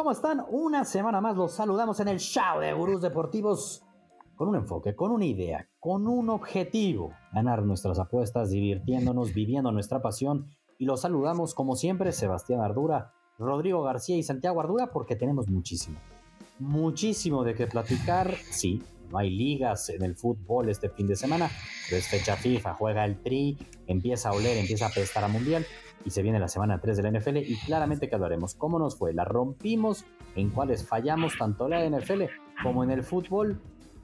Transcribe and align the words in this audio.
¿cómo 0.00 0.12
están? 0.12 0.42
Una 0.48 0.86
semana 0.86 1.20
más 1.20 1.36
los 1.36 1.52
saludamos 1.52 2.00
en 2.00 2.08
el 2.08 2.18
show 2.20 2.58
de 2.58 2.72
Gurús 2.72 3.02
Deportivos. 3.02 3.84
Con 4.34 4.48
un 4.48 4.56
enfoque, 4.56 4.96
con 4.96 5.10
una 5.10 5.26
idea, 5.26 5.68
con 5.78 6.08
un 6.08 6.30
objetivo, 6.30 7.12
ganar 7.34 7.62
nuestras 7.64 7.98
apuestas, 7.98 8.48
divirtiéndonos, 8.48 9.34
viviendo 9.34 9.70
nuestra 9.72 10.00
pasión. 10.00 10.56
Y 10.78 10.86
los 10.86 11.02
saludamos 11.02 11.52
como 11.54 11.76
siempre 11.76 12.12
Sebastián 12.12 12.62
Ardura, 12.62 13.12
Rodrigo 13.38 13.82
García 13.82 14.16
y 14.16 14.22
Santiago 14.22 14.62
Ardura 14.62 14.90
porque 14.90 15.16
tenemos 15.16 15.48
muchísimo, 15.50 15.98
muchísimo 16.58 17.44
de 17.44 17.54
qué 17.54 17.66
platicar, 17.66 18.34
sí. 18.50 18.82
No 19.10 19.18
hay 19.18 19.28
ligas 19.28 19.90
en 19.90 20.02
el 20.02 20.16
fútbol 20.16 20.70
este 20.70 20.88
fin 20.88 21.08
de 21.08 21.16
semana, 21.16 21.50
pero 21.86 21.98
es 21.98 22.08
fecha 22.08 22.36
FIFA, 22.36 22.72
juega 22.72 23.04
el 23.04 23.20
Tri, 23.22 23.58
empieza 23.86 24.30
a 24.30 24.32
oler, 24.32 24.56
empieza 24.56 24.86
a 24.86 24.90
prestar 24.90 25.24
a 25.24 25.28
Mundial 25.28 25.66
y 26.04 26.10
se 26.10 26.22
viene 26.22 26.38
la 26.38 26.48
semana 26.48 26.80
3 26.80 26.96
de 26.96 27.02
la 27.02 27.18
NFL 27.18 27.36
y 27.38 27.56
claramente 27.58 28.08
que 28.08 28.14
hablaremos. 28.14 28.54
Cómo 28.54 28.78
nos 28.78 28.96
fue, 28.96 29.12
la 29.12 29.24
rompimos, 29.24 30.04
en 30.34 30.50
cuáles 30.50 30.86
fallamos 30.86 31.36
tanto 31.38 31.68
la 31.68 31.88
NFL 31.88 32.24
como 32.62 32.84
en 32.84 32.90
el 32.90 33.02
fútbol. 33.02 33.60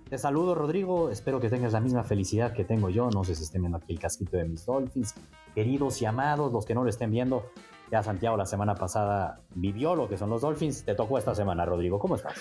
Te 0.09 0.19
saludo 0.19 0.55
Rodrigo, 0.55 1.11
espero 1.11 1.41
que 1.41 1.49
tengas 1.49 1.73
la 1.73 1.81
misma 1.81 2.05
felicidad 2.05 2.53
que 2.53 2.65
tengo 2.65 2.91
yo, 2.91 3.11
no 3.11 3.25
sé 3.25 3.35
si 3.35 3.43
estén 3.43 3.63
viendo 3.63 3.79
aquí 3.79 3.93
el 3.93 3.99
casquito 3.99 4.37
de 4.37 4.45
mis 4.45 4.65
Dolphins, 4.65 5.15
queridos 5.53 6.01
y 6.01 6.05
amados, 6.05 6.53
los 6.53 6.65
que 6.65 6.75
no 6.75 6.85
lo 6.85 6.91
estén 6.91 7.11
viendo, 7.11 7.51
ya 7.91 8.05
Santiago 8.05 8.37
la 8.37 8.47
semana 8.47 8.77
pasada 8.77 9.41
vivió 9.57 9.97
lo 9.97 10.09
que 10.09 10.17
son 10.17 10.31
los 10.31 10.43
Dolphins, 10.43 10.85
te 10.85 10.95
tocó 10.95 11.19
esta 11.19 11.35
semana 11.35 11.65
Rodrigo, 11.65 11.99
¿cómo 11.99 12.15
estás? 12.15 12.35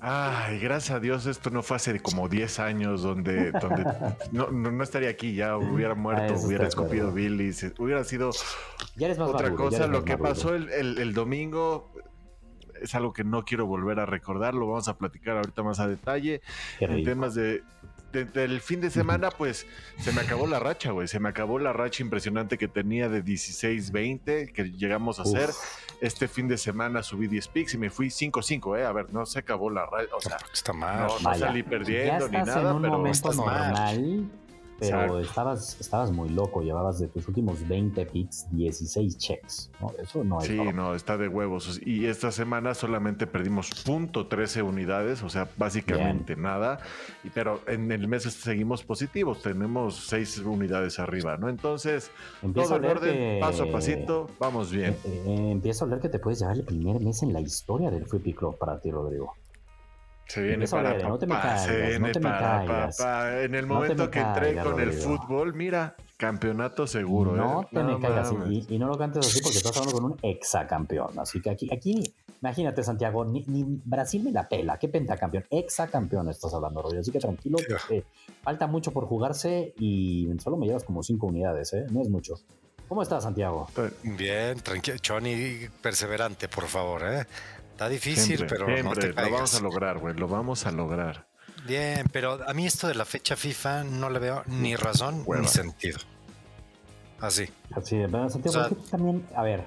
Ay, 0.00 0.60
gracias 0.60 0.96
a 0.96 1.00
Dios, 1.00 1.26
esto 1.26 1.50
no 1.50 1.62
fue 1.62 1.76
hace 1.76 1.98
como 2.00 2.28
10 2.28 2.60
años 2.60 3.02
donde, 3.02 3.50
donde 3.50 3.84
no, 4.32 4.50
no, 4.50 4.82
estaría 4.84 5.10
aquí, 5.10 5.34
ya 5.34 5.56
hubiera 5.56 5.94
muerto, 5.96 6.34
ah, 6.36 6.46
hubiera 6.46 6.68
escupido 6.68 7.10
Billy, 7.10 7.52
hubiera 7.78 8.04
sido 8.04 8.30
otra 9.20 9.52
cosa. 9.54 9.88
Lo 9.88 10.04
que 10.04 10.16
pasó 10.16 10.54
el, 10.54 10.70
el, 10.70 11.14
domingo 11.14 11.90
es 12.80 12.94
algo 12.94 13.12
que 13.12 13.24
no 13.24 13.44
quiero 13.44 13.66
volver 13.66 13.98
a 13.98 14.06
recordar, 14.06 14.54
lo 14.54 14.68
vamos 14.68 14.86
a 14.86 14.96
platicar 14.96 15.36
ahorita 15.36 15.64
más 15.64 15.80
a 15.80 15.88
detalle. 15.88 16.42
En 16.78 17.04
temas 17.04 17.34
de, 17.34 17.64
del 18.12 18.60
fin 18.60 18.80
de 18.80 18.90
semana, 18.90 19.30
pues 19.30 19.66
se 19.98 20.12
me 20.12 20.20
acabó 20.20 20.46
la 20.46 20.58
racha, 20.58 20.92
güey. 20.92 21.08
Se 21.08 21.20
me 21.20 21.28
acabó 21.28 21.58
la 21.58 21.72
racha 21.72 22.02
impresionante 22.02 22.56
que 22.56 22.68
tenía 22.68 23.08
de 23.08 23.24
16-20 23.24 24.52
que 24.52 24.64
llegamos 24.70 25.18
a 25.18 25.22
hacer. 25.22 25.50
Este 26.00 26.28
fin 26.28 26.46
de 26.46 26.56
semana 26.56 27.02
subí 27.02 27.26
10 27.26 27.48
picks 27.48 27.74
y 27.74 27.78
me 27.78 27.90
fui 27.90 28.06
5-5, 28.06 28.78
¿eh? 28.78 28.84
A 28.84 28.92
ver, 28.92 29.12
no 29.12 29.26
se 29.26 29.40
acabó 29.40 29.68
la 29.68 29.84
racha. 29.84 30.14
O 30.14 30.20
sea, 30.20 30.38
está 30.52 30.72
mal. 30.72 31.08
No, 31.22 31.34
salí 31.34 31.62
perdiendo 31.62 32.28
ni 32.28 32.38
nada, 32.38 32.70
en 32.70 32.76
un 32.76 32.82
pero 32.82 32.98
momento 32.98 33.32
normal. 33.32 34.30
Pero 34.78 35.18
estabas, 35.18 35.76
estabas 35.80 36.12
muy 36.12 36.28
loco, 36.28 36.62
llevabas 36.62 36.98
de 37.00 37.08
tus 37.08 37.26
últimos 37.26 37.66
20 37.66 38.06
picks 38.06 38.46
16 38.52 39.18
checks. 39.18 39.70
¿no? 39.80 39.92
Eso 40.00 40.22
no 40.22 40.40
es. 40.40 40.46
Sí, 40.46 40.56
no, 40.74 40.94
está 40.94 41.16
de 41.16 41.28
huevos. 41.28 41.80
Y 41.84 42.06
esta 42.06 42.30
semana 42.30 42.74
solamente 42.74 43.26
perdimos 43.26 43.70
punto 43.84 44.28
13 44.28 44.62
unidades, 44.62 45.22
o 45.22 45.28
sea, 45.28 45.48
básicamente 45.56 46.36
nada. 46.36 46.78
Y, 47.24 47.30
pero 47.30 47.60
en 47.66 47.90
el 47.90 48.06
mes 48.06 48.22
seguimos 48.22 48.84
positivos, 48.84 49.42
tenemos 49.42 50.06
6 50.08 50.38
unidades 50.40 50.98
arriba, 50.98 51.36
¿no? 51.36 51.48
Entonces, 51.48 52.10
todo 52.54 52.76
en 52.76 52.84
orden, 52.84 53.40
paso 53.40 53.64
a 53.64 53.72
pasito, 53.72 54.28
vamos 54.38 54.70
bien. 54.70 54.96
Eh, 55.04 55.22
eh, 55.26 55.50
empiezo 55.50 55.84
a 55.84 55.86
hablar 55.86 56.00
que 56.00 56.08
te 56.08 56.18
puedes 56.18 56.40
llevar 56.40 56.56
el 56.56 56.64
primer 56.64 57.00
mes 57.00 57.22
en 57.22 57.32
la 57.32 57.40
historia 57.40 57.90
del 57.90 58.06
Free 58.06 58.20
Pick 58.20 58.38
Club 58.38 58.58
para 58.58 58.80
ti, 58.80 58.90
Rodrigo. 58.90 59.34
Se 60.28 60.42
viene 60.42 60.68
para 60.68 60.98
no 60.98 61.18
te 61.18 61.26
me 61.26 61.34
caigas, 61.34 62.00
no 62.00 62.12
te 62.12 62.20
me 62.20 62.28
caigas. 62.30 63.00
En 63.42 63.54
el 63.54 63.66
momento 63.66 64.10
que 64.10 64.20
entré 64.20 64.56
con 64.62 64.78
el 64.78 64.92
fútbol, 64.92 65.54
mira, 65.54 65.96
campeonato 66.18 66.86
seguro. 66.86 67.34
No 67.34 67.62
¿eh? 67.62 67.66
te 67.72 67.82
me 67.82 67.98
caigas 67.98 68.32
y, 68.50 68.78
no 68.78 68.88
lo 68.88 68.98
cantes 68.98 69.26
así 69.26 69.40
porque 69.40 69.56
estás 69.56 69.74
hablando 69.78 69.98
con 69.98 70.04
un 70.12 70.18
exacampeón. 70.22 71.18
Así 71.18 71.40
que 71.40 71.48
aquí, 71.48 71.68
aquí 71.72 72.12
imagínate, 72.42 72.82
Santiago, 72.82 73.24
ni, 73.24 73.42
Brasil 73.84 74.22
me 74.22 74.30
la 74.30 74.46
pela. 74.46 74.78
¿Qué 74.78 74.88
pentacampeón? 74.88 75.46
Exacampeón 75.48 76.28
estás 76.28 76.52
hablando, 76.52 76.82
Rodrigo. 76.82 77.00
Así 77.00 77.10
que 77.10 77.20
tranquilo, 77.20 77.56
falta 78.42 78.66
mucho 78.66 78.92
por 78.92 79.06
jugarse 79.06 79.72
y 79.78 80.28
solo 80.40 80.58
me 80.58 80.66
llevas 80.66 80.84
como 80.84 81.02
cinco 81.02 81.28
unidades, 81.28 81.72
¿eh? 81.72 81.86
No 81.90 82.02
es 82.02 82.10
mucho. 82.10 82.34
¿Cómo 82.88 83.02
estás, 83.02 83.24
Santiago? 83.24 83.68
Bien, 84.02 84.58
tranquilo. 84.60 84.96
Johnny, 85.06 85.68
perseverante, 85.82 86.48
por 86.48 86.64
favor, 86.64 87.02
¿eh? 87.04 87.26
Está 87.78 87.88
difícil, 87.88 88.44
pero 88.48 88.66
no 88.82 88.92
te 88.92 89.12
Lo 89.12 89.30
vamos 89.30 89.54
a 89.54 89.60
lograr, 89.60 89.98
güey. 89.98 90.12
Lo 90.16 90.26
vamos 90.26 90.66
a 90.66 90.72
lograr. 90.72 91.28
Bien, 91.64 92.04
pero 92.10 92.40
a 92.44 92.52
mí 92.52 92.66
esto 92.66 92.88
de 92.88 92.96
la 92.96 93.04
fecha 93.04 93.36
FIFA 93.36 93.84
no 93.84 94.10
le 94.10 94.18
veo 94.18 94.42
ni 94.46 94.74
razón 94.74 95.24
ni 95.24 95.46
sentido. 95.46 96.00
Así. 97.20 97.48
Así, 97.70 98.02
pero 98.10 98.28
Santiago, 98.28 98.76
también, 98.90 99.24
a 99.32 99.44
ver. 99.44 99.62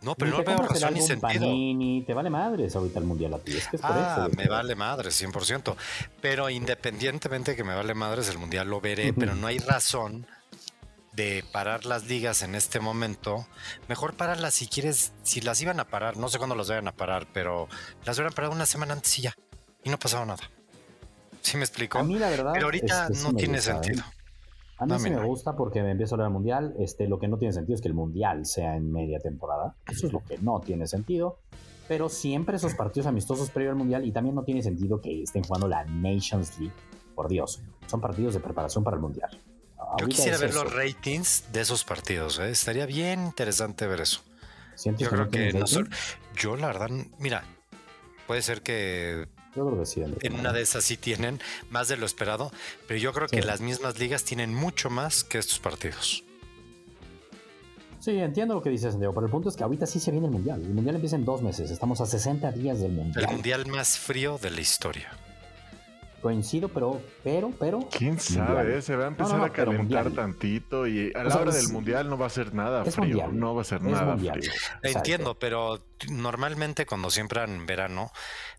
No, 0.00 0.16
pero 0.16 0.38
no 0.38 0.42
veo 0.42 0.58
razón 0.58 0.94
ni 0.94 1.02
sentido. 1.02 2.04
te 2.04 2.12
vale 2.12 2.30
madres 2.30 2.74
ahorita 2.74 2.98
el 2.98 3.04
mundial 3.04 3.34
a 3.34 3.38
ti. 3.38 3.52
Es 3.52 3.68
que 3.68 3.76
es 3.76 3.82
por 3.82 3.92
ah, 3.92 4.28
me 4.36 4.48
vale 4.48 4.74
madres, 4.74 5.22
100%. 5.22 5.76
Pero 6.20 6.50
independientemente 6.50 7.54
que 7.54 7.62
me 7.62 7.76
vale 7.76 7.94
madres, 7.94 8.28
el 8.28 8.38
mundial 8.38 8.68
lo 8.68 8.80
veré, 8.80 9.12
pero 9.12 9.36
no 9.36 9.46
hay 9.46 9.58
razón 9.58 10.26
de 11.12 11.44
parar 11.52 11.84
las 11.84 12.08
ligas 12.08 12.42
en 12.42 12.54
este 12.54 12.80
momento, 12.80 13.46
mejor 13.88 14.14
pararlas 14.14 14.54
si 14.54 14.66
quieres, 14.66 15.12
si 15.22 15.40
las 15.40 15.60
iban 15.60 15.78
a 15.80 15.86
parar, 15.86 16.16
no 16.16 16.28
sé 16.28 16.38
cuándo 16.38 16.54
las 16.54 16.68
vayan 16.68 16.88
a 16.88 16.92
parar, 16.92 17.26
pero 17.32 17.68
las 18.04 18.16
hubieran 18.18 18.32
parado 18.32 18.54
una 18.54 18.66
semana 18.66 18.94
antes 18.94 19.18
y 19.18 19.22
ya, 19.22 19.34
y 19.84 19.90
no 19.90 19.98
pasaba 19.98 20.24
nada. 20.24 20.42
¿Sí 21.42 21.56
me 21.56 21.64
explico? 21.64 21.98
A 21.98 22.04
mí 22.04 22.18
la 22.18 22.30
verdad. 22.30 22.52
Pero 22.54 22.66
ahorita 22.66 23.08
no 23.22 23.34
tiene 23.34 23.58
¿eh? 23.58 23.62
sentido. 23.62 24.02
A 24.78 24.86
mí 24.86 24.98
sí 24.98 25.10
me 25.10 25.24
gusta 25.24 25.54
porque 25.54 25.82
me 25.82 25.90
empiezo 25.90 26.14
a 26.14 26.16
hablar 26.16 26.26
del 26.28 26.34
mundial. 26.34 26.74
Este, 26.78 27.06
lo 27.06 27.18
que 27.18 27.28
no 27.28 27.36
tiene 27.36 27.52
sentido 27.52 27.76
es 27.76 27.82
que 27.82 27.88
el 27.88 27.94
mundial 27.94 28.46
sea 28.46 28.76
en 28.76 28.90
media 28.90 29.18
temporada. 29.20 29.76
Eso 29.88 30.06
es 30.06 30.12
lo 30.12 30.20
que 30.24 30.38
no 30.38 30.60
tiene 30.60 30.86
sentido. 30.86 31.38
Pero 31.88 32.08
siempre 32.08 32.56
esos 32.56 32.74
partidos 32.74 33.06
amistosos 33.06 33.50
previo 33.50 33.70
al 33.70 33.76
mundial 33.76 34.04
y 34.04 34.12
también 34.12 34.34
no 34.34 34.44
tiene 34.44 34.62
sentido 34.62 35.00
que 35.00 35.22
estén 35.22 35.42
jugando 35.44 35.68
la 35.68 35.84
Nations 35.84 36.58
League. 36.58 36.74
Por 37.14 37.28
Dios, 37.28 37.60
son 37.86 38.00
partidos 38.00 38.34
de 38.34 38.40
preparación 38.40 38.82
para 38.82 38.96
el 38.96 39.02
mundial. 39.02 39.30
Yo 39.98 40.08
quisiera 40.08 40.38
ver 40.38 40.54
los 40.54 40.72
ratings 40.72 41.44
de 41.52 41.60
esos 41.60 41.84
partidos, 41.84 42.38
¿eh? 42.38 42.50
estaría 42.50 42.86
bien 42.86 43.24
interesante 43.24 43.86
ver 43.86 44.00
eso. 44.00 44.22
Yo 44.84 45.08
creo 45.08 45.28
que 45.28 45.52
yo 46.34 46.56
la 46.56 46.66
verdad, 46.68 46.88
mira, 47.18 47.44
puede 48.26 48.42
ser 48.42 48.62
que 48.62 49.28
yo 49.54 49.66
creo 49.66 49.80
que 49.80 49.86
sí, 49.86 50.02
en 50.02 50.34
una 50.34 50.52
de 50.52 50.62
esas 50.62 50.82
sí 50.82 50.96
tienen 50.96 51.40
más 51.70 51.88
de 51.88 51.96
lo 51.98 52.06
esperado, 52.06 52.50
pero 52.88 52.98
yo 52.98 53.12
creo 53.12 53.28
que 53.28 53.42
las 53.42 53.60
mismas 53.60 53.98
ligas 53.98 54.24
tienen 54.24 54.54
mucho 54.54 54.88
más 54.88 55.24
que 55.24 55.38
estos 55.38 55.58
partidos. 55.58 56.24
Sí, 58.00 58.18
entiendo 58.18 58.54
lo 58.54 58.62
que 58.62 58.70
dices, 58.70 58.92
Santiago, 58.92 59.14
pero 59.14 59.26
el 59.26 59.30
punto 59.30 59.48
es 59.48 59.56
que 59.56 59.62
ahorita 59.62 59.86
sí 59.86 60.00
se 60.00 60.10
viene 60.10 60.26
el 60.26 60.32
Mundial. 60.32 60.60
El 60.60 60.74
Mundial 60.74 60.96
empieza 60.96 61.14
en 61.14 61.24
dos 61.24 61.40
meses, 61.42 61.70
estamos 61.70 62.00
a 62.00 62.06
60 62.06 62.50
días 62.50 62.80
del 62.80 62.92
Mundial. 62.92 63.24
El 63.24 63.30
Mundial 63.30 63.66
más 63.66 63.98
frío 63.98 64.38
de 64.38 64.50
la 64.50 64.60
historia 64.60 65.10
coincido, 66.22 66.68
pero, 66.68 67.02
pero, 67.22 67.50
pero. 67.58 67.80
Quién 67.90 68.18
sabe, 68.18 68.80
se 68.80 68.96
va 68.96 69.04
a 69.04 69.08
empezar 69.08 69.42
a 69.42 69.50
calentar 69.50 70.10
tantito 70.12 70.86
y 70.86 71.12
a 71.14 71.24
la 71.24 71.36
hora 71.36 71.52
del 71.52 71.68
mundial 71.68 72.08
no 72.08 72.16
va 72.16 72.26
a 72.26 72.30
ser 72.30 72.54
nada 72.54 72.84
frío. 72.84 73.28
No 73.32 73.54
va 73.54 73.62
a 73.62 73.64
ser 73.64 73.82
nada 73.82 74.16
frío. 74.16 74.52
Entiendo, 74.82 75.38
pero 75.38 75.80
normalmente 76.08 76.86
cuando 76.86 77.10
siempre 77.10 77.42
en 77.42 77.66
verano, 77.66 78.12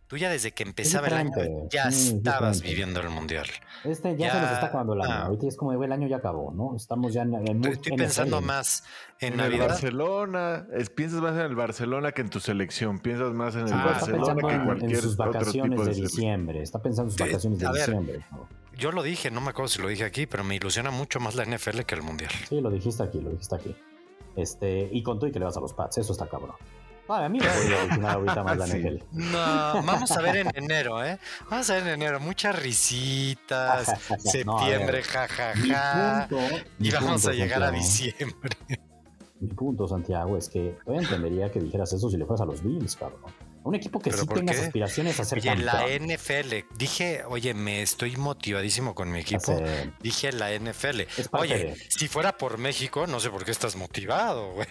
tú 0.08 0.18
ya 0.18 0.30
desde 0.30 0.52
que 0.52 0.64
empezaba 0.64 1.08
el 1.08 1.14
año 1.14 1.32
ya 1.70 1.90
estabas 1.90 2.62
viviendo 2.62 3.00
el 3.02 3.10
mundial. 3.10 3.48
Este 3.84 4.16
ya, 4.16 4.32
se 4.32 4.42
nos 4.42 4.52
está 4.52 4.68
acabando 4.68 4.94
el 4.94 5.02
año. 5.02 5.12
Ah. 5.12 5.26
Ahorita 5.26 5.48
es 5.48 5.58
como 5.58 5.72
el 5.72 5.92
año 5.92 6.08
ya 6.08 6.18
acabó, 6.18 6.54
¿no? 6.54 6.76
Estamos 6.76 7.14
ya 7.14 7.24
en, 7.24 7.34
en 7.36 7.66
Estoy 7.66 7.98
pensando 7.98 8.42
más 8.42 8.84
en, 9.20 9.40
el 9.40 9.58
Barcelona. 9.58 10.68
piensas 10.96 11.22
más 11.22 11.34
en 11.34 11.42
el 11.42 11.56
Barcelona 11.56 12.12
que 12.12 12.22
en 12.22 12.30
tu 12.30 12.40
selección. 12.40 13.00
Piensas 13.00 13.34
más 13.34 13.56
en 13.56 13.68
el 13.68 13.74
ah, 13.74 13.86
Barcelona 13.86 14.48
que 14.48 14.54
en 14.54 14.66
cualquier 14.66 14.92
en 14.92 15.02
sus 15.02 15.18
vacaciones 15.18 15.86
de, 15.86 15.94
diciembre. 15.94 16.62
Está 16.62 16.82
pensando 16.82 17.12
en 17.12 17.18
sus 17.18 17.28
vacaciones 17.28 17.60
de 17.60 17.70
diciembre. 17.70 18.26
Yo 18.76 18.92
lo 18.92 19.04
dije, 19.04 19.30
no 19.30 19.40
me 19.40 19.52
acuerdo 19.52 19.70
si 19.70 19.82
lo 19.82 19.88
dije 19.88 20.04
aquí, 20.04 20.26
pero 20.26 20.44
me 20.44 20.56
ilusiona 20.56 20.90
mucho 20.90 21.20
más 21.20 21.36
la 21.36 21.46
NFL 21.46 21.82
que 21.82 21.96
el 21.96 22.02
Mundial. 22.02 22.32
Sí, 22.50 22.60
lo 22.60 22.72
dijiste 22.72 23.04
aquí, 23.04 23.22
lo 23.22 23.30
dijiste 23.30 23.56
aquí. 23.56 23.76
Este, 24.36 24.90
y 24.92 25.04
con 25.04 25.20
tú 25.20 25.28
y 25.28 25.32
que 25.32 25.40
le 25.40 25.46
vas 25.46 25.58
a 25.58 25.60
los 25.60 25.74
Pats, 25.74 26.00
eso 26.00 26.12
está 26.12 26.28
cabrón. 26.28 26.56
A 27.08 27.30
mí 27.30 27.40
me 27.40 27.48
voy 27.48 28.06
a 28.06 28.12
ahorita 28.14 28.44
más 28.44 28.58
la 28.58 28.68
NFL. 28.68 29.04
No, 29.12 29.84
vamos 29.84 30.12
a 30.12 30.22
ver 30.22 30.38
en 30.38 30.52
enero, 30.56 31.04
¿eh? 31.04 31.20
Vamos 31.50 31.70
a 31.70 31.74
ver 31.76 31.84
en 31.84 31.90
enero, 31.90 32.20
muchas 32.20 32.58
risitas, 32.62 33.94
septiembre, 34.20 35.04
jajaja. 35.04 36.28
y 36.80 36.92
vamos 36.92 37.26
a 37.28 37.32
llegar 37.34 37.64
a 37.64 37.72
diciembre. 37.72 38.58
Mi 39.40 39.50
punto, 39.50 39.88
Santiago, 39.88 40.38
es 40.38 40.48
que 40.48 40.78
yo 40.88 40.94
entendería 40.94 41.52
que 41.52 41.60
dijeras 41.60 41.92
eso 41.92 42.10
si 42.10 42.16
le 42.18 42.26
fueras 42.26 42.42
a 42.42 42.46
los 42.46 42.64
Bills, 42.64 42.96
cabrón. 42.96 43.20
Un 43.66 43.76
equipo 43.76 44.00
que 44.00 44.12
sí 44.12 44.28
tenga 44.28 44.52
aspiraciones 44.52 45.20
a 45.22 45.26
ser 45.26 45.40
oye, 45.40 45.56
la 45.56 45.86
NFL, 45.88 46.66
dije, 46.78 47.24
oye, 47.28 47.54
me 47.54 47.82
estoy 47.82 48.18
motivadísimo 48.18 48.94
con 48.94 49.10
mi 49.10 49.20
equipo. 49.20 49.56
Dije 50.02 50.34
la 50.34 50.52
NFL. 50.58 51.02
Oye, 51.32 51.76
si 51.88 52.10
fuera 52.10 52.38
por 52.38 52.58
México, 52.58 53.08
no 53.08 53.22
sé 53.22 53.30
por 53.30 53.46
qué 53.46 53.52
estás 53.52 53.78
motivado, 53.78 54.52
güey. 54.54 54.68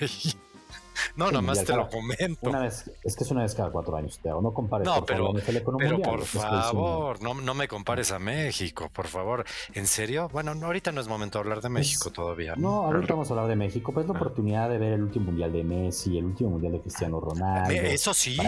No, 1.16 1.26
nada 1.26 1.42
más 1.42 1.64
te 1.64 1.74
lo 1.74 1.88
comento. 1.88 2.48
Una 2.48 2.60
vez, 2.60 2.90
es 3.02 3.16
que 3.16 3.24
es 3.24 3.30
una 3.30 3.42
vez 3.42 3.54
cada 3.54 3.70
cuatro 3.70 3.96
años, 3.96 4.18
Teo. 4.22 4.40
No 4.40 4.52
compares 4.52 4.86
no, 4.86 5.04
pero, 5.04 5.32
pero 5.78 6.00
por 6.00 6.24
favor, 6.24 7.22
no, 7.22 7.34
no, 7.34 7.54
me 7.54 7.68
compares 7.68 8.12
a 8.12 8.18
México, 8.18 8.90
por 8.92 9.08
favor. 9.08 9.44
¿En 9.74 9.86
serio? 9.86 10.28
Bueno, 10.32 10.52
ahorita 10.52 10.92
no 10.92 11.00
es 11.00 11.08
momento 11.08 11.38
de 11.38 11.40
hablar 11.40 11.60
de 11.60 11.68
México 11.68 12.10
todavía. 12.10 12.54
No, 12.56 12.86
ahorita 12.86 13.14
vamos 13.14 13.30
a 13.30 13.34
hablar 13.34 13.48
de 13.48 13.56
México. 13.56 13.92
Pues 13.92 14.06
la 14.06 14.14
ah. 14.14 14.16
oportunidad 14.16 14.68
de 14.68 14.78
ver 14.78 14.92
el 14.94 15.02
último 15.02 15.26
mundial 15.26 15.52
de 15.52 15.64
Messi, 15.64 16.18
el 16.18 16.24
último 16.24 16.50
mundial 16.50 16.72
de 16.72 16.80
Cristiano 16.80 17.20
Ronaldo. 17.20 17.70
Eso 17.70 18.14
sí, 18.14 18.38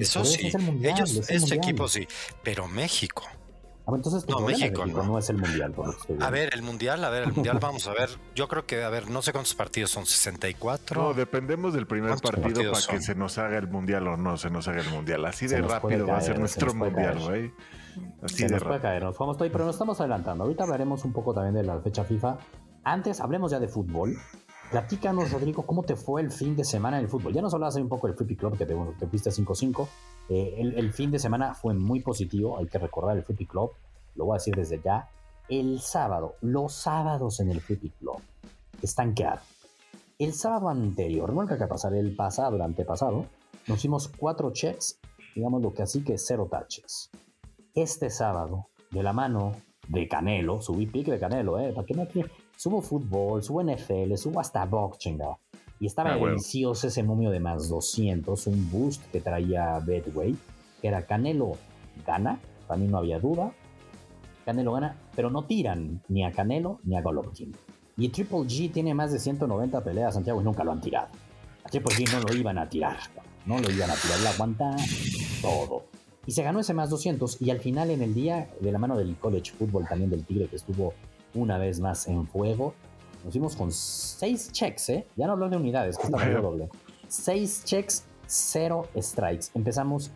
eso 0.00 0.24
sí. 0.24 0.52
Ellos, 0.82 1.28
ese 1.28 1.54
equipo 1.54 1.88
sí, 1.88 2.06
pero 2.42 2.68
México. 2.68 3.24
Ah, 3.86 3.92
entonces 3.94 4.28
no, 4.28 4.40
México, 4.40 4.84
no. 4.84 5.16
es 5.16 5.30
el 5.30 5.36
mundial. 5.38 5.72
a 6.20 6.30
ver, 6.30 6.52
el 6.52 6.62
mundial, 6.62 7.04
a 7.04 7.10
ver, 7.10 7.22
el 7.22 7.32
mundial, 7.32 7.58
vamos 7.60 7.86
a 7.86 7.92
ver. 7.92 8.10
Yo 8.34 8.48
creo 8.48 8.66
que, 8.66 8.82
a 8.82 8.88
ver, 8.88 9.08
no 9.08 9.22
sé 9.22 9.30
cuántos 9.30 9.54
partidos 9.54 9.92
son, 9.92 10.06
64. 10.06 11.00
No, 11.00 11.14
dependemos 11.14 11.72
del 11.72 11.86
primer 11.86 12.18
partido 12.18 12.72
para 12.72 12.84
que 12.84 13.00
se 13.00 13.14
nos 13.14 13.38
haga 13.38 13.58
el 13.58 13.68
mundial 13.68 14.08
o 14.08 14.16
no 14.16 14.36
se 14.36 14.50
nos 14.50 14.66
haga 14.66 14.80
el 14.80 14.90
mundial. 14.90 15.24
Así 15.24 15.46
de 15.46 15.62
rápido 15.62 16.04
va 16.08 16.16
a 16.16 16.20
ser 16.20 16.38
nuestro 16.40 16.74
mundial, 16.74 17.20
güey. 17.20 17.52
Así 18.22 18.44
de 18.44 18.58
rápido. 18.58 18.82
Caer, 18.82 19.04
nos 19.04 19.16
vamos, 19.16 19.36
pero 19.38 19.64
nos 19.64 19.76
estamos 19.76 20.00
adelantando. 20.00 20.42
Ahorita 20.42 20.64
hablaremos 20.64 21.04
un 21.04 21.12
poco 21.12 21.32
también 21.32 21.54
de 21.54 21.62
la 21.62 21.80
fecha 21.80 22.02
FIFA. 22.04 22.38
Antes, 22.82 23.20
hablemos 23.20 23.52
ya 23.52 23.60
de 23.60 23.68
fútbol. 23.68 24.18
Platícanos, 24.70 25.30
Rodrigo, 25.30 25.64
¿cómo 25.64 25.84
te 25.84 25.94
fue 25.94 26.20
el 26.20 26.32
fin 26.32 26.56
de 26.56 26.64
semana 26.64 26.98
en 26.98 27.04
el 27.04 27.10
fútbol? 27.10 27.32
Ya 27.32 27.40
nos 27.40 27.54
hablabas 27.54 27.76
un 27.76 27.88
poco 27.88 28.08
del 28.08 28.16
Flippy 28.16 28.34
Club, 28.34 28.58
que 28.58 28.66
te, 28.66 28.74
te 28.98 29.06
fuiste 29.06 29.30
5-5. 29.30 29.86
Eh, 30.28 30.56
el, 30.58 30.92
fin 30.92 31.12
de 31.12 31.20
semana 31.20 31.54
fue 31.54 31.72
muy 31.72 32.00
positivo, 32.00 32.58
hay 32.58 32.66
que 32.66 32.78
recordar 32.78 33.16
el 33.16 33.22
Flippy 33.22 33.46
Club, 33.46 33.70
lo 34.16 34.24
voy 34.24 34.34
a 34.34 34.38
decir 34.38 34.56
desde 34.56 34.80
ya. 34.82 35.08
El 35.48 35.80
sábado, 35.80 36.34
los 36.40 36.72
sábados 36.72 37.38
en 37.38 37.50
el 37.50 37.60
Flippy 37.60 37.90
Club 37.90 38.20
están. 38.82 39.14
El 40.18 40.32
sábado 40.32 40.68
anterior, 40.68 41.32
no 41.32 41.42
hay 41.42 41.46
que 41.46 41.66
pasar, 41.66 41.94
el 41.94 42.16
pasado, 42.16 42.56
el 42.56 42.62
antepasado, 42.62 43.26
nos 43.68 43.78
hicimos 43.78 44.08
cuatro 44.08 44.52
checks, 44.52 44.98
digamos 45.36 45.62
lo 45.62 45.72
que 45.72 45.82
así 45.82 46.02
que 46.02 46.18
cero 46.18 46.48
touches. 46.50 47.10
Este 47.72 48.10
sábado, 48.10 48.66
de 48.90 49.04
la 49.04 49.12
mano 49.12 49.52
de 49.86 50.08
Canelo, 50.08 50.60
subí 50.60 50.86
pick 50.86 51.06
de 51.06 51.20
Canelo, 51.20 51.60
¿eh? 51.60 51.72
¿Para 51.72 51.86
qué 51.86 51.94
me 51.94 52.02
Subo 52.56 52.80
fútbol, 52.80 53.42
subo 53.42 53.62
NFL, 53.62 54.14
subo 54.16 54.40
hasta 54.40 54.64
box, 54.64 54.98
chingado. 54.98 55.40
Y 55.78 55.86
estaba 55.86 56.14
ah, 56.14 56.16
delicioso 56.16 56.86
ese 56.86 57.02
momio 57.02 57.30
de 57.30 57.38
más 57.38 57.68
200, 57.68 58.46
un 58.46 58.70
boost 58.70 59.04
que 59.10 59.20
traía 59.20 59.78
Bedway, 59.78 60.34
que 60.80 60.88
era 60.88 61.02
Canelo 61.02 61.52
gana, 62.06 62.40
para 62.66 62.80
mí 62.80 62.88
no 62.88 62.96
había 62.96 63.18
duda. 63.18 63.52
Canelo 64.46 64.72
gana, 64.72 64.96
pero 65.14 65.28
no 65.28 65.42
tiran 65.42 66.00
ni 66.08 66.24
a 66.24 66.32
Canelo 66.32 66.80
ni 66.84 66.96
a 66.96 67.02
Golovkin. 67.02 67.54
Y 67.98 68.08
Triple 68.08 68.38
G 68.40 68.72
tiene 68.72 68.94
más 68.94 69.12
de 69.12 69.18
190 69.18 69.84
peleas, 69.84 70.14
Santiago, 70.14 70.40
y 70.40 70.44
nunca 70.44 70.64
lo 70.64 70.72
han 70.72 70.80
tirado. 70.80 71.08
A 71.62 71.68
Triple 71.68 71.94
G 71.94 72.10
no 72.10 72.20
lo 72.20 72.34
iban 72.34 72.56
a 72.56 72.68
tirar, 72.68 72.96
no 73.44 73.58
lo 73.58 73.70
iban 73.70 73.90
a 73.90 73.94
tirar, 73.94 74.20
le 74.20 74.28
aguanta 74.28 74.76
todo. 75.42 75.84
Y 76.24 76.32
se 76.32 76.42
ganó 76.42 76.60
ese 76.60 76.72
más 76.72 76.88
200 76.88 77.42
y 77.42 77.50
al 77.50 77.60
final 77.60 77.90
en 77.90 78.00
el 78.00 78.14
día, 78.14 78.48
de 78.60 78.72
la 78.72 78.78
mano 78.78 78.96
del 78.96 79.14
college 79.16 79.52
football 79.52 79.86
también 79.86 80.10
del 80.10 80.24
Tigre 80.24 80.48
que 80.48 80.56
estuvo 80.56 80.94
una 81.36 81.58
vez 81.58 81.80
más 81.80 82.08
en 82.08 82.26
fuego, 82.26 82.74
nos 83.24 83.32
fuimos 83.32 83.56
con 83.56 83.72
seis 83.72 84.50
checks, 84.52 84.88
¿eh? 84.90 85.06
Ya 85.16 85.26
no 85.26 85.32
hablo 85.32 85.48
de 85.48 85.56
unidades, 85.56 85.98
que 85.98 86.04
está 86.04 86.28
doble. 86.40 86.68
Seis 87.08 87.62
checks, 87.64 88.04
cero 88.26 88.88
strikes. 88.96 89.46
Empezamos 89.54 90.10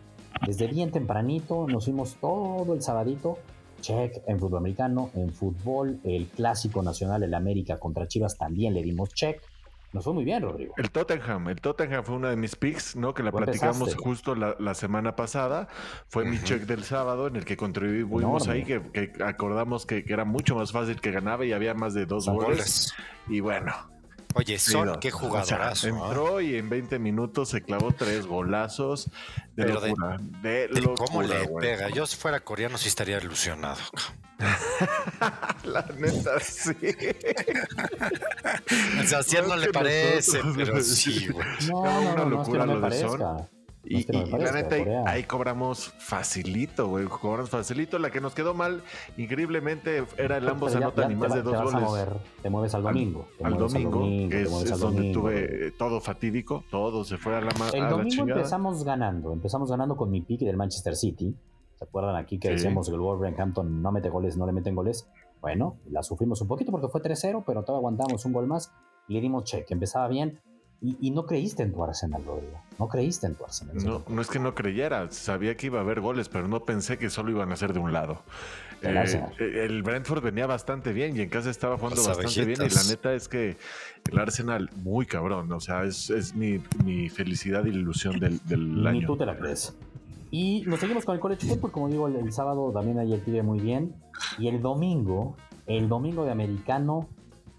desde 0.45 0.67
bien 0.67 0.91
tempranito, 0.91 1.67
nos 1.67 1.85
fuimos 1.85 2.15
todo 2.19 2.73
el 2.73 2.81
sabadito. 2.81 3.37
Check 3.81 4.21
en 4.27 4.39
fútbol 4.39 4.59
americano, 4.59 5.09
en 5.15 5.31
fútbol, 5.31 5.99
el 6.03 6.27
clásico 6.27 6.83
nacional, 6.83 7.23
el 7.23 7.33
América 7.33 7.79
contra 7.79 8.07
Chivas 8.07 8.37
también 8.37 8.73
le 8.73 8.83
dimos 8.83 9.09
check. 9.09 9.41
Nos 9.93 10.05
fue 10.05 10.13
muy 10.13 10.23
bien, 10.23 10.41
Rodrigo. 10.41 10.73
El 10.77 10.89
Tottenham, 10.89 11.49
el 11.49 11.59
Tottenham 11.59 12.03
fue 12.03 12.15
una 12.15 12.29
de 12.29 12.37
mis 12.37 12.55
picks, 12.55 12.95
¿no? 12.95 13.13
Que 13.13 13.23
la 13.23 13.31
platicamos 13.31 13.95
justo 13.95 14.35
la, 14.35 14.73
semana 14.73 15.15
pasada. 15.15 15.67
Fue 16.07 16.23
mi 16.23 16.41
check 16.41 16.61
del 16.63 16.83
sábado 16.83 17.27
en 17.27 17.35
el 17.35 17.43
que 17.43 17.57
contribuimos 17.57 18.47
ahí, 18.47 18.63
que, 18.63 19.11
acordamos 19.23 19.85
que, 19.85 20.05
era 20.07 20.23
mucho 20.23 20.55
más 20.55 20.71
fácil 20.71 21.01
que 21.01 21.11
ganaba 21.11 21.45
y 21.45 21.51
había 21.51 21.73
más 21.73 21.93
de 21.93 22.05
dos 22.05 22.27
goles. 22.27 22.93
Y 23.27 23.41
bueno, 23.41 23.73
Oye, 24.35 24.59
Son, 24.59 24.99
qué 24.99 25.11
jugadorazo. 25.11 25.87
entró 25.87 26.41
y 26.41 26.55
en 26.55 26.69
20 26.69 26.99
minutos 26.99 27.49
se 27.49 27.61
clavó 27.61 27.91
tres 27.91 28.25
golazos 28.25 29.09
de 29.55 29.65
locura. 29.65 30.17
De, 30.41 30.69
¿Cómo 30.95 31.23
le 31.23 31.47
pega? 31.59 31.89
Yo 31.89 32.05
si 32.05 32.17
fuera 32.17 32.39
coreano 32.39 32.77
sí 32.77 32.87
estaría 32.87 33.17
ilusionado. 33.17 33.81
La 35.63 35.85
neta, 35.97 36.39
sí. 36.39 36.71
o 38.99 39.23
sea, 39.23 39.41
no, 39.43 39.55
le 39.55 39.71
parece, 39.71 40.41
pero 40.55 40.81
sí, 40.81 41.27
güey. 41.27 41.47
No, 41.67 41.83
no, 41.83 42.01
no, 42.01 42.13
una 42.13 42.25
locura 42.25 42.65
no, 42.65 42.75
lo 42.75 42.89
de 42.89 42.99
Son. 42.99 43.47
Y, 43.83 44.05
la 44.11 44.51
neta, 44.51 44.75
ahí, 45.07 45.23
cobramos 45.23 45.89
facilito, 45.97 46.87
güey. 46.87 47.05
Cobramos 47.05 47.49
facilito. 47.49 47.97
La 47.97 48.11
que 48.11 48.21
nos 48.21 48.35
quedó 48.35 48.53
mal, 48.53 48.83
increíblemente, 49.17 50.03
era 50.17 50.37
el 50.37 50.47
ambos 50.47 50.75
anotan 50.75 51.11
y 51.11 51.15
más 51.15 51.33
de 51.33 51.41
dos 51.41 51.57
goles. 51.63 51.81
Mover, 51.81 52.13
te 52.43 52.49
mueves 52.49 52.75
al 52.75 52.83
domingo. 52.83 53.27
Al, 53.43 53.57
domingo, 53.57 54.01
que 54.29 54.43
es, 54.43 54.79
donde 54.79 55.11
tuve 55.11 55.71
todo 55.71 55.99
fatídico. 55.99 56.63
Todo 56.69 57.03
se 57.03 57.17
fue 57.17 57.35
a 57.35 57.41
la 57.41 57.51
El 57.73 57.89
domingo 57.89 58.23
empezamos 58.23 58.83
ganando. 58.83 59.33
Empezamos 59.33 59.71
ganando 59.71 59.97
con 59.97 60.11
mi 60.11 60.21
pique 60.21 60.45
del 60.45 60.57
Manchester 60.57 60.95
City. 60.95 61.35
¿Se 61.75 61.85
acuerdan 61.85 62.15
aquí 62.15 62.37
que 62.37 62.49
decíamos 62.49 62.87
que 62.87 62.93
el 62.93 63.01
Wolverhampton 63.01 63.81
no 63.81 63.91
mete 63.91 64.09
goles, 64.09 64.37
no 64.37 64.45
le 64.45 64.51
meten 64.51 64.75
goles? 64.75 65.09
Bueno, 65.41 65.77
la 65.89 66.03
sufrimos 66.03 66.39
un 66.41 66.47
poquito 66.47 66.71
porque 66.71 66.87
fue 66.87 67.01
3-0, 67.01 67.43
pero 67.47 67.63
todavía 67.63 67.79
aguantamos 67.79 68.23
un 68.25 68.33
gol 68.33 68.45
más 68.45 68.71
y 69.07 69.15
le 69.15 69.21
dimos 69.21 69.43
check. 69.45 69.69
Empezaba 69.71 70.07
bien 70.07 70.39
y, 70.81 71.11
no 71.11 71.25
creíste 71.27 71.61
en 71.61 71.73
tu 71.73 71.83
Arsenal, 71.83 72.23
Rodrigo. 72.25 72.59
No 72.79 72.87
creíste 72.87 73.27
en 73.27 73.35
tu 73.35 73.43
Arsenal. 73.43 73.75
No, 73.83 74.03
no 74.07 74.21
es 74.21 74.27
que 74.27 74.39
no 74.39 74.55
creyera. 74.55 75.11
Sabía 75.11 75.55
que 75.55 75.67
iba 75.67 75.77
a 75.77 75.81
haber 75.81 76.01
goles, 76.01 76.27
pero 76.27 76.47
no 76.47 76.65
pensé 76.65 76.97
que 76.97 77.11
solo 77.11 77.29
iban 77.29 77.51
a 77.51 77.55
ser 77.55 77.73
de 77.73 77.79
un 77.79 77.93
lado. 77.93 78.23
El, 78.81 78.97
eh, 78.97 79.81
Brentford 79.83 80.23
venía 80.23 80.47
bastante 80.47 80.91
bien 80.91 81.15
y 81.15 81.21
en 81.21 81.29
casa 81.29 81.51
estaba 81.51 81.77
jugando 81.77 82.03
bastante 82.03 82.45
bien. 82.45 82.59
Y 82.63 82.69
la 82.69 82.83
neta 82.89 83.13
es 83.13 83.27
que 83.27 83.57
el 84.11 84.17
Arsenal, 84.17 84.71
muy 84.77 85.05
cabrón. 85.05 85.51
O 85.51 85.59
sea, 85.59 85.83
es, 85.83 86.33
mi, 86.33 86.57
felicidad 87.09 87.63
y 87.65 87.69
ilusión 87.69 88.19
del, 88.19 88.39
del 88.45 88.87
año. 88.87 89.01
Ni 89.01 89.05
tú 89.05 89.15
te 89.15 89.25
la 89.27 89.37
crees. 89.37 89.75
Y 90.31 90.63
nos 90.65 90.79
seguimos 90.79 91.05
con 91.05 91.13
el 91.13 91.21
College 91.21 91.45
Football. 91.45 91.71
Como 91.71 91.89
digo, 91.89 92.07
el, 92.07 92.31
sábado 92.31 92.71
también 92.71 92.97
ahí 92.97 93.13
el 93.13 93.19
pibe 93.19 93.43
muy 93.43 93.59
bien. 93.59 93.93
Y 94.39 94.47
el 94.47 94.61
domingo, 94.61 95.35
el 95.67 95.89
domingo 95.89 96.23
de 96.23 96.31
americano, 96.31 97.07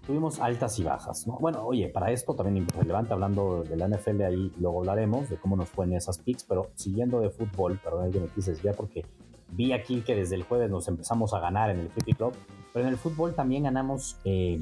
tuvimos 0.05 0.39
altas 0.39 0.77
y 0.79 0.83
bajas. 0.83 1.27
¿no? 1.27 1.37
Bueno, 1.39 1.65
oye, 1.65 1.89
para 1.89 2.11
esto 2.11 2.33
también 2.33 2.67
relevante, 2.67 3.13
hablando 3.13 3.63
de 3.63 3.75
la 3.75 3.87
NFL, 3.87 4.21
ahí 4.23 4.51
luego 4.59 4.79
hablaremos 4.79 5.29
de 5.29 5.37
cómo 5.37 5.55
nos 5.55 5.69
fue 5.69 5.85
en 5.85 5.93
esas 5.93 6.17
picks, 6.19 6.43
pero 6.43 6.71
siguiendo 6.75 7.19
de 7.21 7.29
fútbol, 7.29 7.79
perdón, 7.83 8.11
que 8.11 8.19
me 8.19 8.27
quise 8.27 8.51
desviar 8.51 8.75
porque 8.75 9.05
vi 9.49 9.71
aquí 9.71 10.01
que 10.01 10.15
desde 10.15 10.35
el 10.35 10.43
jueves 10.43 10.69
nos 10.69 10.87
empezamos 10.87 11.33
a 11.33 11.39
ganar 11.39 11.69
en 11.69 11.79
el 11.79 11.89
Flippy 11.89 12.13
Club, 12.13 12.33
pero 12.73 12.85
en 12.85 12.91
el 12.91 12.97
fútbol 12.97 13.33
también 13.33 13.63
ganamos 13.63 14.17
eh, 14.25 14.61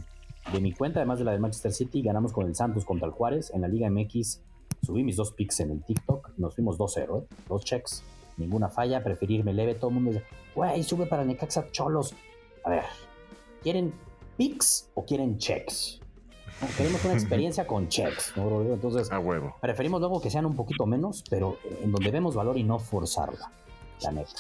de 0.51 0.60
mi 0.60 0.74
cuenta, 0.74 1.00
además 1.00 1.20
de 1.20 1.25
la 1.25 1.32
de 1.32 1.39
Manchester 1.39 1.72
City, 1.72 2.01
ganamos 2.01 2.34
con 2.34 2.46
el 2.46 2.56
Santos 2.56 2.86
contra 2.86 3.08
el 3.08 3.13
Juárez 3.13 3.51
en 3.54 3.62
la 3.62 3.68
Liga 3.68 3.89
MX. 3.89 4.42
Subí 4.84 5.04
mis 5.04 5.16
dos 5.16 5.32
picks 5.32 5.60
en 5.60 5.72
el 5.72 5.84
TikTok, 5.84 6.32
nos 6.38 6.56
fuimos 6.56 6.77
2-0, 6.77 7.22
¿eh? 7.22 7.27
dos 7.48 7.63
checks, 7.63 8.04
ninguna 8.38 8.70
falla, 8.70 9.04
preferirme 9.04 9.54
leve, 9.54 9.75
todo 9.75 9.89
el 9.89 9.96
mundo 9.96 10.12
dice, 10.12 10.24
güey, 10.56 10.82
sube 10.84 11.06
para 11.06 11.24
Necaxa 11.24 11.70
Cholos. 11.72 12.16
A 12.63 12.70
ver, 12.72 12.84
¿quieren 13.62 13.94
picks 14.38 14.90
o 14.94 15.06
quieren 15.06 15.38
checks? 15.38 16.00
Queremos 16.78 17.04
una 17.06 17.14
experiencia 17.14 17.66
con 17.66 17.88
checks, 17.88 18.34
¿no, 18.36 18.62
Entonces, 18.62 19.12
a 19.12 19.20
huevo. 19.20 19.56
preferimos 19.62 20.00
luego 20.00 20.22
que 20.22 20.30
sean 20.30 20.46
un 20.46 20.56
poquito 20.56 20.86
menos, 20.86 21.24
pero 21.30 21.58
en 21.82 21.92
donde 21.92 22.12
vemos 22.12 22.36
valor 22.36 22.58
y 22.58 22.64
no 22.64 22.78
forzarla, 22.78 23.52
la 24.02 24.12
neta. 24.12 24.32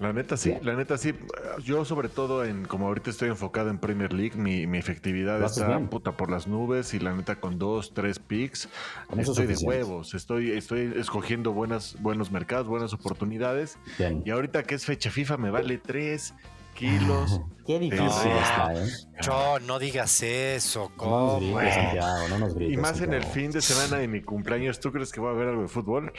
La 0.00 0.12
neta 0.12 0.36
sí, 0.36 0.52
la 0.62 0.74
neta 0.74 0.98
sí. 0.98 1.14
Yo 1.62 1.84
sobre 1.84 2.08
todo 2.08 2.44
en 2.44 2.64
como 2.64 2.88
ahorita 2.88 3.10
estoy 3.10 3.28
enfocado 3.28 3.70
en 3.70 3.78
Premier 3.78 4.12
League, 4.12 4.36
mi, 4.36 4.64
efectividad 4.76 5.40
está 5.42 5.78
puta 5.88 6.16
por 6.16 6.30
las 6.30 6.48
nubes 6.48 6.94
y 6.94 6.98
la 6.98 7.14
neta 7.14 7.36
con 7.36 7.58
dos, 7.60 7.94
tres 7.94 8.18
picks, 8.18 8.68
estoy 9.16 9.46
de 9.46 9.56
huevos, 9.56 10.14
estoy, 10.14 10.50
estoy 10.50 10.92
escogiendo 10.96 11.52
buenas, 11.52 11.96
buenos 12.00 12.32
mercados, 12.32 12.66
buenas 12.66 12.92
oportunidades. 12.92 13.78
Y 14.24 14.30
ahorita 14.30 14.64
que 14.64 14.74
es 14.74 14.84
fecha 14.84 15.10
FIFA 15.10 15.36
me 15.36 15.50
vale 15.50 15.78
tres 15.78 16.34
kilos. 16.74 17.40
Qué 17.66 17.78
difícil 17.78 18.30
está, 18.30 18.74
¿eh? 18.74 18.86
Yo, 19.22 19.58
no 19.60 19.78
digas 19.78 20.22
eso, 20.22 20.92
¿cómo? 20.96 21.40
No 21.40 21.62
nos 21.62 21.74
Santiago, 21.74 22.28
no 22.28 22.38
nos 22.38 22.54
grites, 22.54 22.74
Y 22.74 22.76
más 22.76 23.00
en 23.00 23.14
el 23.14 23.24
fin 23.24 23.50
de 23.52 23.62
semana 23.62 23.96
de 23.96 24.06
mi 24.06 24.20
cumpleaños, 24.20 24.80
¿tú 24.80 24.92
crees 24.92 25.10
que 25.10 25.20
voy 25.20 25.30
a 25.30 25.32
ver 25.32 25.48
algo 25.48 25.62
de 25.62 25.68
fútbol? 25.68 26.12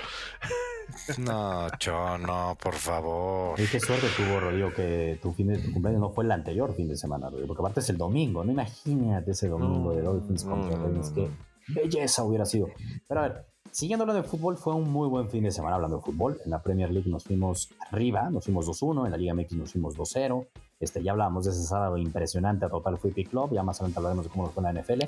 No, 1.19 1.67
Cho, 1.77 2.17
no, 2.17 2.57
por 2.59 2.73
favor. 2.73 3.59
Y 3.59 3.67
qué 3.67 3.79
suerte 3.79 4.07
tuvo, 4.17 4.39
Rodrigo, 4.39 4.73
que 4.73 5.19
tu 5.21 5.33
fin 5.33 5.47
de 5.47 5.59
tu 5.59 5.71
cumpleaños 5.71 6.01
no 6.01 6.09
fue 6.11 6.23
el 6.23 6.31
anterior 6.31 6.75
fin 6.75 6.87
de 6.87 6.97
semana, 6.97 7.29
Rodrigo, 7.29 7.47
porque 7.47 7.61
aparte 7.61 7.79
es 7.81 7.89
el 7.91 7.97
domingo, 7.97 8.43
no 8.43 8.51
imagínate 8.51 9.31
ese 9.31 9.47
domingo 9.47 9.93
de 9.93 10.01
Dolphins 10.01 10.43
contra 10.43 10.77
Reyes, 10.79 11.11
qué 11.13 11.29
belleza 11.67 12.23
hubiera 12.23 12.45
sido. 12.45 12.69
Pero 13.07 13.19
a 13.19 13.23
ver, 13.27 13.45
Siguiendo 13.75 14.03
hablando 14.03 14.23
de 14.23 14.29
fútbol, 14.29 14.55
fue 14.55 14.73
un 14.73 14.89
muy 14.89 15.09
buen 15.09 15.29
fin 15.29 15.43
de 15.43 15.51
semana 15.51 15.75
hablando 15.75 15.97
de 15.97 16.01
fútbol. 16.01 16.39
En 16.45 16.51
la 16.51 16.61
Premier 16.61 16.89
League 16.89 17.09
nos 17.09 17.25
fuimos 17.25 17.73
arriba, 17.91 18.29
nos 18.29 18.45
fuimos 18.45 18.69
2-1, 18.69 19.03
en 19.03 19.11
la 19.11 19.17
Liga 19.17 19.33
MX 19.33 19.51
nos 19.51 19.73
fuimos 19.73 19.97
2-0. 19.97 20.47
Este, 20.79 21.03
ya 21.03 21.11
hablábamos 21.11 21.43
de 21.43 21.51
ese 21.51 21.63
sábado 21.63 21.97
impresionante 21.97 22.63
a 22.63 22.69
Total 22.69 22.97
Free 22.97 23.25
Club, 23.25 23.51
ya 23.51 23.63
más 23.63 23.81
adelante 23.81 23.99
hablaremos 23.99 24.27
de 24.27 24.31
cómo 24.31 24.47
fue 24.47 24.65
en 24.65 24.73
la 24.73 24.81
NFL. 24.81 25.03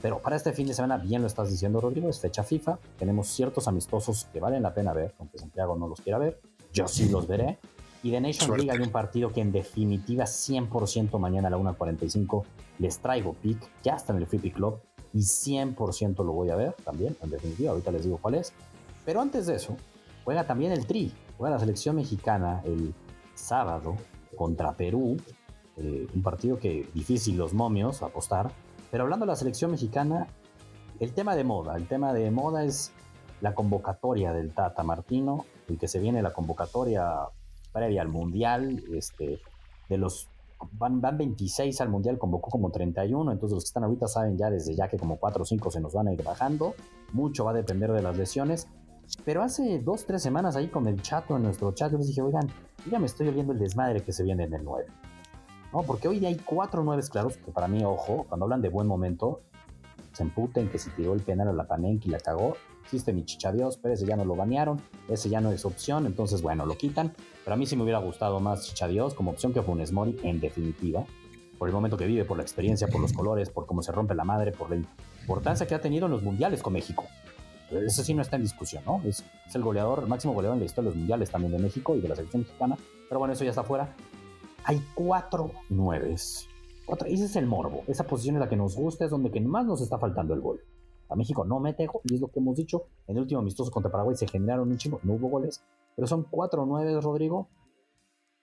Pero 0.00 0.22
para 0.22 0.36
este 0.36 0.54
fin 0.54 0.66
de 0.66 0.72
semana, 0.72 0.96
bien 0.96 1.20
lo 1.20 1.26
estás 1.26 1.50
diciendo, 1.50 1.82
Rodrigo, 1.82 2.08
es 2.08 2.18
fecha 2.18 2.42
FIFA. 2.42 2.78
Tenemos 2.98 3.28
ciertos 3.28 3.68
amistosos 3.68 4.24
que 4.32 4.40
valen 4.40 4.62
la 4.62 4.72
pena 4.72 4.94
ver, 4.94 5.14
aunque 5.18 5.36
Santiago 5.36 5.76
no 5.76 5.86
los 5.86 6.00
quiera 6.00 6.16
ver. 6.16 6.40
Yo 6.72 6.88
sí 6.88 7.10
los 7.10 7.26
veré. 7.26 7.58
Y 8.02 8.10
de 8.10 8.22
Nation 8.22 8.56
League 8.56 8.70
hay 8.70 8.78
un 8.78 8.90
partido 8.90 9.34
que 9.34 9.42
en 9.42 9.52
definitiva 9.52 10.24
100% 10.24 11.18
mañana 11.18 11.48
a 11.48 11.50
la 11.50 11.58
1.45 11.58 12.42
les 12.78 13.00
traigo 13.00 13.34
pick, 13.34 13.60
ya 13.82 13.96
está 13.96 14.14
en 14.14 14.20
el 14.20 14.26
Free 14.26 14.38
Pick 14.38 14.54
Club 14.54 14.80
y 15.12 15.20
100% 15.20 16.24
lo 16.24 16.32
voy 16.32 16.50
a 16.50 16.56
ver 16.56 16.74
también, 16.84 17.16
en 17.22 17.30
definitiva, 17.30 17.70
ahorita 17.70 17.90
les 17.92 18.04
digo 18.04 18.18
cuál 18.18 18.34
es. 18.34 18.52
Pero 19.04 19.20
antes 19.20 19.46
de 19.46 19.56
eso, 19.56 19.76
juega 20.24 20.46
también 20.46 20.72
el 20.72 20.86
Tri, 20.86 21.12
juega 21.36 21.54
la 21.54 21.60
selección 21.60 21.96
mexicana 21.96 22.60
el 22.64 22.94
sábado 23.34 23.96
contra 24.36 24.76
Perú, 24.76 25.16
eh, 25.76 26.06
un 26.14 26.22
partido 26.22 26.58
que 26.58 26.88
difícil 26.94 27.36
los 27.36 27.54
momios 27.54 28.02
apostar, 28.02 28.50
pero 28.90 29.04
hablando 29.04 29.24
de 29.24 29.32
la 29.32 29.36
selección 29.36 29.70
mexicana, 29.70 30.26
el 31.00 31.12
tema 31.12 31.36
de 31.36 31.44
moda, 31.44 31.76
el 31.76 31.86
tema 31.86 32.12
de 32.12 32.30
moda 32.30 32.64
es 32.64 32.92
la 33.40 33.54
convocatoria 33.54 34.32
del 34.32 34.52
Tata 34.52 34.82
Martino, 34.82 35.44
el 35.68 35.78
que 35.78 35.88
se 35.88 36.00
viene 36.00 36.22
la 36.22 36.32
convocatoria 36.32 37.28
previa 37.72 38.02
al 38.02 38.08
Mundial, 38.08 38.82
este, 38.92 39.40
de 39.88 39.98
los 39.98 40.28
van, 40.72 41.00
van 41.00 41.18
26 41.18 41.80
al 41.80 41.88
Mundial, 41.88 42.18
convocó 42.18 42.50
como 42.50 42.70
31, 42.70 43.32
entonces 43.32 43.54
los 43.54 43.64
que 43.64 43.68
están 43.68 43.84
ahorita 43.84 44.08
saben 44.08 44.36
ya 44.36 44.50
desde 44.50 44.74
ya 44.74 44.88
que 44.88 44.98
como 44.98 45.16
4 45.16 45.42
o 45.42 45.44
5 45.44 45.70
se 45.70 45.80
nos 45.80 45.94
van 45.94 46.08
a 46.08 46.12
ir 46.12 46.22
bajando, 46.22 46.74
mucho 47.12 47.44
va 47.44 47.52
a 47.52 47.54
depender 47.54 47.92
de 47.92 48.02
las 48.02 48.16
lesiones, 48.16 48.68
pero 49.24 49.42
hace 49.42 49.78
2, 49.78 50.06
3 50.06 50.22
semanas 50.22 50.56
ahí 50.56 50.68
con 50.68 50.86
el 50.86 51.00
chato 51.00 51.36
en 51.36 51.44
nuestro 51.44 51.72
chat, 51.72 51.90
yo 51.92 51.98
les 51.98 52.08
dije, 52.08 52.22
oigan, 52.22 52.48
ya 52.90 52.98
me 52.98 53.06
estoy 53.06 53.28
oliendo 53.28 53.52
el 53.52 53.58
desmadre 53.58 54.02
que 54.02 54.12
se 54.12 54.22
viene 54.22 54.44
en 54.44 54.54
el 54.54 54.64
9. 54.64 54.86
¿No? 55.72 55.82
Porque 55.82 56.08
hoy 56.08 56.24
hay 56.24 56.36
4 56.36 56.82
9 56.82 57.02
claros 57.10 57.36
que 57.36 57.50
para 57.52 57.68
mí, 57.68 57.84
ojo, 57.84 58.24
cuando 58.28 58.44
hablan 58.44 58.62
de 58.62 58.70
buen 58.70 58.86
momento, 58.86 59.42
se 60.18 60.24
emputen 60.24 60.68
que 60.68 60.78
si 60.78 60.90
tiró 60.90 61.14
el 61.14 61.20
penal 61.20 61.46
a 61.46 61.52
la 61.52 61.68
Panenki 61.68 62.08
y 62.08 62.10
la 62.10 62.18
cagó, 62.18 62.56
existe 62.82 63.12
mi 63.12 63.24
chichadios, 63.24 63.78
pero 63.78 63.94
ese 63.94 64.04
ya 64.04 64.16
no 64.16 64.24
lo 64.24 64.34
banearon, 64.34 64.80
ese 65.08 65.28
ya 65.28 65.40
no 65.40 65.52
es 65.52 65.64
opción, 65.64 66.06
entonces 66.06 66.42
bueno, 66.42 66.66
lo 66.66 66.76
quitan. 66.76 67.14
Pero 67.44 67.54
a 67.54 67.56
mí 67.56 67.66
sí 67.66 67.76
me 67.76 67.84
hubiera 67.84 68.00
gustado 68.00 68.40
más 68.40 68.66
chichadios 68.66 69.14
como 69.14 69.30
opción 69.30 69.52
que 69.52 69.62
Funes 69.62 69.92
Mori 69.92 70.18
en 70.24 70.40
definitiva, 70.40 71.04
por 71.56 71.68
el 71.68 71.74
momento 71.74 71.96
que 71.96 72.06
vive, 72.06 72.24
por 72.24 72.36
la 72.36 72.42
experiencia, 72.42 72.88
por 72.88 73.00
los 73.00 73.12
colores, 73.12 73.48
por 73.48 73.66
cómo 73.66 73.80
se 73.80 73.92
rompe 73.92 74.16
la 74.16 74.24
madre, 74.24 74.50
por 74.50 74.70
la 74.70 74.76
importancia 75.20 75.68
que 75.68 75.76
ha 75.76 75.80
tenido 75.80 76.06
en 76.06 76.12
los 76.12 76.22
mundiales 76.24 76.62
con 76.64 76.72
México. 76.72 77.04
Eso 77.70 78.02
sí 78.02 78.12
no 78.12 78.22
está 78.22 78.34
en 78.34 78.42
discusión, 78.42 78.82
¿no? 78.84 79.00
Es, 79.04 79.24
el 79.54 79.62
goleador, 79.62 80.00
el 80.00 80.08
máximo 80.08 80.34
goleador 80.34 80.56
en 80.56 80.60
la 80.60 80.66
historia 80.66 80.90
de 80.90 80.94
los 80.94 80.98
mundiales 80.98 81.30
también 81.30 81.52
de 81.52 81.58
México 81.60 81.94
y 81.94 82.00
de 82.00 82.08
la 82.08 82.16
selección 82.16 82.42
mexicana. 82.42 82.76
Pero 83.08 83.20
bueno, 83.20 83.34
eso 83.34 83.44
ya 83.44 83.50
está 83.50 83.62
fuera. 83.62 83.94
Hay 84.64 84.82
cuatro 84.94 85.52
nueves. 85.68 86.48
Ese 87.06 87.24
es 87.24 87.36
el 87.36 87.46
morbo. 87.46 87.82
Esa 87.86 88.04
posición 88.04 88.36
es 88.36 88.40
la 88.40 88.48
que 88.48 88.56
nos 88.56 88.76
gusta, 88.76 89.04
es 89.04 89.10
donde 89.10 89.30
que 89.30 89.40
más 89.40 89.66
nos 89.66 89.80
está 89.80 89.98
faltando 89.98 90.34
el 90.34 90.40
gol. 90.40 90.60
A 91.08 91.16
México 91.16 91.44
no 91.44 91.58
mete 91.60 91.88
y 92.04 92.14
es 92.14 92.20
lo 92.20 92.28
que 92.28 92.40
hemos 92.40 92.56
dicho. 92.56 92.84
En 93.06 93.16
el 93.16 93.22
último 93.22 93.40
amistoso 93.40 93.70
contra 93.70 93.90
Paraguay 93.90 94.16
se 94.16 94.26
generaron 94.26 94.70
un 94.70 94.76
chingo, 94.76 95.00
no 95.02 95.14
hubo 95.14 95.28
goles, 95.28 95.64
pero 95.96 96.06
son 96.06 96.26
4-9, 96.30 97.00
Rodrigo, 97.00 97.48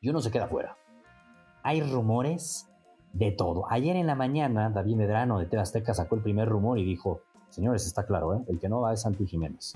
y 0.02 0.10
uno 0.10 0.20
se 0.22 0.32
queda 0.32 0.48
fuera. 0.48 0.78
Hay 1.64 1.82
rumores 1.82 2.68
de 3.14 3.32
todo. 3.32 3.66
Ayer 3.70 3.96
en 3.96 4.08
la 4.08 4.16
mañana, 4.16 4.70
David 4.70 4.96
Medrano 4.96 5.40
de 5.40 5.46
TV 5.46 5.62
Azteca 5.62 5.94
sacó 5.94 6.16
el 6.16 6.22
primer 6.22 6.50
rumor 6.50 6.78
y 6.78 6.84
dijo: 6.84 7.22
Señores, 7.50 7.86
está 7.86 8.06
claro, 8.06 8.36
¿eh? 8.36 8.44
el 8.48 8.60
que 8.60 8.70
no 8.70 8.82
va 8.82 8.94
es 8.94 9.02
Santi 9.02 9.26
Jiménez. 9.26 9.76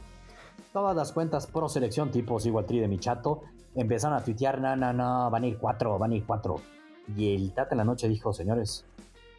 Todas 0.74 0.96
las 0.96 1.12
cuentas 1.12 1.48
pro 1.48 1.70
selección, 1.70 2.12
tipo 2.12 2.38
igual 2.44 2.66
tri 2.66 2.80
de 2.80 2.88
mi 2.88 3.00
chato, 3.00 3.42
empezaron 3.76 4.18
a 4.18 4.24
tuitear: 4.24 4.60
No, 4.60 4.76
no, 4.76 4.94
no, 4.94 5.32
van 5.32 5.44
a 5.44 5.48
ir 5.48 5.58
cuatro, 5.58 5.98
van 5.98 6.12
a 6.12 6.16
ir 6.16 6.26
cuatro. 6.26 6.58
Y 7.16 7.36
el 7.36 7.54
Tata 7.54 7.72
en 7.72 7.80
la 7.80 7.84
noche 7.84 8.08
dijo: 8.08 8.34
Señores, 8.34 8.86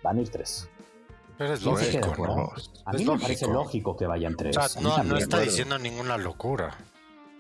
van 0.03 0.19
a 0.19 0.21
ir 0.21 0.31
tres. 0.31 0.69
Pero 1.39 1.55
es 1.55 1.63
lógico, 1.63 2.27
¿no? 2.27 2.53
A 2.85 2.93
mí 2.93 3.05
me 3.05 3.19
parece 3.19 3.47
lógico 3.47 3.97
que 3.97 4.07
vayan 4.07 4.37
tres. 4.37 4.57
O 4.57 4.69
sea, 4.69 4.83
no, 4.83 5.03
no 5.05 5.17
está 5.17 5.41
diciendo 5.41 5.79
ninguna 5.79 6.19
locura. 6.19 6.77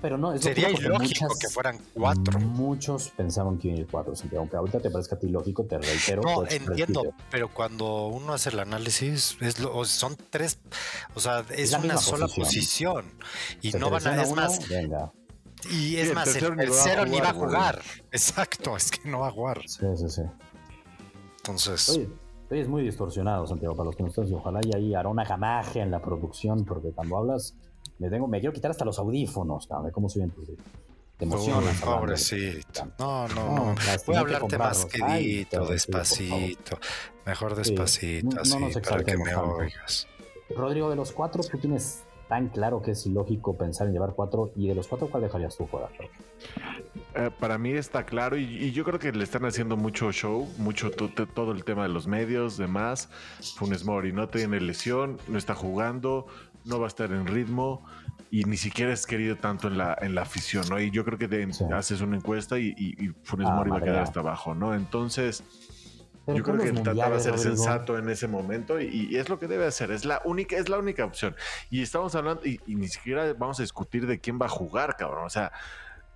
Pero 0.00 0.16
no, 0.16 0.32
es 0.32 0.42
Sería 0.42 0.70
ilógico 0.70 1.34
que 1.38 1.49
fueran 1.49 1.78
cuatro. 1.92 2.38
Muchos 2.40 3.10
pensaban 3.10 3.58
que 3.58 3.68
iban 3.68 3.78
a 3.78 3.80
ir 3.82 3.88
cuatro, 3.90 4.14
aunque 4.38 4.56
ahorita 4.56 4.80
te 4.80 4.90
parezca 4.90 5.16
a 5.16 5.18
ti 5.18 5.28
lógico, 5.28 5.64
te 5.64 5.78
reitero. 5.78 6.22
No, 6.22 6.46
entiendo, 6.46 7.14
pero 7.30 7.49
cuando 7.49 8.06
uno 8.06 8.32
hace 8.32 8.50
el 8.50 8.60
análisis, 8.60 9.37
es 9.40 9.56
son 9.84 10.16
tres, 10.30 10.58
o 11.14 11.20
sea, 11.20 11.44
es, 11.50 11.72
una 11.75 11.99
sola 11.99 12.26
posición. 12.28 13.04
Y 13.60 13.72
no 13.72 13.90
van 13.90 14.06
a, 14.06 14.22
es 14.22 14.32
más, 14.32 14.60
Y 15.70 15.96
es 15.96 16.14
más, 16.14 16.34
el 16.36 16.56
tercero 16.56 17.04
ni 17.04 17.20
va 17.20 17.30
a 17.30 17.34
jugar. 17.34 17.82
Exacto, 18.12 18.76
es 18.76 18.90
que 18.90 19.08
no 19.08 19.20
va 19.20 19.28
a 19.28 19.32
jugar. 19.32 19.62
Sí, 19.66 19.86
sí, 19.96 20.08
sí. 20.08 20.22
Entonces 21.38 22.00
es 22.58 22.68
muy 22.68 22.82
distorsionado, 22.82 23.46
Santiago, 23.46 23.76
para 23.76 23.86
los 23.86 23.96
que 23.96 24.02
no 24.02 24.08
están. 24.08 24.32
Ojalá 24.32 24.60
y 24.62 24.74
ahí 24.74 24.94
hará 24.94 25.08
una 25.08 25.24
jamaje 25.24 25.80
en 25.80 25.90
la 25.90 26.00
producción, 26.00 26.64
porque 26.64 26.90
cuando 26.90 27.16
hablas, 27.16 27.54
me 27.98 28.10
tengo, 28.10 28.26
me 28.26 28.40
quiero 28.40 28.52
quitar 28.52 28.70
hasta 28.70 28.84
los 28.84 28.98
audífonos, 28.98 29.68
de 29.84 29.92
cómo 29.92 30.08
se 30.08 30.20
ven 30.20 30.30
tus 30.30 30.48
te 31.16 31.26
emocionas. 31.26 31.78
pobrecito. 31.82 32.88
No, 32.98 33.28
no, 33.28 33.54
no. 33.54 33.74
Voy 34.06 34.16
a 34.16 34.20
hablarte 34.20 34.56
más 34.56 34.86
quedito, 34.86 35.66
despacito. 35.66 36.78
Mejor 37.26 37.54
despacito, 37.54 38.40
así, 38.40 38.56
para 38.88 39.04
que 39.04 39.18
me 39.18 39.34
oigas. 39.34 40.08
Rodrigo, 40.56 40.88
de 40.88 40.96
los 40.96 41.12
cuatro, 41.12 41.42
tú 41.44 41.58
tienes 41.58 42.04
tan 42.30 42.49
claro 42.49 42.80
que 42.80 42.92
es 42.92 43.04
ilógico 43.06 43.56
pensar 43.56 43.88
en 43.88 43.92
llevar 43.92 44.12
cuatro. 44.14 44.52
¿Y 44.54 44.68
de 44.68 44.76
los 44.76 44.87
cuatro, 44.87 45.08
cuál 45.08 45.25
dejarías 45.25 45.56
tú 45.56 45.66
fuera? 45.66 45.88
Eh, 47.16 47.30
para 47.40 47.58
mí 47.58 47.72
está 47.72 48.06
claro 48.06 48.37
y, 48.37 48.70
yo 48.70 48.84
creo 48.84 49.00
que 49.00 49.10
le 49.10 49.25
están 49.25 49.44
haciendo 49.44 49.76
mucho 49.76 50.12
show, 50.12 50.49
mucho 50.56 50.92
todo 50.92 51.50
el 51.50 51.64
tema 51.64 51.82
de 51.82 51.88
los 51.88 52.06
medios, 52.06 52.56
demás. 52.56 53.08
Funes 53.56 53.84
Mori 53.84 54.12
no 54.12 54.28
tiene 54.28 54.60
lesión, 54.60 55.18
no 55.26 55.38
está 55.38 55.56
jugando, 55.56 56.26
no 56.64 56.78
va 56.78 56.87
a 56.87 56.88
estar 56.88 57.10
en 57.10 57.26
ritmo 57.26 57.84
y 58.30 58.44
ni 58.44 58.56
siquiera 58.56 58.92
es 58.92 59.06
querido 59.06 59.34
tanto 59.34 59.66
en 59.66 59.76
la, 59.76 59.99
en 60.00 60.14
la 60.14 60.22
afición, 60.22 60.64
¿no? 60.70 60.78
Y 60.78 60.92
yo 60.92 61.04
creo 61.04 61.18
que 61.18 61.49
haces 61.75 62.00
una 62.00 62.16
encuesta 62.16 62.60
y, 62.60 62.72
Funes 63.25 63.49
ah, 63.50 63.56
Mori 63.56 63.70
va 63.70 63.78
a 63.78 63.82
quedar 63.82 64.04
hasta 64.04 64.20
abajo, 64.20 64.54
¿no? 64.54 64.72
Entonces 64.72 65.42
yo 66.26 66.42
creo 66.42 66.58
que 66.58 66.68
el 66.68 66.82
Tata 66.82 67.08
va 67.08 67.16
a 67.16 67.20
ser 67.20 67.38
sensato 67.38 67.98
en 67.98 68.08
ese 68.08 68.28
momento 68.28 68.80
y, 68.80 69.16
es 69.16 69.28
lo 69.28 69.38
que 69.38 69.46
debe 69.46 69.66
hacer. 69.66 69.90
Es 69.90 70.04
la 70.04 70.20
única, 70.24 70.56
es 70.56 70.68
la 70.68 70.78
única 70.78 71.04
opción. 71.04 71.34
Y 71.70 71.82
estamos 71.82 72.14
hablando, 72.14 72.44
y, 72.44 72.60
ni 72.66 72.88
siquiera 72.88 73.32
vamos 73.34 73.58
a 73.60 73.62
discutir 73.62 74.06
de 74.06 74.20
quién 74.20 74.38
va 74.40 74.46
a 74.46 74.50
jugar, 74.50 74.96
cabrón. 74.96 75.24
O 75.24 75.30
sea. 75.30 75.52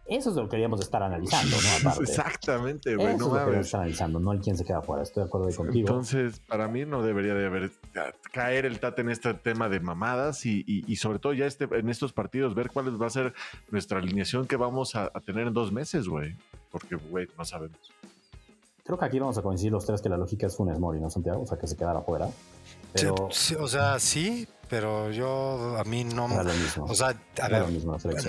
Eso 0.07 0.29
es 0.29 0.37
lo 0.37 0.43
que 0.45 0.51
queríamos 0.51 0.83
estar 0.83 1.03
analizando, 1.03 1.57
¿no? 1.83 1.91
Exactamente, 2.03 2.95
güey. 2.95 3.17
no 3.17 3.39
es 3.39 3.43
lo 3.47 3.53
que 3.53 3.61
estar 3.61 3.81
analizando, 3.81 4.21
no 4.21 4.33
el 4.33 4.41
quién 4.41 4.55
se 4.55 4.63
queda 4.63 4.83
fuera. 4.83 5.03
Estoy 5.03 5.23
de 5.23 5.29
acuerdo 5.29 5.57
contigo. 5.57 5.89
Entonces, 5.89 6.41
para 6.41 6.69
mí 6.69 6.85
no 6.85 7.03
debería 7.03 7.33
de 7.33 7.47
haber 7.47 7.71
caer 8.31 8.67
el 8.67 8.81
Tata 8.81 9.01
en 9.01 9.09
este 9.09 9.33
tema 9.33 9.71
de 9.71 9.81
mamadas 9.81 10.45
y, 10.45 10.97
sobre 10.97 11.19
todo 11.21 11.33
ya 11.33 11.47
este, 11.47 11.67
en 11.73 11.89
estos 11.89 12.13
partidos 12.13 12.55
ver 12.55 12.69
cuál 12.71 13.01
va 13.01 13.07
a 13.07 13.11
ser 13.11 13.33
nuestra 13.71 13.99
alineación 13.99 14.47
que 14.47 14.57
vamos 14.57 14.95
a, 14.95 15.05
a 15.05 15.21
tener 15.21 15.47
en 15.47 15.55
dos 15.55 15.73
meses, 15.73 16.07
güey. 16.07 16.37
Porque, 16.71 16.97
güey, 16.97 17.27
no 17.39 17.47
sabemos. 17.47 17.79
Creo 18.85 18.99
que 18.99 19.07
aquí 19.07 19.19
vamos 19.19 19.39
a 19.39 19.43
coincidir 19.43 19.73
los 19.73 19.87
tres 19.87 20.03
que 20.03 20.11
la 20.11 20.19
lógica 20.19 20.47
es 20.47 20.57
Funes 20.57 20.79
Mori, 20.79 21.01
¿no, 21.01 21.09
Santiago? 21.09 21.43
O 21.43 21.47
sea, 21.47 21.59
que 21.59 21.67
se 21.67 21.75
quedara 21.75 22.01
afuera. 22.01 22.29
Pero... 22.93 23.15
o 23.15 23.67
sea, 23.67 23.99
sí, 23.99 24.47
pero 24.69 25.11
yo 25.11 25.79
a 25.79 25.85
mí 25.85 26.05
no 26.05 26.29
me. 26.29 26.37
O 26.81 26.95
sea, 26.95 27.15
a 27.41 27.49
ver, 27.49 27.65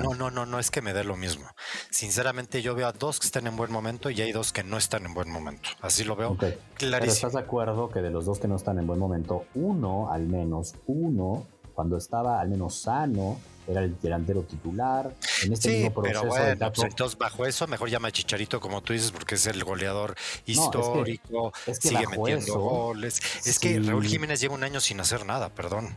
no, 0.02 0.16
no, 0.16 0.32
no, 0.32 0.46
no 0.46 0.58
es 0.58 0.72
que 0.72 0.82
me 0.82 0.94
dé 0.94 1.04
lo 1.04 1.18
mismo. 1.18 1.46
Sinceramente, 1.90 2.62
yo 2.62 2.74
veo 2.74 2.88
a 2.88 2.94
dos 2.94 3.20
que 3.20 3.26
están 3.26 3.48
en 3.48 3.58
buen 3.58 3.70
momento 3.70 4.10
y 4.10 4.22
hay 4.22 4.32
dos 4.32 4.54
que 4.54 4.64
no 4.64 4.78
están 4.78 5.06
en 5.06 5.14
buen 5.14 5.30
momento. 5.30 5.70
Así 5.82 6.06
lo 6.06 6.16
veo 6.16 6.38
clarísimo. 6.38 6.62
Pero 6.78 7.12
estás 7.12 7.34
de 7.34 7.40
acuerdo 7.40 7.90
que 7.90 8.02
de 8.02 8.10
los 8.10 8.26
dos 8.26 8.40
que 8.40 8.48
no 8.48 8.56
están 8.56 8.80
en 8.80 8.88
buen 8.88 9.00
momento, 9.00 9.44
uno, 9.56 10.10
al 10.10 10.26
menos, 10.26 10.76
uno, 10.88 11.48
cuando 11.74 11.98
estaba 11.98 12.40
al 12.40 12.48
menos 12.48 12.76
sano, 12.76 13.38
era 13.68 13.82
el 13.82 14.00
delantero 14.00 14.44
titular. 14.44 15.14
En 15.44 15.54
este 15.54 15.70
sí, 15.70 15.76
mismo 15.76 15.94
proceso 15.94 16.22
pero 16.22 16.34
bueno, 16.34 16.72
pues 16.74 16.88
entonces 16.90 17.18
bajo 17.18 17.46
eso 17.46 17.68
mejor 17.68 17.90
llama 17.90 18.10
a 18.10 18.12
Chicharito 18.12 18.60
como 18.60 18.82
tú 18.82 18.94
dices 18.94 19.12
porque 19.12 19.36
es 19.36 19.48
el 19.48 19.64
goleador 19.64 20.16
histórico, 20.46 21.52
sigue 21.80 22.08
metiendo 22.08 22.60
goles. 22.60 23.22
Es, 23.46 23.60
que 23.60 23.80
Raúl 23.80 24.06
Jiménez 24.06 24.40
lleva 24.42 24.56
un 24.56 24.64
año 24.64 24.80
sin 24.80 25.00
hacer 25.00 25.26
nada, 25.26 25.50
perdón. 25.50 25.96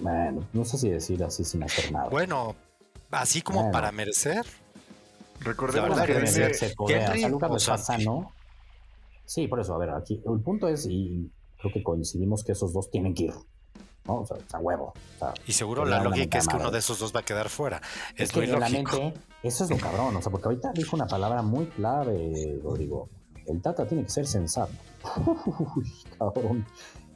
Bueno, 0.00 0.46
no 0.52 0.64
sé 0.64 0.78
si 0.78 0.90
decir 0.90 1.22
así 1.24 1.44
sin 1.44 1.62
hacer 1.62 1.90
nada. 1.92 2.08
Bueno, 2.08 2.54
así 3.10 3.42
como 3.42 3.70
para 3.70 3.92
merecer. 3.92 4.44
Recordemos 5.40 6.00
que, 6.00 6.14
que 6.86 7.26
Sí, 9.26 9.48
por 9.48 9.60
eso, 9.60 9.74
a 9.74 9.78
ver, 9.78 9.90
aquí 9.90 10.22
el 10.24 10.40
punto 10.40 10.68
es, 10.68 10.86
y 10.86 11.30
creo 11.58 11.72
que 11.72 11.82
coincidimos 11.82 12.44
que 12.44 12.52
esos 12.52 12.72
dos 12.72 12.90
tienen 12.90 13.12
que 13.12 13.24
ir. 13.24 13.34
¿No? 14.06 14.20
O 14.20 14.26
sea, 14.26 14.36
a 14.52 14.58
huevo. 14.58 14.92
y 15.46 15.52
seguro 15.52 15.84
la 15.84 16.02
lógica 16.02 16.38
es 16.38 16.48
que 16.48 16.56
uno 16.56 16.70
de 16.70 16.78
esos 16.78 16.98
dos 16.98 17.14
va 17.14 17.20
a 17.20 17.24
quedar 17.24 17.48
fuera. 17.48 17.80
Es, 18.16 18.32
que 18.32 18.46
la 18.46 18.68
mente, 18.68 19.14
eso 19.42 19.64
es 19.64 19.70
lo 19.70 19.78
cabrón, 19.78 20.16
o 20.16 20.22
sea, 20.22 20.30
porque 20.30 20.48
ahorita 20.48 20.72
dijo 20.72 20.96
una 20.96 21.06
palabra 21.06 21.42
muy 21.42 21.66
clave, 21.66 22.58
Rodrigo. 22.62 23.08
El 23.46 23.62
Tata 23.62 23.86
tiene 23.86 24.02
que 24.02 24.10
ser 24.10 24.26
sensato. 24.26 24.72
Uy, 25.76 25.92
cabrón. 26.18 26.66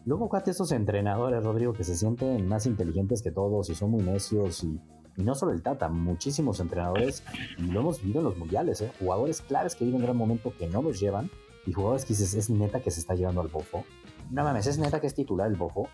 Luego, 0.07 0.29
fíjate 0.29 0.53
esos 0.53 0.73
entrenadores, 0.73 1.45
Rodrigo, 1.45 1.73
que 1.73 1.85
se 1.85 1.97
sienten 1.97 2.47
más 2.49 2.67
inteligentes 2.67 3.23
que 3.23 3.31
todos 3.31 3.69
y 3.69 3.75
son 3.75 3.91
muy 3.91 4.03
necios 4.03 4.65
y, 4.65 4.81
no 5.17 5.35
solo 5.35 5.53
el 5.53 5.63
Tata, 5.63 5.89
muchísimos 5.89 6.61
entrenadores, 6.61 7.23
y 7.59 7.63
lo 7.63 7.81
hemos 7.81 8.03
visto 8.03 8.21
en 8.21 8.25
los 8.25 8.39
mundiales, 8.39 8.81
¿eh? 8.81 8.93
jugadores 8.99 9.43
claves 9.43 9.75
que 9.75 9.85
viven 9.85 10.01
un 10.01 10.07
gran 10.07 10.17
momento 10.17 10.55
que 10.57 10.67
no 10.69 10.81
los 10.81 10.99
llevan 10.99 11.31
y 11.67 11.73
jugadores 11.73 12.05
que 12.05 12.15
dices, 12.15 12.33
es 12.35 12.49
neta 12.49 12.81
que 12.81 12.91
se 12.91 13.01
está 13.01 13.15
llevando 13.15 13.43
al 13.43 13.49
bofo 13.49 13.85
no 14.31 14.45
mames, 14.45 14.67
es 14.67 14.79
neta 14.79 15.01
que 15.01 15.09
es 15.09 15.15
titular 15.15 15.49
el 15.49 15.57
Bofo. 15.57 15.89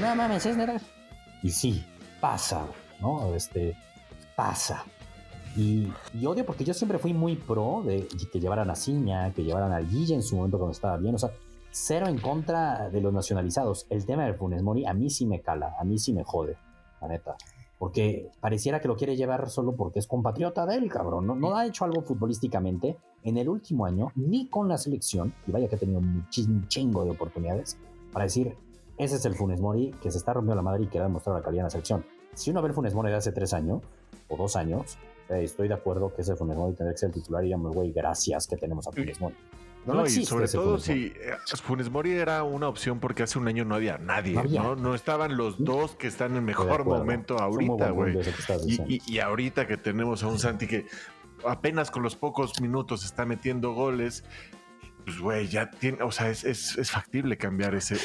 No 0.00 0.14
mames, 0.16 0.46
es 0.46 0.56
neta. 0.56 0.80
Y 1.42 1.50
sí, 1.50 1.84
pasa, 2.20 2.66
¿no? 3.00 3.34
Este, 3.34 3.76
pasa. 4.34 4.84
Y, 5.56 5.92
odio 6.24 6.46
porque 6.46 6.64
yo 6.64 6.72
siempre 6.72 6.98
fui 6.98 7.12
muy 7.12 7.36
pro 7.36 7.82
de 7.84 8.08
que 8.32 8.40
llevaran 8.40 8.70
a 8.70 8.74
Ciña, 8.74 9.32
que 9.34 9.44
llevaran 9.44 9.72
a 9.72 9.80
Guille 9.80 10.14
en 10.14 10.22
su 10.22 10.36
momento 10.36 10.56
cuando 10.56 10.72
estaba 10.72 10.96
bien. 10.96 11.14
O 11.14 11.18
sea, 11.18 11.30
cero 11.70 12.06
en 12.08 12.18
contra 12.18 12.88
de 12.88 13.00
los 13.00 13.12
nacionalizados. 13.12 13.86
El 13.90 14.06
tema 14.06 14.24
del 14.24 14.34
Funes 14.34 14.62
Mori 14.62 14.86
a 14.86 14.94
mí 14.94 15.10
sí 15.10 15.26
me 15.26 15.40
cala, 15.40 15.74
a 15.78 15.84
mí 15.84 15.98
sí 15.98 16.12
me 16.12 16.24
jode, 16.24 16.56
la 17.00 17.08
neta. 17.08 17.36
Porque 17.82 18.30
pareciera 18.38 18.78
que 18.78 18.86
lo 18.86 18.94
quiere 18.94 19.16
llevar 19.16 19.50
solo 19.50 19.74
porque 19.74 19.98
es 19.98 20.06
compatriota 20.06 20.64
de 20.66 20.76
él, 20.76 20.88
cabrón. 20.88 21.26
No, 21.26 21.34
no 21.34 21.56
ha 21.56 21.66
hecho 21.66 21.84
algo 21.84 22.02
futbolísticamente 22.02 22.96
en 23.24 23.38
el 23.38 23.48
último 23.48 23.86
año, 23.86 24.12
ni 24.14 24.46
con 24.46 24.68
la 24.68 24.78
selección, 24.78 25.34
y 25.48 25.50
vaya 25.50 25.66
que 25.66 25.74
ha 25.74 25.78
tenido 25.80 25.98
un 25.98 26.24
chingo 26.68 27.04
de 27.04 27.10
oportunidades, 27.10 27.76
para 28.12 28.26
decir, 28.26 28.56
ese 28.98 29.16
es 29.16 29.24
el 29.24 29.34
Funes 29.34 29.60
Mori 29.60 29.90
que 30.00 30.12
se 30.12 30.18
está 30.18 30.32
rompiendo 30.32 30.54
la 30.54 30.62
madre 30.62 30.84
y 30.84 30.86
que 30.86 31.00
va 31.00 31.06
a 31.06 31.08
demostrar 31.08 31.34
la 31.34 31.42
calidad 31.42 31.62
en 31.62 31.64
la 31.64 31.70
selección. 31.70 32.06
Si 32.34 32.52
uno 32.52 32.62
ve 32.62 32.68
el 32.68 32.74
Funes 32.74 32.94
Mori 32.94 33.10
de 33.10 33.16
hace 33.16 33.32
tres 33.32 33.52
años, 33.52 33.82
o 34.28 34.36
dos 34.36 34.54
años, 34.54 34.96
estoy 35.28 35.66
de 35.66 35.74
acuerdo 35.74 36.14
que 36.14 36.22
ese 36.22 36.36
Funes 36.36 36.56
Mori 36.56 36.74
tendría 36.74 36.92
que 36.92 36.98
ser 36.98 37.08
el 37.08 37.14
titular 37.14 37.42
y 37.42 37.46
digamos, 37.46 37.74
güey, 37.74 37.90
gracias 37.90 38.46
que 38.46 38.56
tenemos 38.56 38.86
a 38.86 38.92
Funes 38.92 39.20
Mori. 39.20 39.34
No, 39.84 40.06
y 40.06 40.24
sobre 40.24 40.46
todo 40.48 40.78
si 40.78 41.12
eh, 41.16 41.34
Funes 41.62 41.90
Mori 41.90 42.12
era 42.12 42.42
una 42.44 42.68
opción 42.68 43.00
porque 43.00 43.24
hace 43.24 43.38
un 43.38 43.48
año 43.48 43.64
no 43.64 43.74
había 43.74 43.98
nadie, 43.98 44.40
¿no? 44.44 44.76
No, 44.76 44.94
estaban 44.94 45.36
los 45.36 45.62
dos 45.62 45.96
que 45.96 46.06
están 46.06 46.36
en 46.36 46.44
mejor 46.44 46.84
momento 46.84 47.38
ahorita, 47.38 47.90
güey. 47.90 48.18
Y, 48.66 49.02
y, 49.12 49.18
ahorita 49.18 49.66
que 49.66 49.76
tenemos 49.76 50.22
a 50.22 50.28
un 50.28 50.38
Santi 50.38 50.66
que 50.66 50.86
apenas 51.44 51.90
con 51.90 52.02
los 52.02 52.16
pocos 52.16 52.60
minutos 52.60 53.04
está 53.04 53.24
metiendo 53.24 53.72
goles, 53.72 54.24
pues, 55.04 55.18
güey, 55.18 55.48
ya 55.48 55.70
tiene, 55.70 56.02
o 56.02 56.10
sea, 56.10 56.30
es, 56.30 56.44
es, 56.44 56.90
factible 56.90 57.36
cambiar 57.36 57.74
ese, 57.74 57.96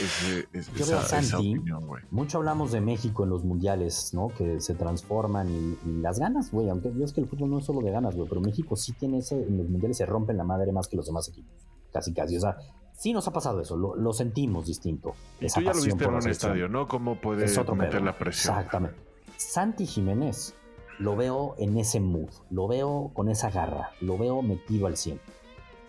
esa, 0.53 1.37
opinión, 1.37 1.85
güey. 1.85 2.03
Mucho 2.11 2.37
hablamos 2.37 2.71
de 2.71 2.81
México 2.81 3.23
en 3.23 3.29
los 3.29 3.43
mundiales, 3.43 4.13
¿no? 4.13 4.29
Que 4.29 4.59
se 4.59 4.73
transforman 4.73 5.49
y, 5.49 5.77
las 6.01 6.19
ganas, 6.19 6.51
güey, 6.51 6.69
aunque 6.69 6.91
es 7.03 7.13
que 7.13 7.21
el 7.21 7.27
fútbol 7.27 7.51
no 7.51 7.59
es 7.59 7.65
solo 7.65 7.81
de 7.81 7.91
ganas, 7.91 8.15
güey, 8.15 8.27
pero 8.27 8.41
México 8.41 8.75
sí 8.75 8.93
tiene 8.93 9.19
ese, 9.19 9.35
en 9.35 9.57
los 9.57 9.69
mundiales 9.69 9.97
se 9.97 10.05
rompen 10.05 10.37
la 10.37 10.43
madre 10.43 10.71
más 10.71 10.87
que 10.87 10.97
los 10.97 11.05
demás 11.05 11.27
equipos, 11.29 11.67
casi 11.91 12.13
casi, 12.13 12.37
o 12.37 12.41
sea, 12.41 12.57
sí 12.93 13.13
nos 13.13 13.27
ha 13.27 13.31
pasado 13.31 13.61
eso, 13.61 13.77
lo, 13.77 14.13
sentimos 14.13 14.65
distinto. 14.65 15.13
Y 15.39 15.47
tú 15.47 15.61
ya 15.61 15.73
lo 15.73 15.81
viste 15.81 16.03
en 16.03 16.13
un 16.13 16.29
estadio, 16.29 16.67
¿no? 16.67 16.87
¿Cómo 16.87 17.19
puede 17.21 17.45
meter 17.75 18.01
la 18.01 18.17
presión? 18.17 18.55
Exactamente. 18.55 18.97
Santi 19.37 19.85
Jiménez 19.85 20.55
lo 20.99 21.15
veo 21.15 21.53
en 21.59 21.77
ese 21.77 21.99
mood, 21.99 22.29
lo 22.49 22.67
veo 22.67 23.11
con 23.13 23.29
esa 23.29 23.51
garra, 23.51 23.91
lo 24.01 24.17
veo 24.17 24.41
metido 24.41 24.87
al 24.87 24.97
100 24.97 25.19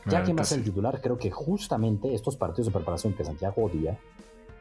ya 0.07 0.23
que 0.23 0.33
más 0.33 0.53
el 0.53 0.65
titular, 0.65 1.01
creo 1.01 1.19
que 1.19 1.31
justamente 1.31 2.15
estos 2.15 2.37
partidos 2.37 2.67
de 2.67 2.73
preparación 2.73 3.13
que 3.13 3.25
Santiago 3.25 3.65
odia 3.65 3.99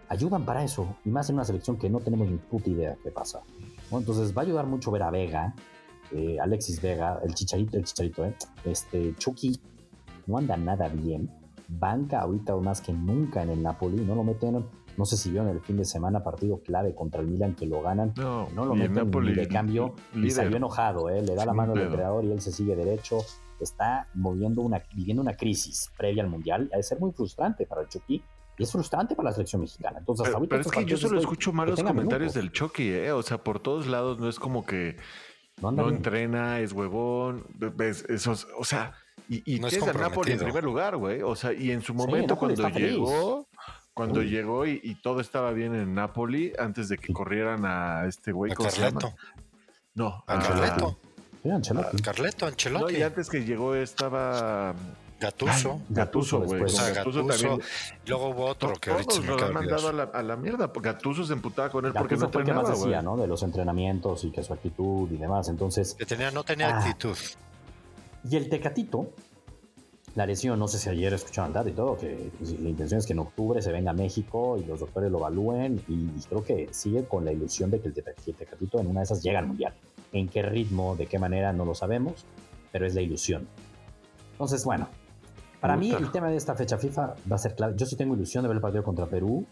ayudan 0.10 0.46
para 0.46 0.63
eso, 0.63 0.96
y 1.06 1.10
más 1.10 1.29
en 1.29 1.36
una 1.36 1.46
selección 1.46 1.77
que 1.77 1.89
no 1.89 2.00
tenemos 2.00 2.29
ni 2.29 2.38
puta 2.38 2.70
idea 2.70 2.98
qué 3.03 3.12
pasa. 3.12 3.41
Entonces 3.91 4.36
va 4.36 4.41
a 4.41 4.46
ayudar 4.46 4.65
mucho 4.65 4.91
ver 4.91 5.03
a 5.03 5.12
Vega, 5.12 5.53
eh, 6.12 6.38
Alexis 6.39 6.82
Vega, 6.82 7.20
el 7.24 7.34
chicharito, 7.34 7.77
el 7.77 7.84
chicharito, 7.84 8.25
¿eh? 8.25 8.34
este 8.65 9.15
Chucky 9.15 9.60
no 10.25 10.38
anda 10.38 10.56
nada 10.58 10.88
bien, 10.88 11.29
banca 11.67 12.22
ahorita 12.22 12.56
más 12.58 12.82
que 12.82 12.94
nunca 12.94 13.44
en 13.44 13.50
el 13.50 13.62
Napoli, 13.62 14.03
no 14.03 14.15
lo 14.15 14.24
meten, 14.24 14.65
no 14.98 15.06
sé 15.06 15.17
si 15.17 15.29
vieron 15.29 15.50
el 15.50 15.60
fin 15.60 15.77
de 15.77 15.86
semana 15.86 16.24
partido 16.24 16.62
clave 16.62 16.96
contra 16.96 17.22
el 17.22 17.27
Milan 17.27 17.56
que 17.56 17.65
lo 17.65 17.82
ganan, 17.82 18.13
no, 18.15 18.48
lo 18.56 18.75
meten 18.75 19.12
ni 19.12 19.34
de 19.34 19.48
cambio 19.48 19.94
y 20.15 20.29
salió 20.32 20.58
enojado, 20.58 21.10
¿eh? 21.10 21.22
le 21.22 21.36
da 21.36 21.46
la 21.46 21.53
mano 21.53 21.74
al 21.74 21.82
entrenador 21.82 22.24
y 22.24 22.32
él 22.32 22.41
se 22.41 22.51
sigue 22.51 22.75
derecho, 22.75 23.20
está 23.63 24.07
moviendo 24.13 24.61
una, 24.61 24.83
viviendo 24.93 25.21
una 25.21 25.35
crisis 25.35 25.91
previa 25.97 26.23
al 26.23 26.29
Mundial, 26.29 26.69
ha 26.73 26.77
de 26.77 26.83
ser 26.83 26.99
muy 26.99 27.11
frustrante 27.11 27.65
para 27.65 27.81
el 27.81 27.87
Chucky 27.87 28.23
y 28.57 28.63
es 28.63 28.71
frustrante 28.71 29.15
para 29.15 29.29
la 29.29 29.33
selección 29.33 29.61
mexicana. 29.61 29.99
Entonces, 29.99 30.33
pero, 30.49 30.61
es 30.61 30.71
que 30.71 30.85
yo 30.85 30.97
solo 30.97 31.19
escucho 31.19 31.53
malos 31.53 31.81
comentarios 31.81 32.33
del 32.33 32.51
Chucky, 32.51 32.89
¿eh? 32.89 33.11
o 33.11 33.21
sea, 33.21 33.43
por 33.43 33.59
todos 33.59 33.87
lados 33.87 34.19
no 34.19 34.27
es 34.27 34.39
como 34.39 34.65
que 34.65 34.97
no, 35.61 35.89
entrena, 35.89 36.59
es 36.59 36.73
huevón, 36.73 37.45
ves, 37.55 38.05
esos, 38.09 38.47
o 38.57 38.63
sea, 38.63 38.93
y, 39.29 39.43
y 39.45 39.63
es, 39.65 39.73
el 39.73 39.97
Napoli 39.97 40.33
en 40.33 40.39
primer 40.39 40.63
lugar, 40.63 40.97
güey, 40.97 41.21
o 41.21 41.35
sea, 41.35 41.53
y 41.53 41.72
en 41.72 41.81
su 41.81 41.93
momento 41.93 42.37
cuando 42.37 42.70
llegó, 42.70 43.48
cuando 43.93 44.22
llegó 44.22 44.65
y, 44.65 44.96
todo 45.01 45.20
estaba 45.20 45.51
bien 45.51 45.75
en 45.75 45.93
Napoli 45.93 46.53
antes 46.59 46.89
de 46.89 46.98
que 46.98 47.11
corrieran 47.11 47.65
a 47.65 48.05
este 48.05 48.31
güey. 48.31 48.51
¿A 48.51 49.11
No, 49.96 50.24
a, 50.27 50.39
Carleto. 50.39 51.00
Ancelotti. 51.43 52.01
Carleto, 52.01 52.45
Ancelotti. 52.45 52.93
No, 52.93 53.00
y 53.00 53.01
antes 53.01 53.29
que 53.29 53.43
llegó 53.43 53.75
estaba 53.75 54.73
Gatuso. 55.19 55.81
Gatuso, 55.89 56.41
güey. 56.41 56.61
Gatuso, 56.61 57.25
también. 57.25 57.59
Luego 58.05 58.29
hubo 58.29 58.45
otro 58.45 58.73
que 58.73 58.91
ahorita 58.91 59.19
lo 59.21 59.45
han 59.45 59.53
mandado 59.53 59.87
a 59.89 59.93
la, 59.93 60.03
a 60.03 60.21
la, 60.21 60.35
mierda. 60.35 60.71
Gatuso 60.73 61.23
se 61.23 61.33
emputaba 61.33 61.69
con 61.69 61.85
él 61.85 61.93
porque 61.93 62.15
no 62.15 62.29
fue 62.29 62.43
más 62.45 62.69
decía, 62.69 63.01
¿no? 63.01 63.17
De 63.17 63.25
los 63.25 63.41
entrenamientos 63.41 64.23
y 64.25 64.31
que 64.31 64.43
su 64.43 64.53
actitud 64.53 65.09
y 65.11 65.17
demás. 65.17 65.50
Entonces. 65.50 65.95
Que 65.95 66.05
tenía, 66.05 66.29
no 66.29 66.43
tenía 66.43 66.69
ah. 66.69 66.79
actitud. 66.79 67.17
Y 68.29 68.35
el 68.35 68.50
Tecatito, 68.50 69.11
la 70.18 70.25
lesión, 70.25 70.58
no 70.58 70.68
sé 70.68 70.80
si 70.80 70.90
ayer 70.90 71.14
escucharon 71.14 71.53
dato 71.53 71.70
y 71.70 71.74
todo, 71.74 71.96
que 71.96 72.32
pues, 72.40 72.60
la 72.60 72.70
intención 72.70 72.98
es 72.98 73.06
que 73.06 73.14
en 73.14 73.20
octubre 73.20 73.62
se 73.62 73.72
venga 73.72 73.92
a 73.92 73.94
México 73.94 74.58
y 74.58 74.66
los 74.66 74.80
doctores 74.80 75.12
lo 75.12 75.20
evalúen. 75.20 75.80
Y, 75.88 76.08
creo 76.27 76.44
que 76.44 76.70
sigue 76.72 77.06
con 77.06 77.24
la 77.24 77.32
ilusión 77.32 77.70
de 77.70 77.80
que 77.80 77.90
el 77.90 77.94
Tecatito 77.94 78.80
en 78.80 78.88
una 78.88 79.01
de 79.01 79.03
esas 79.03 79.22
llega 79.22 79.38
al 79.38 79.46
mundial. 79.46 79.75
En 80.12 80.27
qué 80.27 80.42
ritmo, 80.42 80.96
de 80.96 81.06
qué 81.06 81.20
manera, 81.20 81.53
no 81.53 81.66
lo 81.66 81.75
sabemos, 81.75 82.25
pero 82.72 82.88
es 82.88 82.96
la 82.96 83.01
ilusión. 83.01 83.48
Entonces, 84.32 84.66
bueno, 84.66 84.88
para 85.62 85.77
mí 85.77 85.92
el 85.92 86.12
tema 86.12 86.32
de 86.32 86.38
esta 86.38 86.56
fecha 86.56 86.80
FIFA 86.80 87.14
va 87.32 87.36
a 87.36 87.40
ser 87.40 87.53
clave. 87.53 87.75
Yo 87.77 87.86
sí 87.86 87.96
tengo 87.96 88.16
ilusión 88.16 88.42
de 88.42 88.48
ver 88.48 88.56
el 88.56 88.62
partido 88.62 88.84
contra 88.84 89.06
Perú, 89.06 89.46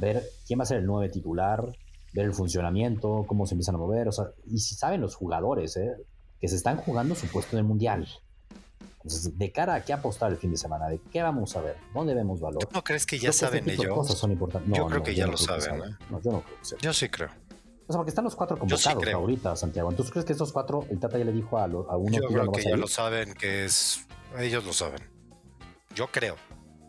ver 0.00 0.24
quién 0.44 0.58
va 0.58 0.64
a 0.64 0.66
ser 0.66 0.78
el 0.78 0.86
nueve 0.86 1.08
titular, 1.08 1.64
ver 2.12 2.24
el 2.24 2.34
funcionamiento, 2.34 3.26
cómo 3.28 3.46
se 3.46 3.54
empiezan 3.54 3.76
a 3.76 3.78
mover, 3.78 4.08
o 4.08 4.12
sea, 4.12 4.24
y 4.44 4.58
si 4.58 4.74
saben 4.74 5.02
los 5.02 5.14
jugadores, 5.14 5.76
¿eh? 5.76 5.94
que 6.40 6.48
se 6.48 6.56
están 6.56 6.78
jugando 6.78 7.14
su 7.14 7.28
puesto 7.28 7.54
en 7.54 7.60
el 7.60 7.64
Mundial. 7.64 8.08
Entonces, 9.02 9.38
de 9.38 9.50
cara 9.50 9.74
a 9.76 9.84
qué 9.84 9.94
apostar 9.94 10.30
el 10.30 10.36
fin 10.36 10.50
de 10.50 10.58
semana, 10.58 10.88
de 10.88 11.00
qué 11.10 11.22
vamos 11.22 11.56
a 11.56 11.62
ver, 11.62 11.76
dónde 11.94 12.14
vemos 12.14 12.38
valor. 12.40 12.68
¿No 12.70 12.84
crees 12.84 13.06
que 13.06 13.18
ya 13.18 13.32
saben 13.32 13.68
ellos? 13.68 13.94
Cosas 13.94 14.18
son 14.18 14.30
importantes. 14.32 14.76
yo 14.76 14.86
creo 14.86 15.02
que 15.02 15.14
ya 15.14 15.26
lo 15.26 15.38
saben. 15.38 15.76
¿eh? 15.76 15.96
No, 16.10 16.20
yo 16.20 16.32
no 16.32 16.42
creo 16.42 16.58
que 16.60 16.84
Yo 16.84 16.92
sí 16.92 17.08
creo. 17.08 17.28
O 17.86 17.92
sea, 17.92 17.98
porque 17.98 18.10
están 18.10 18.24
los 18.24 18.36
cuatro 18.36 18.58
convocados 18.58 19.08
ahorita, 19.08 19.56
Santiago. 19.56 19.90
¿Tú 19.92 20.04
crees 20.04 20.24
que 20.24 20.32
estos 20.32 20.52
cuatro, 20.52 20.84
el 20.90 21.00
Tata 21.00 21.18
ya 21.18 21.24
le 21.24 21.32
dijo 21.32 21.58
a, 21.58 21.66
uno 21.66 22.12
Yo 22.12 22.28
creo 22.28 22.52
que 22.52 22.62
ya 22.62 22.76
lo 22.76 22.86
saben, 22.86 23.32
que 23.34 23.64
es. 23.64 24.06
Ellos 24.38 24.64
lo 24.64 24.72
saben. 24.72 25.00
Yo 25.94 26.06
creo. 26.08 26.36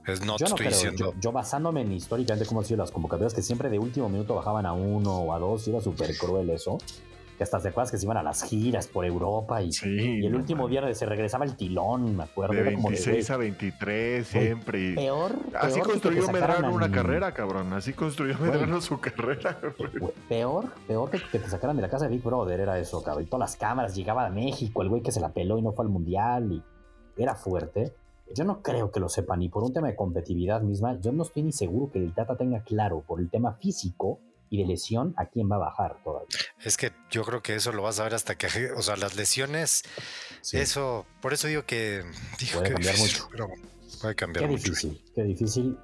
Es 0.05 0.25
no 0.25 0.37
yo 0.37 0.47
estoy 0.47 0.67
Diciendo... 0.67 1.13
Yo, 1.19 1.31
basándome 1.31 1.81
en 1.81 1.91
históricamente 1.91 2.47
cómo 2.47 2.59
han 2.59 2.65
sido 2.65 2.77
las 2.77 2.91
convocatorias, 2.91 3.33
que 3.33 3.41
siempre 3.41 3.69
de 3.69 3.79
último 3.79 4.09
minuto 4.09 4.35
bajaban 4.35 4.65
a 4.65 4.73
uno 4.73 5.19
o 5.19 5.33
a 5.33 5.39
dos, 5.39 5.67
y 5.67 5.69
era 5.69 5.79
súper 5.79 6.17
cruel 6.17 6.49
eso 6.49 6.77
que 7.41 7.45
hasta 7.45 7.59
se 7.59 7.69
acuerdas 7.69 7.89
que 7.89 7.97
se 7.97 8.05
iban 8.05 8.17
a 8.17 8.21
las 8.21 8.43
giras 8.43 8.85
por 8.85 9.03
Europa 9.03 9.63
y, 9.63 9.71
y 9.83 10.27
el 10.27 10.35
último 10.35 10.67
viernes 10.67 10.95
se 10.99 11.07
regresaba 11.07 11.43
el 11.43 11.55
tilón, 11.55 12.15
me 12.15 12.25
acuerdo. 12.25 12.53
De 12.53 12.61
26 12.61 13.31
a 13.31 13.37
23 13.37 14.27
siempre. 14.27 14.93
Peor, 14.93 15.31
Así 15.59 15.79
construyó 15.79 16.27
Medrano 16.27 16.71
una 16.71 16.91
carrera, 16.91 17.33
cabrón. 17.33 17.73
Así 17.73 17.93
construyó 17.93 18.37
Medrano 18.37 18.79
su 18.79 18.99
carrera. 18.99 19.59
Peor, 20.29 20.71
peor 20.85 21.09
que, 21.09 21.39
te 21.39 21.49
sacaran 21.49 21.77
de 21.77 21.81
la 21.81 21.89
casa 21.89 22.05
de 22.05 22.11
Big 22.11 22.21
Brother 22.21 22.59
era 22.59 22.77
eso, 22.77 23.01
cabrón. 23.01 23.23
Y 23.23 23.25
todas 23.25 23.49
las 23.49 23.55
cámaras, 23.55 23.95
llegaba 23.95 24.27
a 24.27 24.29
México, 24.29 24.83
el 24.83 24.89
güey 24.89 25.01
que 25.01 25.11
se 25.11 25.19
la 25.19 25.29
peló 25.29 25.57
y 25.57 25.63
no 25.63 25.71
fue 25.71 25.85
al 25.85 25.89
Mundial 25.89 26.51
y 26.51 26.63
era 27.17 27.33
fuerte. 27.33 27.91
Yo 28.35 28.43
no 28.43 28.61
creo 28.61 28.91
que 28.91 28.99
lo 28.99 29.09
sepan, 29.09 29.41
y 29.41 29.49
por 29.49 29.63
un 29.63 29.73
tema 29.73 29.87
de 29.87 29.95
competitividad 29.95 30.61
misma, 30.61 30.99
yo 30.99 31.11
no 31.11 31.23
estoy 31.23 31.41
ni 31.41 31.53
seguro 31.53 31.89
que 31.91 31.97
el 31.97 32.13
Tata 32.13 32.37
tenga 32.37 32.61
claro 32.61 33.01
por 33.01 33.19
el 33.19 33.31
tema 33.31 33.53
físico 33.53 34.19
y 34.51 34.57
de 34.57 34.65
lesión 34.65 35.13
a 35.17 35.27
quién 35.27 35.49
va 35.49 35.55
a 35.55 35.59
bajar 35.59 35.97
todavía. 36.03 36.27
Es 36.63 36.75
que 36.75 36.91
yo 37.09 37.23
creo 37.23 37.41
que 37.41 37.55
eso 37.55 37.71
lo 37.71 37.83
vas 37.83 37.99
a 38.01 38.03
ver 38.03 38.13
hasta 38.13 38.35
que, 38.35 38.47
o 38.77 38.81
sea, 38.83 38.97
las 38.97 39.15
lesiones, 39.15 39.83
eso, 40.51 41.05
por 41.21 41.33
eso 41.33 41.47
digo 41.47 41.65
que 41.65 42.03
puede 42.53 42.73
cambiar 42.73 42.97
mucho. 42.99 43.27
puede 44.01 44.13
cambiar 44.13 44.45
qué 44.45 44.51
difícil, 44.51 45.01
qué 45.15 45.23
difícil. 45.23 45.79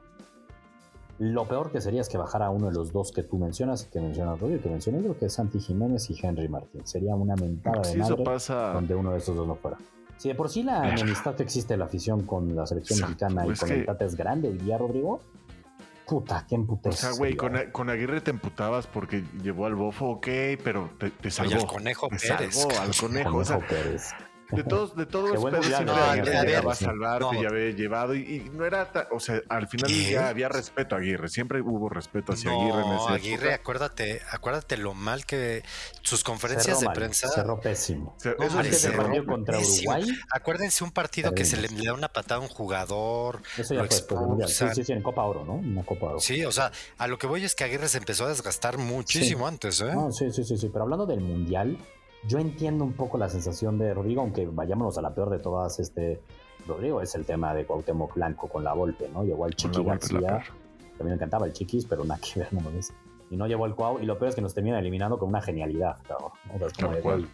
Lo 1.18 1.48
peor 1.48 1.72
que 1.72 1.82
sería 1.82 2.02
es 2.02 2.10
que 2.10 2.18
bajara 2.18 2.52
uno 2.52 2.68
de 2.68 2.74
los 2.74 2.92
dos 2.92 3.12
que 3.12 3.24
tú 3.24 3.40
mencionas, 3.40 3.86
que 3.86 4.00
mencionas 4.00 4.40
Rodrigo, 4.40 4.62
que 4.62 4.70
mencioné, 4.70 5.00
creo 5.00 5.18
que 5.18 5.26
es 5.26 5.34
Santi 5.34 5.60
Jiménez 5.60 6.08
y 6.12 6.20
Henry 6.22 6.48
Martín. 6.48 6.86
Sería 6.86 7.16
una 7.16 7.36
mentada 7.36 7.82
de 7.82 7.98
madre 7.98 8.24
donde 8.74 8.94
uno 8.94 9.14
de 9.14 9.18
esos 9.18 9.36
dos 9.36 9.48
no 9.48 9.56
fuera. 9.56 9.78
Si 10.18 10.28
de 10.28 10.36
por 10.36 10.50
sí 10.50 10.62
la 10.62 10.90
enemistad 10.90 11.36
que 11.36 11.44
existe 11.44 11.74
en 11.74 11.80
la 11.80 11.86
afición 11.86 12.24
con 12.24 12.56
la 12.56 12.68
selección 12.68 13.00
mexicana 13.00 13.48
y 13.48 13.54
con 13.54 13.72
el 13.72 13.86
Tata 13.86 14.06
es 14.06 14.16
grande 14.16 14.50
hoy 14.50 14.58
día, 14.58 14.78
Rodrigo, 14.78 15.22
Puta, 16.08 16.46
qué 16.48 16.56
emputez. 16.56 16.94
O 16.94 16.98
sea, 16.98 17.12
güey, 17.12 17.36
con, 17.36 17.90
Aguirre 17.90 18.22
te 18.22 18.32
emputabas 18.32 18.88
porque 18.88 19.26
llevó 19.42 19.66
al 19.66 19.76
bofo, 19.76 20.06
ok, 20.12 20.28
pero 20.64 20.90
te, 20.98 21.12
te 21.12 21.30
salvó. 21.30 21.56
al 21.56 21.68
conejo 21.68 22.08
Pérez. 22.10 22.66
al 22.80 22.96
conejo. 22.96 23.60
Pérez. 23.68 24.14
De 24.52 24.64
todos, 24.64 24.96
de 24.96 25.06
todos 25.06 25.32
los 25.32 25.44
pedos 25.44 25.66
siempre 25.66 25.94
alguien 25.94 26.68
a 26.68 26.76
salvar, 26.76 27.22
no. 27.22 27.34
ya 27.34 27.50
había 27.50 27.72
llevado 27.72 28.16
y, 28.16 28.50
no 28.54 28.66
era, 28.66 28.90
o 29.12 29.20
sea, 29.20 29.42
al 29.50 29.68
final 29.68 29.92
ya 29.92 30.30
había 30.30 30.50
respeto 30.50 30.96
a 30.96 31.00
Aguirre, 31.00 31.30
siempre 31.30 31.62
hubo 31.62 31.90
respeto 31.90 32.34
hacia 32.34 32.52
Aguirre 32.52 32.82
en 32.82 32.94
ese 32.94 33.14
Aguirre, 33.14 33.54
acuérdate, 33.54 34.22
acuérdate 34.32 34.78
lo 34.78 34.94
mal 34.94 35.26
que 35.26 35.64
sus 36.02 36.24
conferencias 36.24 36.80
de 36.80 36.90
prensa 36.90 37.28
cerró 37.28 37.60
pésimo. 37.60 38.16
eso 38.20 38.62
es 38.62 38.68
que 38.68 38.74
se 38.74 39.26
contra 39.26 39.60
Uruguay. 39.60 40.06
Acuérdense 40.32 40.84
un 40.84 40.92
partido 40.92 41.34
que 41.34 41.46
se 41.46 41.58
le, 41.58 41.68
da 41.68 41.94
una 41.94 42.08
patada 42.08 42.40
a 42.40 42.44
un 42.44 42.50
jugador. 42.50 43.42
Eso 43.58 43.74
ya 43.74 43.86
fue 43.86 44.48
Sí, 44.48 44.66
sí, 44.74 44.84
sí, 44.84 44.94
en 44.94 45.02
Copa 45.02 45.24
Oro, 45.24 45.44
¿no? 45.44 45.56
Una 45.56 45.84
Copa 45.84 46.08
Oro. 46.08 46.20
Sí, 46.20 46.44
o 46.46 46.52
sea, 46.52 46.72
a 46.98 47.08
lo 47.08 47.18
que 47.18 47.28
voy 47.28 47.44
es 47.44 47.56
que 47.56 47.64
Aguirre 47.64 47.88
se 47.90 47.98
empezó 47.98 48.26
a 48.26 48.30
desgastar 48.30 48.78
muchísimo 48.78 49.48
antes, 49.48 49.82
¿eh? 49.82 49.94
sí, 50.12 50.32
sí, 50.32 50.44
sí, 50.44 50.58
sí, 50.58 50.70
pero 50.70 50.84
hablando 50.84 51.06
del 51.06 51.22
Mundial, 51.22 51.78
yo 52.28 52.40
entiendo 52.40 52.84
un 52.84 52.94
poco 52.94 53.18
la 53.18 53.30
sensación 53.30 53.78
de 53.78 53.94
Rodrigo, 53.94 54.22
aunque 54.22 54.46
vayámonos 54.46 54.98
a 54.98 55.02
la 55.02 55.16
peor 55.16 55.30
de 55.30 55.40
todas, 55.40 55.80
este 55.80 56.22
Rodrigo 56.68 57.02
es 57.02 57.16
el 57.16 57.26
tema 57.26 57.54
de 57.54 57.66
Cuauhtémoc 57.66 58.16
Blanco 58.16 58.50
con 58.50 58.64
la 58.64 58.74
Volpe, 58.74 59.10
¿no? 59.10 59.24
Llegó 59.24 59.46
al 59.46 59.56
Chiqui 59.56 59.84
García, 59.84 60.44
también 60.98 61.10
me 61.10 61.14
encantaba 61.14 61.46
el 61.46 61.54
Chiquis, 61.54 61.86
pero 61.86 62.04
nada 62.04 62.20
que 62.20 62.42
ver, 62.42 62.54
no 62.54 62.60
me 62.62 62.72
ves. 62.72 62.94
Y 63.30 63.38
no 63.38 63.48
llevó 63.48 63.66
el 63.66 63.76
Cuau, 63.76 64.00
y 64.00 64.06
lo 64.06 64.18
peor 64.18 64.30
es 64.30 64.36
que 64.36 64.42
nos 64.42 64.54
termina 64.54 64.80
eliminando 64.80 65.18
con 65.18 65.30
una 65.30 65.42
genialidad, 65.42 65.98
cabrón. 66.08 66.32
¿no? 66.48 67.28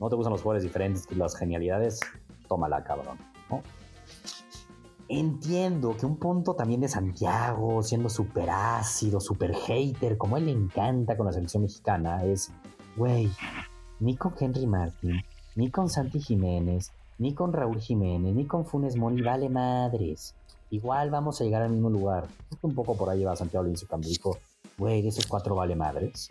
no 0.00 0.08
te 0.08 0.16
gustan 0.16 0.32
los 0.32 0.42
jugadores 0.42 0.62
diferentes, 0.62 1.10
las 1.16 1.36
genialidades, 1.36 2.00
tómala, 2.48 2.82
cabrón, 2.82 3.18
¿no? 3.50 3.62
Entiendo 5.08 5.94
que 5.96 6.06
un 6.06 6.16
punto 6.16 6.54
también 6.54 6.80
de 6.80 6.88
Santiago, 6.88 7.82
siendo 7.82 8.08
súper 8.08 8.48
ácido, 8.48 9.20
súper 9.20 9.54
hater, 9.54 10.16
como 10.16 10.38
él 10.38 10.46
le 10.46 10.52
encanta 10.52 11.16
con 11.16 11.26
la 11.26 11.32
selección 11.32 11.64
mexicana, 11.64 12.24
es, 12.24 12.50
güey, 12.96 13.30
ni 14.02 14.16
con 14.16 14.34
Henry 14.38 14.66
Martin, 14.66 15.22
ni 15.54 15.70
con 15.70 15.88
Santi 15.88 16.20
Jiménez, 16.20 16.90
ni 17.18 17.34
con 17.34 17.52
Raúl 17.52 17.80
Jiménez, 17.80 18.34
ni 18.34 18.46
con 18.46 18.66
Funes 18.66 18.96
Mori, 18.96 19.22
vale 19.22 19.48
madres. 19.48 20.34
Igual 20.70 21.10
vamos 21.10 21.40
a 21.40 21.44
llegar 21.44 21.62
al 21.62 21.70
mismo 21.70 21.88
lugar. 21.88 22.26
Un 22.62 22.74
poco 22.74 22.96
por 22.96 23.10
ahí 23.10 23.22
va 23.22 23.36
Santiago 23.36 23.64
Lince 23.64 23.86
cuando 23.86 24.08
dijo, 24.08 24.38
güey, 24.76 25.06
esos 25.06 25.26
cuatro 25.26 25.54
vale 25.54 25.76
madres. 25.76 26.30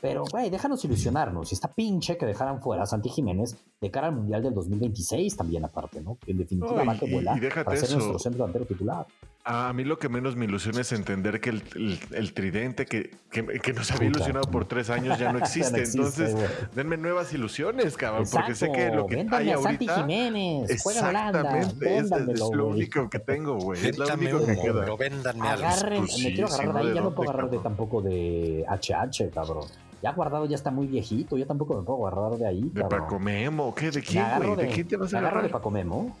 Pero, 0.00 0.24
güey, 0.28 0.50
déjanos 0.50 0.84
ilusionarnos. 0.84 1.52
Y 1.52 1.54
está 1.54 1.68
pinche 1.68 2.16
que 2.16 2.26
dejaran 2.26 2.60
fuera 2.60 2.82
a 2.82 2.86
Santi 2.86 3.10
Jiménez 3.10 3.54
de 3.80 3.90
cara 3.90 4.08
al 4.08 4.16
Mundial 4.16 4.42
del 4.42 4.54
2026 4.54 5.36
también 5.36 5.64
aparte, 5.64 6.00
¿no? 6.00 6.16
Que 6.16 6.32
en 6.32 6.38
definitiva 6.38 6.82
va 6.82 6.98
que 6.98 7.08
vuela 7.08 7.38
para 7.64 7.76
ser 7.76 7.92
nuestro 7.92 8.18
centro 8.18 8.38
delantero 8.38 8.64
titular. 8.64 9.06
A 9.42 9.72
mí 9.72 9.84
lo 9.84 9.98
que 9.98 10.10
menos 10.10 10.36
me 10.36 10.44
ilusiona 10.44 10.82
es 10.82 10.92
entender 10.92 11.40
que 11.40 11.48
el, 11.48 12.34
tridente 12.34 12.84
que, 12.84 13.16
que, 13.30 13.72
nos 13.72 13.90
había 13.90 14.10
ilusionado 14.10 14.50
por 14.50 14.66
tres 14.66 14.90
años 14.90 15.18
ya 15.18 15.32
no 15.32 15.38
existe. 15.40 15.82
Entonces, 15.82 16.36
denme 16.74 16.98
nuevas 16.98 17.32
ilusiones, 17.32 17.96
cabrón, 17.96 18.26
porque 18.30 18.54
sé 18.54 18.70
que 18.70 18.90
lo 18.90 19.06
que 19.06 19.26
hay 19.30 19.50
ahorita... 19.50 19.94
Santi 19.94 20.14
Jiménez, 20.14 20.70
exactamente, 20.70 21.98
es, 21.98 22.12
es, 22.12 22.40
lo 22.52 22.66
único 22.66 23.08
que 23.08 23.18
tengo, 23.18 23.56
güey. 23.56 23.86
Es 23.86 23.96
lo 23.96 24.12
único 24.12 24.44
que 24.44 24.56
queda. 24.56 24.80
Pero 24.80 24.96
véndanme 24.98 25.48
Agarren, 25.48 26.06
pues 26.06 26.22
me 26.22 26.34
quiero 26.34 26.48
agarrar 26.48 26.74
de 26.74 26.80
ahí, 26.80 26.94
ya 26.94 27.00
no 27.00 27.14
puedo 27.14 27.30
agarrar 27.30 27.50
de 27.50 27.58
tampoco 27.58 28.02
de 28.02 28.66
HH, 28.68 29.30
cabrón. 29.32 29.66
Ya 30.02 30.12
guardado 30.12 30.44
ya 30.46 30.56
está 30.56 30.70
muy 30.70 30.86
viejito, 30.86 31.38
yo 31.38 31.46
tampoco 31.46 31.76
me 31.76 31.82
puedo 31.82 32.06
agarrar 32.06 32.38
de 32.38 32.46
ahí. 32.46 32.70
¿De 32.74 32.84
Paco 32.84 33.18
Memo? 33.18 33.74
¿Qué? 33.74 33.90
¿De 33.90 34.02
quién, 34.02 34.24
güey? 34.36 34.56
¿De, 34.56 34.68
quién 34.68 34.86
te 34.86 34.96
vas 34.98 35.14
a 35.14 35.18
agarrar? 35.18 35.22
Me 35.22 35.38
agarro 35.38 35.42
de 35.42 35.52
Paco 35.52 35.70
Memo, 35.70 36.16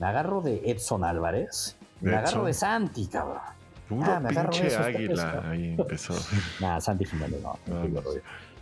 me 0.00 0.06
agarro 0.06 0.40
de 0.40 0.62
Edson 0.64 1.04
Álvarez, 1.04 1.76
me 2.04 2.16
agarro 2.16 2.44
de 2.44 2.54
Santi, 2.54 3.06
cabrón. 3.06 3.38
Puro 3.88 4.12
ah, 4.12 4.20
pinche 4.28 4.74
águila, 4.74 5.50
ahí 5.50 5.74
empezó. 5.78 6.14
Nah, 6.60 6.80
Santi 6.80 7.04
Jiménez, 7.04 7.42
no. 7.42 7.58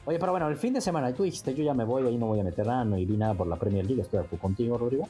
Oye, 0.05 0.19
pero 0.19 0.33
bueno, 0.33 0.49
el 0.49 0.57
fin 0.57 0.75
de 0.75 0.81
semana, 0.81 1.13
tú 1.15 1.23
dijiste, 1.23 1.55
yo 1.55 1.63
ya 1.63 1.75
me 1.75 1.85
voy, 1.85 2.05
ahí 2.07 2.19
no 2.19 2.27
voy 2.27 2.41
a 2.41 2.45
meter 2.45 2.67
nada, 2.67 2.85
no 2.85 2.97
vi 2.97 3.17
nada 3.17 3.35
por 3.35 3.47
la 3.47 3.57
Premier 3.57 3.87
League, 3.87 4.03
estoy 4.03 4.19
aquí 4.19 4.37
contigo, 4.37 4.77
Rodrigo. 4.77 5.09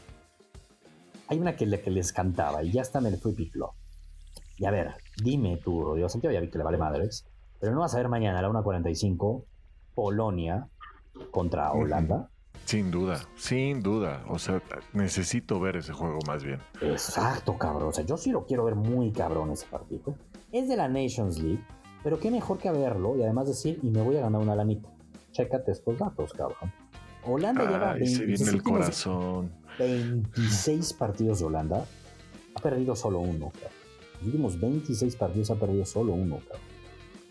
Hay 1.28 1.38
una 1.38 1.56
que, 1.56 1.64
le, 1.64 1.80
que 1.80 1.90
les 1.90 2.12
cantaba 2.12 2.62
y 2.62 2.72
ya 2.72 2.82
está 2.82 2.98
en 2.98 3.06
el 3.06 3.16
Free 3.16 3.32
Pick 3.32 3.54
Y 4.58 4.66
a 4.66 4.70
ver, 4.70 4.92
dime 5.22 5.56
tú, 5.56 5.82
Rodrigo, 5.82 6.10
Santiago 6.10 6.34
ya 6.34 6.40
vi 6.40 6.50
que 6.50 6.58
le 6.58 6.64
vale 6.64 6.76
madres, 6.76 7.24
pero 7.58 7.72
no 7.72 7.80
vas 7.80 7.94
a 7.94 7.96
ver 7.96 8.08
mañana 8.08 8.40
a 8.40 8.42
la 8.42 8.50
1.45 8.50 9.44
Polonia 9.94 10.66
contra 11.30 11.72
Holanda. 11.72 12.28
Sin 12.64 12.90
duda, 12.90 13.20
sin 13.36 13.82
duda. 13.82 14.24
O 14.28 14.38
sea, 14.38 14.62
necesito 14.92 15.58
ver 15.60 15.76
ese 15.76 15.92
juego 15.92 16.18
más 16.26 16.44
bien. 16.44 16.60
Exacto, 16.80 17.58
cabrón. 17.58 17.88
O 17.88 17.92
sea, 17.92 18.04
yo 18.04 18.16
sí 18.16 18.30
lo 18.30 18.46
quiero 18.46 18.64
ver 18.64 18.76
muy 18.76 19.12
cabrón 19.12 19.50
ese 19.50 19.66
partido. 19.66 20.14
Es 20.52 20.68
de 20.68 20.76
la 20.76 20.88
Nations 20.88 21.38
League, 21.38 21.62
pero 22.02 22.18
qué 22.18 22.30
mejor 22.30 22.58
que 22.58 22.70
verlo 22.70 23.16
y 23.16 23.22
además 23.22 23.48
decir, 23.48 23.78
y 23.82 23.90
me 23.90 24.02
voy 24.02 24.16
a 24.16 24.22
ganar 24.22 24.40
una 24.40 24.54
lanita. 24.54 24.88
Chécate 25.32 25.72
estos 25.72 25.98
datos, 25.98 26.32
cabrón. 26.32 26.72
Holanda 27.24 27.70
lleva 27.70 27.94
26 27.94 30.92
partidos 30.94 31.38
de 31.38 31.44
Holanda. 31.44 31.86
Ha 32.54 32.60
perdido 32.60 32.96
solo 32.96 33.20
uno, 33.20 33.50
cabrón. 33.50 33.70
Los 34.18 34.26
últimos 34.26 34.60
26 34.60 35.16
partidos 35.16 35.50
ha 35.50 35.56
perdido 35.56 35.84
solo 35.84 36.12
uno, 36.12 36.36
cabrón. 36.36 36.60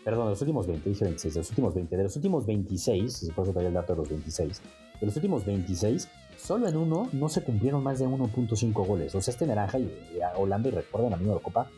Perdón, 0.04 0.30
los 0.30 0.40
últimos 0.40 0.66
20, 0.66 0.88
dije 0.88 1.04
26, 1.04 1.34
de 1.34 1.40
los 1.40 1.50
últimos 1.50 1.74
20, 1.74 1.96
de 1.96 2.02
los 2.02 2.16
últimos 2.16 2.44
26, 2.44 3.30
por 3.36 3.44
eso 3.44 3.52
traía 3.52 3.68
el 3.68 3.74
dato 3.74 3.92
de 3.92 3.98
los 4.00 4.08
26, 4.08 4.60
de 5.00 5.06
los 5.06 5.16
últimos 5.16 5.44
26, 5.44 6.08
solo 6.36 6.68
en 6.68 6.76
uno 6.76 7.08
no 7.12 7.28
se 7.28 7.42
cumplieron 7.42 7.82
más 7.82 7.98
de 7.98 8.06
1.5 8.06 8.86
goles. 8.86 9.14
O 9.14 9.20
sea, 9.20 9.32
este 9.32 9.46
naranja 9.46 9.78
y, 9.78 9.90
Holanda, 10.36 10.68
y 10.68 10.72
recuerden 10.72 11.14
a 11.14 11.16
mí 11.16 11.28
Copa, 11.42 11.68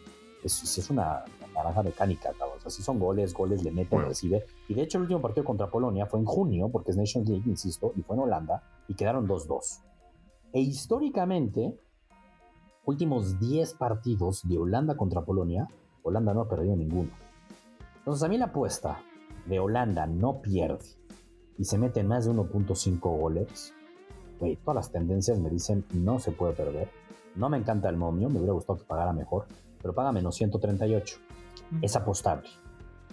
es, 0.43 0.79
es 0.79 0.91
una 0.91 1.25
naranja 1.55 1.83
mecánica, 1.83 2.33
cabrón. 2.39 2.59
O 2.59 2.61
sea, 2.61 2.71
si 2.71 2.83
son 2.83 2.99
goles, 2.99 3.33
goles 3.33 3.63
le 3.63 3.71
meten, 3.71 4.05
recibe. 4.05 4.45
Y 4.69 4.75
de 4.75 4.83
hecho, 4.83 4.99
el 4.99 5.03
último 5.03 5.23
partido 5.23 5.45
contra 5.45 5.71
Polonia 5.71 6.07
fue 6.07 6.21
en 6.21 6.27
junio, 6.27 6.69
porque 6.71 6.91
es 6.91 6.97
Nations 6.97 7.29
League, 7.29 7.45
insisto, 7.47 7.93
y 7.97 8.03
fue 8.03 8.17
en 8.17 8.23
Holanda, 8.23 8.63
y 8.89 8.95
quedaron 8.95 9.27
2-2. 9.27 9.83
E 10.53 10.61
históricamente, 10.61 11.79
últimos 12.85 13.39
10 13.41 13.75
partidos 13.75 14.47
de 14.47 14.59
Holanda 14.59 14.97
contra 14.97 15.25
Polonia, 15.25 15.69
Holanda 16.03 16.35
no 16.35 16.43
ha 16.43 16.49
perdido 16.49 16.77
ninguno. 16.77 17.11
Entonces 17.99 18.23
a 18.23 18.29
mí 18.29 18.37
la 18.37 18.47
apuesta 18.47 19.01
de 19.47 19.59
Holanda 19.59 20.07
no 20.07 20.43
pierde 20.43 20.85
y 21.59 21.65
se 21.65 21.79
mete 21.79 22.03
más 22.03 22.25
de 22.25 22.33
1.5 22.33 23.01
goles, 23.01 23.75
todas 24.65 24.75
las 24.75 24.93
tendencias 24.93 25.39
me 25.39 25.51
dicen 25.51 25.85
no 25.93 26.19
se 26.19 26.33
puede 26.33 26.53
perder. 26.53 26.91
No 27.35 27.49
me 27.49 27.57
encanta 27.57 27.89
el 27.89 27.97
momio, 27.97 28.29
me 28.29 28.39
hubiera 28.39 28.53
gustado 28.53 28.79
que 28.79 28.85
pagara 28.85 29.13
mejor, 29.13 29.47
pero 29.81 29.95
paga 29.95 30.13
menos 30.13 30.37
138. 30.37 31.17
Es 31.83 31.97
apostable. 31.97 32.49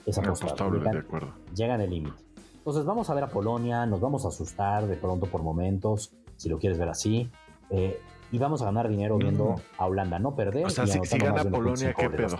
Es 0.06 0.18
apostable. 0.18 0.80
Llega, 0.80 0.92
de 0.92 1.00
acuerdo. 1.00 1.34
Llega 1.56 1.76
en 1.76 1.82
el 1.82 1.90
límite. 1.90 2.24
Entonces 2.58 2.86
vamos 2.86 3.10
a 3.10 3.16
ver 3.16 3.24
a 3.24 3.28
Polonia, 3.28 3.86
nos 3.86 4.00
vamos 4.00 4.26
a 4.26 4.28
asustar 4.28 4.86
de 4.86 4.96
pronto 4.96 5.26
por 5.26 5.42
momentos, 5.42 6.14
si 6.38 6.50
lo 6.50 6.60
quieres 6.60 6.78
ver 6.78 6.90
así. 6.90 7.32
Eh, 7.72 8.00
y 8.32 8.38
vamos 8.38 8.62
a 8.62 8.66
ganar 8.66 8.88
dinero 8.88 9.18
viendo 9.18 9.56
a 9.78 9.86
Holanda 9.86 10.20
no 10.20 10.36
perder. 10.36 10.66
O 10.66 10.70
sea, 10.70 10.88
si, 10.88 11.00
gana 11.18 11.44
Polonia, 11.44 11.94
¿qué 11.94 12.10
pedo? 12.10 12.38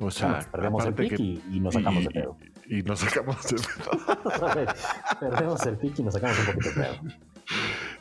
O 0.00 0.10
sea, 0.10 0.40
perdemos 0.50 0.84
el 0.86 0.94
pick 0.94 1.20
y, 1.20 1.60
nos 1.60 1.74
sacamos 1.74 2.04
de 2.04 2.10
pedo. 2.10 2.36
Y, 2.70 2.82
nos 2.82 3.00
sacamos 3.00 3.36
de 3.42 3.56
pedo. 3.56 4.66
perdemos 5.20 5.66
el 5.66 5.76
pick 5.76 5.98
y 5.98 6.02
nos 6.04 6.14
sacamos 6.14 6.38
un 6.38 6.46
poquito 6.46 6.68
de 6.68 6.74
pedo. 6.74 6.94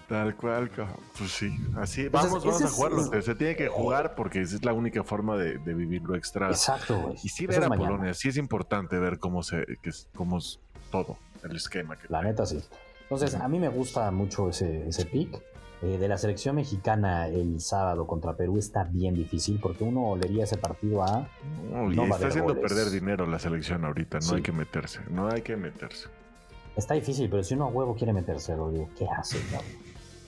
Tal 0.08 0.36
cual, 0.36 0.72
pues 1.18 1.32
sí, 1.32 1.56
así 1.78 2.08
vamos, 2.08 2.44
vamos 2.44 2.64
a 2.64 2.68
jugarlo. 2.68 3.22
Se 3.22 3.36
tiene 3.36 3.56
que 3.56 3.68
jugar 3.68 4.16
porque 4.16 4.42
esa 4.42 4.56
es 4.56 4.66
la 4.66 4.74
única 4.74 5.04
forma 5.04 5.38
de, 5.38 5.58
de 5.58 5.74
vivirlo 5.74 6.16
extra. 6.16 6.50
Exacto, 6.50 7.00
güey. 7.00 7.16
Y 7.24 7.30
sí 7.30 7.46
ver 7.48 7.64
a 7.64 7.68
Polonia, 7.68 8.14
sí 8.14 8.30
es 8.30 8.38
importante 8.38 8.98
ver 8.98 9.20
cómo 9.20 9.44
se, 9.44 9.66
que, 9.82 9.92
cómo 10.16 10.38
es 10.38 10.60
todo 10.92 11.18
el 11.44 11.56
esquema. 11.56 11.96
Que 11.96 12.08
la 12.10 12.22
neta 12.22 12.46
sí. 12.46 12.60
Entonces, 13.04 13.36
a 13.36 13.48
mí 13.48 13.60
me 13.60 13.70
gusta 13.70 14.10
mucho 14.12 14.50
ese, 14.50 14.88
ese 14.88 15.06
pick. 15.06 15.42
Eh, 15.82 15.98
de 15.98 16.10
la 16.10 16.18
selección 16.18 16.58
mexicana 16.58 17.28
el 17.28 17.62
sábado 17.62 18.06
contra 18.06 18.36
Perú 18.36 18.58
está 18.58 18.84
bien 18.84 19.16
difícil 19.16 19.60
porque 19.62 19.86
uno 19.86 20.10
olería 20.10 20.44
ese 20.44 20.58
partido 20.58 21.04
a. 21.04 21.30
No, 21.72 22.04
está 22.04 22.28
haciendo 22.28 22.60
perder 22.60 22.90
dinero 22.90 23.26
la 23.26 23.40
selección 23.40 23.86
ahorita, 23.86 24.20
no 24.20 24.36
hay 24.36 24.42
que 24.42 24.52
meterse, 24.52 25.00
no 25.10 25.30
hay 25.30 25.42
que 25.42 25.56
meterse. 25.56 26.10
Está 26.76 26.96
difícil, 26.96 27.30
pero 27.30 27.44
si 27.44 27.54
uno 27.54 27.66
a 27.66 27.68
huevo 27.68 27.96
quiere 27.96 28.12
meterse, 28.12 28.56
lo 28.58 28.72
digo, 28.72 28.90
¿qué 28.98 29.08
hace, 29.08 29.38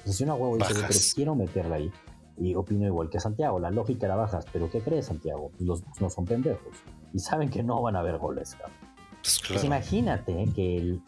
si 0.05 0.23
uno 0.23 0.33
a 0.33 0.35
huevo 0.35 0.57
dice, 0.57 0.73
pero 0.73 0.99
quiero 1.15 1.35
meterla 1.35 1.75
ahí, 1.75 1.91
y 2.37 2.55
opino 2.55 2.85
igual 2.87 3.09
que 3.09 3.19
Santiago, 3.19 3.59
la 3.59 3.71
lógica 3.71 4.07
la 4.07 4.15
bajas, 4.15 4.45
pero 4.51 4.69
¿qué 4.69 4.79
crees, 4.79 5.07
Santiago? 5.07 5.51
Los 5.59 5.83
no 5.99 6.09
son 6.09 6.25
pendejos 6.25 6.77
y 7.13 7.19
saben 7.19 7.49
que 7.49 7.63
no 7.63 7.81
van 7.81 7.95
a 7.95 7.99
haber 7.99 8.17
goles, 8.17 8.55
cabrón. 8.55 8.77
Pues, 9.21 9.41
pues 9.47 9.63
imagínate 9.63 10.47
que 10.55 10.77
el, 10.77 11.01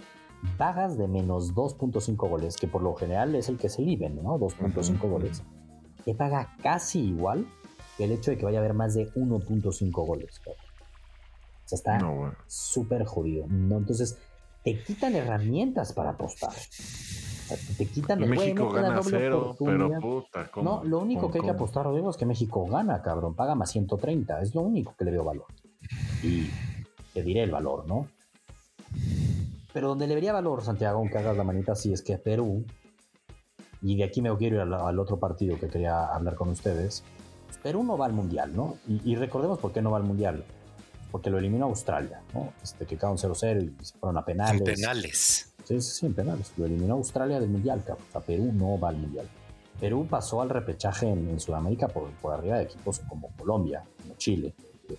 pagas 0.58 0.98
de 0.98 1.08
menos 1.08 1.54
2.5 1.54 2.30
goles, 2.30 2.58
que 2.58 2.68
por 2.68 2.82
lo 2.82 2.94
general 2.96 3.36
es 3.36 3.50
el 3.50 3.58
que 3.58 3.70
se 3.70 3.82
liben, 3.82 4.22
¿no? 4.24 4.38
2.5 4.40 5.00
goles, 5.10 5.44
te 6.06 6.14
paga 6.14 6.56
casi 6.62 7.00
igual 7.00 7.48
que 7.98 8.06
el 8.06 8.12
hecho 8.12 8.32
de 8.32 8.38
que 8.38 8.46
vaya 8.46 8.60
a 8.60 8.62
haber 8.62 8.74
más 8.74 8.94
de 8.94 9.12
1.5 9.14 9.92
goles. 10.06 10.42
O 10.46 11.68
sea, 11.68 11.76
está 11.76 12.00
súper 12.48 13.06
jodido. 13.06 13.48
¿no? 13.48 13.78
Entonces, 13.78 14.18
te 14.64 14.82
quitan 14.84 15.16
herramientas 15.16 15.94
para 15.94 16.12
apostar. 16.12 16.54
te 17.78 17.86
quitan 17.86 18.24
el 18.24 18.30
México 18.30 18.70
gana 18.70 19.02
cero, 19.04 19.56
pero 19.60 20.00
puta, 20.00 20.50
No, 20.62 20.84
lo 20.84 21.00
único 21.00 21.30
que 21.30 21.40
hay 21.40 21.44
que 21.46 21.52
apostar, 21.52 21.86
Rodrigo, 21.86 22.10
es 22.10 22.18
que 22.18 22.26
México 22.26 22.66
gana, 22.66 23.02
cabrón. 23.02 23.36
Paga 23.36 23.56
más 23.56 23.72
130. 23.72 24.42
Es 24.42 24.56
lo 24.56 24.62
único 24.62 24.96
que 24.98 25.06
le 25.06 25.12
veo 25.12 25.24
valor. 25.24 25.48
Y 26.22 26.50
te 27.14 27.24
diré 27.24 27.44
el 27.44 27.52
valor, 27.52 27.88
¿no? 27.88 28.08
Pero 29.74 29.90
donde 29.90 30.08
le 30.08 30.16
vería 30.16 30.32
valor, 30.32 30.64
Santiago, 30.64 31.00
aunque 31.00 31.18
hagas 31.18 31.36
la 31.36 31.44
manita 31.44 31.72
así, 31.72 31.92
es 31.92 32.02
que 32.02 32.18
Perú 32.18 32.64
y 33.84 33.98
de 33.98 34.06
aquí 34.06 34.22
me 34.22 34.36
quiero 34.38 34.56
ir 34.56 34.62
al, 34.62 35.00
otro 35.00 35.20
partido 35.20 35.60
que 35.60 35.68
quería 35.68 36.06
hablar 36.06 36.36
con 36.36 36.50
ustedes. 36.50 37.04
Perú 37.62 37.84
no 37.84 37.98
va 37.98 38.06
al 38.06 38.14
Mundial, 38.14 38.56
¿no? 38.56 38.78
Y, 38.88 39.16
recordemos 39.16 39.60
por 39.60 39.74
qué 39.74 39.82
no 39.82 39.92
va 39.92 39.98
al 39.98 40.04
Mundial. 40.04 40.44
Porque 41.12 41.30
lo 41.30 41.38
eliminó 41.38 41.66
Australia, 41.66 42.22
¿no? 42.34 42.54
Este, 42.64 42.86
que 42.86 42.96
quedaron 42.96 43.18
0-0 43.18 43.62
y 43.62 43.86
se 43.86 43.98
fueron 43.98 44.18
a 44.18 44.26
penales. 44.26 44.62
En 44.62 44.64
penales. 44.64 45.54
Sí, 45.64 45.82
sí, 45.82 45.92
sí, 45.92 46.06
en 46.06 46.14
penales. 46.14 46.54
Lo 46.58 46.66
eliminó 46.66 46.96
Australia 46.96 47.40
del 47.40 47.50
Mundial, 47.50 47.84
cabrón. 47.86 48.06
O 48.10 48.12
sea, 48.12 48.22
Perú 48.22 48.52
no 48.54 48.80
va 48.80 48.90
al 48.90 48.98
Mundial. 48.98 49.28
Perú 49.80 50.08
pasó 50.10 50.42
al 50.42 50.50
repechaje 50.50 51.10
en, 51.10 51.40
Sudamérica 51.40 51.88
por, 51.90 52.10
por, 52.14 52.34
arriba 52.34 52.58
de 52.58 52.64
equipos 52.64 53.00
como 53.00 53.32
Colombia, 53.36 53.84
como 54.02 54.16
Chile. 54.16 54.56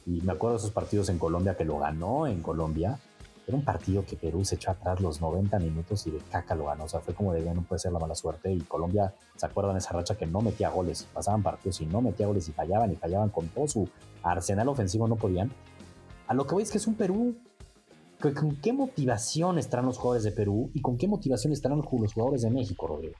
Y 0.07 0.21
me 0.21 0.33
acuerdo 0.33 0.57
de 0.57 0.59
esos 0.59 0.73
partidos 0.73 1.09
en 1.09 1.19
Colombia 1.19 1.57
que 1.57 1.65
lo 1.65 1.79
ganó 1.79 2.27
en 2.27 2.43
Colombia 2.43 2.99
era 3.47 3.57
un 3.57 3.65
partido 3.65 4.05
que 4.07 4.17
Perú 4.17 4.45
se 4.45 4.55
echó 4.55 4.71
atrás 4.71 5.01
los 5.01 5.21
90 5.21 5.59
minutos 5.59 6.07
y 6.07 6.11
de 6.11 6.19
caca 6.31 6.55
lo 6.55 6.67
ganó. 6.67 6.85
O 6.85 6.89
sea, 6.89 7.01
fue 7.01 7.15
como 7.15 7.33
de, 7.33 7.43
no 7.55 7.63
puede 7.63 7.79
ser 7.79 7.93
la 7.93 7.99
mala 7.99 8.15
suerte. 8.15 8.51
Y 8.51 8.61
Colombia, 8.61 9.15
¿se 9.37 9.45
acuerdan 9.45 9.77
esa 9.77 9.93
racha 9.93 10.17
que 10.17 10.27
no 10.27 10.41
metía 10.41 10.71
goles? 10.71 11.07
Pasaban 11.13 11.43
partidos 11.43 11.81
y 11.81 11.87
no 11.87 12.01
metía 12.01 12.27
goles 12.27 12.49
y 12.49 12.53
fallaban 12.53 12.93
y 12.93 12.97
fallaban 12.97 13.29
con 13.29 13.49
todo 13.49 13.69
su 13.69 13.89
arsenal 14.23 14.69
ofensivo, 14.69 15.07
no 15.09 15.17
podían. 15.17 15.53
A 16.27 16.35
lo 16.35 16.47
que 16.47 16.55
voy 16.55 16.63
es 16.63 16.71
que 16.71 16.79
es 16.79 16.87
un 16.87 16.95
Perú. 16.95 17.37
¿Con 18.21 18.57
qué 18.57 18.73
motivación 18.73 19.59
estarán 19.59 19.85
los 19.85 19.99
jugadores 19.99 20.25
de 20.25 20.33
Perú 20.33 20.71
y 20.73 20.81
con 20.81 20.97
qué 20.97 21.07
motivación 21.07 21.53
estarán 21.53 21.79
los 21.79 21.87
jugadores 21.87 22.41
de 22.41 22.51
México, 22.51 22.87
Rodrigo? 22.87 23.17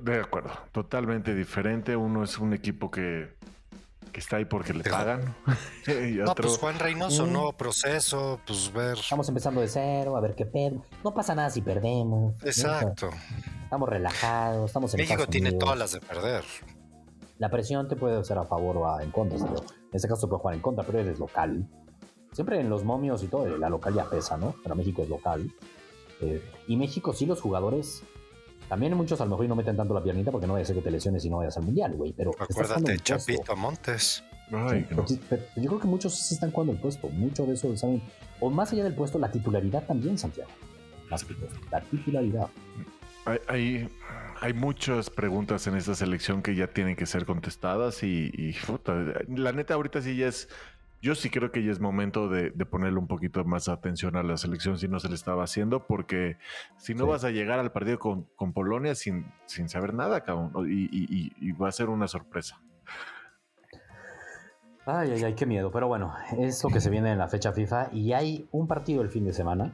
De 0.00 0.20
acuerdo, 0.20 0.50
totalmente 0.70 1.34
diferente. 1.34 1.96
Uno 1.96 2.22
es 2.22 2.38
un 2.38 2.52
equipo 2.52 2.90
que 2.90 3.34
que 4.16 4.20
está 4.20 4.36
ahí 4.38 4.46
porque 4.46 4.72
le 4.72 4.82
pagan. 4.82 5.36
no, 6.24 6.34
pues 6.36 6.56
Juan 6.56 6.78
Reynoso, 6.78 7.26
mm. 7.26 7.32
nuevo 7.34 7.52
proceso, 7.52 8.40
pues 8.46 8.72
ver. 8.72 8.96
Estamos 8.96 9.28
empezando 9.28 9.60
de 9.60 9.68
cero, 9.68 10.16
a 10.16 10.22
ver 10.22 10.34
qué 10.34 10.46
pedo. 10.46 10.82
No 11.04 11.12
pasa 11.12 11.34
nada 11.34 11.50
si 11.50 11.60
perdemos. 11.60 12.34
Exacto. 12.42 13.10
Estamos 13.64 13.86
relajados, 13.86 14.70
estamos 14.70 14.94
en 14.94 15.00
México 15.00 15.26
tiene 15.26 15.52
todas 15.52 15.78
las 15.78 15.92
de 15.92 16.00
perder. 16.00 16.44
La 17.36 17.50
presión 17.50 17.88
te 17.88 17.96
puede 17.96 18.24
ser 18.24 18.38
a 18.38 18.44
favor 18.44 18.78
o 18.78 19.00
en 19.02 19.10
contra. 19.10 19.36
En 19.36 19.44
este 19.92 20.08
caso 20.08 20.26
puede 20.30 20.40
jugar 20.40 20.54
en 20.54 20.62
contra, 20.62 20.82
pero 20.82 20.98
eres 20.98 21.18
local. 21.18 21.68
Siempre 22.32 22.58
en 22.58 22.70
los 22.70 22.84
momios 22.84 23.22
y 23.22 23.26
todo, 23.26 23.46
la 23.58 23.68
local 23.68 23.92
ya 23.92 24.08
pesa, 24.08 24.38
¿no? 24.38 24.54
Pero 24.62 24.74
México 24.76 25.02
es 25.02 25.10
local. 25.10 25.52
Eh, 26.22 26.42
y 26.68 26.78
México 26.78 27.12
sí 27.12 27.26
los 27.26 27.42
jugadores 27.42 28.02
también 28.68 28.94
muchos 28.94 29.20
a 29.20 29.24
lo 29.24 29.30
mejor 29.30 29.48
no 29.48 29.54
meten 29.54 29.76
tanto 29.76 29.94
la 29.94 30.02
piernita 30.02 30.30
porque 30.30 30.46
no 30.46 30.54
vaya 30.54 30.64
a 30.64 30.66
ser 30.66 30.76
que 30.76 30.82
te 30.82 30.90
lesiones 30.90 31.24
y 31.24 31.30
no 31.30 31.38
vayas 31.38 31.56
al 31.56 31.64
mundial, 31.64 31.94
güey. 31.94 32.12
Pero 32.12 32.32
acuérdate, 32.38 32.98
Chapito 32.98 33.56
Montes. 33.56 34.24
yo 34.50 35.68
creo 35.68 35.80
que 35.80 35.86
muchos 35.86 36.14
sí 36.14 36.34
están 36.34 36.50
jugando 36.50 36.72
el 36.72 36.78
puesto. 36.78 37.08
Mucho 37.08 37.46
de 37.46 37.54
eso 37.54 37.76
saben. 37.76 38.02
O 38.40 38.50
más 38.50 38.72
allá 38.72 38.84
del 38.84 38.94
puesto, 38.94 39.18
la 39.18 39.30
titularidad 39.30 39.84
también, 39.86 40.18
Santiago. 40.18 40.50
Más 41.10 41.24
que 41.24 41.34
la 41.70 41.80
titularidad. 41.82 42.48
Hay, 43.48 43.88
hay, 44.40 44.52
muchas 44.52 45.10
preguntas 45.10 45.66
en 45.66 45.74
esta 45.74 45.96
selección 45.96 46.42
que 46.42 46.54
ya 46.54 46.68
tienen 46.68 46.94
que 46.94 47.06
ser 47.06 47.26
contestadas 47.26 48.04
y, 48.04 48.30
y 48.32 48.54
la 49.36 49.50
neta 49.50 49.74
ahorita 49.74 50.00
sí 50.00 50.16
ya 50.16 50.28
es 50.28 50.48
yo 51.06 51.14
sí 51.14 51.30
creo 51.30 51.52
que 51.52 51.62
ya 51.62 51.70
es 51.70 51.78
momento 51.78 52.28
de, 52.28 52.50
ponerle 52.66 52.98
un 52.98 53.06
poquito 53.06 53.44
más 53.44 53.68
atención 53.68 54.16
a 54.16 54.24
la 54.24 54.36
selección 54.36 54.76
si 54.76 54.88
no 54.88 54.98
se 54.98 55.08
le 55.08 55.14
estaba 55.14 55.44
haciendo, 55.44 55.86
porque 55.86 56.36
si 56.78 56.96
no 56.96 57.06
vas 57.06 57.22
a 57.22 57.30
llegar 57.30 57.60
al 57.60 57.70
partido 57.70 58.00
con, 58.00 58.52
Polonia 58.52 58.96
sin, 58.96 59.24
sin 59.46 59.68
saber 59.68 59.94
nada, 59.94 60.24
cabrón, 60.24 60.50
y, 60.68 61.52
va 61.52 61.68
a 61.68 61.72
ser 61.72 61.90
una 61.90 62.08
sorpresa. 62.08 62.60
Ay, 64.84 65.12
ay, 65.12 65.22
ay, 65.22 65.34
qué 65.34 65.46
miedo. 65.46 65.70
Pero 65.70 65.86
bueno, 65.86 66.12
es 66.38 66.64
lo 66.64 66.70
que 66.70 66.80
se 66.80 66.90
viene 66.90 67.12
en 67.12 67.18
la 67.18 67.28
fecha 67.28 67.52
FIFA 67.52 67.90
y 67.92 68.12
hay 68.12 68.48
un 68.50 68.66
partido 68.66 69.02
el 69.02 69.08
fin 69.08 69.24
de 69.24 69.32
semana, 69.32 69.72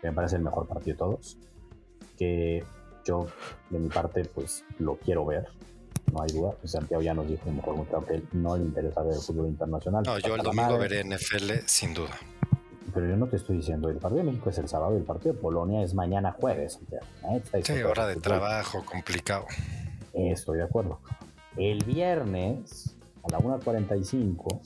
que 0.00 0.08
me 0.08 0.14
parece 0.14 0.34
el 0.34 0.42
mejor 0.42 0.66
partido 0.66 0.94
de 0.94 0.98
todos, 0.98 1.38
que 2.16 2.64
yo 3.04 3.28
de 3.70 3.78
mi 3.78 3.88
parte 3.88 4.24
pues 4.24 4.64
lo 4.80 4.96
quiero 4.96 5.24
ver 5.24 5.46
no 6.12 6.22
hay 6.22 6.30
duda. 6.32 6.54
Santiago 6.64 7.02
ya 7.02 7.14
nos 7.14 7.28
dijo 7.28 7.50
mejor 7.50 7.76
muy 7.76 7.86
claro 7.86 8.06
que 8.06 8.22
no 8.32 8.56
le 8.56 8.64
interesa 8.64 9.02
ver 9.02 9.14
el 9.14 9.20
fútbol 9.20 9.46
internacional. 9.48 10.02
No, 10.04 10.18
yo 10.18 10.34
el 10.34 10.42
domingo 10.42 10.78
veré 10.78 11.04
NFL 11.04 11.52
sin 11.66 11.94
duda. 11.94 12.16
Pero 12.94 13.06
yo 13.06 13.16
no 13.16 13.26
te 13.28 13.36
estoy 13.36 13.58
diciendo, 13.58 13.90
el 13.90 13.98
partido 13.98 14.24
de 14.24 14.30
México 14.30 14.50
es 14.50 14.58
el 14.58 14.68
sábado 14.68 14.94
y 14.94 14.98
el 14.98 15.04
partido 15.04 15.34
de 15.34 15.40
Polonia 15.40 15.82
es 15.82 15.94
mañana 15.94 16.32
jueves. 16.32 16.80
¿eh? 16.90 17.62
Sí, 17.62 17.82
hora 17.82 18.06
de 18.06 18.16
trabajo, 18.16 18.84
complicado. 18.84 19.46
Estoy 20.12 20.58
de 20.58 20.64
acuerdo. 20.64 21.00
El 21.56 21.84
viernes 21.84 22.96
a 23.22 23.30
la 23.30 23.38
1.45 23.38 24.60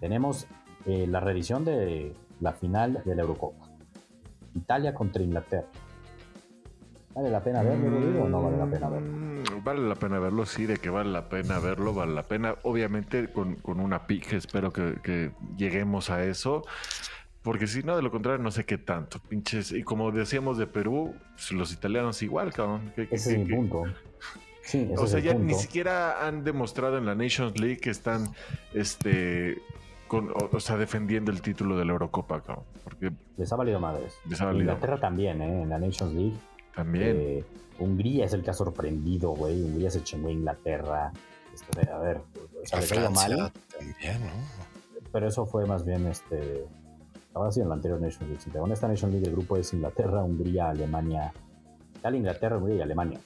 tenemos 0.00 0.46
eh, 0.86 1.06
la 1.06 1.20
revisión 1.20 1.64
de 1.64 2.14
la 2.40 2.52
final 2.52 3.02
de 3.04 3.14
la 3.14 3.22
Eurocopa. 3.22 3.68
Italia 4.54 4.92
contra 4.94 5.22
Inglaterra. 5.22 5.68
¿Vale 7.14 7.30
la 7.30 7.42
pena 7.42 7.62
verlo, 7.62 8.24
o 8.24 8.28
no 8.28 8.42
vale 8.42 8.56
la 8.56 8.66
pena 8.66 8.88
verlo? 8.88 9.10
Mm, 9.10 9.64
vale 9.64 9.80
la 9.88 9.94
pena 9.94 10.18
verlo, 10.18 10.46
sí, 10.46 10.66
de 10.66 10.78
que 10.78 10.88
vale 10.88 11.10
la 11.10 11.28
pena 11.28 11.58
verlo, 11.58 11.92
vale 11.92 12.14
la 12.14 12.22
pena. 12.22 12.56
Obviamente 12.62 13.28
con, 13.28 13.58
una 13.64 14.06
pique, 14.06 14.36
espero 14.36 14.72
que, 14.72 15.32
lleguemos 15.56 16.10
a 16.10 16.24
eso. 16.24 16.64
Porque 17.42 17.66
si 17.66 17.82
no, 17.82 17.96
de 17.96 18.02
lo 18.02 18.10
contrario, 18.10 18.42
no 18.42 18.50
sé 18.50 18.64
qué 18.64 18.78
tanto. 18.78 19.18
Pinches. 19.18 19.72
Y 19.72 19.82
como 19.82 20.10
decíamos 20.12 20.58
de 20.58 20.66
Perú, 20.66 21.14
pues, 21.34 21.50
los 21.52 21.72
italianos 21.72 22.22
igual, 22.22 22.52
cabrón. 22.52 22.92
Ese 22.96 23.32
es 23.32 23.38
mi 23.38 23.52
punto. 23.52 23.84
Sí, 24.62 24.88
o 24.96 25.06
sea, 25.08 25.18
ya 25.18 25.34
ni 25.34 25.54
siquiera 25.54 26.24
han 26.24 26.44
demostrado 26.44 26.96
en 26.96 27.04
la 27.04 27.16
Nations 27.16 27.58
League 27.58 27.78
que 27.78 27.90
están 27.90 28.28
este 28.72 29.60
o, 30.08 30.60
sea, 30.60 30.76
defendiendo 30.76 31.32
el 31.32 31.42
título 31.42 31.76
de 31.76 31.84
la 31.84 31.92
Eurocopa, 31.92 32.42
cabrón. 32.42 32.64
Porque 32.84 33.10
les 33.36 33.52
ha 33.52 33.56
valido 33.56 33.80
madres. 33.80 34.14
Les 34.28 34.40
ha 34.40 34.46
valido. 34.46 34.62
Inglaterra 34.62 35.00
también, 35.00 35.42
¿eh? 35.42 35.62
En 35.62 35.68
la 35.68 35.78
Nations 35.78 36.12
League 36.14 36.36
también. 36.74 37.16
Eh, 37.20 37.44
Hungría 37.78 38.26
es 38.26 38.32
el 38.32 38.42
que 38.42 38.50
ha 38.50 38.54
sorprendido, 38.54 39.30
güey. 39.30 39.62
Hungría 39.62 39.90
se 39.90 40.02
chingó 40.02 40.28
a 40.28 40.32
Inglaterra. 40.32 41.12
Este, 41.52 41.90
a 41.90 41.98
ver, 41.98 42.18
o 42.18 42.84
sea, 42.84 43.10
mal. 43.10 43.52
También, 43.76 44.20
¿no? 44.20 44.32
Pero 45.12 45.28
eso 45.28 45.46
fue 45.46 45.66
más 45.66 45.84
bien 45.84 46.06
este. 46.06 46.66
Ahora 47.34 47.50
sí 47.50 47.60
en 47.60 47.68
la 47.68 47.74
anterior 47.74 48.00
Nation 48.00 48.28
League. 48.28 48.42
En 48.54 48.72
esta 48.72 48.88
Nation 48.88 49.10
League 49.10 49.26
el 49.26 49.32
grupo 49.32 49.56
es 49.56 49.72
Inglaterra, 49.72 50.22
Hungría, 50.22 50.70
Alemania. 50.70 51.32
Tal 52.00 52.14
Inglaterra, 52.14 52.58
Hungría 52.58 52.76
y 52.76 52.80
Alemania. 52.82 53.20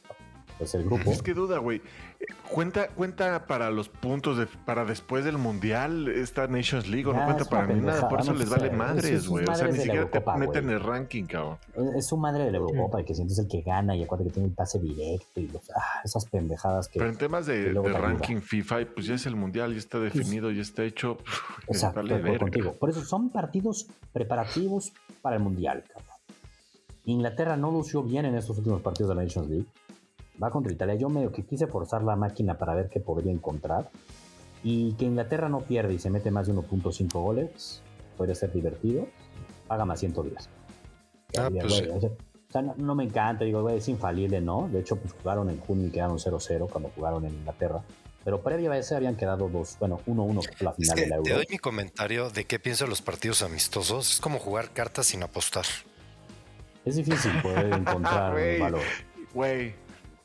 Es 0.58 0.74
el 0.74 0.84
grupo. 0.84 1.10
Es 1.10 1.22
que 1.22 1.34
duda, 1.34 1.58
güey. 1.58 1.82
Cuenta, 2.50 2.88
cuenta 2.88 3.46
para 3.46 3.70
los 3.70 3.88
puntos 3.90 4.38
de, 4.38 4.46
para 4.46 4.84
después 4.86 5.24
del 5.24 5.36
mundial 5.36 6.08
esta 6.08 6.46
Nations 6.46 6.88
League, 6.88 7.06
o 7.06 7.12
no 7.12 7.24
cuenta 7.24 7.44
para 7.44 7.66
mí 7.66 7.78
nada, 7.80 8.08
por 8.08 8.20
eso 8.20 8.32
les 8.32 8.48
vale 8.48 8.70
madres, 8.70 9.28
güey. 9.28 9.44
O 9.46 9.54
sea, 9.54 9.68
ni 9.68 9.78
siquiera 9.78 10.10
te 10.10 10.22
meten 10.38 10.64
en 10.64 10.70
el 10.70 10.80
ranking, 10.80 11.24
cabrón. 11.24 11.58
Es, 11.94 12.06
su 12.06 12.16
madre 12.16 12.44
de 12.44 12.52
la 12.52 12.58
Eurocopa, 12.58 13.02
y 13.02 13.04
que 13.04 13.14
sientes 13.14 13.38
el 13.38 13.48
que 13.48 13.60
gana 13.60 13.94
y 13.94 14.02
acuérdate 14.02 14.30
que 14.30 14.34
tiene 14.34 14.48
el 14.48 14.54
pase 14.54 14.78
directo 14.78 15.40
y 15.40 15.50
ah, 15.74 16.00
esas 16.04 16.24
pendejadas 16.26 16.88
que. 16.88 16.98
Pero 16.98 17.10
en 17.10 17.18
temas 17.18 17.46
de, 17.46 17.72
ranking 17.72 18.40
FIFA, 18.40 18.86
pues 18.94 19.06
ya 19.06 19.14
es 19.14 19.26
el 19.26 19.36
mundial, 19.36 19.72
ya 19.72 19.78
está 19.78 19.98
definido, 19.98 20.50
ya 20.50 20.62
está 20.62 20.84
hecho. 20.84 21.18
Exacto, 21.68 22.02
contigo. 22.38 22.72
Por 22.72 22.88
eso 22.88 23.04
son 23.04 23.28
partidos 23.30 23.88
preparativos 24.12 24.92
para 25.20 25.36
el 25.36 25.42
mundial, 25.42 25.84
cabrón. 25.86 26.06
Inglaterra 27.04 27.56
no 27.56 27.70
lució 27.70 28.02
bien 28.02 28.24
en 28.24 28.34
estos 28.34 28.58
últimos 28.58 28.80
partidos 28.80 29.10
de 29.10 29.14
la 29.14 29.22
Nations 29.22 29.48
League 29.48 29.66
va 30.42 30.50
contra 30.50 30.72
Italia. 30.72 30.94
Yo 30.94 31.08
medio 31.08 31.32
que 31.32 31.44
quise 31.44 31.66
forzar 31.66 32.02
la 32.02 32.16
máquina 32.16 32.58
para 32.58 32.74
ver 32.74 32.88
qué 32.88 33.00
podría 33.00 33.32
encontrar. 33.32 33.90
Y 34.62 34.94
que 34.94 35.04
Inglaterra 35.04 35.48
no 35.48 35.60
pierde 35.60 35.94
y 35.94 35.98
se 35.98 36.10
mete 36.10 36.30
más 36.30 36.46
de 36.46 36.54
1.5 36.54 37.12
goles, 37.12 37.82
puede 38.16 38.34
ser 38.34 38.52
divertido. 38.52 39.06
Paga 39.68 39.84
más 39.84 40.00
110. 40.00 40.48
Ah, 41.38 41.50
pues 41.50 41.82
o 42.48 42.52
sea, 42.52 42.62
no, 42.62 42.94
me 42.94 43.04
encanta, 43.04 43.44
digo, 43.44 43.68
es 43.70 43.88
infalible, 43.88 44.40
¿no? 44.40 44.68
De 44.68 44.80
hecho, 44.80 44.96
pues 44.96 45.12
jugaron 45.12 45.50
en 45.50 45.58
junio 45.58 45.88
y 45.88 45.90
quedaron 45.90 46.18
0-0 46.18 46.68
cuando 46.70 46.90
jugaron 46.90 47.24
en 47.26 47.34
Inglaterra. 47.34 47.82
Pero 48.24 48.40
previo 48.40 48.72
a 48.72 48.78
ese 48.78 48.94
habían 48.94 49.16
quedado 49.16 49.48
dos, 49.48 49.76
bueno, 49.78 50.00
1-1 50.06 50.56
que 50.56 50.64
la 50.64 50.72
final 50.72 50.96
de 50.96 51.06
la 51.06 51.16
Euro. 51.16 51.24
Te 51.28 51.34
doy 51.34 51.46
mi 51.50 51.58
comentario 51.58 52.30
de 52.30 52.44
qué 52.44 52.58
pienso 52.58 52.84
de 52.84 52.90
los 52.90 53.02
partidos 53.02 53.42
amistosos. 53.42 54.14
Es 54.14 54.20
como 54.20 54.38
jugar 54.38 54.70
cartas 54.70 55.06
sin 55.06 55.22
apostar. 55.22 55.64
Es 56.84 56.96
difícil 56.96 57.32
poder 57.42 57.66
encontrar 57.72 58.34
valor. 58.58 58.82
Güey, 59.34 59.74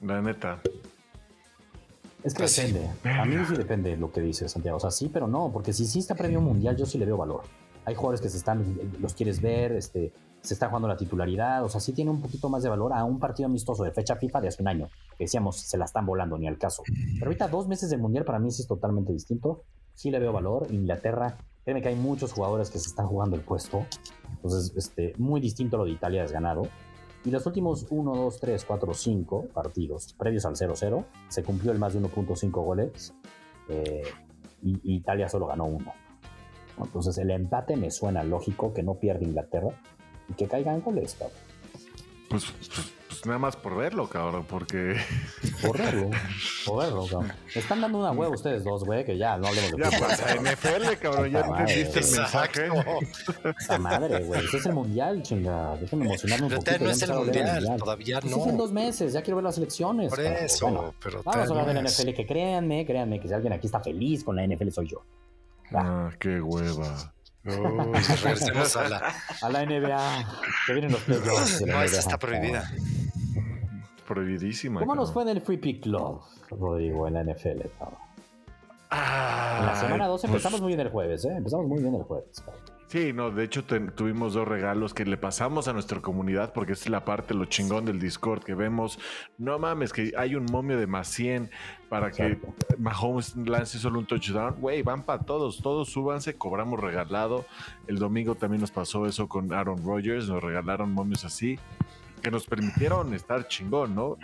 la 0.01 0.21
neta. 0.21 0.61
Es 2.23 2.33
que 2.33 2.43
depende. 2.43 2.89
A 3.03 3.25
mí 3.25 3.35
sí 3.47 3.55
depende 3.55 3.97
lo 3.97 4.11
que 4.11 4.21
dice 4.21 4.47
Santiago. 4.47 4.77
O 4.77 4.79
sea, 4.79 4.91
sí, 4.91 5.09
pero 5.11 5.27
no, 5.27 5.51
porque 5.51 5.73
si 5.73 5.85
sí 5.85 5.99
está 5.99 6.15
premio 6.15 6.41
mundial, 6.41 6.77
yo 6.77 6.85
sí 6.85 6.97
le 6.97 7.05
veo 7.05 7.17
valor. 7.17 7.41
Hay 7.85 7.95
jugadores 7.95 8.21
que 8.21 8.29
se 8.29 8.37
están, 8.37 8.63
los 8.99 9.15
quieres 9.15 9.41
ver, 9.41 9.71
este, 9.71 10.13
se 10.41 10.53
está 10.53 10.67
jugando 10.67 10.87
la 10.87 10.97
titularidad, 10.97 11.63
o 11.63 11.69
sea, 11.69 11.81
sí 11.81 11.93
tiene 11.93 12.11
un 12.11 12.21
poquito 12.21 12.47
más 12.49 12.61
de 12.61 12.69
valor 12.69 12.93
a 12.93 13.03
un 13.03 13.19
partido 13.19 13.47
amistoso 13.47 13.83
de 13.83 13.91
fecha 13.91 14.15
FIFA 14.15 14.41
de 14.41 14.47
hace 14.49 14.61
un 14.61 14.67
año, 14.67 14.87
que 15.17 15.23
decíamos, 15.23 15.57
se 15.57 15.77
la 15.77 15.85
están 15.85 16.05
volando, 16.05 16.37
ni 16.37 16.47
al 16.47 16.59
caso. 16.59 16.83
Pero 16.85 17.25
ahorita 17.25 17.47
dos 17.47 17.67
meses 17.67 17.89
de 17.89 17.97
mundial 17.97 18.23
para 18.23 18.37
mí 18.37 18.51
sí 18.51 18.61
es 18.61 18.67
totalmente 18.67 19.13
distinto, 19.13 19.63
sí 19.95 20.11
le 20.11 20.19
veo 20.19 20.31
valor. 20.31 20.67
Inglaterra, 20.69 21.37
créeme 21.63 21.81
que 21.81 21.89
hay 21.89 21.95
muchos 21.95 22.33
jugadores 22.33 22.69
que 22.69 22.77
se 22.77 22.89
están 22.89 23.07
jugando 23.07 23.35
el 23.35 23.41
puesto, 23.41 23.85
entonces, 24.31 24.75
este, 24.75 25.13
muy 25.17 25.39
distinto 25.39 25.77
lo 25.77 25.85
de 25.85 25.91
Italia 25.91 26.23
es 26.23 26.31
ganado. 26.31 26.63
Y 27.23 27.29
los 27.29 27.45
últimos 27.45 27.85
1, 27.89 28.15
2, 28.15 28.39
3, 28.39 28.65
4, 28.65 28.93
5 28.93 29.47
partidos 29.53 30.13
previos 30.13 30.45
al 30.45 30.55
0-0 30.55 31.05
se 31.27 31.43
cumplió 31.43 31.71
el 31.71 31.77
más 31.77 31.93
de 31.93 32.01
1.5 32.01 32.51
goles 32.51 33.13
eh, 33.69 34.03
y, 34.63 34.95
Italia 34.95 35.29
solo 35.29 35.47
ganó 35.47 35.65
uno. 35.65 35.93
Entonces 36.79 37.17
el 37.19 37.29
empate 37.29 37.75
me 37.75 37.91
suena 37.91 38.23
lógico 38.23 38.73
que 38.73 38.81
no 38.81 38.95
pierda 38.95 39.23
Inglaterra 39.23 39.69
y 40.29 40.33
que 40.33 40.47
caigan 40.47 40.81
goles. 40.81 41.15
Pues, 42.31 42.45
pues 42.45 42.91
pues 43.21 43.25
nada 43.27 43.39
más 43.39 43.55
por 43.55 43.75
verlo, 43.75 44.07
cabrón, 44.07 44.45
porque. 44.47 44.95
Por 45.61 45.77
verlo, 45.77 46.09
por 46.65 46.83
verlo, 46.83 47.05
cabrón. 47.05 47.33
Están 47.53 47.81
dando 47.81 47.99
una 47.99 48.11
hueá 48.11 48.29
ustedes 48.29 48.63
dos, 48.63 48.83
güey, 48.83 49.05
que 49.05 49.15
ya 49.15 49.37
no 49.37 49.47
hablemos 49.47 49.71
de 49.73 49.77
Ya 49.83 49.99
pasa 49.99 50.35
NFL, 50.35 50.93
cabrón, 50.99 51.29
ya 51.29 51.41
entendiste 51.41 51.99
el 51.99 52.05
mensaje. 52.05 52.69
Esa 53.59 53.77
madre, 53.77 54.23
güey. 54.23 54.43
Ese 54.43 54.57
es 54.57 54.65
el 54.65 54.73
mundial, 54.73 55.21
chinga. 55.21 55.77
Déjenme 55.77 56.05
emocionarme 56.05 56.47
un 56.47 56.53
poquito. 56.53 56.83
No 56.83 56.89
es 56.89 57.01
el 57.03 57.13
mundial, 57.13 57.75
todavía 57.77 58.19
no. 58.21 58.37
Es 58.37 58.47
en 58.47 58.57
dos 58.57 58.71
meses, 58.71 59.13
ya 59.13 59.21
quiero 59.21 59.35
ver 59.35 59.43
las 59.43 59.57
elecciones. 59.59 60.09
Por 60.09 60.19
eso, 60.21 60.65
bueno, 60.65 60.95
pero. 61.03 61.21
Vamos 61.21 61.47
a 61.47 61.51
hablar 61.51 61.67
de 61.67 61.73
la 61.75 61.81
NFL, 61.83 62.13
que 62.13 62.25
créanme, 62.25 62.85
créanme, 62.87 63.19
que 63.19 63.27
si 63.27 63.33
alguien 63.35 63.53
aquí 63.53 63.67
está 63.67 63.81
feliz 63.81 64.23
con 64.23 64.35
la 64.35 64.47
NFL 64.47 64.69
soy 64.69 64.87
yo. 64.87 65.03
Ah, 65.73 66.09
qué 66.17 66.41
hueva. 66.41 67.13
Oh, 67.47 67.91
regresemos 68.23 68.75
a 68.75 68.89
la... 68.89 69.13
a 69.41 69.49
la 69.49 69.65
NBA. 69.65 70.25
Que 70.67 70.73
vienen 70.73 70.91
los 70.91 71.01
playoffs. 71.01 71.61
No, 71.65 71.81
esa 71.81 71.99
está 71.99 72.17
prohibida 72.17 72.71
prohibidísima. 74.13 74.81
¿Cómo 74.81 74.95
nos 74.95 75.13
fue 75.13 75.23
en 75.23 75.29
el 75.29 75.41
Free 75.41 75.57
Pick 75.57 75.83
Club, 75.83 76.21
Rodrigo, 76.49 77.07
en 77.07 77.13
la 77.13 77.23
NFL? 77.23 77.61
Ah, 78.89 79.57
en 79.59 79.65
la 79.67 79.75
semana 79.75 80.07
2 80.07 80.21
pues 80.21 80.29
empezamos 80.29 80.61
muy 80.61 80.67
bien 80.69 80.81
el 80.81 80.89
jueves, 80.89 81.23
¿eh? 81.23 81.33
Empezamos 81.33 81.65
muy 81.67 81.81
bien 81.81 81.95
el 81.95 82.03
jueves. 82.03 82.43
Sí, 82.91 83.13
no, 83.13 83.31
de 83.31 83.45
hecho 83.45 83.63
tuvimos 83.63 84.33
dos 84.33 84.45
regalos 84.45 84.93
que 84.93 85.05
le 85.05 85.15
pasamos 85.15 85.69
a 85.69 85.71
nuestra 85.71 86.01
comunidad 86.01 86.51
porque 86.51 86.73
es 86.73 86.89
la 86.89 87.05
parte, 87.05 87.33
lo 87.33 87.45
chingón 87.45 87.85
del 87.85 88.01
Discord 88.01 88.43
que 88.43 88.53
vemos. 88.53 88.99
No 89.37 89.57
mames, 89.57 89.93
que 89.93 90.11
hay 90.17 90.35
un 90.35 90.43
momio 90.51 90.77
de 90.77 90.87
más 90.87 91.07
100 91.07 91.49
para 91.87 92.11
que 92.11 92.37
Mahomes 92.77 93.37
lance 93.37 93.79
solo 93.79 93.97
un 93.97 94.07
touchdown. 94.07 94.55
Güey, 94.59 94.81
van 94.81 95.03
para 95.03 95.23
todos, 95.23 95.61
todos 95.61 95.87
súbanse, 95.87 96.35
cobramos 96.35 96.81
regalado. 96.81 97.45
El 97.87 97.97
domingo 97.97 98.35
también 98.35 98.59
nos 98.59 98.71
pasó 98.71 99.05
eso 99.05 99.29
con 99.29 99.53
Aaron 99.53 99.85
Rodgers, 99.85 100.27
nos 100.27 100.43
regalaron 100.43 100.91
momios 100.91 101.23
así 101.23 101.57
que 102.21 102.29
nos 102.29 102.45
permitieron 102.45 103.13
estar 103.13 103.47
chingón, 103.47 103.95
¿no? 103.95 104.17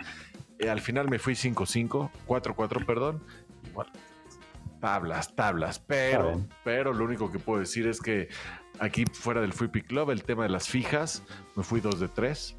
Eh, 0.58 0.68
al 0.68 0.82
final 0.82 1.08
me 1.08 1.18
fui 1.18 1.32
5-5, 1.32 2.10
4-4, 2.26 2.84
perdón. 2.84 3.22
Igual, 3.66 3.88
tablas, 4.80 5.34
tablas, 5.34 5.78
pero, 5.78 6.44
pero 6.64 6.92
lo 6.92 7.04
único 7.04 7.30
que 7.30 7.38
puedo 7.38 7.60
decir 7.60 7.86
es 7.86 8.00
que 8.00 8.28
aquí 8.78 9.04
fuera 9.12 9.40
del 9.40 9.52
Free 9.52 9.68
Pick 9.68 9.86
Club, 9.86 10.10
el 10.10 10.24
tema 10.24 10.44
de 10.44 10.50
las 10.50 10.68
fijas, 10.68 11.22
me 11.56 11.62
fui 11.62 11.80
2 11.80 12.00
de 12.00 12.08
3. 12.08 12.56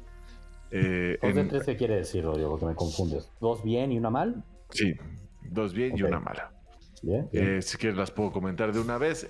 Eh, 0.72 1.18
¿2 1.20 1.32
de 1.32 1.44
3 1.44 1.66
qué 1.66 1.76
quiere 1.76 1.96
decir, 1.96 2.24
Rodrigo? 2.24 2.50
Porque 2.50 2.66
me 2.66 2.74
confundes. 2.74 3.30
¿Dos 3.40 3.64
bien 3.64 3.92
y 3.92 3.98
una 3.98 4.10
mal? 4.10 4.44
Sí, 4.70 4.94
dos 5.42 5.74
bien 5.74 5.96
y 5.96 6.02
una 6.02 6.20
mala. 6.20 6.52
Bien, 7.02 7.28
eh, 7.32 7.62
si 7.62 7.78
quieres 7.78 7.96
las 7.96 8.10
puedo 8.10 8.30
comentar 8.30 8.72
de 8.72 8.80
una 8.80 8.98
vez. 8.98 9.28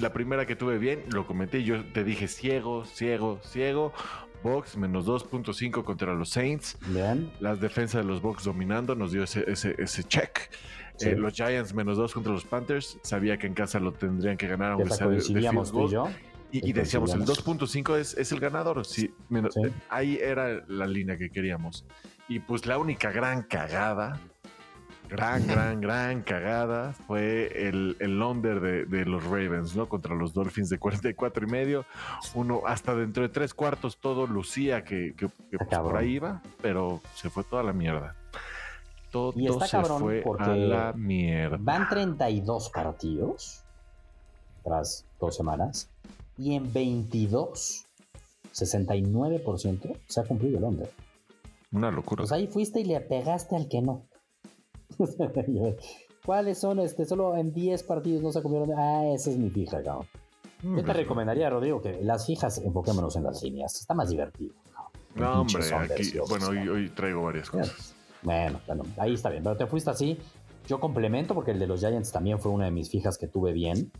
la 0.00 0.12
primera 0.12 0.46
que 0.46 0.56
tuve 0.56 0.78
bien, 0.78 1.04
lo 1.12 1.26
comenté, 1.26 1.62
yo 1.62 1.84
te 1.92 2.02
dije 2.02 2.28
ciego, 2.28 2.84
ciego, 2.84 3.40
ciego. 3.42 3.92
Box 4.42 4.76
menos 4.76 5.06
2.5 5.06 5.84
contra 5.84 6.14
los 6.14 6.30
Saints. 6.30 6.78
Bien. 6.88 7.30
Las 7.40 7.60
defensas 7.60 8.02
de 8.04 8.08
los 8.08 8.22
Box 8.22 8.44
dominando 8.44 8.94
nos 8.94 9.12
dio 9.12 9.24
ese, 9.24 9.44
ese, 9.48 10.04
check. 10.04 10.50
Eh, 11.00 11.16
los 11.16 11.34
Giants 11.34 11.74
menos 11.74 11.96
2 11.96 12.12
contra 12.12 12.32
los 12.32 12.44
Panthers. 12.44 12.98
Sabía 13.02 13.38
que 13.38 13.46
en 13.46 13.54
casa 13.54 13.78
lo 13.78 13.92
tendrían 13.92 14.36
que 14.36 14.48
ganar 14.48 14.72
aunque 14.72 14.90
sea 14.90 15.06
de, 15.08 15.18
y 15.18 15.90
yo. 15.90 16.08
Y, 16.50 16.72
decíamos, 16.72 17.12
el 17.12 17.26
2.5 17.26 17.98
es, 17.98 18.16
es, 18.16 18.32
el 18.32 18.40
ganador. 18.40 18.84
Sí, 18.86 19.12
eh, 19.34 19.70
Ahí 19.90 20.18
era 20.20 20.64
la 20.66 20.86
línea 20.86 21.18
que 21.18 21.30
queríamos. 21.30 21.84
Y 22.26 22.40
pues 22.40 22.64
la 22.64 22.78
única 22.78 23.10
gran 23.12 23.42
cagada 23.42 24.18
gran, 25.08 25.46
gran, 25.46 25.80
gran 25.80 26.22
cagada 26.22 26.92
fue 26.92 27.68
el, 27.68 27.96
el 27.98 28.22
under 28.22 28.60
de, 28.60 29.04
los 29.04 29.24
Ravens, 29.24 29.74
¿no? 29.74 29.88
Contra 29.88 30.14
los 30.14 30.32
Dolphins 30.32 30.68
de 30.68 30.78
44 30.78 31.46
y 31.46 31.50
medio. 31.50 31.84
Uno, 32.34 32.62
hasta 32.66 32.94
dentro 32.94 33.22
de 33.22 33.28
tres 33.28 33.54
cuartos, 33.54 33.98
todo 33.98 34.26
lucía 34.26 34.84
que, 34.84 35.14
que, 35.16 35.28
pues, 35.28 35.68
por 35.70 35.96
ahí 35.96 36.16
iba, 36.16 36.42
pero 36.60 37.00
se 37.14 37.30
fue 37.30 37.44
toda 37.44 37.62
la 37.62 37.72
mierda. 37.72 38.14
Todo 39.18 39.60
se 39.66 39.82
fue 39.84 40.24
a 40.38 40.56
la 40.56 40.92
mierda. 40.92 41.56
Van 41.60 41.88
32 41.88 42.70
partidos 42.70 43.64
tras 44.62 45.06
dos 45.20 45.36
semanas 45.36 45.90
y 46.36 46.54
en 46.54 46.72
22, 46.72 47.84
69% 48.52 49.96
se 50.06 50.20
ha 50.20 50.24
cumplido 50.24 50.58
el 50.58 50.64
under. 50.64 50.90
Una 51.72 51.90
locura. 51.90 52.22
Pues 52.22 52.32
ahí 52.32 52.46
fuiste 52.46 52.80
y 52.80 52.84
le 52.84 53.00
pegaste 53.00 53.56
al 53.56 53.68
que 53.68 53.82
no. 53.82 54.06
¿Cuáles 56.24 56.58
son? 56.58 56.78
Este, 56.80 57.04
solo 57.04 57.36
en 57.36 57.52
10 57.52 57.82
partidos 57.84 58.22
no 58.22 58.32
se 58.32 58.42
comieron. 58.42 58.72
Ah, 58.76 59.06
esa 59.06 59.30
es 59.30 59.36
mi 59.36 59.50
fija, 59.50 59.82
cabrón. 59.82 60.06
Mm, 60.62 60.76
Yo 60.76 60.84
te 60.84 60.92
recomendaría, 60.92 61.50
Rodrigo, 61.50 61.80
que 61.80 62.02
las 62.02 62.26
fijas 62.26 62.58
enfoquémonos 62.58 63.16
en 63.16 63.24
las 63.24 63.42
líneas. 63.42 63.74
Está 63.80 63.94
más 63.94 64.10
divertido. 64.10 64.54
No, 65.14 65.40
hombre, 65.40 65.64
aquí, 65.74 66.18
bueno, 66.28 66.48
hoy, 66.48 66.90
traigo 66.90 67.22
varias 67.22 67.50
cosas. 67.50 67.94
Bueno, 68.22 68.60
bueno, 68.66 68.84
ahí 68.98 69.14
está 69.14 69.30
bien. 69.30 69.42
Pero 69.42 69.56
te 69.56 69.66
fuiste 69.66 69.90
así. 69.90 70.18
Yo 70.66 70.80
complemento 70.80 71.34
porque 71.34 71.52
el 71.52 71.58
de 71.58 71.66
los 71.66 71.80
Giants 71.80 72.12
también 72.12 72.38
fue 72.38 72.52
una 72.52 72.66
de 72.66 72.70
mis 72.70 72.90
fijas 72.90 73.16
que 73.16 73.26
tuve 73.26 73.52
bien. 73.52 73.90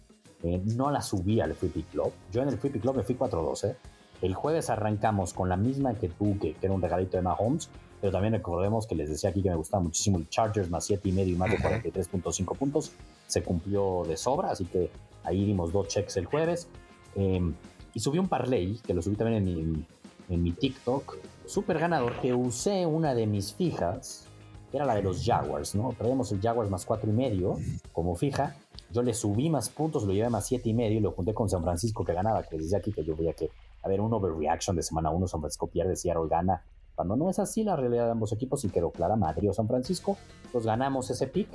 Eh, 0.42 0.60
no 0.76 0.90
la 0.90 1.00
subí 1.00 1.40
al 1.40 1.54
Free 1.54 1.70
Pick 1.70 1.90
Club. 1.90 2.12
Yo 2.30 2.42
en 2.42 2.48
el 2.48 2.58
Free 2.58 2.70
Pick 2.70 2.82
Club 2.82 2.96
me 2.96 3.02
fui 3.02 3.14
4-12. 3.14 3.76
El 4.20 4.34
jueves 4.34 4.68
arrancamos 4.68 5.32
con 5.32 5.48
la 5.48 5.56
misma 5.56 5.94
que 5.94 6.08
tú, 6.08 6.38
que, 6.38 6.54
que 6.54 6.66
era 6.66 6.74
un 6.74 6.82
regalito 6.82 7.16
de 7.16 7.22
Mahomes 7.22 7.70
pero 8.00 8.12
también 8.12 8.32
recordemos 8.32 8.86
que 8.86 8.94
les 8.94 9.08
decía 9.08 9.30
aquí 9.30 9.42
que 9.42 9.50
me 9.50 9.56
gustaba 9.56 9.82
muchísimo 9.82 10.18
el 10.18 10.28
Chargers 10.28 10.70
más 10.70 10.84
7 10.86 11.08
y 11.08 11.12
medio 11.12 11.34
y 11.34 11.36
más 11.36 11.50
de 11.50 11.58
43.5 11.58 12.56
puntos. 12.56 12.92
Se 13.26 13.42
cumplió 13.42 14.04
de 14.06 14.16
sobra, 14.16 14.50
así 14.50 14.64
que 14.66 14.90
ahí 15.24 15.44
dimos 15.44 15.72
dos 15.72 15.88
checks 15.88 16.16
el 16.16 16.26
jueves. 16.26 16.68
Em, 17.16 17.54
y 17.94 18.00
subí 18.00 18.18
un 18.18 18.28
parlay, 18.28 18.78
que 18.86 18.94
lo 18.94 19.02
subí 19.02 19.16
también 19.16 19.48
en 19.48 19.72
mi, 19.72 19.84
en 20.28 20.42
mi 20.42 20.52
TikTok, 20.52 21.16
súper 21.46 21.78
ganador, 21.78 22.20
que 22.20 22.34
usé 22.34 22.86
una 22.86 23.14
de 23.14 23.26
mis 23.26 23.54
fijas, 23.54 24.26
que 24.70 24.76
era 24.76 24.86
la 24.86 24.94
de 24.94 25.02
los 25.02 25.24
Jaguars, 25.24 25.74
¿no? 25.74 25.94
Traíamos 25.96 26.30
el 26.32 26.40
Jaguars 26.40 26.70
más 26.70 26.84
4 26.84 27.10
y 27.10 27.12
medio 27.12 27.56
como 27.92 28.14
fija. 28.14 28.56
Yo 28.92 29.02
le 29.02 29.14
subí 29.14 29.50
más 29.50 29.68
puntos, 29.68 30.04
lo 30.04 30.12
llevé 30.12 30.28
más 30.30 30.46
7 30.46 30.68
y 30.68 30.74
medio 30.74 30.98
y 30.98 31.00
lo 31.00 31.12
junté 31.12 31.34
con 31.34 31.48
San 31.48 31.62
Francisco 31.62 32.04
que 32.04 32.12
ganaba, 32.12 32.42
que 32.42 32.58
decía 32.58 32.78
aquí 32.78 32.92
que 32.92 33.04
yo 33.04 33.16
veía 33.16 33.32
que, 33.32 33.50
a 33.82 33.88
ver, 33.88 34.00
un 34.00 34.12
overreaction 34.12 34.76
de 34.76 34.82
semana 34.82 35.10
1, 35.10 35.28
San 35.28 35.40
Francisco 35.40 35.66
pierde, 35.66 35.96
Seattle 35.96 36.28
gana, 36.28 36.62
cuando 36.98 37.14
no 37.14 37.30
es 37.30 37.38
así 37.38 37.62
la 37.62 37.76
realidad 37.76 38.06
de 38.06 38.10
ambos 38.10 38.32
equipos 38.32 38.64
y 38.64 38.70
quedó 38.70 38.90
clara 38.90 39.14
Madrid 39.14 39.50
o 39.50 39.52
San 39.52 39.68
Francisco, 39.68 40.16
pues 40.50 40.66
ganamos 40.66 41.08
ese 41.10 41.28
pick. 41.28 41.48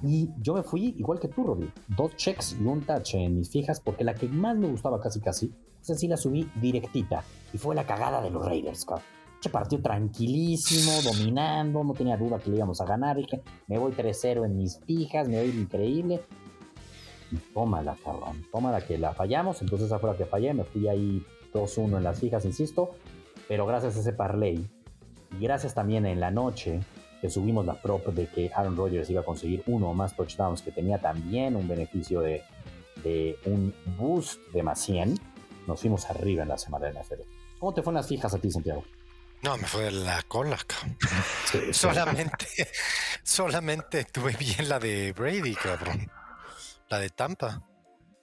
Y 0.00 0.30
yo 0.40 0.54
me 0.54 0.62
fui 0.62 0.94
igual 0.96 1.18
que 1.18 1.26
tú, 1.26 1.42
Robbie. 1.42 1.72
Dos 1.88 2.14
checks 2.14 2.56
y 2.60 2.64
un 2.64 2.82
touch 2.82 3.16
en 3.16 3.36
mis 3.36 3.50
fijas, 3.50 3.80
porque 3.80 4.04
la 4.04 4.14
que 4.14 4.28
más 4.28 4.56
me 4.56 4.68
gustaba 4.68 5.00
casi 5.00 5.18
casi, 5.18 5.52
esa 5.80 5.94
sí 5.94 6.08
la 6.08 6.16
subí 6.16 6.50
directita. 6.60 7.24
Y 7.52 7.58
fue 7.58 7.74
la 7.74 7.86
cagada 7.86 8.20
de 8.20 8.30
los 8.30 8.44
Raiders, 8.44 8.84
cabrón. 8.84 9.04
Se 9.40 9.48
partió 9.48 9.80
tranquilísimo, 9.80 10.92
dominando, 11.02 11.82
no 11.82 11.94
tenía 11.94 12.18
duda 12.18 12.38
que 12.38 12.50
le 12.50 12.56
íbamos 12.56 12.80
a 12.82 12.84
ganar. 12.84 13.16
Me 13.68 13.78
voy 13.78 13.92
3-0 13.92 14.44
en 14.44 14.56
mis 14.56 14.78
fijas, 14.80 15.28
me 15.28 15.40
voy 15.40 15.48
increíble. 15.50 16.20
Y 17.32 17.36
tómala, 17.54 17.96
cabrón. 18.04 18.44
Tómala 18.52 18.82
que 18.82 18.98
la 18.98 19.14
fallamos. 19.14 19.62
Entonces 19.62 19.86
esa 19.86 19.98
fue 19.98 20.10
la 20.10 20.16
que 20.16 20.26
fallé. 20.26 20.52
Me 20.52 20.64
fui 20.64 20.88
ahí 20.88 21.24
2-1 21.54 21.96
en 21.96 22.04
las 22.04 22.20
fijas, 22.20 22.44
insisto. 22.44 22.90
Pero 23.48 23.66
gracias 23.66 23.96
a 23.96 24.00
ese 24.00 24.12
parlay 24.12 24.68
y 25.38 25.42
gracias 25.42 25.74
también 25.74 26.06
en 26.06 26.20
la 26.20 26.30
noche 26.30 26.80
que 27.20 27.28
subimos 27.28 27.66
la 27.66 27.74
prop 27.74 28.06
de 28.08 28.26
que 28.26 28.50
Aaron 28.54 28.76
Rodgers 28.76 29.10
iba 29.10 29.20
a 29.20 29.24
conseguir 29.24 29.62
uno 29.66 29.90
o 29.90 29.94
más 29.94 30.16
touchdowns, 30.16 30.62
que 30.62 30.72
tenía 30.72 30.98
también 30.98 31.54
un 31.54 31.68
beneficio 31.68 32.20
de, 32.20 32.42
un 33.44 33.74
boost 33.98 34.40
de 34.52 34.62
más 34.62 34.80
100, 34.80 35.14
nos 35.70 35.80
fuimos 35.80 36.04
arriba 36.10 36.42
en 36.42 36.48
la 36.48 36.58
semana 36.58 36.86
de 36.86 36.94
la 36.94 37.02
NFL. 37.02 37.20
¿Cómo 37.58 37.72
te 37.72 37.82
fueron 37.82 37.96
las 37.96 38.08
fijas 38.08 38.34
a 38.34 38.38
ti, 38.38 38.50
Santiago? 38.50 38.84
No, 39.42 39.56
me 39.56 39.66
fue 39.66 39.84
de 39.84 39.92
la 39.92 40.22
cola, 40.24 40.58
cabrón. 40.66 40.98
solamente, 41.72 42.46
solamente 43.22 44.04
tuve 44.04 44.36
bien 44.36 44.68
la 44.68 44.78
de 44.78 45.12
Brady, 45.12 45.54
cabrón. 45.54 46.10
La 46.88 46.98
de 46.98 47.10
Tampa. 47.10 47.62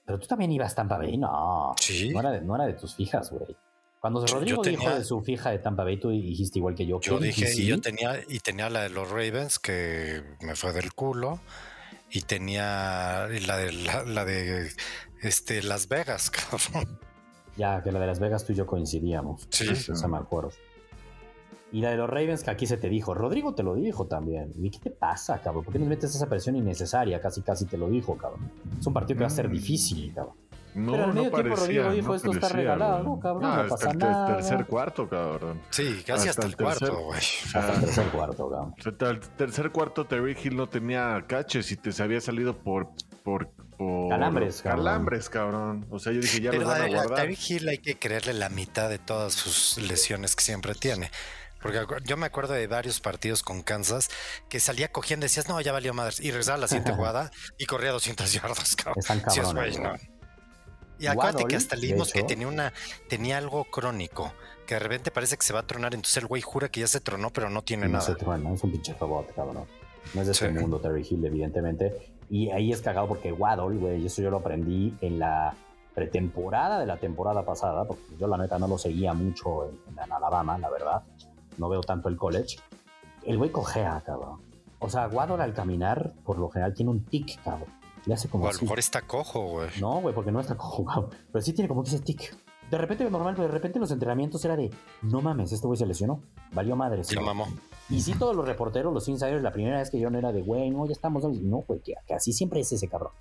Pero 0.06 0.20
tú 0.20 0.28
también 0.28 0.52
ibas 0.52 0.76
Tampa 0.76 0.98
Bay, 0.98 1.18
no. 1.18 1.74
Sí. 1.80 2.10
No 2.10 2.20
era 2.20 2.32
de, 2.32 2.42
no 2.42 2.56
era 2.56 2.66
de 2.66 2.74
tus 2.74 2.96
fijas, 2.96 3.32
güey. 3.32 3.56
Cuando 4.00 4.26
Rodrigo 4.26 4.62
dijo 4.62 4.90
de 4.90 5.04
su 5.04 5.22
fija 5.22 5.50
de 5.50 5.60
Tampa 5.60 5.84
Bay, 5.84 6.00
tú 6.00 6.10
dijiste 6.10 6.60
igual 6.60 6.76
que 6.76 6.86
yo. 6.86 7.00
Yo 7.02 7.18
dije, 7.18 7.52
y 7.56 7.66
yo 7.66 7.80
tenía, 7.80 8.22
y 8.28 8.40
tenía 8.40 8.70
la 8.70 8.84
de 8.84 8.90
los 8.90 9.10
Ravens, 9.10 9.58
que 9.58 10.24
me 10.42 10.56
fue 10.56 10.72
del 10.74 10.94
culo, 10.94 11.40
y 12.12 12.22
tenía 12.22 13.28
la 13.28 13.58
de, 13.58 13.72
la, 13.72 14.26
de 14.26 14.70
este, 15.22 15.64
Las 15.64 15.88
Vegas, 15.88 16.30
cabrón. 16.32 17.00
Ya, 17.58 17.82
que 17.82 17.92
la 17.92 18.00
de 18.00 18.08
Las 18.08 18.20
Vegas 18.20 18.46
tú 18.46 18.54
y 18.54 18.56
yo 18.56 18.66
coincidíamos. 18.66 19.48
Sí. 19.50 19.70
Esa 19.70 20.08
me 20.08 20.18
acuerdo. 20.18 20.52
Y 21.72 21.82
la 21.82 21.90
de 21.90 21.98
los 21.98 22.10
Ravens, 22.10 22.44
que 22.44 22.52
aquí 22.52 22.66
se 22.66 22.78
te 22.78 22.88
dijo. 22.88 23.14
Rodrigo 23.14 23.54
te 23.54 23.64
lo 23.64 23.76
dijo 23.76 24.06
también. 24.06 24.54
¿Y 24.56 24.70
qué 24.70 24.80
te 24.80 24.90
pasa, 24.90 25.42
cabrón? 25.42 25.66
¿Por 25.66 25.74
qué 25.74 25.80
nos 25.80 25.90
metes 25.90 26.16
esa 26.16 26.28
presión 26.28 26.56
innecesaria? 26.56 27.20
Casi, 27.20 27.42
casi 27.42 27.66
te 27.66 27.78
lo 27.78 27.90
dijo, 27.90 28.16
cabrón. 28.16 28.50
Es 28.80 28.88
un 28.88 28.94
partido 28.94 29.18
que 29.18 29.24
va 29.24 29.28
a 29.28 29.32
ser 29.32 29.50
mm. 29.50 29.52
difícil, 29.52 30.14
cabrón. 30.14 30.36
No, 30.76 30.92
Pero 30.92 31.06
al 31.06 31.14
medio 31.14 31.30
no 31.32 31.38
tiempo 31.38 31.56
parecía, 31.56 31.82
Rodrigo 31.84 31.92
dijo, 31.92 32.16
esto 32.16 32.32
está 32.32 32.50
regalado, 32.50 33.04
no, 33.04 33.20
cabrón, 33.20 33.42
no, 33.42 33.68
pasa 33.68 33.90
el 33.90 33.98
nada. 33.98 34.36
tercer 34.36 34.66
cuarto, 34.68 35.10
cabrón. 35.10 35.60
Sí, 35.72 36.04
casi 36.06 36.30
hasta, 36.30 36.46
el, 36.46 36.56
cuarto, 36.56 37.00
güey. 37.04 37.20
Hasta 37.56 37.74
el 37.74 37.80
tercer 37.80 38.08
cuarto, 38.10 38.50
cabrón. 38.50 38.76
Hasta 38.86 39.10
el 39.10 39.20
tercer 39.20 39.72
cuarto, 39.72 40.06
Terry 40.06 40.38
Hill 40.42 40.56
no 40.56 40.68
tenía 40.68 41.24
caches 41.26 41.72
y 41.72 41.78
te 41.78 41.92
se 41.92 42.04
había 42.04 42.22
salido 42.22 42.56
por 42.56 42.92
por, 43.28 43.52
calambres, 44.08 44.62
cabrón. 44.62 44.86
calambres, 44.86 45.30
cabrón. 45.30 45.86
O 45.90 46.00
sea, 46.00 46.14
yo 46.14 46.22
dije, 46.22 46.40
ya 46.40 46.54
lo 46.54 46.66
van 46.66 46.84
a 46.84 46.88
guardar. 46.88 47.28
A 47.28 47.30
Hill 47.30 47.68
hay 47.68 47.80
que 47.80 48.00
creerle 48.00 48.34
la 48.34 48.48
mitad 48.48 48.90
de 48.90 49.00
todas 49.00 49.34
sus 49.34 49.78
lesiones 49.86 50.34
que 50.34 50.46
siempre 50.46 50.76
tiene. 50.76 51.12
Porque 51.62 51.86
yo 52.06 52.16
me 52.16 52.26
acuerdo 52.26 52.54
de 52.54 52.68
varios 52.68 53.02
partidos 53.02 53.44
con 53.44 53.64
Kansas 53.64 54.08
que 54.48 54.62
salía 54.62 54.94
cogiendo 54.94 55.26
y 55.26 55.28
decías, 55.28 55.50
no, 55.50 55.60
ya 55.60 55.74
valió 55.74 55.94
madres. 55.94 56.22
Y 56.22 56.32
regresaba 56.32 56.56
a 56.56 56.62
la 56.62 56.68
siguiente 56.70 56.94
jugada 56.96 57.30
y 57.58 57.66
corría 57.66 57.92
200 57.92 58.32
yardas, 58.32 58.78
cabrón. 58.78 59.04
Y 61.00 61.06
acuérdate 61.06 61.44
que 61.44 61.56
hasta 61.56 61.76
leímos 61.76 62.12
que 62.12 62.24
tenía 62.24 62.48
una 62.48 62.74
tenía 63.08 63.38
algo 63.38 63.66
crónico, 63.66 64.34
que 64.66 64.74
de 64.74 64.80
repente 64.80 65.12
parece 65.12 65.38
que 65.38 65.46
se 65.46 65.54
va 65.54 65.60
a 65.60 65.68
tronar, 65.68 65.94
entonces 65.94 66.18
el 66.18 66.26
güey 66.26 66.42
jura 66.42 66.70
que 66.70 66.80
ya 66.80 66.88
se 66.88 67.02
tronó, 67.02 67.32
pero 67.32 67.52
no 67.52 67.62
tiene 67.62 67.88
nada. 67.88 68.00
No 68.00 68.16
se 68.16 68.16
trona, 68.16 68.52
es 68.52 68.64
un 68.64 68.72
pinche 68.72 68.96
robot, 69.00 69.36
cabrón. 69.36 69.68
No 70.16 70.22
es 70.22 70.26
de 70.26 70.34
este 70.34 70.50
mundo 70.50 70.80
Terry 70.80 71.06
Hill, 71.08 71.24
evidentemente. 71.24 72.17
Y 72.30 72.50
ahí 72.50 72.72
es 72.72 72.82
cagado 72.82 73.08
porque 73.08 73.32
Waddle, 73.32 73.78
güey, 73.78 74.06
eso 74.06 74.22
yo 74.22 74.30
lo 74.30 74.38
aprendí 74.38 74.96
en 75.02 75.20
la 75.20 75.54
pretemporada 75.96 76.80
de 76.80 76.86
la 76.86 76.98
temporada 76.98 77.44
pasada, 77.44 77.86
porque 77.86 78.04
yo 78.20 78.28
la 78.28 78.38
neta 78.38 78.60
no 78.60 78.68
lo 78.68 78.78
seguía 78.78 79.14
mucho 79.14 79.70
en, 79.70 80.12
Alabama, 80.12 80.58
la 80.58 80.70
verdad. 80.70 81.04
No 81.58 81.70
veo 81.70 81.82
tanto 81.82 82.10
el 82.10 82.18
college. 82.18 82.60
El 83.24 83.38
güey 83.38 83.52
cojea, 83.52 84.02
cabrón. 84.06 84.42
O 84.80 84.90
sea, 84.90 85.08
Waddle 85.08 85.42
al 85.42 85.54
caminar, 85.54 86.14
por 86.24 86.38
lo 86.38 86.50
general, 86.50 86.74
tiene 86.74 86.92
un 86.92 87.04
tic, 87.04 87.42
cabrón. 87.44 87.70
Le 88.06 88.14
hace 88.14 88.30
como. 88.30 88.48
a 88.48 88.54
lo 88.54 88.62
mejor 88.62 88.80
está 88.80 89.02
cojo, 89.02 89.48
güey. 89.48 89.70
No, 89.82 90.02
güey, 90.02 90.14
porque 90.14 90.32
no 90.32 90.40
está 90.40 90.56
cojo, 90.56 90.86
cabrón. 90.86 91.10
Pero 91.32 91.44
sí 91.44 91.54
tiene 91.54 91.68
como 91.68 91.84
que 91.84 91.90
ese 91.90 92.00
tic. 92.00 92.38
De 92.70 92.78
repente, 92.78 93.10
normal, 93.10 93.34
pero 93.36 93.48
de 93.48 93.54
repente 93.54 93.80
los 93.80 93.92
entrenamientos 93.92 94.44
era 94.44 94.56
de, 94.56 94.70
no 95.02 95.22
mames, 95.22 95.52
este 95.52 95.66
güey 95.66 95.78
se 95.78 95.86
lesionó. 95.86 96.22
Valió 96.52 96.76
madre. 96.76 97.04
Sí, 97.04 97.18
mamó. 97.18 97.48
Y 97.90 98.02
sí, 98.02 98.14
todos 98.18 98.36
los 98.36 98.46
reporteros, 98.46 98.94
los 98.94 99.08
insiders, 99.08 99.42
la 99.42 99.52
primera 99.52 99.78
vez 99.78 99.90
que 99.90 100.00
yo 100.00 100.10
no 100.10 100.18
era 100.18 100.32
de, 100.32 100.42
güey, 100.42 100.70
no, 100.70 100.86
ya 100.86 100.92
estamos. 100.92 101.24
No, 101.24 101.64
güey, 101.68 101.80
que, 101.80 101.96
así 102.14 102.34
siempre 102.34 102.60
es 102.60 102.72
ese 102.72 102.88
cabrón. 102.88 103.12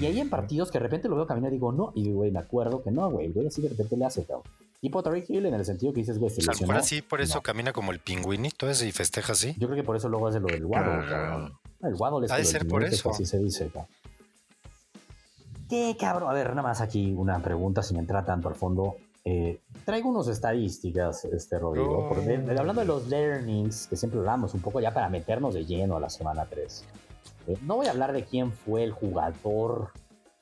Y 0.00 0.06
ahí 0.06 0.20
en 0.20 0.30
partidos 0.30 0.70
que 0.70 0.78
de 0.78 0.84
repente 0.84 1.08
lo 1.08 1.16
veo 1.16 1.26
caminar 1.26 1.52
y 1.52 1.56
digo, 1.56 1.72
no, 1.72 1.92
y 1.94 2.10
güey, 2.12 2.30
me 2.30 2.38
acuerdo 2.38 2.82
que 2.82 2.90
no, 2.90 3.10
güey, 3.10 3.32
güey, 3.32 3.46
así 3.46 3.60
de 3.60 3.68
repente 3.68 3.96
le 3.96 4.04
hace, 4.04 4.24
cabrón. 4.24 4.44
Tipo 4.80 5.02
Tariq 5.02 5.28
Hill 5.28 5.46
en 5.46 5.54
el 5.54 5.64
sentido 5.64 5.92
que 5.92 6.00
dices, 6.00 6.18
güey, 6.18 6.30
se 6.30 6.42
lesionó. 6.42 6.78
O 6.78 6.82
sea, 6.82 7.02
por 7.08 7.20
eso 7.20 7.42
camina 7.42 7.72
como 7.72 7.92
el 7.92 8.00
pingüinito 8.00 8.68
ese 8.68 8.88
y 8.88 8.92
festeja 8.92 9.32
así. 9.32 9.54
Yo 9.58 9.68
creo 9.68 9.76
que 9.76 9.84
por 9.84 9.96
eso 9.96 10.08
luego 10.08 10.28
hace 10.28 10.40
lo 10.40 10.46
del 10.46 10.64
guado, 10.64 11.06
cabrón. 11.08 11.52
El 11.82 11.96
guado 11.96 12.20
Ha 12.28 12.36
de 12.36 12.44
ser 12.44 12.66
por 12.66 12.84
eso. 12.84 13.10
Así 13.10 13.26
se 13.26 13.38
dice, 13.38 13.68
cabrón. 13.68 13.88
¿Qué 15.68 15.96
cabrón? 15.98 16.30
A 16.30 16.32
ver, 16.32 16.48
nada 16.50 16.62
más 16.62 16.80
aquí 16.80 17.12
una 17.16 17.40
pregunta 17.40 17.82
sin 17.82 17.96
entrar 17.98 18.24
tanto 18.24 18.48
al 18.48 18.56
fondo. 18.56 18.96
Eh, 19.24 19.60
traigo 19.84 20.08
unas 20.08 20.28
estadísticas, 20.28 21.26
este 21.26 21.58
Rodrigo, 21.58 22.08
hablando 22.08 22.80
de 22.80 22.86
los 22.86 23.06
learnings, 23.08 23.86
que 23.86 23.96
siempre 23.96 24.18
hablamos 24.18 24.54
un 24.54 24.60
poco 24.60 24.80
ya 24.80 24.94
para 24.94 25.08
meternos 25.08 25.54
de 25.54 25.66
lleno 25.66 25.96
a 25.96 26.00
la 26.00 26.08
semana 26.08 26.46
3. 26.48 26.84
Eh, 27.46 27.56
no 27.62 27.76
voy 27.76 27.86
a 27.86 27.90
hablar 27.90 28.12
de 28.12 28.24
quién 28.24 28.52
fue 28.52 28.82
el 28.82 28.92
jugador 28.92 29.92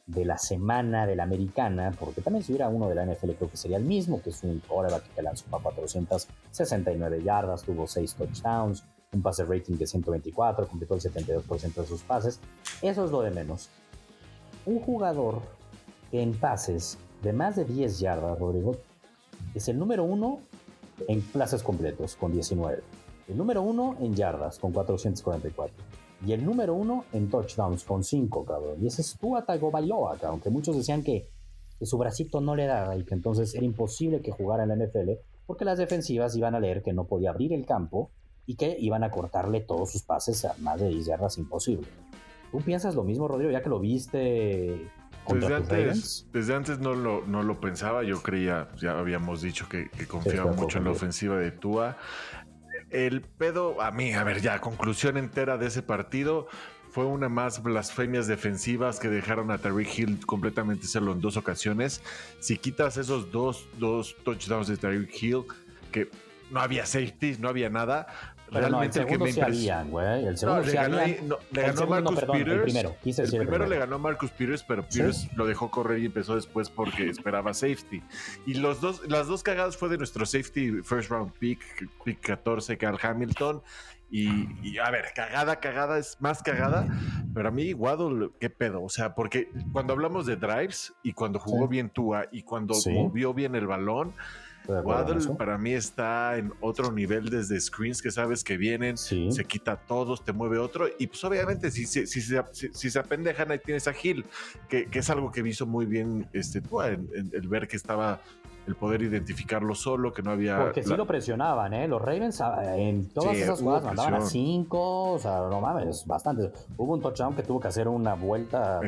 de 0.07 0.24
la 0.24 0.39
semana 0.39 1.07
de 1.07 1.16
la 1.16 1.24
americana, 1.24 1.93
porque 1.99 2.22
también 2.22 2.43
si 2.43 2.53
hubiera 2.53 2.68
uno 2.68 2.89
de 2.89 2.95
la 2.95 3.05
NFL 3.05 3.33
creo 3.33 3.51
que 3.51 3.57
sería 3.57 3.76
el 3.76 3.85
mismo, 3.85 4.22
que 4.22 4.31
es 4.31 4.43
un 4.43 4.61
quarterback 4.66 5.14
que 5.14 5.22
lanzó 5.22 5.45
para 5.51 5.62
469 5.64 7.22
yardas, 7.22 7.62
tuvo 7.62 7.87
6 7.87 8.14
touchdowns, 8.14 8.85
un 9.12 9.22
pase 9.22 9.45
rating 9.45 9.74
de 9.74 9.87
124, 9.87 10.66
completó 10.68 10.95
el 10.95 11.01
72% 11.01 11.74
de 11.74 11.87
sus 11.87 12.03
pases. 12.03 12.41
Eso 12.81 13.05
es 13.05 13.11
lo 13.11 13.22
de 13.22 13.31
menos. 13.31 13.68
Un 14.64 14.81
jugador 14.81 15.43
que 16.11 16.22
en 16.22 16.33
pases 16.39 16.99
de 17.23 17.33
más 17.33 17.57
de 17.57 17.64
10 17.64 17.99
yardas, 18.01 18.39
Rodrigo, 18.39 18.77
es 19.55 19.69
el 19.69 19.79
número 19.79 20.05
uno 20.05 20.41
en 21.07 21.21
clases 21.21 21.62
completos 21.62 22.16
con 22.16 22.33
19. 22.33 22.83
El 23.29 23.37
número 23.37 23.62
uno 23.62 23.97
en 24.01 24.14
yardas 24.14 24.59
con 24.59 24.73
444. 24.73 25.75
Y 26.27 26.33
el 26.33 26.45
número 26.45 26.75
uno 26.75 27.05
en 27.12 27.31
touchdowns 27.31 27.85
con 27.85 28.03
5, 28.03 28.45
cabrón. 28.45 28.83
Y 28.83 28.87
ese 28.87 29.03
es 29.03 29.16
Tua 29.19 29.45
Tagovailoa, 29.45 30.16
cabrón. 30.16 30.41
Que 30.41 30.51
muchos 30.51 30.77
decían 30.77 31.03
que, 31.03 31.29
su 31.81 31.97
bracito 31.97 32.41
no 32.41 32.57
le 32.57 32.66
daba 32.66 32.97
y 32.97 33.05
que 33.05 33.14
entonces 33.14 33.55
era 33.55 33.64
imposible 33.64 34.21
que 34.21 34.33
jugara 34.33 34.64
en 34.64 34.71
la 34.71 34.77
NFL 34.85 35.12
porque 35.47 35.64
las 35.64 35.79
defensivas 35.79 36.37
iban 36.37 36.57
a 36.57 36.61
leer 36.61 36.83
que 36.83 36.93
no 36.93 37.07
podía 37.07 37.31
abrir 37.31 37.53
el 37.53 37.64
campo 37.64 38.11
y 38.47 38.57
que 38.57 38.77
iban 38.81 39.05
a 39.05 39.11
cortarle 39.11 39.61
todos 39.61 39.93
sus 39.93 40.03
pases 40.03 40.45
a 40.45 40.55
más 40.59 40.81
de 40.81 40.89
10 40.89 41.07
yardas 41.07 41.39
imposible. 41.39 41.87
¿Tú 42.51 42.59
piensas 42.62 42.95
lo 42.95 43.05
mismo, 43.05 43.29
Rodrigo, 43.29 43.51
ya 43.51 43.62
que 43.62 43.69
lo 43.69 43.79
viste 43.79 44.91
desde 45.29 45.55
antes, 45.55 46.27
desde 46.33 46.55
antes 46.55 46.79
no 46.79 46.95
lo, 46.95 47.25
no 47.27 47.43
lo 47.43 47.61
pensaba, 47.61 48.03
yo 48.03 48.23
creía, 48.23 48.69
ya 48.77 48.99
habíamos 48.99 49.43
dicho 49.43 49.69
que, 49.69 49.89
confiaba 50.07 50.53
mucho 50.53 50.79
en 50.79 50.85
la 50.85 50.91
ofensiva 50.91 51.37
de 51.37 51.51
Tua. 51.51 51.97
El 52.91 53.21
pedo, 53.21 53.83
a 53.83 53.91
mí, 53.91 54.14
a 54.14 54.25
ver, 54.25 54.41
ya, 54.41 54.61
conclusión 54.61 55.16
entera 55.16 55.59
de 55.59 55.66
ese 55.66 55.83
partido, 55.83 56.49
fue 56.91 57.05
una 57.05 57.29
más 57.29 57.62
blasfemias 57.62 58.27
defensivas 58.27 58.99
que 58.99 59.09
dejaron 59.09 59.51
a 59.51 59.59
Tariq 59.59 59.99
Hill 59.99 60.27
completamente 60.27 60.87
solo 60.87 61.12
en 61.12 61.21
dos 61.21 61.37
ocasiones. 61.37 62.03
Si 62.41 62.57
quitas 62.57 62.97
esos 62.97 63.31
dos, 63.31 63.69
dos 63.79 64.16
touchdowns 64.25 64.69
de 64.69 64.79
Tariq 64.79 65.23
Hill, 65.23 65.45
que 65.93 66.11
no 66.51 66.61
había 66.61 66.87
safety, 66.87 67.37
no 67.39 67.49
había 67.49 67.69
nada, 67.69 68.07
realmente 68.51 69.01
el, 69.01 69.07
que 69.07 69.18
me 69.18 69.30
impresionó. 69.30 69.90
güey. 69.90 70.26
El 70.26 70.38
segundo 70.38 70.62
le 70.62 70.72
ganó, 70.72 70.99
le 71.51 71.62
ganó 71.62 71.86
Marcus 71.86 72.20
Peters. 72.20 72.49
El 72.49 72.62
primero, 72.62 72.96
el 73.05 73.30
primero 73.30 73.66
le 73.66 73.78
ganó 73.78 73.99
Marcus 73.99 74.30
Peters, 74.30 74.62
pero 74.62 74.82
Peters 74.82 75.28
lo 75.36 75.46
dejó 75.46 75.70
correr 75.70 75.99
y 76.01 76.07
empezó 76.07 76.34
después 76.34 76.70
porque 76.70 77.09
esperaba 77.09 77.55
safety. 77.55 78.03
Y 78.46 78.55
los 78.55 78.80
dos, 78.80 79.09
las 79.09 79.26
dos 79.26 79.42
cagadas 79.42 79.76
fue 79.76 79.88
de 79.88 79.99
nuestro 79.99 80.26
safety 80.26 80.82
first 80.82 81.11
round 81.11 81.32
pick, 81.32 81.61
pick 82.05 82.20
14, 82.20 82.76
Carl 82.78 82.99
Hamilton. 83.01 83.62
Y, 84.11 84.78
a 84.78 84.90
ver, 84.90 85.07
cagada, 85.14 85.61
cagada 85.61 85.99
es 85.99 86.16
más 86.18 86.42
cagada, 86.42 86.86
pero 87.34 87.49
a 87.49 87.51
mí 87.51 87.74
Waddle, 87.74 88.30
qué 88.40 88.49
pedo, 88.49 88.82
o 88.82 88.88
sea, 88.88 89.14
porque 89.14 89.51
cuando 89.70 89.92
hablamos 89.92 90.24
de 90.24 90.36
drives 90.36 90.94
y 91.03 91.12
cuando 91.12 91.38
jugó 91.38 91.68
bien 91.68 91.90
Tua 91.90 92.26
y 92.32 92.42
cuando 92.42 92.74
movió 92.90 93.34
bien 93.34 93.55
el 93.55 93.66
balón, 93.66 94.14
Waddle 94.69 95.35
para 95.37 95.57
mí 95.57 95.73
está 95.73 96.37
en 96.37 96.53
otro 96.61 96.93
nivel 96.93 97.31
desde 97.31 97.59
screens 97.59 98.03
que 98.03 98.11
sabes 98.11 98.45
que 98.45 98.57
vienen, 98.57 98.99
se 98.99 99.45
quita 99.47 99.77
todos, 99.77 100.25
te 100.25 100.33
mueve 100.33 100.59
otro. 100.59 100.87
Y 100.99 101.07
pues 101.07 101.25
obviamente 101.25 101.71
si, 101.71 101.87
si, 101.87 102.07
si, 102.07 102.21
si 102.21 102.91
se 102.91 102.99
apendejan 102.99 103.51
ahí 103.51 103.59
tienes 103.59 103.89
a 103.89 103.93
Gil, 103.93 104.25
que, 104.69 104.87
que, 104.87 104.99
es 104.99 105.11
algo 105.11 105.33
que 105.33 105.41
hizo 105.49 105.66
muy 105.66 105.87
bien 105.87 106.29
este, 106.33 106.62
el 107.33 107.49
ver 107.49 107.66
que 107.66 107.77
estaba 107.77 108.21
el 108.69 108.77
poder 108.77 109.01
identificarlo 109.01 109.75
solo, 109.75 110.12
que 110.12 110.23
no 110.23 110.31
había. 110.31 110.59
Porque 110.59 110.83
sí 110.83 110.95
lo 110.95 111.07
presionaban, 111.07 111.73
¿eh? 111.73 111.89
Los 111.89 112.03
Ravens 112.03 112.41
ah, 112.43 112.77
en 112.77 113.09
todas 113.09 113.35
esas 113.37 113.61
jugadas 113.61 113.85
mandaban 113.85 114.14
a 114.14 114.21
cinco, 114.21 115.12
o 115.12 115.19
sea, 115.19 115.41
no 115.51 115.61
mames, 115.61 116.07
bastante. 116.07 116.53
Hubo 116.77 116.93
un 116.93 117.01
touchdown 117.01 117.35
que 117.35 117.43
tuvo 117.43 117.61
que 117.61 117.69
hacer 117.69 117.89
una 117.89 118.14
vuelta 118.14 118.81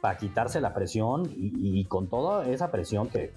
para 0.00 0.16
quitarse 0.16 0.60
la 0.60 0.72
presión 0.72 1.30
y, 1.36 1.84
con 1.84 2.08
toda 2.08 2.48
esa 2.48 2.70
presión 2.70 3.08
que 3.08 3.32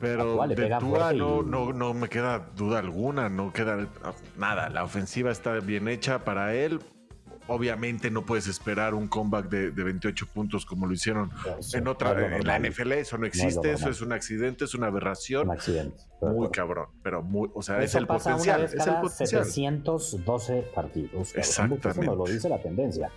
pero 0.00 0.46
de 0.48 0.76
Tua 0.78 1.12
no, 1.12 1.42
no, 1.42 1.72
no 1.72 1.94
me 1.94 2.08
queda 2.08 2.50
duda 2.56 2.78
alguna, 2.78 3.28
no 3.28 3.52
queda 3.52 3.88
nada. 4.36 4.68
La 4.68 4.84
ofensiva 4.84 5.30
está 5.30 5.58
bien 5.60 5.88
hecha 5.88 6.24
para 6.24 6.54
él. 6.54 6.80
Obviamente 7.46 8.10
no 8.10 8.24
puedes 8.24 8.46
esperar 8.46 8.94
un 8.94 9.06
comeback 9.06 9.50
de, 9.50 9.70
28 9.70 10.26
puntos 10.28 10.64
como 10.64 10.86
lo 10.86 10.94
hicieron 10.94 11.30
en 11.74 11.88
otra 11.88 12.36
en 12.36 12.46
la 12.46 12.58
NFL. 12.58 12.92
Eso 12.92 13.18
no 13.18 13.26
existe, 13.26 13.72
eso 13.72 13.90
es 13.90 14.00
un 14.00 14.12
accidente, 14.12 14.64
es 14.64 14.74
una 14.74 14.86
aberración. 14.86 15.48
Un 15.48 15.54
accidente. 15.54 16.02
Muy 16.22 16.48
cabrón, 16.48 16.88
pero 17.02 17.22
muy, 17.22 17.50
o 17.52 17.60
sea, 17.60 17.82
es 17.82 17.94
el 17.94 18.06
potencial. 18.06 18.64
es 18.64 18.72
el 18.72 18.94
potencial. 18.94 19.44
712 19.44 20.70
partidos. 20.74 21.36
Exactamente. 21.36 21.90
Eso 21.90 22.16
lo 22.16 22.24
dice 22.24 22.48
la 22.48 22.62
tendencia. 22.62 23.10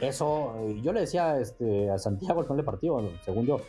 Eso, 0.00 0.54
yo 0.82 0.92
le 0.92 1.00
decía 1.00 1.38
este, 1.38 1.90
a 1.90 1.98
Santiago 1.98 2.40
al 2.40 2.46
final 2.46 2.56
del 2.56 2.66
partido, 2.66 3.10
según 3.24 3.46
yo, 3.46 3.60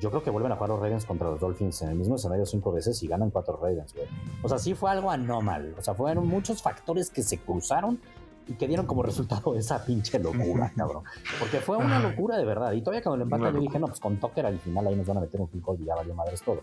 yo 0.00 0.10
creo 0.10 0.22
que 0.22 0.30
vuelven 0.30 0.52
a 0.52 0.56
jugar 0.56 0.70
los 0.70 0.80
Ravens 0.80 1.04
contra 1.04 1.28
los 1.28 1.40
Dolphins 1.40 1.82
en 1.82 1.90
el 1.90 1.94
mismo 1.94 2.16
escenario 2.16 2.46
cinco 2.46 2.72
veces 2.72 3.02
y 3.02 3.06
ganan 3.06 3.30
cuatro 3.30 3.58
Ravens, 3.60 3.94
güey. 3.94 4.06
O 4.42 4.48
sea, 4.48 4.58
sí 4.58 4.74
fue 4.74 4.90
algo 4.90 5.10
anómalo. 5.10 5.76
O 5.78 5.82
sea, 5.82 5.94
fueron 5.94 6.26
muchos 6.26 6.62
factores 6.62 7.10
que 7.10 7.22
se 7.22 7.38
cruzaron 7.38 8.00
y 8.46 8.54
que 8.54 8.66
dieron 8.66 8.86
como 8.86 9.02
resultado 9.02 9.54
esa 9.56 9.84
pinche 9.84 10.18
locura, 10.18 10.72
cabrón. 10.76 11.04
Porque 11.38 11.58
fue 11.58 11.76
una 11.76 12.00
locura 12.00 12.38
de 12.38 12.44
verdad. 12.44 12.72
Y 12.72 12.80
todavía 12.80 13.02
cuando 13.02 13.18
lo 13.18 13.24
empatan 13.24 13.54
yo 13.54 13.60
dije, 13.60 13.78
no, 13.78 13.86
pues 13.86 14.00
con 14.00 14.18
Tucker 14.18 14.46
al 14.46 14.58
final 14.58 14.86
ahí 14.86 14.96
nos 14.96 15.06
van 15.06 15.18
a 15.18 15.20
meter 15.20 15.40
un 15.40 15.48
kick 15.48 15.64
y 15.78 15.84
ya 15.84 15.94
valió 15.94 16.14
madres 16.14 16.42
todo. 16.42 16.62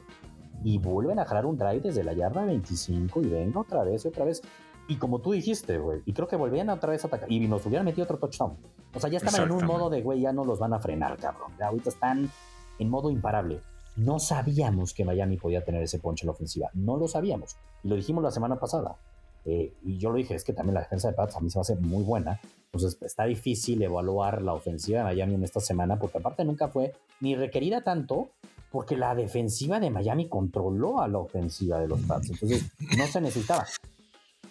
Y 0.64 0.80
vuelven 0.80 1.20
a 1.20 1.26
jalar 1.26 1.46
un 1.46 1.58
drive 1.58 1.82
desde 1.82 2.04
la 2.04 2.14
yarda 2.14 2.44
25 2.44 3.22
y 3.22 3.28
venga 3.28 3.60
otra 3.62 3.84
vez 3.84 4.04
y 4.06 4.08
otra 4.08 4.26
vez. 4.26 4.42
Y 4.88 4.96
como 4.96 5.20
tú 5.20 5.34
dijiste, 5.34 5.78
güey, 5.78 6.02
y 6.06 6.14
creo 6.14 6.28
que 6.28 6.38
volvían 6.38 6.70
otra 6.70 6.92
vez 6.92 7.04
a 7.04 7.08
atacar 7.08 7.32
y 7.32 7.46
nos 7.48 7.66
hubieran 7.66 7.86
metido 7.86 8.06
otro 8.06 8.18
touchdown. 8.18 8.58
O 8.96 9.00
sea, 9.00 9.10
ya 9.10 9.18
estaban 9.18 9.44
en 9.44 9.52
un 9.52 9.66
modo 9.66 9.90
de, 9.90 10.02
güey, 10.02 10.22
ya 10.22 10.32
no 10.32 10.46
los 10.46 10.60
van 10.60 10.74
a 10.74 10.80
frenar, 10.80 11.18
cabrón. 11.18 11.52
Ya 11.60 11.68
ahorita 11.68 11.90
están 11.90 12.32
en 12.80 12.90
modo 12.90 13.10
imparable. 13.10 13.62
No 13.96 14.20
sabíamos 14.20 14.94
que 14.94 15.06
Miami 15.06 15.38
podía 15.38 15.64
tener 15.64 15.82
ese 15.82 16.00
ponche 16.00 16.24
en 16.24 16.28
la 16.28 16.34
ofensiva. 16.34 16.70
No 16.74 16.98
lo 16.98 17.08
sabíamos. 17.08 17.58
Y 17.84 17.88
lo 17.88 17.96
dijimos 17.96 18.24
la 18.24 18.32
semana 18.32 18.60
pasada. 18.60 18.98
Eh, 19.46 19.74
y 19.84 19.98
yo 19.98 20.12
lo 20.12 20.18
dije, 20.18 20.36
es 20.36 20.44
que 20.44 20.54
también 20.54 20.76
la 20.76 20.82
defensa 20.82 21.08
de 21.08 21.14
Pats 21.14 21.38
a 21.38 21.40
mí 21.40 21.50
se 21.50 21.58
va 21.58 21.62
a 21.62 21.64
hacer 21.64 21.80
muy 21.80 22.04
buena. 22.04 22.40
Entonces 22.66 23.02
está 23.02 23.24
difícil 23.24 23.82
evaluar 23.82 24.42
la 24.42 24.54
ofensiva 24.54 25.00
de 25.00 25.06
Miami 25.06 25.36
en 25.36 25.44
esta 25.44 25.62
semana, 25.62 25.98
porque 25.98 26.18
aparte 26.18 26.44
nunca 26.44 26.68
fue 26.68 26.94
ni 27.22 27.36
requerida 27.36 27.82
tanto, 27.82 28.30
porque 28.72 28.98
la 28.98 29.16
defensiva 29.16 29.80
de 29.80 29.90
Miami 29.90 30.28
controló 30.28 31.00
a 31.02 31.08
la 31.08 31.20
ofensiva 31.20 31.80
de 31.80 31.88
los 31.88 32.02
Pats. 32.02 32.30
Entonces 32.30 32.70
no 32.98 33.08
se 33.08 33.22
necesitaba. 33.22 33.66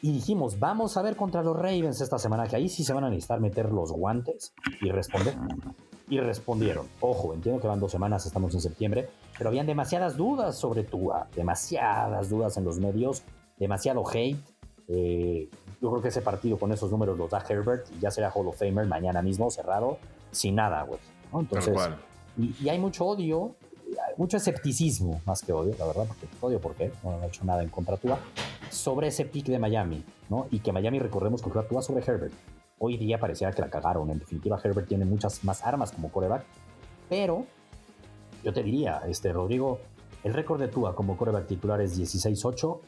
Y 0.01 0.13
dijimos, 0.13 0.59
vamos 0.59 0.97
a 0.97 1.03
ver 1.03 1.15
contra 1.15 1.43
los 1.43 1.57
Ravens 1.57 2.01
esta 2.01 2.19
semana, 2.19 2.47
que 2.47 2.57
ahí 2.57 2.69
sí 2.69 2.83
se 2.83 2.93
van 2.93 3.05
a 3.05 3.11
necesitar 3.11 3.41
meter 3.41 3.71
los 3.73 3.93
guantes 3.93 4.55
y 4.81 4.91
responder. 4.91 5.35
Y 6.09 6.21
respondieron. 6.21 6.87
Ojo, 7.01 7.35
entiendo 7.35 7.61
que 7.61 7.67
van 7.67 7.81
dos 7.81 7.91
semanas, 7.91 8.27
estamos 8.27 8.55
en 8.55 8.61
septiembre, 8.61 9.09
pero 9.37 9.51
habían 9.51 9.67
demasiadas 9.67 10.17
dudas 10.17 10.57
sobre 10.57 10.85
Tua, 10.85 11.29
demasiadas 11.35 12.29
dudas 12.29 12.57
en 12.57 12.65
los 12.65 12.79
medios, 12.79 13.23
demasiado 13.59 14.05
hate. 14.09 14.39
Eh, 14.89 15.51
yo 15.81 15.91
creo 15.91 16.03
que 16.03 16.09
ese 16.09 16.23
partido 16.23 16.59
con 16.59 16.73
esos 16.73 16.91
números 16.91 17.19
los 17.19 17.31
da 17.31 17.45
Herbert 17.47 17.87
y 17.97 18.01
ya 18.01 18.11
será 18.11 18.31
Hall 18.31 18.47
of 18.47 18.59
Famer 18.59 18.87
mañana 18.87 19.21
mismo, 19.21 19.51
cerrado, 19.51 19.99
sin 20.31 20.55
nada, 20.55 20.83
güey. 20.83 21.01
Entonces, 21.33 21.77
y, 22.39 22.69
hay 22.69 22.79
mucho 22.79 23.05
odio, 23.05 23.57
mucho 24.17 24.37
escepticismo, 24.37 25.21
más 25.27 25.43
que 25.43 25.53
odio, 25.53 25.75
la 25.79 25.87
verdad, 25.87 26.07
porque 26.07 26.27
odio 26.41 26.61
porque 26.61 26.93
no 27.03 27.19
ha 27.21 27.27
hecho 27.27 27.45
nada 27.45 27.63
en 27.63 27.69
contra 27.69 27.97
Tua, 27.97 28.19
sobre 28.71 29.09
ese 29.09 29.25
pick 29.25 29.47
de 29.47 29.59
Miami, 29.59 30.05
¿no? 30.29 30.47
Y 30.51 30.61
que 30.61 30.73
Miami, 30.73 30.99
recordemos, 30.99 31.43
que 31.43 31.51
Tua 31.51 31.83
sobre 31.83 32.05
Herbert. 32.05 32.33
Hoy 32.79 32.97
día 32.97 33.19
parecía 33.19 33.51
que 33.53 33.63
la 33.63 33.71
cagaron. 33.71 34.11
En 34.11 34.19
definitiva, 34.19 34.61
Herbert 34.63 34.89
tiene 34.89 35.05
muchas 35.05 35.43
más 35.45 35.65
armas 35.65 35.93
como 35.93 36.11
coreback. 36.11 36.45
Pero 37.09 37.47
yo 38.45 38.53
te 38.53 38.63
diría, 38.63 39.03
este, 39.07 39.33
Rodrigo, 39.33 39.81
el 40.23 40.35
récord 40.35 40.61
de 40.61 40.69
Tua 40.69 40.95
como 40.95 41.17
coreback 41.17 41.47
titular 41.47 41.81
es 41.81 41.99
16-8. 41.99 42.81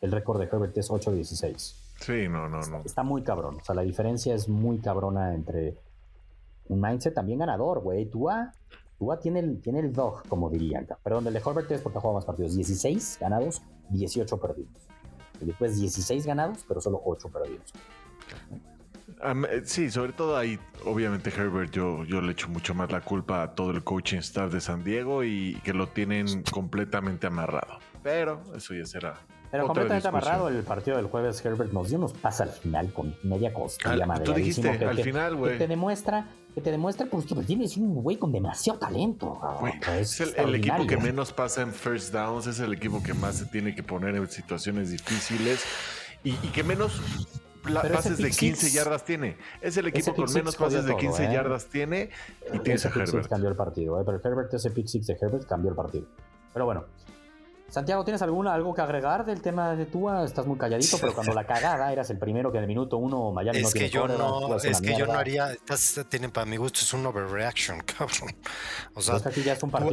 El 0.00 0.12
récord 0.12 0.40
de 0.40 0.46
Herbert 0.46 0.76
es 0.78 0.90
8-16. 0.90 1.74
Sí, 2.00 2.28
no, 2.28 2.48
no, 2.48 2.60
no. 2.60 2.82
Está 2.84 3.02
muy 3.02 3.22
cabrón. 3.22 3.58
O 3.60 3.64
sea, 3.64 3.74
la 3.74 3.82
diferencia 3.82 4.34
es 4.34 4.48
muy 4.48 4.78
cabrona 4.78 5.34
entre 5.34 5.76
un 6.68 6.80
mindset 6.80 7.14
también 7.14 7.38
ganador, 7.38 7.80
güey. 7.80 8.06
Tua, 8.06 8.52
Tua 8.98 9.18
tiene 9.18 9.40
el, 9.40 9.60
tiene 9.60 9.80
el 9.80 9.92
dog, 9.92 10.26
como 10.28 10.50
dirían. 10.50 10.86
Perdón, 11.02 11.26
el 11.26 11.32
de 11.32 11.40
Herbert 11.40 11.70
es 11.70 11.80
porque 11.80 11.98
ha 11.98 12.00
jugado 12.00 12.18
más 12.18 12.24
partidos. 12.24 12.54
16 12.54 13.18
ganados, 13.20 13.62
18 13.90 14.38
perdidos. 14.38 14.88
Y 15.40 15.46
después 15.46 15.78
16 15.78 16.26
ganados, 16.26 16.64
pero 16.66 16.80
solo 16.80 17.00
8 17.04 17.28
perdidos. 17.28 17.72
Eh, 19.20 19.62
sí, 19.64 19.90
sobre 19.90 20.12
todo 20.12 20.36
ahí, 20.36 20.58
obviamente 20.84 21.30
Herbert, 21.30 21.72
yo, 21.72 22.04
yo 22.04 22.20
le 22.20 22.32
echo 22.32 22.48
mucho 22.48 22.74
más 22.74 22.90
la 22.92 23.00
culpa 23.00 23.42
a 23.42 23.54
todo 23.54 23.72
el 23.72 23.82
coaching 23.82 24.18
staff 24.18 24.52
de 24.52 24.60
San 24.60 24.84
Diego 24.84 25.24
y 25.24 25.60
que 25.64 25.72
lo 25.72 25.88
tienen 25.88 26.42
completamente 26.44 27.26
amarrado. 27.26 27.78
Pero 28.02 28.42
eso 28.56 28.74
ya 28.74 28.84
será. 28.86 29.14
Pero 29.50 29.66
completamente 29.66 30.06
amarrado 30.06 30.48
el 30.48 30.62
partido 30.62 30.98
del 30.98 31.06
jueves, 31.06 31.42
Herbert 31.44 31.72
nos 31.72 31.88
dio 31.88 31.98
unos 31.98 32.12
pasos 32.12 32.42
al 32.42 32.50
final 32.50 32.92
con 32.92 33.16
media 33.22 33.52
costilla 33.52 34.06
madre. 34.06 34.24
Tú 34.24 34.34
dijiste 34.34 34.68
al 34.68 34.98
final, 34.98 35.36
güey. 35.36 35.52
Que 35.52 35.58
te 35.58 35.68
demuestra, 35.68 36.26
que 36.54 36.60
te 36.60 36.70
demuestra 36.70 37.06
pues, 37.06 37.24
que 37.24 37.34
tienes 37.36 37.76
un 37.78 37.94
güey 38.02 38.18
con 38.18 38.30
demasiado 38.30 38.78
talento. 38.78 39.40
es, 39.98 40.20
el, 40.20 40.54
equipo 40.54 40.86
que 40.86 40.98
menos 40.98 41.32
pasa 41.32 41.62
en 41.62 41.72
first 41.72 42.12
downs, 42.12 42.46
es 42.46 42.60
el 42.60 42.74
equipo 42.74 43.02
que 43.02 43.14
más 43.14 43.36
se 43.36 43.46
tiene 43.46 43.74
que 43.74 43.82
poner 43.82 44.14
en 44.16 44.28
situaciones 44.28 44.90
difíciles 44.90 45.64
y, 46.22 46.30
y 46.30 46.48
que 46.52 46.62
menos 46.62 47.00
pases 47.74 48.18
de 48.18 48.30
15 48.30 48.70
yardas 48.70 49.04
tiene. 49.04 49.36
Es 49.60 49.76
el 49.76 49.86
equipo 49.86 50.14
con 50.14 50.32
menos 50.32 50.56
pases 50.56 50.84
de 50.84 50.96
15 50.96 51.24
¿eh? 51.24 51.32
yardas 51.32 51.66
tiene 51.66 52.10
y 52.52 52.58
tiene 52.60 52.80
a 52.82 52.88
Herbert. 52.88 53.28
cambió 53.28 53.50
el 53.50 53.56
partido, 53.56 54.00
¿eh? 54.00 54.04
pero 54.04 54.20
Herbert, 54.22 54.52
ese 54.54 54.70
pick 54.70 54.86
six 54.86 55.06
de 55.06 55.16
Herbert 55.20 55.46
cambió 55.46 55.70
el 55.70 55.76
partido. 55.76 56.06
Pero 56.52 56.64
bueno, 56.64 56.86
Santiago, 57.68 58.02
¿tienes 58.02 58.22
alguna, 58.22 58.54
algo 58.54 58.74
que 58.74 58.80
agregar 58.80 59.26
del 59.26 59.42
tema 59.42 59.76
de 59.76 59.84
Tua? 59.84 60.24
Estás 60.24 60.46
muy 60.46 60.56
calladito, 60.56 60.96
pero 60.98 61.14
cuando 61.14 61.34
la 61.34 61.44
cagada 61.44 61.92
eras 61.92 62.08
el 62.08 62.18
primero 62.18 62.50
que 62.50 62.56
en 62.56 62.64
el 62.64 62.68
minuto 62.68 62.96
uno 62.96 63.30
Miami 63.30 63.58
es 63.58 63.64
no 63.64 63.70
que 63.70 63.90
yo 63.90 64.08
no, 64.08 64.56
Es 64.56 64.80
que 64.80 64.96
yo 64.96 65.06
no 65.06 65.12
haría, 65.12 65.54
tienen, 66.08 66.30
para 66.30 66.46
mi 66.46 66.56
gusto 66.56 66.80
es 66.80 66.94
un 66.94 67.04
overreaction, 67.04 67.80
cabrón. 67.98 68.34
O 68.94 69.02
sea, 69.02 69.20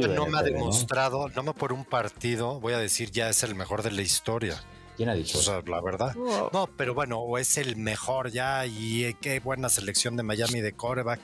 no 0.08 0.26
me 0.26 0.38
ha 0.38 0.42
demostrado, 0.42 1.28
¿no? 1.28 1.42
me 1.42 1.52
por 1.52 1.74
un 1.74 1.84
partido, 1.84 2.60
voy 2.60 2.72
a 2.72 2.78
decir 2.78 3.10
ya 3.10 3.28
es 3.28 3.42
el 3.42 3.54
mejor 3.54 3.82
de 3.82 3.90
la 3.90 4.00
historia. 4.00 4.56
¿Quién 4.96 5.10
ha 5.10 5.14
dicho? 5.14 5.38
O 5.38 5.42
sea, 5.42 5.62
la 5.66 5.80
verdad. 5.80 6.14
No, 6.14 6.68
pero 6.76 6.94
bueno, 6.94 7.18
o 7.18 7.38
es 7.38 7.58
el 7.58 7.76
mejor 7.76 8.30
ya 8.30 8.66
y 8.66 9.04
eh, 9.04 9.16
qué 9.20 9.40
buena 9.40 9.68
selección 9.68 10.16
de 10.16 10.22
Miami 10.22 10.60
de 10.60 10.72
coreback. 10.72 11.20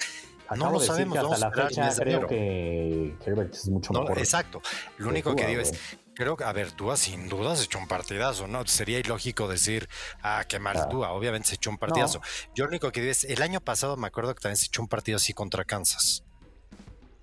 no 0.57 0.71
lo 0.71 0.79
sabemos. 0.81 1.19
Que 1.19 1.25
hasta 1.25 1.39
la 1.39 1.51
fecha 1.51 1.91
creo 1.97 2.27
que 2.27 3.17
Herbert 3.25 3.55
es 3.55 3.69
mucho 3.69 3.93
mejor. 3.93 4.19
Exacto. 4.19 4.61
Lo 4.99 5.09
único 5.09 5.35
que 5.35 5.47
digo 5.47 5.63
es, 5.63 5.73
creo 6.15 6.37
que, 6.37 6.45
a 6.45 6.53
ver, 6.53 6.73
Tua 6.73 6.97
sin 6.97 7.29
duda 7.29 7.57
se 7.57 7.65
echó 7.65 7.79
un 7.79 7.89
partidazo, 7.89 8.47
¿no? 8.47 8.67
Sería 8.67 8.99
ilógico 8.99 9.49
decir, 9.49 9.89
ah, 10.23 10.45
qué 10.47 10.59
mal 10.59 10.89
Tua. 10.91 11.13
Obviamente 11.13 11.49
se 11.49 11.55
echó 11.55 11.71
un 11.71 11.79
partidazo. 11.79 12.21
Yo 12.55 12.65
lo 12.65 12.71
único 12.71 12.93
que 12.93 13.01
digo 13.01 13.13
es, 13.13 13.25
el 13.25 13.41
año 13.41 13.61
pasado 13.61 13.97
me 13.97 14.07
acuerdo 14.07 14.35
que 14.35 14.41
también 14.41 14.59
se 14.59 14.67
echó 14.67 14.83
un 14.83 14.89
partido 14.89 15.17
así 15.17 15.33
contra 15.33 15.65
Kansas. 15.65 16.25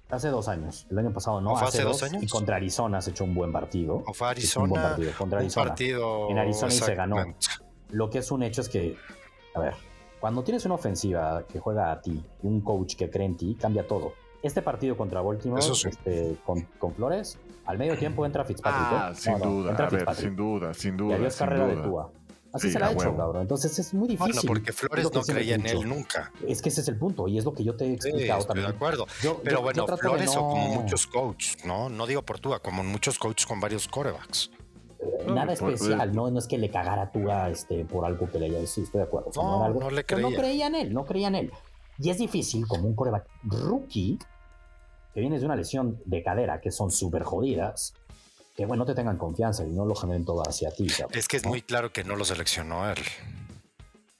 Hace 0.09 0.29
dos 0.29 0.47
años. 0.47 0.87
El 0.89 0.97
año 0.99 1.13
pasado 1.13 1.39
no. 1.39 1.55
hace, 1.55 1.83
dos, 1.83 2.01
años? 2.01 2.23
Y 2.23 2.27
contra 2.27 2.55
Arizona 2.55 3.01
se 3.01 3.11
echó 3.11 3.25
un 3.25 3.35
buen 3.35 3.51
partido. 3.51 4.03
O 4.07 4.13
fue 4.13 4.29
Arizona. 4.29 4.63
Un 4.63 4.69
buen 4.71 4.81
partido. 4.81 5.11
Contra 5.17 5.39
Arizona. 5.39 5.75
en 6.29 6.37
Arizona 6.37 6.73
y 6.73 6.77
se 6.77 6.95
ganó. 6.95 7.17
Lo 7.91 8.09
que 8.09 8.19
es 8.19 8.31
un 8.31 8.43
hecho 8.43 8.61
es 8.61 8.69
que, 8.69 8.95
a 9.55 9.59
ver, 9.59 9.73
cuando 10.19 10.43
tienes 10.43 10.65
una 10.65 10.75
ofensiva 10.75 11.43
que 11.47 11.59
juega 11.59 11.91
a 11.91 12.01
ti, 12.01 12.23
un 12.43 12.61
coach 12.61 12.95
que 12.95 13.09
cree 13.09 13.25
en 13.25 13.37
ti, 13.37 13.55
cambia 13.59 13.87
todo. 13.87 14.13
Este 14.41 14.61
partido 14.61 14.95
contra 14.95 15.21
Baltimore, 15.21 15.61
este, 15.61 16.37
con, 16.45 16.61
con, 16.77 16.93
Flores, 16.93 17.37
al 17.65 17.77
medio 17.77 17.97
tiempo 17.97 18.25
entra 18.25 18.45
Fitzpatrick. 18.45 18.87
Ah, 18.91 19.11
sin 19.13 19.37
duda, 19.37 19.75
a 19.75 19.89
ver, 19.89 20.15
sin 20.15 20.35
duda, 20.35 20.73
sin 20.73 20.97
duda. 20.97 21.15
Y 21.15 21.19
adiós 21.19 21.35
carrera 21.35 21.67
de 21.67 21.77
Tua. 21.77 22.11
Así 22.51 22.71
se 22.71 22.79
la 22.79 22.87
ha 22.87 22.91
hecho, 22.91 23.15
cabrón. 23.15 23.43
Entonces 23.43 23.77
es 23.77 23.93
muy 23.93 24.07
difícil. 24.07 24.33
Bueno, 24.33 24.47
porque 24.47 24.73
Flores 24.73 25.11
no 25.13 25.21
creía 25.21 25.55
en 25.55 25.65
él 25.65 25.87
nunca. 25.87 26.31
Es 26.47 26.61
que 26.61 26.69
ese 26.69 26.81
es 26.81 26.87
el 26.87 26.97
punto 26.97 27.27
y 27.27 27.37
es 27.37 27.45
lo 27.45 27.53
que 27.53 27.63
yo 27.63 27.75
te 27.75 27.85
he 27.85 27.93
explicado 27.93 28.41
sí, 28.41 28.47
estoy 28.47 28.61
de 28.61 28.67
acuerdo. 28.67 29.05
Pero 29.43 29.61
bueno, 29.61 29.85
Flores 29.85 30.35
o 30.35 30.39
como 30.39 30.81
muchos 30.81 31.05
coaches, 31.07 31.63
¿no? 31.65 31.89
No 31.89 32.07
digo 32.07 32.23
por 32.23 32.39
Tua, 32.39 32.59
como 32.59 32.83
muchos 32.83 33.19
coaches 33.19 33.45
con 33.45 33.59
varios 33.59 33.87
corebacks. 33.87 34.51
Eh, 34.99 35.31
nada 35.31 35.53
especial, 35.53 36.13
¿no? 36.13 36.29
No 36.29 36.39
es 36.39 36.47
que 36.47 36.57
le 36.57 36.69
cagara 36.69 37.03
a 37.03 37.11
Tua 37.11 37.49
este, 37.49 37.85
por 37.85 38.05
algo 38.05 38.29
que 38.29 38.39
le 38.39 38.47
haya 38.47 38.65
sí, 38.65 38.81
estoy 38.81 38.99
de 38.99 39.07
acuerdo. 39.07 39.31
no, 39.35 39.69
no, 39.69 39.89
le 39.89 40.05
creía. 40.05 40.29
no 40.29 40.35
creía 40.35 40.67
en 40.67 40.75
él, 40.75 40.93
no 40.93 41.05
creía 41.05 41.27
en 41.27 41.35
él. 41.35 41.51
Y 41.99 42.09
es 42.09 42.17
difícil 42.17 42.65
como 42.67 42.87
un 42.87 42.95
coreback 42.95 43.27
rookie 43.43 44.17
que 45.13 45.21
viene 45.21 45.39
de 45.39 45.45
una 45.45 45.55
lesión 45.55 46.01
de 46.05 46.23
cadera 46.23 46.61
que 46.61 46.71
son 46.71 46.91
súper 46.91 47.23
jodidas 47.23 47.93
que 48.59 48.65
bueno, 48.65 48.81
no 48.81 48.85
te 48.85 48.93
tengan 48.93 49.17
confianza 49.17 49.63
y 49.63 49.69
no 49.69 49.85
lo 49.85 49.95
generen 49.95 50.25
todo 50.25 50.43
hacia 50.45 50.69
ti. 50.69 50.85
Es 51.13 51.29
que 51.29 51.37
es 51.37 51.45
muy 51.45 51.61
claro 51.61 51.93
que 51.93 52.03
no 52.03 52.17
lo 52.17 52.25
seleccionó 52.25 52.89
él. 52.89 52.97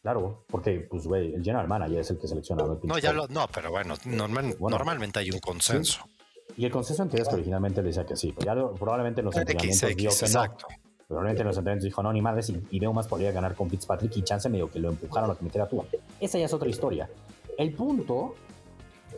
Claro, 0.02 0.46
porque 0.50 0.88
pues 0.90 1.06
güey, 1.08 1.34
el 1.34 1.44
general 1.44 1.68
manager 1.68 2.00
es 2.00 2.12
el 2.12 2.20
que 2.20 2.28
selecciona. 2.30 2.64
no, 2.84 2.98
ya 3.00 3.12
lo, 3.12 3.28
no, 3.28 3.50
pero 3.54 3.70
bueno, 3.70 3.96
normalmente 4.06 5.20
hay 5.20 5.32
un 5.32 5.40
consenso. 5.40 6.08
Y 6.56 6.64
el 6.64 6.72
consenso 6.72 7.04
en 7.04 7.10
que 7.10 7.18
es 7.18 7.28
que 7.28 7.36
originalmente 7.36 7.82
le 7.82 7.90
decía 7.90 8.06
que 8.06 8.16
sí, 8.16 8.34
ya 8.40 8.56
probablemente 8.80 9.20
en 9.20 9.26
los 9.26 9.36
entrenamientos 9.36 9.90
dijo 9.98 10.14
que 10.18 10.30
no. 10.30 10.58
Probablemente 11.06 11.42
en 11.42 11.48
los 11.48 11.58
entrenamientos 11.58 11.84
dijo 11.84 12.02
no, 12.02 12.14
ni 12.14 12.22
madres, 12.22 12.50
y, 12.50 12.66
y 12.72 12.80
veo 12.80 12.94
más 12.94 13.08
podría 13.08 13.34
ganar 13.34 13.56
con 13.56 13.70
Fitzpatrick 13.70 14.16
y 14.16 14.22
chance 14.22 14.48
medio 14.48 14.72
que 14.72 14.80
lo 14.80 14.88
empujaron 14.88 15.30
a 15.32 15.36
que 15.36 15.44
metiera 15.44 15.68
tú. 15.68 15.84
Esa 16.22 16.40
ya 16.40 16.46
es 16.46 16.54
otra 16.54 16.70
historia. 16.70 17.10
El 17.58 17.74
punto 17.74 18.36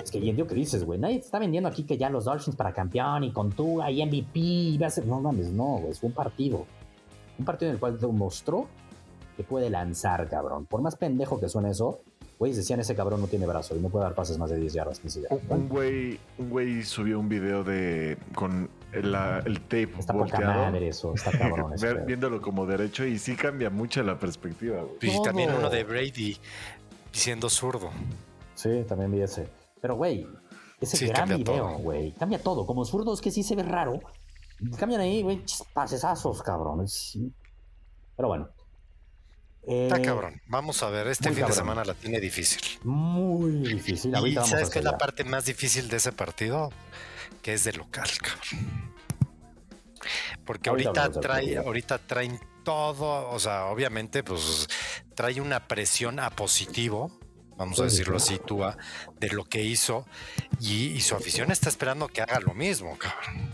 es 0.04 0.12
que 0.12 0.18
entiendo 0.18 0.48
que 0.48 0.56
dices, 0.56 0.84
güey. 0.84 1.00
Nadie 1.00 1.18
está 1.18 1.40
vendiendo 1.40 1.70
aquí 1.70 1.84
que 1.84 1.98
ya 1.98 2.10
los 2.10 2.26
Dolphins 2.26 2.56
para 2.56 2.74
campeón 2.74 3.24
y 3.24 3.32
con 3.32 3.52
tú 3.52 3.82
ahí 3.82 4.06
MVP. 4.06 4.40
Y 4.40 4.78
va 4.78 4.88
a 4.88 4.90
ser... 4.90 5.06
No 5.06 5.20
mames, 5.20 5.52
no, 5.52 5.78
güey. 5.78 5.94
Fue 5.94 6.08
un 6.10 6.14
partido. 6.16 6.66
Un 7.38 7.46
partido 7.46 7.70
en 7.70 7.76
el 7.76 7.80
cual 7.80 8.00
demostró 8.00 8.68
que 9.38 9.44
puede 9.44 9.70
lanzar, 9.70 10.28
cabrón. 10.30 10.66
Por 10.66 10.82
más 10.82 10.96
pendejo 10.96 11.40
que 11.40 11.50
suene 11.50 11.72
eso, 11.72 12.02
güey, 12.38 12.54
decían 12.54 12.80
ese 12.80 12.96
cabrón 12.96 13.22
no 13.22 13.28
tiene 13.28 13.46
brazo 13.46 13.76
y 13.76 13.80
no 13.80 13.90
puede 13.90 14.06
dar 14.06 14.16
pases 14.16 14.38
más 14.38 14.50
de 14.50 14.58
10 14.58 14.74
yardas. 14.74 15.02
Un 15.50 15.70
güey, 15.70 16.20
un 16.38 16.50
güey 16.50 16.84
subió 16.84 17.20
un 17.20 17.30
video 17.30 17.64
de 17.64 18.18
con 18.36 18.70
el, 18.92 19.16
el 19.46 19.62
tape 19.62 19.90
está 20.00 20.14
volteado. 20.14 20.66
Madre 20.66 20.88
eso, 20.88 21.14
está 21.14 21.32
cabrón. 21.38 21.74
viéndolo 22.06 22.42
como 22.42 22.66
derecho 22.66 23.06
y 23.06 23.20
sí 23.20 23.36
cambia 23.36 23.70
mucho 23.70 24.04
la 24.04 24.20
perspectiva. 24.20 24.82
Güey. 24.82 25.16
Y 25.18 25.22
también 25.24 25.52
uno 25.58 25.70
de 25.70 25.84
Brady 25.84 26.38
siendo 27.12 27.50
zurdo. 27.50 27.92
Sí, 28.56 28.86
también 28.88 29.12
vi 29.12 29.22
ese. 29.22 29.48
Pero, 29.82 29.96
güey, 29.96 30.28
ese 30.80 31.08
gran 31.08 31.30
video, 31.30 31.78
güey, 31.80 32.14
cambia 32.14 32.42
todo. 32.42 32.66
Como 32.66 32.86
zurdo 32.86 33.14
es 33.14 33.22
que 33.22 33.32
sí 33.32 33.44
se 33.44 33.56
ve 33.56 33.64
raro. 33.64 34.00
Cambian 34.78 35.02
ahí, 35.02 35.24
güey, 35.24 35.44
pasesazos, 35.74 36.42
cabrón. 36.44 36.86
Pero 38.16 38.28
bueno. 38.28 38.50
Está 39.64 39.98
eh, 39.98 40.02
cabrón. 40.02 40.42
Vamos 40.48 40.82
a 40.82 40.90
ver, 40.90 41.08
este 41.08 41.32
fin 41.32 41.46
de 41.46 41.54
semana 41.54 41.84
la 41.84 41.94
tiene 41.94 42.20
difícil. 42.20 42.62
Muy 42.84 43.52
difícil. 43.74 44.14
¿Y 44.26 44.34
sabes 44.36 44.70
qué 44.70 44.80
es 44.80 44.86
la 44.86 44.98
parte 44.98 45.24
más 45.24 45.46
difícil 45.46 45.88
de 45.88 45.98
ese 45.98 46.12
partido? 46.12 46.72
Que 47.42 47.54
es 47.54 47.64
de 47.64 47.74
local, 47.74 48.10
cabrón. 48.20 48.94
Porque 50.46 50.70
ahorita, 50.70 51.12
trae, 51.12 51.58
ahorita 51.58 52.00
traen 52.00 52.40
todo, 52.64 53.30
o 53.30 53.40
sea, 53.40 53.68
obviamente, 53.68 54.24
pues 54.24 54.68
trae 55.16 55.40
una 55.40 55.68
presión 55.68 56.20
a 56.20 56.32
positivo 56.32 57.12
vamos 57.62 57.80
a 57.80 57.84
decirlo 57.84 58.18
así, 58.18 58.40
Tua, 58.40 58.78
de 59.20 59.30
lo 59.30 59.46
que 59.46 59.64
hizo 59.64 60.06
y, 60.60 61.00
su 61.02 61.16
afición 61.16 61.52
está 61.52 61.70
esperando 61.70 62.08
que 62.08 62.22
haga 62.22 62.40
lo 62.40 62.54
mismo, 62.54 62.98
cabrón. 62.98 63.50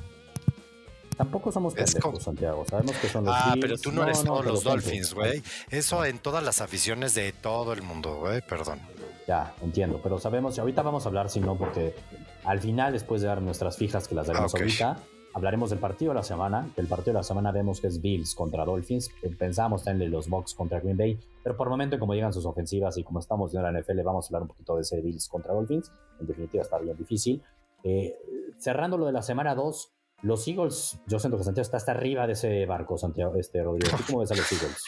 Tampoco 1.17 1.51
somos 1.51 1.73
pendejos, 1.73 2.23
Santiago. 2.23 2.63
Sabemos 2.69 2.95
que 2.97 3.09
son 3.09 3.25
los 3.25 3.35
Ah, 3.35 3.55
pero 3.59 3.77
tú 3.77 3.91
no 3.91 4.03
eres 4.03 4.23
todos 4.23 4.45
los 4.45 4.63
Dolphins, 4.63 5.13
güey. 5.13 5.41
Eso 5.69 6.05
en 6.05 6.19
todas 6.19 6.43
las 6.43 6.61
aficiones 6.61 7.15
de 7.15 7.31
todo 7.31 7.73
el 7.73 7.81
mundo, 7.81 8.17
güey. 8.17 8.41
Perdón. 8.41 8.79
Ya, 9.27 9.55
entiendo. 9.61 9.99
Pero 10.01 10.19
sabemos, 10.19 10.59
ahorita 10.59 10.83
vamos 10.83 11.05
a 11.05 11.09
hablar, 11.09 11.29
si 11.29 11.39
no, 11.39 11.57
porque 11.57 11.95
al 12.43 12.61
final, 12.61 12.93
después 12.93 13.21
de 13.21 13.27
dar 13.27 13.41
nuestras 13.41 13.77
fijas, 13.77 14.07
que 14.07 14.13
las 14.13 14.27
daremos 14.27 14.53
ahorita, 14.53 14.99
hablaremos 15.37 15.69
del 15.69 15.77
partido 15.77 16.11
de 16.11 16.15
la 16.15 16.23
semana. 16.23 16.67
El 16.75 16.87
partido 16.87 17.13
de 17.13 17.19
la 17.19 17.23
semana 17.23 17.51
vemos 17.51 17.79
que 17.79 17.87
es 17.87 18.01
Bills 18.01 18.33
contra 18.33 18.65
Dolphins. 18.65 19.11
Eh, 19.21 19.29
Pensamos 19.37 19.83
tenerle 19.83 20.09
los 20.09 20.27
Bucks 20.27 20.55
contra 20.55 20.79
Green 20.79 20.97
Bay, 20.97 21.19
pero 21.43 21.55
por 21.55 21.67
el 21.67 21.71
momento, 21.71 21.99
como 21.99 22.15
llegan 22.15 22.33
sus 22.33 22.45
ofensivas 22.45 22.97
y 22.97 23.03
como 23.03 23.19
estamos 23.19 23.51
viendo 23.51 23.67
en 23.67 23.75
la 23.75 23.79
NFL, 23.79 24.01
vamos 24.01 24.25
a 24.25 24.27
hablar 24.29 24.41
un 24.41 24.47
poquito 24.47 24.75
de 24.75 24.81
ese 24.81 24.99
Bills 24.99 25.29
contra 25.29 25.53
Dolphins. 25.53 25.91
En 26.19 26.25
definitiva, 26.25 26.63
está 26.63 26.79
bien 26.79 26.97
difícil. 26.97 27.43
Eh, 27.83 28.17
cerrando 28.57 28.97
lo 28.97 29.05
de 29.05 29.11
la 29.11 29.21
semana 29.21 29.53
2, 29.53 29.93
los 30.23 30.47
Eagles, 30.47 30.99
yo 31.05 31.19
siento 31.19 31.37
que 31.37 31.43
Santiago 31.43 31.63
está 31.63 31.77
hasta 31.77 31.91
arriba 31.91 32.25
de 32.25 32.33
ese 32.33 32.65
barco, 32.65 32.97
Santiago, 32.97 33.35
este 33.35 33.61
Rodrigo. 33.61 33.95
cómo 34.07 34.21
ves 34.21 34.31
a 34.31 34.35
los 34.35 34.51
Eagles? 34.51 34.83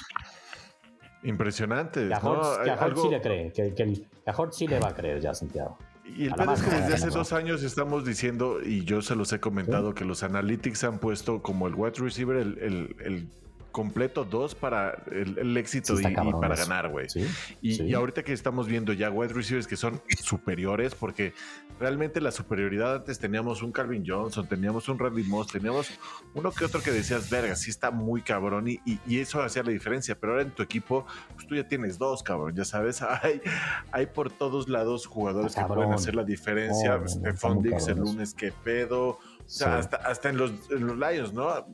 Impresionante. 1.21 2.07
Que 2.07 2.13
a 2.13 2.17
Hortz, 2.17 3.01
sí 3.03 3.09
le 3.09 3.21
cree, 3.21 3.51
que, 3.51 3.75
que, 3.75 4.07
a 4.25 4.35
Hortz 4.35 4.55
sí 4.55 4.67
le 4.67 4.79
va 4.79 4.89
a 4.89 4.95
creer 4.95 5.19
ya, 5.19 5.35
Santiago. 5.35 5.77
Y 6.15 6.25
el 6.25 6.33
pedo 6.33 6.53
es 6.53 6.61
que 6.61 6.69
desde 6.71 6.93
hace 6.93 7.09
dos 7.09 7.33
años 7.33 7.63
estamos 7.63 8.05
diciendo, 8.05 8.59
y 8.63 8.83
yo 8.83 9.01
se 9.01 9.15
los 9.15 9.31
he 9.33 9.39
comentado, 9.39 9.93
que 9.93 10.05
los 10.05 10.23
analytics 10.23 10.83
han 10.83 10.99
puesto 10.99 11.41
como 11.41 11.67
el 11.67 11.75
wide 11.75 11.99
receiver 11.99 12.37
el, 12.37 12.57
el, 12.59 12.95
el 12.99 13.27
completo 13.71 14.25
dos 14.25 14.55
para 14.55 15.03
el, 15.11 15.55
éxito 15.57 15.99
y, 15.99 16.03
para 16.03 16.55
ganar, 16.55 16.89
güey. 16.89 17.07
y, 17.61 17.93
ahorita 17.93 18.23
que 18.23 18.33
estamos 18.33 18.67
viendo 18.67 18.93
ya 18.93 19.09
wide 19.09 19.33
receivers 19.33 19.67
que 19.67 19.75
son 19.75 20.01
superiores, 20.23 20.95
porque 20.95 21.33
realmente 21.79 22.19
la 22.21 22.31
superioridad 22.31 22.95
antes 22.95 23.19
teníamos 23.19 23.61
un 23.61 23.71
Calvin 23.71 24.03
Johnson, 24.05 24.47
teníamos 24.47 24.89
un 24.89 24.99
Randy 24.99 25.23
Moss, 25.23 25.47
teníamos 25.47 25.91
uno 26.33 26.51
que 26.51 26.65
otro 26.65 26.81
que 26.81 26.91
decías, 26.91 27.29
verga, 27.29 27.55
sí 27.55 27.69
está 27.69 27.91
muy 27.91 28.21
cabrón 28.21 28.67
y, 28.67 28.79
y, 28.85 29.19
eso 29.19 29.41
hacía 29.41 29.63
la 29.63 29.71
diferencia, 29.71 30.17
pero 30.19 30.33
ahora 30.33 30.43
en 30.43 30.51
tu 30.51 30.63
equipo, 30.63 31.05
pues 31.35 31.47
tú 31.47 31.55
ya 31.55 31.67
tienes 31.67 31.97
dos, 31.97 32.23
cabrón, 32.23 32.55
ya 32.55 32.65
sabes, 32.65 33.01
hay, 33.23 33.41
hay 33.91 34.07
por 34.07 34.31
todos 34.31 34.67
lados 34.67 35.05
jugadores 35.05 35.55
que 35.55 35.63
pueden 35.65 35.93
hacer 35.93 36.15
la 36.15 36.23
diferencia. 36.23 36.95
Oh, 36.95 37.07
Stephon 37.07 37.65
el 37.65 37.97
lunes, 37.97 38.33
qué 38.33 38.51
pedo. 38.51 39.19
Hasta, 39.49 39.97
hasta 39.97 40.29
en, 40.29 40.37
los, 40.37 40.51
en 40.69 40.85
los 40.85 40.97
Lions, 40.97 41.33
¿no? 41.33 41.65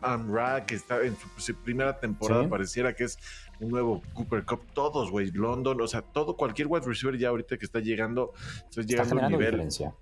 Amra, 0.00 0.64
que 0.64 0.76
está 0.76 1.02
en 1.02 1.16
su, 1.36 1.54
primera 1.56 1.98
temporada, 1.98 2.48
pareciera 2.48 2.94
que 2.94 3.04
es 3.04 3.18
un 3.58 3.70
nuevo 3.70 4.00
Cooper 4.14 4.44
Cup. 4.44 4.60
Todos, 4.72 5.10
güey, 5.10 5.32
London, 5.32 5.80
o 5.80 5.88
sea, 5.88 6.02
todo, 6.02 6.36
cualquier 6.36 6.68
wide 6.68 6.86
receiver 6.86 7.18
ya 7.18 7.30
ahorita 7.30 7.56
que 7.56 7.66
está 7.66 7.80
llegando, 7.80 8.32
está 8.70 8.82
llegando 8.82 9.20
a 9.20 9.26
un 9.26 9.32
nivel. 9.32 9.50
Diferencia. 9.50 9.92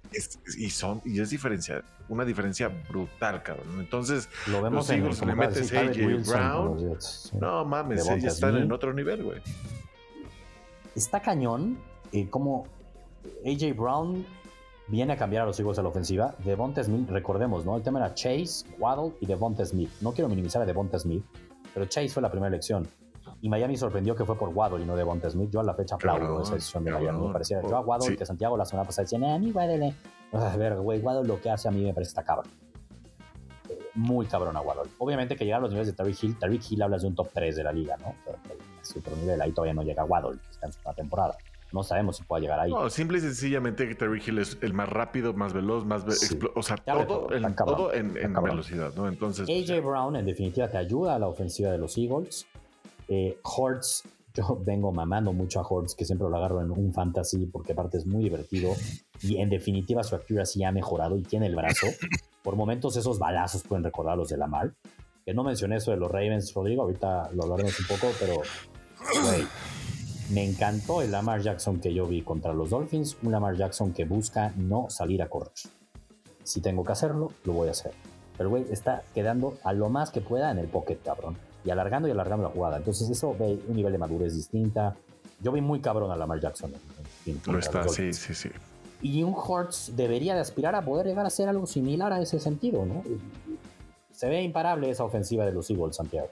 y, 0.59 0.69
son, 0.69 1.01
y 1.07 1.19
es 1.19 1.31
diferencia, 1.31 1.83
una 2.11 2.27
diferencia 2.27 2.69
brutal, 2.69 3.43
cabrón. 3.43 3.81
Entonces, 3.81 4.29
lo 4.49 4.61
vemos 4.61 4.89
los 4.89 4.91
Eagles 4.91 5.25
le 5.25 5.35
metes 5.35 5.73
AJ 5.73 6.31
Brown. 6.31 6.99
no 7.41 7.65
mames, 7.65 8.05
ya 8.05 8.29
están 8.29 8.57
en 8.57 8.71
otro 8.71 8.93
nivel, 8.93 9.23
güey. 9.23 9.41
Está 10.95 11.21
cañón, 11.21 11.79
eh, 12.13 12.29
como 12.29 12.67
AJ 13.47 13.75
Brown 13.75 14.27
viene 14.89 15.15
a 15.15 15.17
cambiar 15.17 15.43
a 15.43 15.47
los 15.47 15.59
Eagles 15.59 15.79
a 15.79 15.83
la 15.83 15.89
ofensiva. 15.89 16.35
Devonta 16.45 16.83
Smith, 16.83 17.09
recordemos, 17.09 17.65
¿no? 17.65 17.77
El 17.77 17.83
tema 17.83 17.99
era 17.99 18.15
Chase, 18.15 18.67
Waddle 18.79 19.15
y 19.21 19.27
Devonta 19.27 19.65
Smith. 19.65 19.91
No 20.01 20.13
quiero 20.13 20.29
minimizar 20.29 20.63
a 20.63 20.67
Devonta 20.67 20.99
Smith, 20.99 21.25
pero 21.73 21.87
Chase 21.87 22.09
fue 22.09 22.23
la 22.23 22.31
primera 22.31 22.49
elección. 22.49 22.87
Y 23.41 23.49
Miami 23.49 23.77
sorprendió 23.77 24.15
que 24.15 24.25
fue 24.25 24.37
por 24.37 24.51
Waddle 24.51 24.83
y 24.83 24.87
no 24.87 24.97
Devonta 24.97 25.31
Smith. 25.31 25.51
Yo 25.51 25.61
a 25.61 25.65
la 25.65 25.75
fecha 25.75 25.97
aplaudo 25.97 26.43
esa 26.43 26.55
decisión 26.55 26.85
de 26.85 26.93
Miami. 26.93 27.27
Me 27.27 27.33
parecía, 27.33 27.63
yo 27.63 27.77
a 27.77 27.81
Waddle 27.81 28.17
que 28.17 28.27
Santiago 28.27 28.57
la 28.57 28.65
semana 28.65 28.87
pasada 28.87 29.05
decía, 29.05 29.35
a 29.35 29.39
mí 29.39 29.51
Waddle, 29.51 29.95
a 30.33 30.57
ver, 30.57 30.77
güey, 30.77 31.01
Waddle 31.01 31.27
lo 31.27 31.41
que 31.41 31.51
hace 31.51 31.69
a 31.69 31.71
mí 31.71 31.83
me 31.85 31.93
parece 31.95 32.11
está 32.11 32.23
cabrón. 32.23 32.47
Eh, 33.69 33.79
muy 33.95 34.27
cabrón 34.27 34.57
a 34.57 34.61
Waddle. 34.61 34.91
Obviamente 34.99 35.37
que 35.37 35.45
llegar 35.45 35.59
a 35.59 35.63
los 35.63 35.71
niveles 35.71 35.89
de 35.89 35.95
Tariq 35.95 36.23
Hill, 36.23 36.39
Tariq 36.39 36.63
Hill 36.71 36.83
hablas 36.83 37.03
de 37.03 37.09
un 37.09 37.15
top 37.15 37.29
3 37.33 37.57
de 37.57 37.65
la 37.65 37.73
liga, 37.73 37.97
¿no? 37.99 38.15
Otro 38.97 39.17
nivel, 39.17 39.41
ahí 39.41 39.53
todavía 39.53 39.73
no 39.73 39.83
llega 39.83 40.05
Waddle, 40.05 40.39
está 40.51 40.67
en 40.67 40.73
su 40.73 40.81
temporada 40.95 41.35
no 41.75 41.83
sabemos 41.83 42.17
si 42.17 42.23
pueda 42.23 42.41
llegar 42.41 42.61
ahí. 42.61 42.71
No, 42.71 42.89
simple 42.89 43.19
y 43.19 43.21
sencillamente 43.21 43.89
que 43.89 43.97
Terry 43.97 44.23
Hill 44.25 44.39
es 44.39 44.57
el 44.63 44.73
más 44.73 44.89
rápido, 44.89 45.35
más 45.35 45.53
veloz, 45.53 45.85
más 45.85 46.05
o 46.55 46.63
sea, 46.63 46.77
todo, 46.77 47.33
en, 47.35 47.55
todo 47.57 47.93
en, 47.93 48.15
velocidad, 48.15 48.95
¿no? 48.95 49.09
Entonces. 49.09 49.49
AJ 49.49 49.85
Brown 49.85 50.15
en 50.15 50.25
definitiva 50.25 50.71
te 50.71 50.79
ayuda 50.79 51.17
a 51.17 51.19
la 51.19 51.27
ofensiva 51.27 51.73
de 51.73 51.79
los 51.79 51.99
Eagles. 51.99 52.47
Eh, 53.09 53.39
Hortz, 53.43 54.05
yo 54.35 54.57
vengo 54.65 54.93
mamando 54.93 55.33
mucho 55.33 55.59
a 55.59 55.67
Hortz, 55.69 55.97
que 55.97 56.05
siempre 56.05 56.29
lo 56.29 56.37
agarro 56.37 56.63
en 56.63 56.71
un 56.71 56.95
fantasy 56.95 57.47
porque 57.47 57.73
aparte 57.73 57.99
es 57.99 58.07
muy 58.07 58.23
divertido 58.23 58.73
y 59.21 59.39
en 59.39 59.51
definitiva 59.51 60.05
su 60.05 60.15
accuracy 60.15 60.63
ha 60.63 60.71
mejorado 60.71 61.19
y 61.19 61.23
tiene 61.23 61.47
el 61.47 61.57
brazo. 61.57 61.89
Por 62.45 62.55
momentos 62.55 62.97
esos 62.97 63.19
balazos 63.19 63.65
pueden 63.65 63.83
recordar 63.83 64.17
los 64.17 64.29
de 64.29 64.37
Lamar. 64.37 64.73
Que 65.27 65.35
no 65.35 65.43
mencioné 65.43 65.77
eso 65.77 65.91
de 65.91 65.97
los 65.97 66.11
Ravens, 66.11 66.55
Rodrigo, 66.55 66.83
ahorita 66.83 67.31
lo 67.33 67.45
hablaremos 67.45 67.81
un 67.81 67.87
poco, 67.87 68.13
pero 68.21 68.43
me 70.35 70.45
encantó 70.45 71.01
el 71.01 71.13
Lamar 71.13 71.43
Jackson 71.43 71.81
que 71.81 71.95
yo 71.95 72.07
vi 72.07 72.23
contra 72.23 72.53
los 72.53 72.71
Dolphins, 72.71 73.17
un 73.23 73.31
Lamar 73.31 73.57
Jackson 73.57 73.93
que 73.93 74.05
busca 74.05 74.53
no 74.57 74.91
salir 74.91 75.23
a 75.23 75.29
correr. 75.29 75.53
Si 76.43 76.61
tengo 76.61 76.83
que 76.83 76.91
hacerlo, 76.91 77.31
lo 77.45 77.53
voy 77.53 77.69
a 77.69 77.71
hacer. 77.71 77.93
Pero 78.37 78.51
güey, 78.51 78.67
está 78.69 79.05
quedando 79.15 79.57
a 79.63 79.73
lo 79.73 79.89
más 79.89 80.11
que 80.11 80.21
pueda 80.21 80.51
en 80.51 80.59
el 80.59 80.67
pocket, 80.67 80.99
cabrón. 81.05 81.37
Y 81.65 81.71
alargando 81.71 82.09
y 82.09 82.11
alargando 82.11 82.43
la 82.49 82.51
jugada. 82.51 82.79
Entonces 82.79 83.09
eso 83.09 83.37
ve 83.39 83.61
un 83.69 83.77
nivel 83.77 83.93
de 83.93 83.99
madurez 83.99 84.35
distinta. 84.35 84.97
Yo 85.41 85.53
vi 85.53 85.61
muy 85.61 85.81
cabrón 85.81 86.11
a 86.11 86.17
Lamar 86.17 86.41
Jackson. 86.41 86.73
lo 87.47 87.59
está, 87.59 87.89
sí, 87.89 88.13
sí, 88.13 88.35
sí. 88.35 88.51
Y 89.03 89.23
un 89.23 89.35
Hortz 89.37 89.93
debería 89.95 90.35
de 90.35 90.41
aspirar 90.41 90.75
a 90.75 90.85
poder 90.85 91.07
llegar 91.07 91.25
a 91.25 91.29
hacer 91.29 91.49
algo 91.49 91.67
similar 91.67 92.13
a 92.13 92.21
ese 92.21 92.41
sentido, 92.41 92.85
¿no? 92.85 93.05
Se 94.11 94.29
ve 94.29 94.43
imparable 94.43 94.91
esa 94.91 95.05
ofensiva 95.05 95.47
de 95.47 95.53
los 95.53 95.71
Eagles, 95.71 95.95
Santiago 95.95 96.31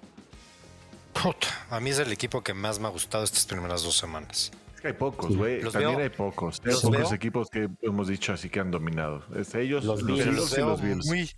a 1.72 1.80
mí 1.80 1.88
es 1.88 1.98
el 1.98 2.12
equipo 2.12 2.42
que 2.42 2.52
más 2.52 2.78
me 2.78 2.86
ha 2.86 2.90
gustado 2.90 3.24
estas 3.24 3.46
primeras 3.46 3.82
dos 3.82 3.96
semanas. 3.96 4.52
Es 4.74 4.80
que 4.82 4.88
hay 4.88 4.92
pocos, 4.92 5.34
güey. 5.34 5.60
También 5.62 6.00
hay 6.00 6.10
pocos. 6.10 6.60
Hay 6.66 6.74
pocos 6.74 7.12
equipos 7.12 7.48
que 7.48 7.70
hemos 7.80 8.08
dicho 8.08 8.34
así 8.34 8.50
que 8.50 8.60
han 8.60 8.70
dominado. 8.70 9.24
Es 9.34 9.54
ellos, 9.54 9.82
los, 9.82 10.02
los, 10.02 10.26
los, 10.26 10.58
los 10.58 10.82
Bills. 10.82 11.06
Muy, 11.06 11.30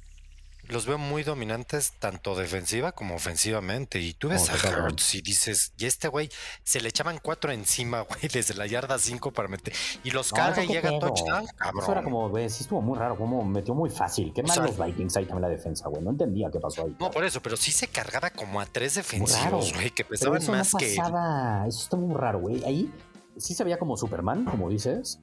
los 0.68 0.86
veo 0.86 0.98
muy 0.98 1.22
dominantes 1.22 1.92
tanto 1.98 2.34
defensiva 2.34 2.92
como 2.92 3.14
ofensivamente. 3.14 4.00
Y 4.00 4.14
tú 4.14 4.28
ves 4.28 4.50
a 4.50 4.54
Hurts 4.54 5.14
y 5.14 5.22
dices, 5.22 5.72
y 5.76 5.86
este 5.86 6.08
güey 6.08 6.30
se 6.62 6.80
le 6.80 6.88
echaban 6.88 7.18
cuatro 7.22 7.52
encima, 7.52 8.00
güey, 8.08 8.28
desde 8.32 8.54
la 8.54 8.66
yarda 8.66 8.98
cinco 8.98 9.32
para 9.32 9.48
meter. 9.48 9.74
Y 10.02 10.10
los 10.10 10.32
carga 10.32 10.64
y 10.64 10.68
llega 10.68 10.90
a 10.90 10.98
touchdown, 10.98 11.46
cabrón. 11.56 11.82
Eso 11.82 11.92
era 11.92 12.02
como, 12.02 12.28
güey, 12.28 12.48
sí 12.48 12.62
estuvo 12.62 12.80
muy 12.80 12.98
raro, 12.98 13.16
como 13.16 13.44
metió 13.44 13.74
muy 13.74 13.90
fácil. 13.90 14.32
Qué 14.34 14.42
mal 14.42 14.62
los 14.62 14.78
Vikings 14.78 15.16
ahí 15.16 15.26
también 15.26 15.42
la 15.42 15.48
defensa, 15.48 15.88
güey. 15.88 16.02
No 16.02 16.10
entendía 16.10 16.50
qué 16.50 16.60
pasó 16.60 16.84
ahí. 16.84 16.96
No, 16.98 17.10
por 17.10 17.24
eso, 17.24 17.40
pero 17.40 17.56
sí 17.56 17.70
se 17.70 17.88
cargaba 17.88 18.30
como 18.30 18.60
a 18.60 18.66
tres 18.66 18.94
defensivos, 18.94 19.72
güey, 19.74 19.90
que 19.90 20.04
pesaban 20.04 20.42
eso 20.42 20.52
más 20.52 20.72
no 20.72 20.78
pasaba. 20.78 21.66
Eso 21.66 21.82
está 21.82 21.96
muy 21.96 22.14
raro, 22.14 22.40
güey. 22.40 22.64
Ahí 22.64 22.92
sí 23.36 23.54
se 23.54 23.64
veía 23.64 23.78
como 23.78 23.96
Superman, 23.96 24.44
como 24.44 24.68
dices, 24.68 25.20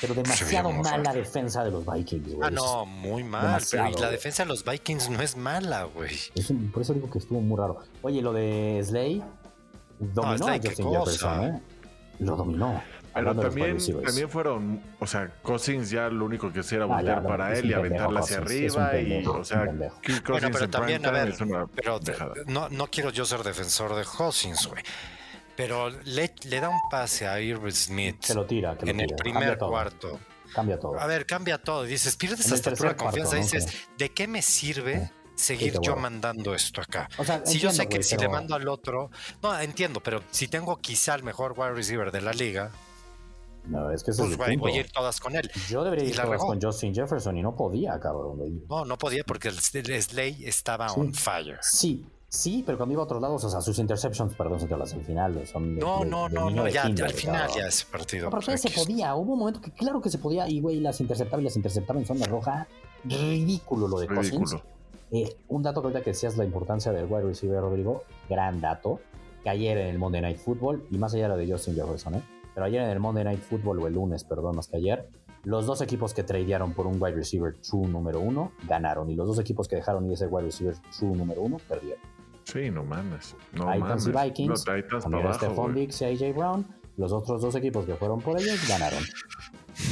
pero 0.00 0.14
demasiado 0.14 0.70
mala 0.72 0.98
la 0.98 1.12
defensa 1.12 1.64
de 1.64 1.70
los 1.70 1.84
Vikings, 1.86 2.34
güey. 2.34 2.48
Ah, 2.48 2.50
no, 2.50 2.86
muy 2.86 3.22
mal. 3.24 3.62
pero 3.70 3.90
la 3.98 4.10
defensa 4.10 4.44
de 4.44 4.48
los 4.48 4.64
Vikings 4.64 5.10
no 5.10 5.20
es 5.22 5.36
mala, 5.36 5.84
güey. 5.84 6.16
Por 6.72 6.82
eso 6.82 6.94
digo 6.94 7.10
que 7.10 7.18
estuvo 7.18 7.40
muy 7.40 7.58
raro. 7.58 7.78
Oye, 8.02 8.22
lo 8.22 8.32
de 8.32 8.82
Slay 8.84 9.22
dominó 9.98 10.48
a 10.48 10.58
Justin 10.58 10.90
Jefferson, 10.90 11.44
¿eh? 11.44 11.62
Lo 12.20 12.36
dominó. 12.36 12.80
Pero 13.14 13.34
también, 13.36 13.78
también 14.04 14.28
fueron, 14.28 14.82
o 14.98 15.06
sea, 15.06 15.32
Cousins 15.42 15.88
ya 15.88 16.08
lo 16.08 16.24
único 16.24 16.52
que 16.52 16.60
hacía 16.60 16.78
era 16.78 16.86
ah, 16.86 16.96
voltear 16.96 17.22
para 17.22 17.56
él 17.56 17.70
y 17.70 17.72
aventarla 17.72 18.20
hacia 18.20 18.38
arriba 18.38 18.98
y, 18.98 19.24
o 19.24 19.44
sea, 19.44 19.66
bueno, 19.66 20.48
pero 20.52 20.68
también, 20.68 21.06
a 21.06 21.12
ver, 21.12 21.32
pero 21.76 22.00
no, 22.46 22.68
no 22.70 22.86
quiero 22.88 23.10
yo 23.10 23.24
ser 23.24 23.44
defensor 23.44 23.94
de 23.94 24.04
Cousins, 24.04 24.66
güey. 24.66 24.82
Pero 25.56 25.90
le, 25.90 26.34
le 26.44 26.60
da 26.60 26.68
un 26.68 26.80
pase 26.90 27.26
a 27.26 27.40
Irving 27.40 27.72
Smith. 27.72 28.22
Se 28.22 28.34
lo 28.34 28.44
tira. 28.46 28.76
en 28.82 29.00
el 29.00 29.14
primer 29.14 29.58
cuarto. 29.58 30.18
Cambia 30.52 30.78
todo. 30.78 30.98
A 30.98 31.06
ver, 31.06 31.26
cambia 31.26 31.58
todo. 31.58 31.84
Dices, 31.84 32.16
pierdes 32.16 32.50
hasta 32.50 32.74
tu 32.74 32.96
confianza. 32.96 33.36
Dices, 33.36 33.88
¿de 33.98 34.10
qué 34.10 34.26
me 34.26 34.42
sirve? 34.42 35.10
seguir 35.36 35.80
yo 35.82 35.96
mandando 35.96 36.54
esto 36.54 36.80
acá. 36.80 37.08
si 37.44 37.58
yo 37.58 37.70
sé 37.70 37.88
que 37.88 38.04
si 38.04 38.16
le 38.16 38.28
mando 38.28 38.54
al 38.54 38.68
otro, 38.68 39.10
no 39.42 39.58
entiendo, 39.58 40.00
pero 40.00 40.22
si 40.30 40.46
tengo 40.46 40.76
quizá 40.76 41.16
el 41.16 41.24
mejor 41.24 41.54
wide 41.56 41.72
receiver 41.72 42.12
de 42.12 42.20
la 42.20 42.32
liga, 42.32 42.70
no, 43.66 43.90
es 43.90 44.04
que 44.04 44.12
pues 44.12 44.36
voy, 44.36 44.72
a 44.72 44.76
ir 44.76 44.90
todas 44.90 45.20
con 45.20 45.34
él. 45.36 45.50
Yo 45.70 45.82
debería 45.84 46.04
ir 46.06 46.16
todas 46.16 46.40
con 46.40 46.60
Justin 46.60 46.94
Jefferson 46.94 47.36
y 47.38 47.42
no 47.42 47.56
podía, 47.56 47.98
cabrón. 47.98 48.62
No, 48.68 48.84
no 48.84 48.98
podía 48.98 49.24
porque 49.24 49.48
el, 49.48 49.58
Slay 49.58 50.44
estaba 50.44 50.92
on 50.92 51.14
fire. 51.14 51.58
Sí, 51.62 52.04
Sí, 52.34 52.64
pero 52.66 52.76
cuando 52.76 52.94
iba 52.94 53.02
a 53.02 53.04
otros 53.04 53.22
lados, 53.22 53.44
o 53.44 53.48
sea, 53.48 53.60
sus 53.60 53.78
interceptions, 53.78 54.34
perdón, 54.34 54.58
se 54.58 54.66
te 54.66 54.76
las 54.76 54.92
al 54.92 55.04
final 55.04 55.46
son. 55.46 55.78
no, 55.78 56.04
no, 56.04 56.28
no, 56.28 56.50
no, 56.50 56.68
ya, 56.68 56.82
al 56.82 57.12
final 57.12 57.48
ya 57.56 57.68
ese 57.68 57.86
partido. 57.86 58.28
No, 58.28 58.30
pero 58.36 58.58
se 58.58 58.70
podía, 58.70 59.14
hubo 59.14 59.34
un 59.34 59.38
momento 59.38 59.60
que 59.60 59.70
claro 59.70 60.00
que 60.00 60.10
se 60.10 60.18
podía, 60.18 60.48
y 60.48 60.60
güey, 60.60 60.80
las 60.80 61.00
interceptaba 61.00 61.40
y 61.40 61.44
las 61.44 61.54
interceptaba 61.54 62.00
en 62.00 62.06
zona 62.06 62.26
roja. 62.26 62.66
Ridículo 63.04 63.86
lo 63.86 64.00
de 64.00 64.08
Cousins. 64.08 64.56
Eh, 65.12 65.36
un 65.46 65.62
dato 65.62 65.80
que 65.80 65.86
ahorita 65.86 66.02
que 66.02 66.10
decías 66.10 66.36
la 66.36 66.44
importancia 66.44 66.90
del 66.90 67.04
wide 67.04 67.22
receiver, 67.22 67.60
Rodrigo, 67.60 68.02
gran 68.28 68.60
dato, 68.60 68.98
que 69.44 69.50
ayer 69.50 69.78
en 69.78 69.86
el 69.86 69.98
Monday 70.00 70.22
Night 70.22 70.38
Football, 70.38 70.88
y 70.90 70.98
más 70.98 71.14
allá 71.14 71.24
de 71.24 71.28
lo 71.28 71.36
de 71.36 71.52
Justin 71.52 71.76
Jefferson, 71.76 72.16
¿eh? 72.16 72.22
pero 72.52 72.66
ayer 72.66 72.82
en 72.82 72.90
el 72.90 72.98
Monday 72.98 73.22
Night 73.22 73.42
Football, 73.42 73.78
o 73.78 73.86
el 73.86 73.94
lunes, 73.94 74.24
perdón, 74.24 74.56
más 74.56 74.66
que 74.66 74.78
ayer, 74.78 75.08
los 75.44 75.66
dos 75.66 75.82
equipos 75.82 76.12
que 76.14 76.24
tradearon 76.24 76.72
por 76.72 76.88
un 76.88 77.00
wide 77.00 77.14
receiver 77.14 77.54
true 77.60 77.86
número 77.86 78.18
uno 78.18 78.50
ganaron, 78.66 79.08
y 79.08 79.14
los 79.14 79.28
dos 79.28 79.38
equipos 79.38 79.68
que 79.68 79.76
dejaron 79.76 80.04
ir 80.06 80.14
ese 80.14 80.26
wide 80.26 80.46
receiver 80.46 80.74
true 80.98 81.14
número 81.16 81.42
uno 81.42 81.58
perdieron. 81.68 82.13
Sí, 82.54 82.70
no 82.70 82.84
mames. 82.84 83.34
No 83.52 83.70
Titans 83.72 84.06
y 84.06 84.12
Vikings, 84.12 84.64
no, 84.64 84.76
Titans 84.76 85.36
Stephon 85.36 85.74
Diggs 85.74 86.00
y 86.02 86.04
AJ 86.04 86.36
Brown, 86.36 86.64
los 86.96 87.10
otros 87.10 87.42
dos 87.42 87.56
equipos 87.56 87.84
que 87.84 87.96
fueron 87.96 88.20
por 88.20 88.40
ellos 88.40 88.68
ganaron. 88.68 89.02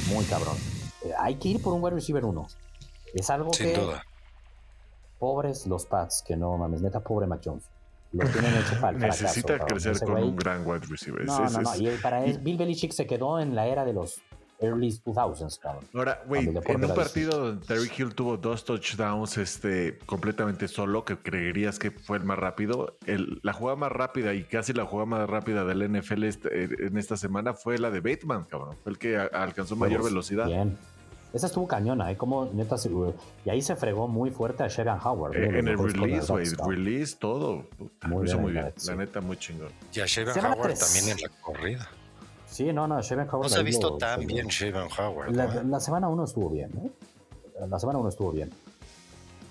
Muy 0.09 0.25
cabrón. 0.27 0.57
Eh, 1.05 1.11
hay 1.19 1.35
que 1.35 1.49
ir 1.49 1.61
por 1.61 1.75
un 1.75 1.83
wide 1.83 1.97
receiver 1.97 2.25
1. 2.25 2.47
Es 3.15 3.31
algo 3.31 3.53
Sin 3.53 3.73
que. 3.73 3.81
Duda. 3.81 4.05
pobres 5.19 5.67
los 5.67 5.87
Pats, 5.87 6.23
que 6.25 6.37
no 6.37 6.57
mames, 6.57 6.83
neta, 6.83 7.01
pobre 7.01 7.27
Mac 7.27 7.41
Jones. 7.45 7.65
Lo 8.13 8.29
tienen 8.29 8.55
hecho 8.55 8.81
para 8.81 8.97
Necesita 8.99 9.59
crecer 9.59 9.99
con 9.99 10.23
un 10.23 10.37
gran 10.37 10.65
wide 10.65 10.87
receiver. 10.89 11.25
No, 11.25 11.51
no, 11.51 11.63
no. 11.63 11.77
Y 11.77 11.89
para 12.01 12.21
Bill 12.21 12.57
Belichick 12.57 12.93
se 12.93 13.09
quedó 13.09 13.41
en 13.41 13.57
la 13.57 13.67
era 13.67 13.85
de 13.85 13.93
los 13.93 14.23
early 14.63 14.89
2000s, 14.89 15.59
cabrón. 15.59 15.85
Ahora, 15.95 16.23
güey, 16.27 16.49
en 16.49 16.85
un 16.85 16.95
partido 16.95 17.39
donde 17.39 17.67
Terry 17.67 17.91
Hill 17.97 18.15
tuvo 18.15 18.37
dos 18.37 18.65
touchdowns 18.65 19.37
este, 19.39 19.99
completamente 20.07 20.69
solo, 20.69 21.05
que 21.05 21.17
creerías 21.19 21.79
que 21.79 21.91
fue 21.91 22.19
el 22.19 22.25
más 22.25 22.39
rápido, 22.39 22.97
el, 23.07 23.41
la 23.43 23.53
jugada 23.53 23.77
más 23.77 23.93
rápida 23.93 24.35
y 24.35 24.45
casi 24.45 24.73
la 24.73 24.85
jugada 24.85 25.07
más 25.07 25.29
rápida 25.29 25.65
del 25.65 25.91
NFL 25.91 26.25
este, 26.25 26.87
en 26.87 26.97
esta 26.97 27.17
semana 27.17 27.55
fue 27.55 27.79
la 27.79 27.91
de 27.91 28.01
Bateman, 28.01 28.45
cabrón. 28.45 28.77
Fue 28.83 28.93
el 28.93 28.99
que 28.99 29.17
alcanzó 29.17 29.77
mayor 29.77 30.05
velocidad. 30.05 30.47
Bien. 30.47 30.77
Esa 31.33 31.47
estuvo 31.47 31.67
cañona, 31.67 32.11
¿eh? 32.11 32.17
Como 32.17 32.51
neta, 32.53 32.77
y 33.47 33.51
ahí 33.51 33.63
se 33.63 33.75
fregó 33.75 34.07
muy 34.07 34.31
fuerte 34.31 34.65
a 34.65 34.69
Shegan 34.69 34.99
Howard. 35.03 35.35
Eh, 35.35 35.59
en 35.59 35.69
el 35.69 35.79
release, 35.79 36.31
güey, 36.31 36.45
release, 36.67 37.17
todo. 37.19 37.69
Muy 38.07 38.25
bien, 38.25 38.41
muy 38.43 38.53
bien. 38.53 38.73
La 38.87 38.97
neta, 38.97 39.21
muy 39.23 39.39
chingón. 39.39 39.71
Y 39.95 40.01
a 40.01 40.07
Shegan 40.07 40.37
Howard 40.45 40.75
también 40.79 41.09
en 41.09 41.23
la 41.23 41.29
corrida. 41.41 41.89
Sí, 42.53 42.71
no, 42.71 42.87
no, 42.87 43.01
Shevan 43.01 43.27
Howard. 43.31 43.45
No 43.45 43.49
se 43.49 43.61
ha 43.61 43.63
visto 43.63 43.97
tan 43.97 44.27
bien 44.27 44.47
Shevan 44.47 44.89
Howard. 44.99 45.35
La, 45.35 45.81
semana 45.81 46.09
1 46.09 46.25
estuvo 46.25 46.51
bien, 46.51 46.71
¿eh? 46.85 46.91
La 47.67 47.79
semana 47.79 47.99
1 47.99 48.11
estuvo 48.11 48.31
bien. 48.31 48.51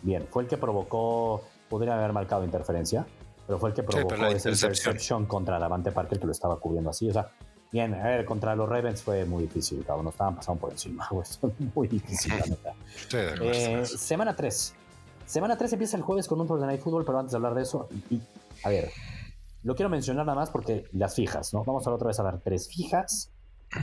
Bien, 0.03 0.27
fue 0.29 0.43
el 0.43 0.49
que 0.49 0.57
provocó, 0.57 1.41
podría 1.67 1.95
haber 1.95 2.13
marcado 2.13 2.43
interferencia, 2.43 3.07
pero 3.47 3.57
fue 3.57 3.69
el 3.69 3.75
que 3.75 3.81
provocó 3.81 4.13
esa 4.27 4.49
interception 4.49 5.25
contra 5.25 5.57
Davante 5.57 5.91
Parker 5.91 6.19
que 6.19 6.27
lo 6.27 6.31
estaba 6.31 6.59
cubriendo 6.59 6.91
así. 6.91 7.09
O 7.09 7.13
sea, 7.13 7.31
bien, 7.71 7.95
a 7.95 8.03
ver, 8.03 8.23
contra 8.23 8.55
los 8.55 8.69
Ravens 8.69 9.01
fue 9.01 9.25
muy 9.25 9.43
difícil, 9.43 9.83
cabrón. 9.83 10.05
Nos 10.05 10.13
estaban 10.13 10.35
pasando 10.35 10.61
por 10.61 10.71
encima, 10.71 11.07
güey. 11.11 11.25
muy 11.73 11.87
difícil, 11.87 12.33
la 12.37 12.45
neta. 12.45 12.73
eh, 13.41 13.83
semana 13.83 14.35
3. 14.35 14.75
Semana 15.25 15.57
3 15.57 15.73
empieza 15.73 15.97
el 15.97 16.03
jueves 16.03 16.27
con 16.27 16.39
un 16.39 16.45
Thursday 16.45 16.67
Night 16.67 16.81
Football, 16.81 17.03
pero 17.03 17.17
antes 17.17 17.31
de 17.31 17.37
hablar 17.37 17.55
de 17.55 17.63
eso, 17.63 17.89
y, 18.11 18.21
a 18.63 18.69
ver, 18.69 18.91
lo 19.63 19.75
quiero 19.75 19.89
mencionar 19.89 20.25
nada 20.25 20.37
más 20.37 20.49
porque 20.49 20.85
las 20.91 21.15
fijas, 21.15 21.53
¿no? 21.53 21.63
Vamos 21.63 21.85
a 21.87 21.91
otra 21.91 22.07
vez 22.07 22.19
a 22.19 22.23
dar 22.23 22.41
tres 22.41 22.67
fijas. 22.67 23.31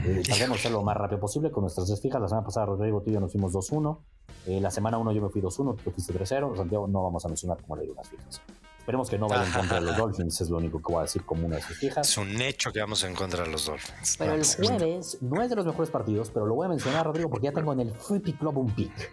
Eh, 0.05 0.21
de 0.23 0.31
hacer 0.31 0.71
lo 0.71 0.83
más 0.83 0.95
rápido 0.95 1.19
posible 1.19 1.51
con 1.51 1.63
nuestras 1.63 1.87
tres 1.87 1.99
fijas. 2.01 2.21
La 2.21 2.27
semana 2.27 2.45
pasada, 2.45 2.67
Rodrigo, 2.67 3.01
tú 3.01 3.09
y 3.09 3.13
yo 3.13 3.19
nos 3.19 3.31
fuimos 3.31 3.53
2-1. 3.53 3.99
Eh, 4.45 4.61
la 4.61 4.69
semana 4.69 4.97
1 4.99 5.11
yo 5.13 5.21
me 5.21 5.29
fui 5.29 5.41
2-1, 5.41 5.77
tú 5.83 5.91
fuiste 5.91 6.13
3-0. 6.13 6.55
Santiago, 6.55 6.87
no 6.87 7.03
vamos 7.03 7.25
a 7.25 7.27
mencionar 7.27 7.57
cómo 7.61 7.75
le 7.75 7.83
digo 7.83 7.95
las 7.95 8.07
fijas. 8.07 8.41
Esperemos 8.77 9.09
que 9.09 9.17
no 9.19 9.27
vayan 9.27 9.47
en 9.47 9.53
contra 9.53 9.79
de 9.79 9.85
los 9.85 9.97
Dolphins, 9.97 10.41
es 10.41 10.49
lo 10.49 10.57
único 10.57 10.79
que 10.81 10.93
voy 10.93 10.99
a 10.99 11.03
decir 11.03 11.23
como 11.23 11.45
una 11.45 11.57
de 11.57 11.61
sus 11.61 11.77
fijas. 11.77 12.09
Es 12.09 12.17
un 12.17 12.41
hecho 12.41 12.71
que 12.71 12.79
vamos 12.79 13.03
en 13.03 13.13
contra 13.13 13.43
de 13.43 13.51
los 13.51 13.65
Dolphins. 13.65 14.15
Pero 14.17 14.33
el 14.33 14.43
jueves 14.43 15.17
no 15.21 15.41
es 15.41 15.49
de 15.49 15.55
los 15.55 15.65
mejores 15.65 15.91
partidos, 15.91 16.31
pero 16.31 16.45
lo 16.45 16.55
voy 16.55 16.65
a 16.65 16.69
mencionar, 16.69 17.05
Rodrigo, 17.05 17.29
porque 17.29 17.45
ya 17.45 17.51
tengo 17.51 17.73
en 17.73 17.81
el 17.81 17.93
Pick 17.93 18.39
Club 18.39 18.57
un 18.57 18.71
pick. 18.71 19.11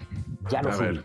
Ya 0.50 0.62
lo 0.62 0.72
subí. 0.72 1.02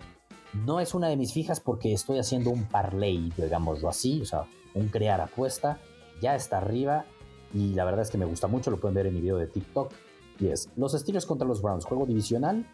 No 0.65 0.79
es 0.79 0.93
una 0.93 1.07
de 1.07 1.17
mis 1.17 1.33
fijas 1.33 1.59
porque 1.59 1.93
estoy 1.93 2.19
haciendo 2.19 2.49
un 2.49 2.65
parlay, 2.65 3.31
digámoslo 3.35 3.89
así, 3.89 4.21
o 4.21 4.25
sea, 4.25 4.45
un 4.73 4.87
crear 4.87 5.21
apuesta 5.21 5.79
ya 6.21 6.35
está 6.35 6.57
arriba 6.59 7.05
y 7.53 7.73
la 7.73 7.83
verdad 7.83 8.03
es 8.03 8.11
que 8.11 8.17
me 8.17 8.25
gusta 8.25 8.47
mucho, 8.47 8.71
lo 8.71 8.79
pueden 8.79 8.95
ver 8.95 9.07
en 9.07 9.15
mi 9.15 9.21
video 9.21 9.37
de 9.37 9.47
TikTok. 9.47 9.91
Y 10.39 10.47
es 10.47 10.69
los 10.77 10.93
Steelers 10.93 11.25
contra 11.25 11.47
los 11.47 11.61
Browns, 11.61 11.85
juego 11.85 12.05
divisional. 12.05 12.65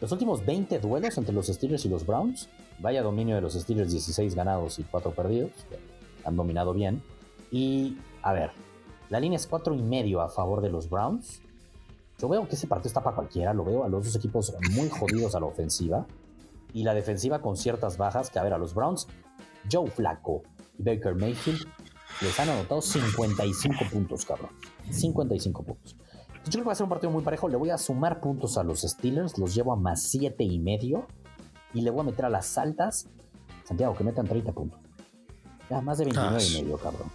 Los 0.00 0.10
últimos 0.10 0.44
20 0.44 0.80
duelos 0.80 1.16
entre 1.18 1.34
los 1.34 1.46
Steelers 1.46 1.84
y 1.84 1.88
los 1.88 2.04
Browns, 2.04 2.48
vaya 2.80 3.02
dominio 3.02 3.36
de 3.36 3.40
los 3.40 3.54
Steelers, 3.54 3.92
16 3.92 4.34
ganados 4.34 4.78
y 4.78 4.82
4 4.82 5.12
perdidos, 5.12 5.52
han 6.24 6.34
dominado 6.34 6.74
bien. 6.74 7.02
Y 7.52 7.98
a 8.22 8.32
ver, 8.32 8.50
la 9.10 9.20
línea 9.20 9.36
es 9.36 9.46
4 9.46 9.74
y 9.74 9.82
medio 9.82 10.20
a 10.20 10.28
favor 10.28 10.60
de 10.60 10.70
los 10.70 10.90
Browns. 10.90 11.40
Yo 12.18 12.28
veo 12.28 12.48
que 12.48 12.56
ese 12.56 12.66
partido 12.66 12.88
está 12.88 13.02
para 13.02 13.14
cualquiera, 13.14 13.54
lo 13.54 13.64
veo 13.64 13.84
a 13.84 13.88
los 13.88 14.04
dos 14.06 14.16
equipos 14.16 14.54
muy 14.74 14.88
jodidos 14.88 15.34
a 15.34 15.40
la 15.40 15.46
ofensiva 15.46 16.06
y 16.72 16.82
la 16.82 16.94
defensiva 16.94 17.40
con 17.40 17.56
ciertas 17.56 17.96
bajas, 17.96 18.30
que 18.30 18.38
a 18.38 18.42
ver, 18.42 18.54
a 18.54 18.58
los 18.58 18.74
Browns, 18.74 19.06
Joe 19.70 19.88
Flacco 19.90 20.42
y 20.61 20.61
Baker 20.78 21.14
Mayfield 21.14 21.66
les 22.20 22.38
han 22.38 22.48
anotado 22.48 22.80
55 22.80 23.84
puntos, 23.90 24.24
cabrón. 24.24 24.50
55 24.90 25.62
puntos. 25.62 25.96
Yo 26.44 26.50
creo 26.50 26.64
que 26.64 26.66
va 26.66 26.72
a 26.72 26.76
ser 26.76 26.84
un 26.84 26.90
partido 26.90 27.10
muy 27.10 27.22
parejo. 27.22 27.48
Le 27.48 27.56
voy 27.56 27.70
a 27.70 27.78
sumar 27.78 28.20
puntos 28.20 28.58
a 28.58 28.62
los 28.62 28.82
Steelers. 28.82 29.38
Los 29.38 29.54
llevo 29.54 29.72
a 29.72 29.76
más 29.76 30.02
7 30.02 30.42
y 30.44 30.58
medio. 30.58 31.06
Y 31.72 31.82
le 31.82 31.90
voy 31.90 32.00
a 32.00 32.04
meter 32.04 32.24
a 32.24 32.30
las 32.30 32.58
altas. 32.58 33.08
Santiago, 33.64 33.94
que 33.94 34.04
metan 34.04 34.26
30 34.26 34.52
puntos. 34.52 34.80
Ya, 35.70 35.80
más 35.80 35.98
de 35.98 36.04
29 36.04 36.44
y 36.44 36.62
medio, 36.62 36.78
cabrón. 36.78 37.08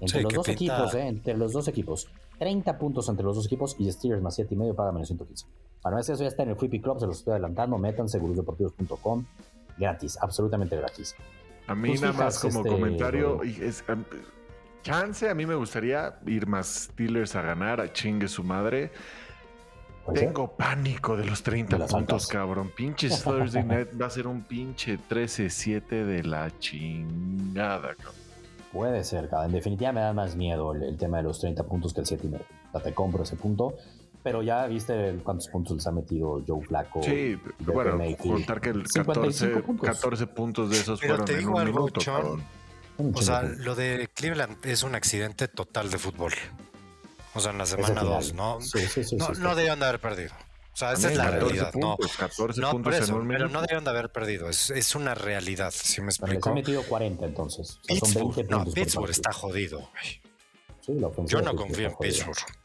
Entre 0.00 0.22
los 0.22 0.32
dos 0.32 0.48
equipos, 0.48 0.94
eh, 0.94 1.06
entre 1.06 1.36
los 1.36 1.52
dos 1.52 1.68
equipos. 1.68 2.08
30 2.38 2.76
puntos 2.76 3.08
entre 3.08 3.24
los 3.24 3.36
dos 3.36 3.46
equipos 3.46 3.76
y 3.78 3.90
Steelers 3.90 4.20
más 4.20 4.34
7 4.34 4.52
y 4.52 4.56
medio 4.56 4.74
paga 4.74 4.90
menos 4.90 5.06
115. 5.06 5.46
Para 5.80 6.00
eso 6.00 6.14
ya 6.14 6.26
está 6.26 6.42
en 6.42 6.50
el 6.50 6.56
Free 6.56 6.80
Club, 6.80 6.98
se 6.98 7.06
los 7.06 7.18
estoy 7.18 7.32
adelantando. 7.32 7.78
Metan 7.78 8.08
segurosdeportivos.com. 8.08 9.24
Gratis, 9.78 10.18
absolutamente 10.20 10.76
gratis. 10.76 11.14
A 11.66 11.74
mí 11.74 11.94
nada 11.94 12.12
más 12.12 12.38
como 12.38 12.60
este, 12.60 12.70
comentario, 12.70 13.42
es, 13.42 13.84
Chance, 14.82 15.28
a 15.30 15.34
mí 15.34 15.46
me 15.46 15.54
gustaría 15.54 16.18
ir 16.26 16.46
más 16.46 16.90
Steelers 16.90 17.36
a 17.36 17.42
ganar, 17.42 17.80
a 17.80 17.92
chingue 17.92 18.26
su 18.26 18.42
madre. 18.42 18.90
Tengo 20.12 20.56
pánico 20.56 21.16
de 21.16 21.24
los 21.24 21.44
30 21.44 21.86
puntos, 21.86 22.26
cabrón. 22.26 22.72
Pinches 22.74 23.22
Thursday 23.22 23.62
Night 23.64 23.88
va 24.00 24.06
a 24.06 24.10
ser 24.10 24.26
un 24.26 24.42
pinche 24.42 24.98
13-7 24.98 26.04
de 26.04 26.24
la 26.24 26.50
chingada, 26.58 27.94
cabrón. 27.94 28.14
Puede 28.72 29.04
ser, 29.04 29.28
cabrón. 29.28 29.50
En 29.50 29.52
definitiva 29.52 29.92
me 29.92 30.00
da 30.00 30.12
más 30.12 30.34
miedo 30.34 30.74
el, 30.74 30.96
tema 30.96 31.18
de 31.18 31.22
los 31.24 31.38
30 31.38 31.62
puntos 31.62 31.94
que 31.94 32.00
el 32.00 32.06
7 32.06 32.26
y 32.26 32.30
medio. 32.30 32.46
O 32.68 32.72
sea, 32.72 32.80
te 32.80 32.92
compro 32.92 33.22
ese 33.22 33.36
punto. 33.36 33.76
Pero 34.22 34.42
ya 34.42 34.66
viste 34.66 35.18
cuántos 35.24 35.48
puntos 35.48 35.76
les 35.76 35.86
ha 35.86 35.92
metido 35.92 36.42
Joe 36.46 36.64
Flaco. 36.64 37.02
Sí, 37.02 37.36
bueno, 37.60 37.98
contar 38.16 38.60
que 38.60 38.70
el 38.70 38.84
14 38.84 39.48
puntos. 39.62 39.88
14 39.88 40.26
puntos. 40.28 40.70
de 40.70 40.76
esos 40.76 41.00
fueron 41.00 41.28
en 41.28 41.48
un 41.48 41.64
minuto, 41.64 42.00
cabrón. 42.04 42.44
O 42.98 43.22
sea, 43.22 43.42
lo 43.42 43.74
de 43.74 44.08
Cleveland 44.14 44.64
es 44.64 44.82
un 44.82 44.94
accidente 44.94 45.48
total 45.48 45.90
de 45.90 45.98
fútbol. 45.98 46.32
O 47.34 47.40
sea, 47.40 47.52
en 47.52 47.58
la 47.58 47.66
semana 47.66 48.02
2, 48.02 48.34
¿no? 48.34 48.60
Sí, 48.60 48.80
sí, 48.86 49.04
sí, 49.04 49.16
no, 49.16 49.30
no 49.30 49.54
debían 49.54 49.78
de 49.78 49.86
haber 49.86 50.00
perdido. 50.00 50.32
O 50.74 50.76
sea, 50.76 50.92
esa 50.92 51.10
es 51.10 51.16
la 51.16 51.30
realidad. 51.30 51.72
no, 51.74 51.96
14 51.96 52.60
no, 52.60 52.70
puntos 52.70 52.94
eso, 52.94 53.20
en 53.20 53.28
pero 53.28 53.48
no 53.48 53.60
debían 53.60 53.84
de 53.84 53.90
haber 53.90 54.10
perdido. 54.10 54.48
Es, 54.48 54.70
es 54.70 54.94
una 54.94 55.14
realidad, 55.14 55.72
si 55.74 56.00
me 56.00 56.08
explico. 56.08 56.48
Han 56.48 56.54
metido 56.54 56.82
40 56.82 57.26
entonces. 57.26 57.78
Pittsburgh, 57.86 58.48
no, 58.48 58.64
Pittsburgh 58.64 59.10
está 59.10 59.32
jodido. 59.32 59.90
Yo 60.86 61.42
no 61.42 61.54
confío 61.54 61.88
en 61.88 61.96
Pittsburgh. 61.96 62.61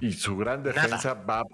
Y 0.00 0.12
su 0.12 0.36
gran 0.36 0.62
defensa 0.62 1.14
va 1.14 1.44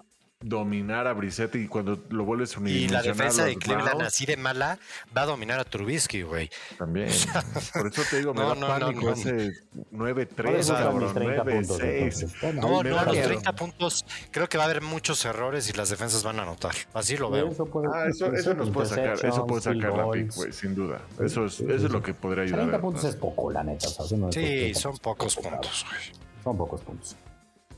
dominar 0.44 1.06
a 1.06 1.14
Brissette 1.14 1.56
y 1.56 1.68
cuando 1.68 1.98
lo 2.10 2.24
vuelves 2.24 2.56
unidimensional. 2.56 3.04
Y 3.04 3.08
la 3.08 3.14
defensa 3.14 3.44
de 3.44 3.56
Cleveland 3.56 4.02
así 4.02 4.26
de 4.26 4.36
mala 4.36 4.78
va 5.16 5.22
a 5.22 5.26
dominar 5.26 5.58
a 5.58 5.64
Trubisky, 5.64 6.22
güey. 6.22 6.50
También. 6.78 7.08
Por 7.72 7.86
eso 7.86 8.02
te 8.10 8.18
digo, 8.18 8.34
me 8.34 8.42
da 8.42 8.54
pánico 8.54 9.10
ese 9.10 9.52
9-3, 9.92 10.68
cabrón, 10.68 11.14
9-6. 11.14 12.54
No, 12.54 12.82
no, 12.82 13.04
los 13.04 13.14
30 13.14 13.52
puntos 13.54 14.04
creo 14.30 14.48
que 14.48 14.58
va 14.58 14.64
a 14.64 14.66
haber 14.66 14.82
muchos 14.82 15.24
errores 15.24 15.68
y 15.70 15.72
las 15.72 15.88
defensas 15.88 16.22
van 16.22 16.38
a 16.38 16.42
anotar. 16.42 16.74
Así 16.92 17.16
lo 17.16 17.30
veo. 17.30 17.50
Eso, 17.50 17.66
ah, 17.92 18.04
eso, 18.08 18.32
eso 18.32 18.54
nos 18.54 18.70
puede 18.70 18.88
sacar, 18.88 19.24
eso 19.24 19.46
puede 19.46 19.62
sacar 19.62 19.96
la 19.96 20.10
pick, 20.10 20.34
güey, 20.34 20.52
sin 20.52 20.74
duda. 20.74 21.00
Eso 21.20 21.46
es, 21.46 21.60
eso 21.60 21.86
es 21.86 21.90
lo 21.90 22.02
que 22.02 22.12
podría 22.12 22.44
ayudar. 22.44 22.60
30 22.60 22.80
puntos 22.80 23.04
es 23.04 23.16
poco, 23.16 23.50
la 23.50 23.64
neta. 23.64 23.88
sí, 24.30 24.74
son 24.74 24.98
pocos 24.98 25.36
puntos, 25.36 25.86
güey. 25.88 26.24
Son 26.42 26.56
pocos 26.58 26.82
puntos. 26.82 27.16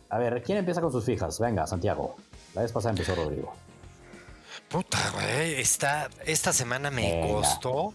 A 0.08 0.18
ver, 0.18 0.42
¿quién 0.42 0.58
empieza 0.58 0.80
con 0.80 0.92
sus 0.92 1.04
fijas? 1.04 1.38
Venga, 1.40 1.66
Santiago. 1.66 2.16
La 2.54 2.62
vez 2.62 2.72
pasada 2.72 2.92
empezó 2.92 3.14
Rodrigo. 3.14 3.52
Puta, 4.68 4.98
güey. 5.14 5.60
Esta, 5.60 6.08
esta 6.24 6.52
semana 6.52 6.90
me 6.90 7.20
costó. 7.30 7.92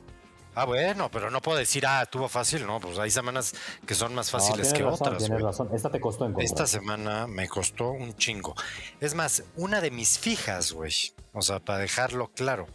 Ah, 0.54 0.66
bueno, 0.66 1.10
pero 1.10 1.30
no 1.30 1.42
puedo 1.42 1.58
decir, 1.58 1.86
ah, 1.88 2.06
tuvo 2.06 2.28
fácil, 2.28 2.68
no, 2.68 2.82
pues 2.82 3.00
hay 3.00 3.10
semanas 3.10 3.54
que 3.88 3.96
son 3.96 4.14
más 4.14 4.30
fáciles 4.30 4.74
que 4.74 4.84
otras. 4.84 5.20
Tienes 5.20 5.42
razón, 5.42 5.70
esta 5.74 5.90
te 5.90 6.02
costó 6.02 6.26
en 6.26 6.40
Esta 6.42 6.68
semana 6.68 7.26
me 7.26 7.48
costó 7.48 7.92
un 7.92 8.18
chingo. 8.18 8.54
Es 9.00 9.16
más, 9.16 9.44
una 9.56 9.80
de 9.80 9.92
mis 9.92 10.20
fijas, 10.20 10.74
güey, 10.74 10.94
o 11.32 11.42
sea, 11.42 11.62
para 11.62 11.80
dejarlo 11.80 12.34
claro, 12.34 12.68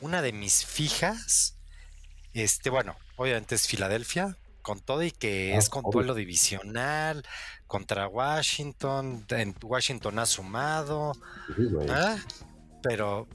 una 0.00 0.22
de 0.22 0.32
mis 0.32 0.64
fijas, 0.64 1.56
este, 2.34 2.70
bueno, 2.70 2.94
obviamente 3.16 3.56
es 3.56 3.66
Filadelfia, 3.66 4.38
con 4.64 4.80
todo 4.80 5.02
y 5.04 5.12
que 5.12 5.52
ah, 5.54 5.58
es 5.58 5.68
con 5.68 5.84
duelo 5.88 6.14
divisional 6.14 7.22
contra 7.68 8.08
Washington. 8.08 9.24
En 9.28 9.54
Washington 9.62 10.18
ha 10.18 10.26
sumado. 10.26 11.12
¿ah? 11.90 12.16
Pero 12.82 13.28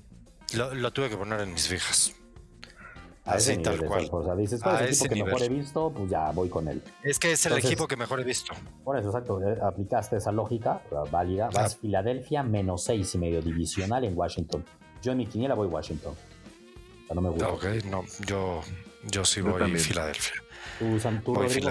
lo, 0.53 0.91
tuve 0.91 1.09
que 1.09 1.15
poner 1.15 1.39
en 1.41 1.53
mis 1.53 1.67
fijas. 1.67 2.13
Así 3.23 3.57
tal 3.57 3.77
cual. 3.85 4.09
O 4.11 4.23
sea, 4.23 4.35
dices, 4.35 4.61
¿cuál 4.61 4.85
es 4.85 5.01
el 5.01 5.11
equipo 5.11 5.15
que 5.15 5.23
mejor 5.23 5.43
he 5.43 5.49
visto? 5.49 5.93
Pues 5.95 6.09
ya 6.09 6.31
voy 6.31 6.49
con 6.49 6.67
él. 6.67 6.81
Es 7.03 7.19
que 7.19 7.31
es 7.31 7.45
el 7.45 7.57
equipo 7.57 7.87
que 7.87 7.95
mejor 7.95 8.19
he 8.19 8.23
visto. 8.23 8.53
Por 8.83 8.97
eso, 8.97 9.09
exacto. 9.09 9.39
Aplicaste 9.61 10.17
esa 10.17 10.31
lógica 10.31 10.81
válida. 11.11 11.49
Vas 11.53 11.77
Filadelfia 11.77 12.41
menos 12.41 12.83
seis 12.83 13.13
y 13.13 13.19
medio 13.19 13.41
divisional 13.41 14.03
en 14.03 14.17
Washington. 14.17 14.65
Yo 15.03 15.11
en 15.11 15.19
mi 15.19 15.27
quiniela 15.27 15.53
voy 15.53 15.67
Washington. 15.67 16.13
O 16.13 17.05
sea, 17.05 17.15
no 17.15 17.21
me 17.21 17.29
gusta. 17.29 17.49
Ok, 17.49 17.65
no. 17.85 18.03
Yo, 18.25 18.61
yo 19.11 19.23
sí 19.23 19.41
voy 19.41 19.77
Filadelfia. 19.77 20.41
¿Tú, 20.79 20.97
tú 21.23 21.35
Rodrigo, 21.35 21.69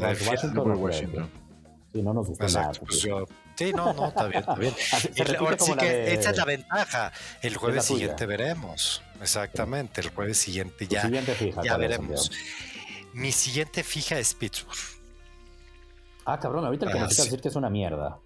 Washington? 0.77 1.31
Sí, 1.93 2.03
no 2.03 2.13
nos 2.13 2.29
gusta 2.29 2.47
nada. 2.47 2.73
Pues 2.81 3.03
yo 3.03 3.25
Sí, 3.59 3.73
no, 3.73 3.93
no, 3.93 4.07
está 4.07 4.29
bien, 4.29 4.39
está 4.39 4.55
bien. 4.55 4.73
que 5.81 6.15
esa 6.15 6.31
es 6.31 6.37
la 6.37 6.45
ventaja. 6.45 7.13
El 7.43 7.57
jueves 7.57 7.87
siguiente 7.87 8.25
veremos. 8.25 9.03
Exactamente, 9.21 10.01
el 10.01 10.11
jueves 10.11 10.39
siguiente 10.39 10.87
ya, 10.87 11.11
ya 11.65 11.77
veremos. 11.77 12.31
Mi 13.15 13.33
siguiente 13.33 13.83
fija 13.83 14.17
es 14.17 14.33
Pittsburgh. 14.35 14.79
Ah, 16.25 16.39
cabrón, 16.39 16.67
ahorita 16.67 16.87
el 16.87 16.93
que 16.93 17.01
decir 17.01 17.41
que 17.41 17.49
es 17.49 17.57
una 17.57 17.69
mierda. 17.69 18.21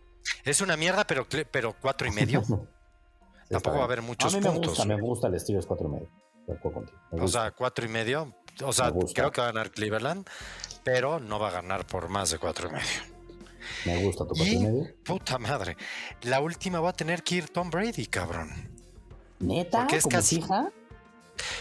Es 0.45 0.61
una 0.61 0.77
mierda, 0.77 1.07
pero, 1.07 1.27
pero 1.51 1.75
cuatro 1.81 2.07
y 2.07 2.11
medio. 2.11 2.43
Tampoco 3.49 3.77
va 3.77 3.83
a 3.83 3.87
haber 3.87 4.03
muchos 4.03 4.35
a 4.35 4.37
mí 4.37 4.45
me 4.45 4.51
puntos. 4.51 4.71
Gusta, 4.71 4.85
me 4.85 5.01
gusta 5.01 5.29
el 5.29 5.35
estilo 5.35 5.61
es 5.61 5.67
cuatro 5.67 5.89
y 5.89 5.93
medio. 5.93 6.09
O 7.13 7.29
sea, 7.29 7.53
cuatro 7.53 7.87
y 7.87 7.89
medio. 7.89 8.35
O 8.63 8.73
sea, 8.75 8.93
creo 9.15 9.33
que 9.33 9.41
va 9.41 9.49
a 9.49 9.53
ganar 9.53 9.71
Cleveland, 9.71 10.29
pero 10.85 11.21
no 11.21 11.39
va 11.39 11.49
a 11.49 11.53
ganar 11.53 11.87
por 11.87 12.09
más 12.09 12.31
de 12.31 12.39
cuatro 12.39 12.69
y 12.69 12.73
medio. 12.73 13.13
Me 13.85 14.05
gusta 14.05 14.25
tu 14.25 14.35
cuatro 14.35 14.53
y, 14.53 14.59
medio. 14.59 14.95
Puta 15.05 15.39
madre. 15.39 15.77
La 16.23 16.41
última 16.41 16.81
va 16.81 16.91
a 16.91 16.93
tener 16.93 17.23
que 17.23 17.37
ir 17.37 17.49
Tom 17.49 17.71
Brady, 17.71 18.07
cabrón. 18.07 18.51
¿Neta? 19.39 19.81
Porque 19.81 19.97
es 19.97 20.07
casi. 20.07 20.39
Hija? 20.39 20.73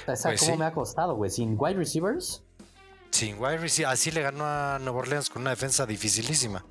Pues 0.06 0.24
¿Cómo 0.40 0.58
me 0.58 0.66
ha 0.66 0.74
costado, 0.74 1.16
güey? 1.16 1.32
¿Sin 1.32 1.56
wide 1.58 1.76
receivers? 1.76 2.44
Sin 3.12 3.40
wide 3.40 3.58
receivers. 3.58 3.94
Así 3.94 4.12
le 4.12 4.22
ganó 4.22 4.46
a 4.46 4.80
Nueva 4.80 5.00
Orleans 5.00 5.30
con 5.30 5.42
una 5.44 5.52
defensa 5.52 5.86
dificilísima. 5.86 6.66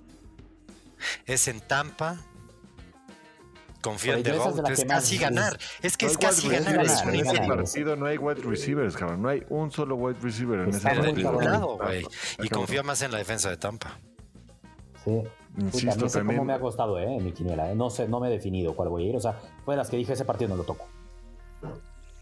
Es 1.27 1.49
en 1.49 1.61
Tampa. 1.61 2.19
Confía 3.81 4.15
en 4.15 4.23
The 4.23 4.33
Es 4.73 4.85
casi 4.85 5.19
ganar. 5.19 5.59
Es 5.83 5.97
que 5.97 6.07
es 6.07 6.19
casi 6.19 6.49
ganar. 6.49 6.75
en 6.75 7.15
ese 7.15 7.39
partido 7.47 7.97
no 7.97 8.07
hay 8.07 8.19
wide 8.19 8.43
receivers, 8.43 8.97
cabrón. 8.97 9.23
No 9.23 9.29
hay 9.29 9.43
un 9.49 9.71
solo 9.71 9.97
wide 9.97 10.19
receiver 10.21 10.61
en 10.61 10.71
ese 10.71 10.81
partido. 10.81 11.41
Lado, 11.41 11.79
y 12.43 12.49
confía 12.49 12.83
más 12.83 13.03
en 13.03 13.13
la 13.13 13.19
defensa 13.19 13.51
de 13.51 13.57
Tampa. 13.57 13.99
Sí. 15.05 15.23
Insisto, 15.59 16.07
también. 16.07 16.39
cómo 16.39 16.45
me 16.45 16.53
ha 16.53 16.61
costado, 16.61 16.99
¿eh? 16.99 17.17
En 17.17 17.25
mi 17.25 17.33
quiniela. 17.33 17.73
¿eh? 17.73 17.75
No 17.75 17.91
sé, 17.91 18.07
no 18.07 18.21
me 18.21 18.29
he 18.29 18.31
definido 18.31 18.77
cuál 18.77 18.89
voy 18.89 19.05
a 19.05 19.09
ir. 19.09 19.17
O 19.17 19.21
sea, 19.21 19.41
fue 19.65 19.75
de 19.75 19.79
las 19.79 19.91
que 19.91 19.97
dije 19.97 20.13
ese 20.13 20.25
partido 20.25 20.51
no 20.51 20.57
lo 20.57 20.65
toco. 20.65 20.87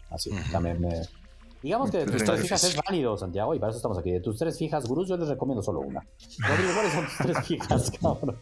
Así, 0.09 0.31
también 0.51 0.81
me, 0.81 1.01
Digamos 1.61 1.91
que 1.91 1.97
de 1.97 2.05
tus 2.05 2.23
tres 2.23 2.41
fijas 2.41 2.63
es 2.63 2.75
válido, 2.77 3.17
Santiago, 3.17 3.53
y 3.53 3.59
para 3.59 3.71
eso 3.71 3.77
estamos 3.77 3.97
aquí. 3.97 4.11
De 4.11 4.21
tus 4.21 4.37
tres 4.37 4.57
fijas, 4.57 4.85
gurús, 4.85 5.09
yo 5.09 5.17
les 5.17 5.27
recomiendo 5.27 5.61
solo 5.61 5.81
una. 5.81 6.05
¿cuáles 6.39 6.93
son 6.93 7.05
tus 7.05 7.17
tres 7.17 7.47
fijas, 7.47 7.91
cabrón? 8.01 8.37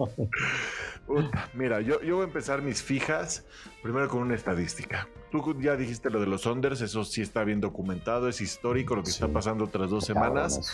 Mira, 1.54 1.82
yo, 1.82 2.02
yo 2.02 2.16
voy 2.16 2.24
a 2.24 2.28
empezar 2.28 2.62
mis 2.62 2.82
fijas 2.84 3.46
primero 3.82 4.10
con 4.10 4.22
una 4.22 4.36
estadística. 4.36 5.08
Tú 5.32 5.60
ya 5.60 5.76
dijiste 5.76 6.10
lo 6.10 6.20
de 6.20 6.28
los 6.28 6.46
unders, 6.46 6.82
eso 6.82 7.04
sí 7.04 7.22
está 7.22 7.44
bien 7.44 7.60
documentado, 7.62 8.30
es 8.30 8.42
histórico 8.42 8.96
lo 8.96 9.04
que 9.04 9.10
está 9.10 9.28
pasando 9.28 9.66
otras 9.66 9.90
dos 9.90 10.06
semanas. 10.06 10.72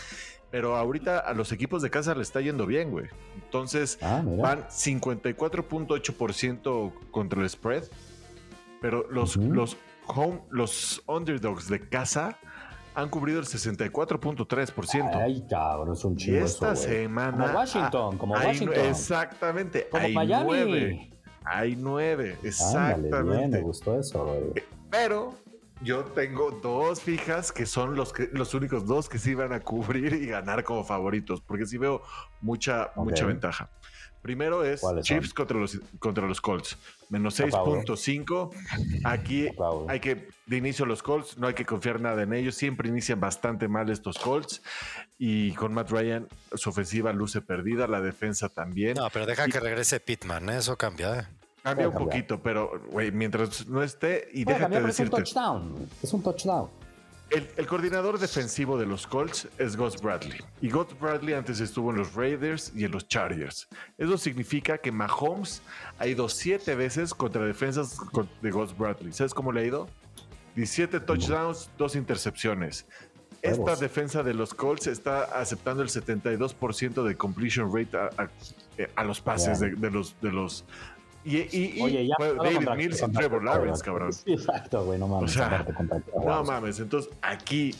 Pero 0.52 0.76
ahorita 0.78 1.20
a 1.20 1.34
los 1.34 1.52
equipos 1.52 1.82
de 1.82 1.90
casa 1.90 2.14
le 2.14 2.22
está 2.22 2.40
yendo 2.40 2.68
bien, 2.68 2.92
güey. 2.92 3.08
Entonces 3.36 3.98
ah, 4.02 4.22
van 4.24 4.68
54.8% 4.68 6.94
contra 7.10 7.42
el 7.42 7.50
spread. 7.50 7.86
Pero 8.80 9.08
los, 9.10 9.36
los 9.38 9.78
home, 10.06 10.42
los 10.52 11.02
underdogs 11.08 11.68
de 11.70 11.90
casa 11.90 12.38
han 12.96 13.10
cubrido 13.10 13.40
el 13.40 13.46
64.3%. 13.46 15.16
Ay, 15.16 15.46
cabrón, 15.50 15.94
es 15.94 16.04
un 16.06 16.16
chingo. 16.16 16.38
Y 16.38 16.42
esta 16.42 16.76
semana. 16.76 17.46
Como 17.46 17.60
Washington, 17.60 18.18
como 18.18 18.34
Washington. 18.36 18.86
exactamente. 18.86 19.88
Como 19.90 20.04
hay 20.04 20.14
Miami. 20.14 20.46
Nueve, 20.46 21.12
hay 21.46 21.76
nueve, 21.76 22.38
exactamente. 22.44 23.58
me 23.58 23.62
gustó 23.62 24.00
eso, 24.00 24.26
güey. 24.26 24.42
Eh, 24.56 24.66
pero 24.90 25.34
yo 25.82 26.04
tengo 26.04 26.52
dos 26.52 27.02
fijas 27.02 27.52
que 27.52 27.66
son 27.66 27.96
los, 27.96 28.14
que, 28.14 28.30
los 28.32 28.54
únicos 28.54 28.86
dos 28.86 29.10
que 29.10 29.18
sí 29.20 29.34
van 29.34 29.54
a 29.54 29.60
cubrir 29.60 30.14
y 30.14 30.28
ganar 30.28 30.64
como 30.64 30.84
favoritos, 30.84 31.42
porque 31.42 31.66
sí 31.66 31.78
veo 31.78 32.02
mucha, 32.42 32.92
mucha 32.96 33.26
ventaja. 33.26 33.70
Primero 34.22 34.64
es 34.64 34.82
Chiefs 35.02 35.34
contra 35.34 35.58
los, 35.58 35.82
contra 36.00 36.26
los 36.26 36.40
Colts. 36.40 36.78
Menos 37.14 37.40
6.5. 37.40 38.50
Aquí 39.04 39.48
hay 39.88 40.00
que, 40.00 40.30
de 40.48 40.58
inicio 40.58 40.88
los 40.88 41.04
Colts, 41.04 41.38
no 41.38 41.46
hay 41.46 41.54
que 41.54 41.64
confiar 41.64 42.02
nada 42.02 42.24
en 42.24 42.34
ellos. 42.34 42.56
Siempre 42.56 42.90
inician 42.90 43.20
bastante 43.20 43.68
mal 43.68 43.92
estos 43.92 44.18
Colts. 44.18 44.64
Y 45.20 45.52
con 45.52 45.76
Matt 45.76 45.92
Ryan, 45.92 46.28
su 46.56 46.72
ofensiva 46.72 47.14
luce 47.14 47.42
perdida, 47.42 47.86
la 47.86 48.02
defensa 48.02 48.50
también. 48.50 48.96
No, 48.96 49.08
pero 49.12 49.28
deja 49.28 49.46
que 49.48 49.60
regrese 49.60 50.00
Pittman, 50.00 50.50
¿eh? 50.50 50.58
eso 50.58 50.76
cambia. 50.76 51.20
¿eh? 51.20 51.28
Cambia 51.62 51.88
un 51.88 51.94
poquito, 51.94 52.42
pero, 52.42 52.82
güey, 52.90 53.12
mientras 53.12 53.68
no 53.68 53.84
esté, 53.84 54.30
y 54.34 54.44
déjate 54.44 54.82
decirte. 54.82 55.22
Es 55.22 55.30
un 55.30 55.34
touchdown. 55.36 55.90
Es 56.02 56.14
un 56.14 56.24
touchdown. 56.24 56.70
El, 57.34 57.66
coordinador 57.66 58.20
defensivo 58.20 58.78
de 58.78 58.86
los 58.86 59.08
Colts 59.08 59.48
es 59.58 59.76
Gus 59.76 60.00
Bradley. 60.00 60.40
Y 60.62 60.70
Gus 60.70 60.88
Bradley 61.00 61.34
antes 61.34 61.60
estuvo 61.62 61.90
en 61.90 61.98
los 61.98 62.14
Raiders 62.14 62.72
y 62.76 62.84
en 62.86 62.92
los 62.92 63.08
Chargers. 63.08 63.68
Eso 63.98 64.20
significa 64.20 64.78
que 64.78 64.92
Mahomes 64.92 65.64
ha 65.98 66.06
ido 66.06 66.30
siete 66.30 66.76
veces 66.76 67.12
contra 67.12 67.44
defensas 67.44 67.98
de 68.40 68.52
Gus 68.52 68.78
Bradley. 68.78 69.12
¿Sabes 69.14 69.34
cómo 69.34 69.52
le 69.52 69.62
ha 69.62 69.66
ido? 69.66 69.90
17 70.56 71.00
touchdowns, 71.00 71.72
dos 71.76 71.96
intercepciones. 71.96 72.86
Esta 73.42 73.76
defensa 73.76 74.22
de 74.22 74.36
los 74.36 74.54
Colts 74.54 74.86
está 74.86 75.24
aceptando 75.24 75.82
el 75.82 75.90
72% 75.90 77.04
de 77.04 77.18
completion 77.18 77.76
rate 77.76 77.98
a, 78.96 79.04
los 79.04 79.20
pases 79.20 79.60
de, 79.60 79.72
los, 79.90 80.16
de 80.22 80.32
los 80.32 80.66
y, 81.26 81.82
Oye, 81.82 82.08
ya 82.08 82.16
David 82.20 82.70
Mills 82.76 83.02
y 83.02 83.12
Trevor 83.12 83.44
Lawrence, 83.44 83.84
cabrón. 83.84 84.12
exacto, 84.26 84.86
güey, 84.86 85.00
no 85.00 85.08
mames. 85.08 85.38
no 86.26 86.44
mames, 86.44 86.80
entonces 86.80 87.14
aquí 87.22 87.74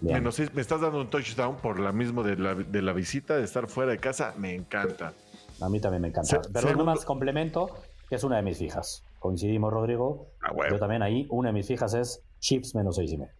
me 0.00 0.60
estás 0.60 0.80
dando 0.80 1.00
un 1.00 1.10
touchdown 1.10 1.56
por 1.56 1.78
la 1.78 1.92
mismo 1.92 2.22
de 2.22 2.36
la, 2.36 2.54
de 2.54 2.82
la 2.82 2.92
visita, 2.92 3.36
de 3.36 3.44
estar 3.44 3.68
fuera 3.68 3.92
de 3.92 3.98
casa, 3.98 4.34
me 4.38 4.54
encanta. 4.54 5.12
A 5.60 5.68
mí 5.68 5.80
también 5.80 6.02
me 6.02 6.08
encanta. 6.08 6.40
Pero 6.52 6.74
nomás 6.74 7.04
complemento, 7.04 7.70
que 8.08 8.16
es 8.16 8.24
una 8.24 8.36
de 8.36 8.42
mis 8.42 8.58
fijas. 8.58 9.04
Coincidimos, 9.18 9.72
Rodrigo. 9.72 10.28
Ah, 10.42 10.52
Yo 10.70 10.78
también 10.78 11.02
ahí, 11.02 11.26
una 11.30 11.50
de 11.50 11.52
mis 11.52 11.66
fijas 11.66 11.92
es 11.94 12.22
Chips 12.40 12.74
menos 12.74 12.96
seis 12.96 13.12
y 13.12 13.18
medio. 13.18 13.32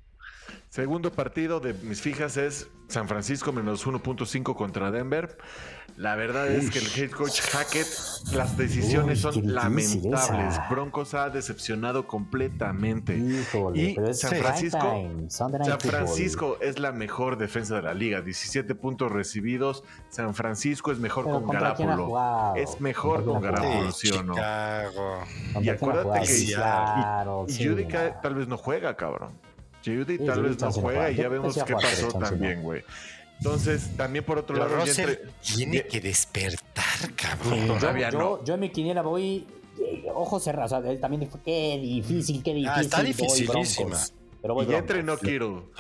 Segundo 0.71 1.11
partido 1.11 1.59
de 1.59 1.75
mis 1.75 2.01
fijas 2.01 2.37
es 2.37 2.71
San 2.87 3.09
Francisco 3.09 3.51
menos 3.53 3.85
1.5 3.85 4.55
contra 4.55 4.93
Denver. 4.93 5.37
La 5.97 6.15
verdad 6.15 6.47
es 6.47 6.71
que 6.71 6.79
el 6.79 6.87
head 6.97 7.11
coach 7.11 7.41
Hackett, 7.41 7.89
las 8.33 8.57
decisiones 8.57 9.21
son 9.21 9.53
lamentables. 9.53 10.61
Broncos 10.71 11.15
ha 11.15 11.29
decepcionado 11.29 12.07
completamente. 12.07 13.17
y 13.75 13.97
San 14.15 14.37
Francisco, 14.37 15.11
San 15.27 15.81
Francisco 15.81 16.57
es 16.61 16.79
la 16.79 16.93
mejor 16.93 17.37
defensa 17.37 17.75
de 17.75 17.83
la 17.83 17.93
liga. 17.93 18.21
17 18.21 18.73
puntos 18.77 19.11
recibidos. 19.11 19.83
San 20.09 20.37
Francisco 20.37 20.93
es 20.93 21.01
mejor 21.01 21.25
con 21.25 21.49
Garapolo. 21.49 22.55
Es 22.55 22.81
mejor 22.81 23.25
con 23.25 23.43
Garapolo, 23.43 23.91
¿sí 23.91 24.09
o 24.13 24.23
no? 24.23 24.37
Y 25.61 25.69
acuérdate 25.69 26.29
que 26.29 26.39
y, 27.53 27.67
Judica 27.67 28.21
tal 28.21 28.37
vez 28.37 28.47
no 28.47 28.57
juega, 28.57 28.97
cabrón. 28.97 29.50
Judy 29.85 30.19
tal 30.19 30.43
vez 30.43 30.61
no 30.61 30.73
juega 30.73 31.11
y 31.11 31.17
ya 31.17 31.29
vemos 31.29 31.63
qué 31.65 31.75
pasó 31.75 32.09
también, 32.09 32.63
güey. 32.63 32.83
Entonces, 33.39 33.97
también 33.97 34.23
por 34.23 34.39
otro 34.39 34.57
lado, 34.57 34.85
tiene 35.41 35.87
que 35.87 36.01
despertar, 36.01 37.15
cabrón. 37.17 37.67
Todavía 37.67 38.11
yo, 38.11 38.19
no. 38.19 38.45
Yo, 38.45 38.55
en 38.55 38.61
mi 38.61 38.69
quiniela 38.69 39.01
voy 39.01 39.47
eh, 39.79 40.05
ojos 40.15 40.45
cerrados. 40.45 40.73
O 40.73 40.83
sea, 40.83 40.91
él 40.91 41.01
también 41.01 41.27
fue 41.31 41.41
qué 41.43 41.79
difícil, 41.81 42.43
qué 42.43 42.53
difícil. 42.53 42.71
Ah, 42.77 42.81
está 42.83 43.03
dificilísima. 43.03 43.99
Pero 44.43 44.55
voy 44.55 44.67
y 44.69 44.75
entre 44.75 45.03
no 45.03 45.17
quiero. 45.19 45.71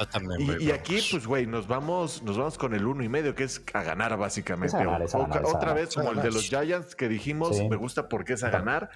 y, 0.59 0.70
aquí, 0.70 1.01
pues, 1.11 1.26
güey, 1.26 1.46
nos 1.46 1.66
vamos, 1.66 2.22
nos 2.22 2.36
vamos 2.36 2.59
con 2.59 2.74
el 2.74 2.86
uno 2.86 3.03
y 3.03 3.09
medio, 3.09 3.34
que 3.34 3.44
es 3.44 3.62
a 3.72 3.82
ganar, 3.82 4.16
básicamente. 4.16 4.78
otra 4.86 5.74
vez, 5.74 5.94
como 5.94 6.12
el 6.12 6.22
de 6.22 6.30
los 6.30 6.48
Giants 6.48 6.94
que 6.94 7.09
dijimos, 7.09 7.59
me 7.68 7.76
gusta 7.76 8.09
porque 8.09 8.34
es 8.34 8.44
a 8.44 8.51
ganar. 8.51 8.90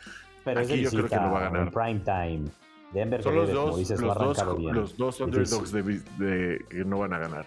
Pero 0.45 0.61
aquí 0.61 0.81
yo 0.81 0.91
creo 0.91 1.09
que 1.09 1.17
lo 1.17 1.31
va 1.33 1.47
a 1.47 1.51
ganar. 1.51 1.71
Prime 1.71 2.01
time. 2.01 2.64
Denver 2.95 3.23
Son 3.23 3.35
los 3.35 3.51
dos, 3.51 3.91
los, 3.91 4.01
dos 4.01 4.63
los 4.63 4.97
dos 4.97 5.21
underdogs 5.21 5.73
de, 5.73 6.65
que 6.71 6.85
no 6.85 7.01
van 7.01 7.13
a 7.13 7.19
ganar. 7.19 7.47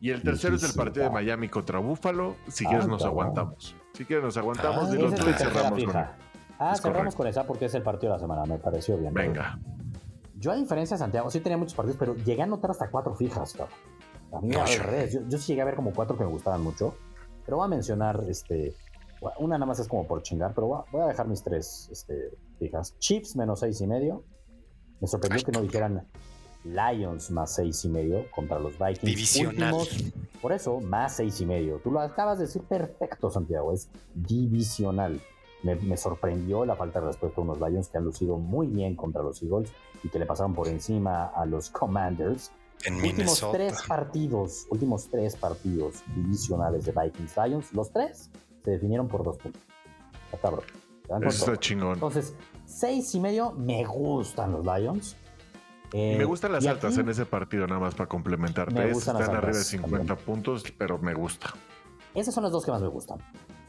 Y 0.00 0.10
el 0.10 0.20
tercero 0.20 0.56
es 0.56 0.64
el 0.64 0.74
partido 0.74 1.04
de 1.04 1.12
Miami 1.12 1.48
contra 1.48 1.78
Buffalo. 1.78 2.34
Si 2.48 2.64
quieres, 2.64 2.86
ah, 2.86 2.88
nos 2.88 3.04
aguantamos. 3.04 3.76
Si 3.92 4.04
quieres, 4.04 4.24
nos 4.24 4.36
aguantamos 4.36 4.90
ah, 4.90 4.94
y 4.94 4.98
los 4.98 5.14
tres 5.14 5.36
cerramos 5.36 5.84
con 5.84 5.96
Ah, 6.58 6.74
cerramos 6.76 7.14
con 7.14 7.26
esa 7.28 7.46
porque 7.46 7.66
es 7.66 7.74
el 7.74 7.82
partido 7.82 8.12
de 8.12 8.18
la 8.18 8.20
semana. 8.20 8.44
Me 8.44 8.58
pareció 8.58 8.98
bien. 8.98 9.14
Venga. 9.14 9.60
Yo, 10.34 10.50
a 10.50 10.56
diferencia 10.56 10.96
de 10.96 10.98
Santiago, 10.98 11.30
sí 11.30 11.38
tenía 11.38 11.56
muchos 11.56 11.74
partidos, 11.74 11.96
pero 11.98 12.16
llegué 12.16 12.42
a 12.42 12.46
notar 12.46 12.72
hasta 12.72 12.90
cuatro 12.90 13.14
fijas, 13.14 13.56
A 14.32 14.40
mí, 14.40 14.52
al 14.56 14.78
revés. 14.80 15.12
Yo, 15.28 15.38
sí 15.38 15.52
llegué 15.52 15.62
a 15.62 15.66
ver 15.66 15.76
como 15.76 15.92
cuatro 15.92 16.18
que 16.18 16.24
me 16.24 16.30
gustaban 16.30 16.62
mucho. 16.62 16.96
Pero 17.44 17.58
voy 17.58 17.66
a 17.66 17.68
mencionar, 17.68 18.24
este, 18.28 18.74
una 19.38 19.56
nada 19.56 19.66
más 19.66 19.78
es 19.78 19.86
como 19.86 20.06
por 20.08 20.22
chingar, 20.22 20.52
pero 20.52 20.84
voy 20.90 21.02
a, 21.02 21.06
dejar 21.06 21.28
mis 21.28 21.44
tres 21.44 21.88
este, 21.92 22.36
fijas. 22.58 22.98
Chiefs 22.98 23.36
menos 23.36 23.60
seis 23.60 23.80
y 23.80 23.86
medio. 23.86 24.24
Me 25.02 25.08
sorprendió 25.08 25.44
que 25.44 25.50
no 25.50 25.62
dijeran 25.62 26.06
Lions 26.64 27.32
más 27.32 27.56
seis 27.56 27.84
y 27.84 27.88
medio 27.88 28.30
contra 28.30 28.60
los 28.60 28.78
Vikings. 28.78 29.02
Divisional. 29.02 29.74
por 30.40 30.52
eso, 30.52 30.80
más 30.80 31.16
seis 31.16 31.40
y 31.40 31.46
medio. 31.46 31.80
Tú 31.82 31.90
lo 31.90 32.00
acabas 32.00 32.38
de 32.38 32.46
decir 32.46 32.62
perfecto, 32.62 33.28
Santiago. 33.28 33.72
Es 33.72 33.88
divisional. 34.14 35.20
Me, 35.64 35.96
sorprendió 35.96 36.64
la 36.64 36.76
falta 36.76 37.00
de 37.00 37.06
respeto 37.06 37.40
a 37.40 37.44
unos 37.44 37.60
Lions 37.60 37.88
que 37.88 37.98
han 37.98 38.04
lucido 38.04 38.36
muy 38.36 38.68
bien 38.68 38.94
contra 38.94 39.22
los 39.22 39.42
Eagles 39.42 39.72
y 40.04 40.08
que 40.08 40.20
le 40.20 40.26
pasaron 40.26 40.54
por 40.54 40.68
encima 40.68 41.26
a 41.26 41.46
los 41.46 41.68
Commanders. 41.70 42.52
En 42.84 42.96
últimos 42.96 43.44
tres 43.52 43.74
partidos, 43.86 44.66
últimos 44.70 45.08
tres 45.08 45.34
partidos 45.34 46.02
divisionales 46.14 46.84
de 46.84 46.92
Vikings 46.92 47.36
Lions, 47.36 47.72
los 47.72 47.92
tres 47.92 48.30
se 48.64 48.70
definieron 48.70 49.08
por 49.08 49.24
dos 49.24 49.36
puntos. 49.38 49.62
Está 50.26 50.38
cabrón. 50.38 50.64
Está 51.28 51.56
chingón. 51.56 51.94
Entonces, 51.94 52.34
seis 52.82 53.14
y 53.14 53.20
medio 53.20 53.52
me 53.52 53.84
gustan 53.84 54.50
los 54.50 54.66
Lions. 54.66 55.16
Eh, 55.92 56.16
me 56.18 56.24
gustan 56.24 56.50
las 56.50 56.66
altas 56.66 56.98
en 56.98 57.08
ese 57.08 57.24
partido, 57.24 57.64
nada 57.68 57.78
más 57.78 57.94
para 57.94 58.08
complementarte. 58.08 58.90
Están 58.90 59.18
arriba 59.18 59.56
de 59.56 59.62
50 59.62 60.16
puntos, 60.16 60.64
pero 60.76 60.98
me 60.98 61.14
gusta. 61.14 61.54
Esas 62.12 62.34
son 62.34 62.42
las 62.42 62.50
dos 62.50 62.64
que 62.64 62.72
más 62.72 62.82
me 62.82 62.88
gustan. 62.88 63.20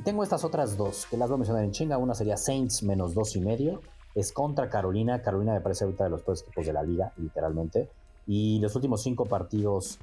Tengo 0.03 0.23
estas 0.23 0.43
otras 0.43 0.77
dos, 0.77 1.05
que 1.05 1.17
las 1.17 1.29
voy 1.29 1.35
a 1.35 1.37
mencionar 1.37 1.63
en 1.63 1.71
chinga. 1.71 1.99
Una 1.99 2.15
sería 2.15 2.37
Saints 2.37 2.81
menos 2.81 3.13
dos 3.13 3.35
y 3.35 3.41
medio. 3.41 3.81
Es 4.15 4.31
contra 4.31 4.67
Carolina. 4.67 5.21
Carolina 5.21 5.53
me 5.53 5.61
parece 5.61 5.83
ahorita 5.83 6.05
de 6.05 6.09
los 6.09 6.23
peores 6.23 6.41
equipos 6.41 6.65
de 6.65 6.73
la 6.73 6.81
liga, 6.81 7.13
literalmente. 7.17 7.91
Y 8.25 8.57
los 8.61 8.75
últimos 8.75 9.03
cinco 9.03 9.25
partidos 9.25 9.99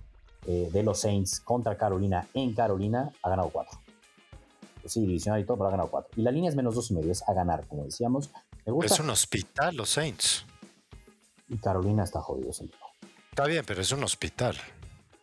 eh, 0.47 0.71
de 0.73 0.85
los 0.85 1.01
Saints 1.01 1.41
contra 1.41 1.77
Carolina 1.77 2.29
en 2.33 2.55
Carolina 2.55 3.11
ha 3.25 3.29
ganado 3.29 3.49
cuatro. 3.49 3.77
Sí, 4.85 5.01
divisional 5.01 5.41
y 5.41 5.45
todo, 5.45 5.57
pero 5.57 5.67
ha 5.67 5.73
ganado 5.73 5.91
cuatro. 5.91 6.13
Y 6.15 6.23
la 6.23 6.31
línea 6.31 6.49
es 6.49 6.55
menos 6.55 6.77
dos 6.77 6.93
y 6.93 6.95
medio, 6.95 7.11
es 7.11 7.29
a 7.29 7.35
ganar, 7.35 7.67
como 7.67 7.83
decíamos. 7.83 8.31
Es 8.65 9.01
un 9.01 9.11
hospital, 9.11 9.77
los 9.77 9.91
Saints. 9.91 10.45
Y 11.49 11.59
Carolina 11.59 12.05
está 12.05 12.21
jodido, 12.21 12.51
Está 12.51 13.47
bien, 13.47 13.65
pero 13.67 13.81
es 13.81 13.91
un 13.93 14.05
hospital. 14.05 14.57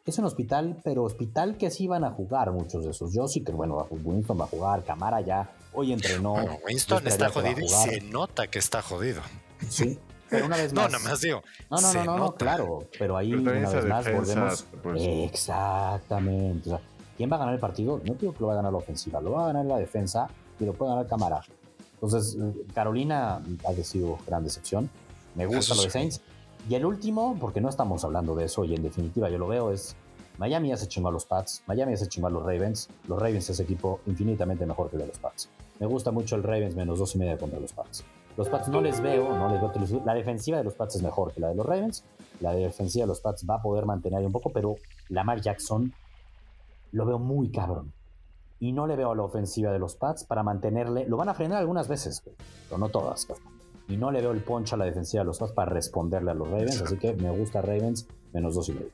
Es 0.05 0.17
un 0.17 0.25
hospital, 0.25 0.79
pero 0.83 1.03
hospital 1.03 1.57
que 1.57 1.69
sí 1.69 1.87
van 1.87 2.03
a 2.03 2.11
jugar 2.11 2.51
muchos 2.51 2.83
de 2.85 2.91
esos. 2.91 3.13
Yo 3.13 3.27
sí 3.27 3.43
que, 3.43 3.51
bueno, 3.51 3.87
Winston 3.89 4.39
va 4.39 4.45
a 4.45 4.47
jugar, 4.47 4.83
Camara 4.83 5.21
ya 5.21 5.51
hoy 5.73 5.93
entrenó. 5.93 6.35
Winston 6.65 7.05
está 7.07 7.29
jodido 7.29 7.59
y 7.59 7.67
se 7.69 8.01
nota 8.01 8.47
que 8.47 8.59
está 8.59 8.81
jodido. 8.81 9.21
Sí, 9.69 9.99
pero 10.29 10.45
una 10.45 10.57
vez 10.57 10.73
más. 10.73 10.85
No, 10.85 10.97
nada 10.97 11.09
más 11.09 11.21
digo. 11.21 11.43
No, 11.69 11.81
no, 11.81 11.93
no, 11.93 12.17
no, 12.17 12.35
claro. 12.35 12.87
Pero 12.97 13.17
ahí 13.17 13.33
una 13.33 13.51
vez 13.51 13.85
más 13.85 14.11
volvemos. 14.11 14.65
Pues. 14.81 15.01
Exactamente. 15.03 16.71
¿quién 17.17 17.31
va 17.31 17.35
a 17.35 17.39
ganar 17.39 17.55
el 17.55 17.59
partido? 17.59 17.99
No 18.05 18.13
digo 18.13 18.33
que 18.33 18.39
lo 18.39 18.47
va 18.47 18.53
a 18.53 18.57
ganar 18.57 18.71
la 18.71 18.77
ofensiva, 18.77 19.19
lo 19.19 19.31
va 19.31 19.43
a 19.43 19.47
ganar 19.47 19.65
la 19.65 19.77
defensa 19.77 20.29
y 20.59 20.65
lo 20.65 20.73
puede 20.73 20.91
ganar 20.91 21.07
Camara. 21.07 21.41
Entonces, 22.01 22.37
Carolina 22.73 23.41
ha 23.65 23.83
sido 23.83 24.17
gran 24.25 24.43
decepción. 24.43 24.89
Me 25.35 25.45
gusta 25.45 25.75
lo 25.75 25.83
de 25.83 25.89
Saints. 25.89 26.21
Y 26.69 26.75
el 26.75 26.85
último, 26.85 27.37
porque 27.39 27.61
no 27.61 27.69
estamos 27.69 28.03
hablando 28.03 28.35
de 28.35 28.45
eso 28.45 28.65
y 28.65 28.75
en 28.75 28.83
definitiva 28.83 29.29
yo 29.29 29.37
lo 29.37 29.47
veo, 29.47 29.71
es 29.71 29.95
Miami 30.37 30.69
ya 30.69 30.77
se 30.77 30.87
chingó 30.87 31.09
a 31.09 31.11
los 31.11 31.25
Pats, 31.25 31.63
Miami 31.65 31.93
ya 31.93 31.97
se 31.97 32.07
chingó 32.07 32.27
a 32.27 32.29
los 32.29 32.43
Ravens. 32.43 32.89
Los 33.07 33.19
Ravens 33.19 33.49
es 33.49 33.59
equipo 33.59 34.01
infinitamente 34.05 34.65
mejor 34.65 34.89
que 34.89 34.97
el 34.97 35.03
de 35.03 35.07
los 35.07 35.17
Pats. 35.17 35.49
Me 35.79 35.87
gusta 35.87 36.11
mucho 36.11 36.35
el 36.35 36.43
Ravens 36.43 36.75
menos 36.75 36.99
dos 36.99 37.15
y 37.15 37.17
media 37.19 37.37
contra 37.37 37.59
los 37.59 37.73
Pats. 37.73 38.03
Los 38.35 38.49
Pats 38.49 38.67
no 38.67 38.81
les 38.81 39.01
veo, 39.01 39.35
no 39.35 39.49
les 39.49 39.61
veo. 39.61 40.03
La 40.05 40.13
defensiva 40.13 40.59
de 40.59 40.63
los 40.63 40.75
Pats 40.75 40.95
es 40.95 41.01
mejor 41.01 41.33
que 41.33 41.39
la 41.39 41.49
de 41.49 41.55
los 41.55 41.65
Ravens. 41.65 42.03
La 42.39 42.53
defensiva 42.53 43.03
de 43.03 43.07
los 43.07 43.21
Pats 43.21 43.45
va 43.49 43.55
a 43.55 43.61
poder 43.61 43.85
mantener 43.85 44.23
un 44.23 44.31
poco, 44.31 44.51
pero 44.51 44.75
Lamar 45.09 45.41
Jackson 45.41 45.91
lo 46.91 47.05
veo 47.05 47.17
muy 47.17 47.49
cabrón. 47.49 47.91
Y 48.59 48.71
no 48.71 48.87
le 48.87 48.95
veo 48.95 49.11
a 49.11 49.15
la 49.15 49.23
ofensiva 49.23 49.71
de 49.71 49.79
los 49.79 49.95
Pats 49.95 50.23
para 50.23 50.43
mantenerle. 50.43 51.05
Lo 51.07 51.17
van 51.17 51.29
a 51.29 51.33
frenar 51.33 51.59
algunas 51.59 51.87
veces, 51.87 52.23
pero 52.67 52.77
no 52.77 52.89
todas. 52.89 53.27
Y 53.87 53.97
no 53.97 54.11
le 54.11 54.21
veo 54.21 54.31
el 54.31 54.41
poncho 54.41 54.75
a 54.75 54.77
la 54.77 54.85
defensiva 54.85 55.21
de 55.21 55.27
los 55.27 55.37
Pats 55.37 55.51
para 55.53 55.71
responderle 55.71 56.31
a 56.31 56.33
los 56.33 56.49
Ravens. 56.49 56.81
Así 56.81 56.97
que 56.97 57.13
me 57.13 57.29
gusta 57.29 57.61
Ravens 57.61 58.07
menos 58.33 58.55
dos 58.55 58.69
y 58.69 58.73
medio. 58.73 58.91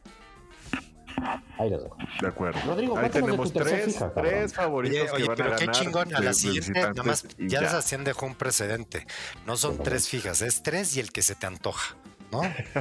Ahí 1.57 1.70
les 1.70 1.84
dejo. 1.84 1.95
De 2.22 2.28
acuerdo. 2.28 2.59
Rodrigo, 2.66 2.97
Ahí 2.97 3.09
tenemos 3.09 3.53
tres, 3.53 4.03
tres 4.16 4.53
favoritos. 4.53 5.14
Oye, 5.14 5.28
pero 5.36 5.55
qué 5.55 5.68
chingón. 5.70 6.14
A 6.14 6.20
la 6.20 6.34
siguiente, 6.34 6.72
nada 6.74 7.03
más, 7.03 7.26
ya, 7.38 7.61
ya. 7.61 7.78
Hacían 7.78 8.03
dejó 8.03 8.26
un 8.26 8.36
precedente. 8.36 9.05
No 9.45 9.55
son 9.55 9.78
tres 9.78 10.09
fijas, 10.09 10.41
es 10.41 10.64
tres 10.64 10.97
y 10.97 10.99
el 10.99 11.11
que 11.11 11.22
se 11.22 11.36
te 11.36 11.45
antoja. 11.45 11.95
¿No? 12.34 12.41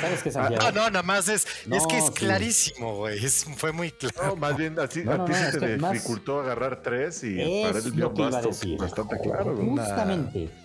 ¿Sabes 0.00 0.22
qué, 0.22 0.30
No, 0.30 0.72
no, 0.72 0.90
nada 0.90 1.02
más 1.02 1.28
es, 1.28 1.46
es 1.70 1.86
que 1.86 1.98
es 1.98 2.10
clarísimo, 2.10 2.96
güey. 2.96 3.18
fue 3.56 3.72
muy 3.72 3.92
claro. 3.92 4.30
No, 4.30 4.36
más 4.36 4.56
bien, 4.56 4.78
así, 4.78 5.04
a 5.08 5.24
ti 5.24 5.34
se 5.34 5.58
te 5.58 5.76
dificultó 5.76 6.40
agarrar 6.40 6.82
tres 6.82 7.22
y 7.22 7.62
para 7.62 7.78
él 7.78 7.92
vio 7.92 8.10
bastante 8.10 9.16
claro. 9.22 9.56
Justamente 9.56 10.63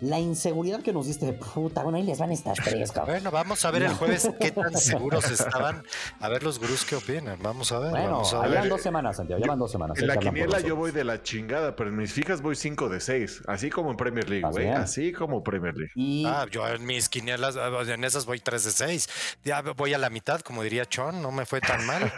la 0.00 0.18
inseguridad 0.18 0.80
que 0.82 0.92
nos 0.92 1.06
diste 1.06 1.26
de 1.26 1.32
puta, 1.32 1.82
bueno, 1.82 1.98
ahí 1.98 2.04
les 2.04 2.18
van 2.18 2.30
estas 2.30 2.56
tres, 2.58 2.92
cabrón. 2.92 3.16
Bueno, 3.16 3.30
vamos 3.30 3.64
a 3.64 3.70
ver 3.70 3.82
el 3.82 3.94
jueves 3.94 4.30
qué 4.40 4.52
tan 4.52 4.74
seguros 4.76 5.28
estaban. 5.30 5.82
A 6.20 6.28
ver 6.28 6.42
los 6.42 6.58
gurús 6.58 6.84
qué 6.84 6.96
opinan. 6.96 7.38
Vamos 7.42 7.72
a 7.72 7.80
ver. 7.80 7.90
Bueno, 7.90 8.22
llevan 8.44 8.68
dos 8.68 8.82
semanas, 8.82 9.16
Santiago, 9.16 9.42
llevan 9.42 9.58
dos 9.58 9.72
semanas. 9.72 9.98
En 9.98 10.06
la 10.06 10.16
quiniela 10.16 10.60
yo 10.60 10.76
voy 10.76 10.92
de 10.92 11.04
la 11.04 11.22
chingada, 11.22 11.74
pero 11.74 11.90
en 11.90 11.96
mis 11.96 12.12
fijas 12.12 12.42
voy 12.42 12.54
cinco 12.54 12.88
de 12.88 13.00
seis. 13.00 13.42
Así 13.46 13.70
como 13.70 13.90
en 13.90 13.96
Premier 13.96 14.28
League, 14.28 14.48
güey. 14.50 14.68
Así 14.68 15.12
como 15.12 15.42
Premier 15.42 15.74
League. 15.76 15.92
Ah, 16.26 16.46
yo 16.50 16.66
en 16.68 16.84
mis 16.84 17.08
quinielas, 17.08 17.56
en 17.56 18.04
esas 18.04 18.26
voy 18.26 18.40
tres 18.40 18.64
de 18.64 18.70
seis. 18.70 19.08
Ya 19.44 19.62
voy 19.62 19.94
a 19.94 19.98
la 19.98 20.10
mitad, 20.10 20.40
como 20.40 20.62
diría 20.62 20.86
Chon, 20.86 21.20
no 21.20 21.32
me 21.32 21.44
fue 21.44 21.60
tan 21.60 21.84
mal. 21.86 22.12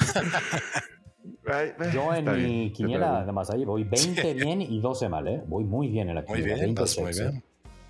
Yo 1.92 2.14
en 2.14 2.32
mi 2.32 2.72
quiniela, 2.72 3.20
además 3.20 3.50
ahí 3.50 3.64
voy 3.64 3.84
20 3.84 4.34
bien 4.34 4.62
y 4.62 4.80
12 4.80 5.08
mal, 5.08 5.28
¿eh? 5.28 5.42
Voy 5.46 5.64
muy 5.64 5.88
bien 5.88 6.08
en 6.08 6.16
la 6.16 6.24
quiniela. 6.24 6.56
Muy 6.56 6.74
bien, 6.74 6.74
muy 6.98 7.12
bien. 7.12 7.42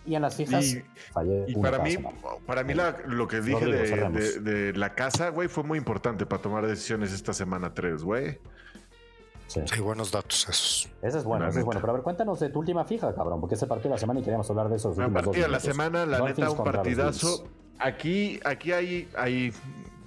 Y 0.05 0.17
en 0.17 0.23
las 0.23 0.35
fijas 0.35 0.65
y, 0.65 0.83
fallé 1.13 1.45
y 1.47 1.55
para 1.55 1.79
mí, 1.79 1.97
para 2.45 2.65
mí 2.65 2.75
lo 3.07 3.29
que 3.29 3.41
dije 3.41 3.65
de, 3.65 4.73
la 4.75 4.95
casa, 4.95 5.29
güey, 5.29 5.49
fue 5.49 5.63
muy 5.63 5.79
importante 5.79 6.27
para 6.27 6.43
tomar 6.43 6.67
decisiones 6.67 7.13
esta 7.13 7.33
semana 7.33 7.73
3, 7.73 8.03
güey. 8.03 8.39
Sí. 9.47 9.81
buenos 9.81 10.11
datos 10.11 10.49
esos. 10.49 10.91
Ese 11.03 11.19
es 11.19 11.25
bueno, 11.25 11.47
ese 11.47 11.59
es 11.59 11.65
bueno. 11.65 11.81
Pero 11.81 11.93
a 11.93 11.95
ver, 11.97 12.03
cuéntanos 12.03 12.41
de 12.41 12.49
tu 12.49 12.61
última 12.61 12.85
fija, 12.85 13.15
cabrón, 13.15 13.39
porque 13.39 13.55
ese 13.55 13.67
partido 13.67 13.91
de 13.91 13.97
la 13.97 13.99
semana 13.99 14.21
y 14.21 14.23
queríamos 14.23 14.49
hablar 14.49 14.69
de 14.69 14.77
esos. 14.77 14.99
A 14.99 15.09
partir 15.09 15.43
de 15.43 15.49
la 15.49 15.61
semana, 15.61 16.07
la 16.07 16.21
neta, 16.21 16.51
un 16.51 16.65
partidazo. 16.65 17.45
Aquí, 17.79 18.41
aquí 18.45 18.73
hay, 18.73 19.09
hay 19.17 19.53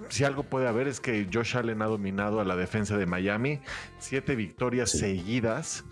si 0.10 0.24
algo 0.24 0.44
puede 0.44 0.68
haber 0.68 0.88
es 0.88 1.00
que 1.00 1.28
Josh 1.32 1.58
Allen 1.58 1.82
ha 1.82 1.86
dominado 1.86 2.40
a 2.40 2.46
la 2.46 2.56
defensa 2.56 2.98
de 2.98 3.06
Miami, 3.06 3.60
siete 4.00 4.36
victorias 4.36 4.92
seguidas. 4.92 5.86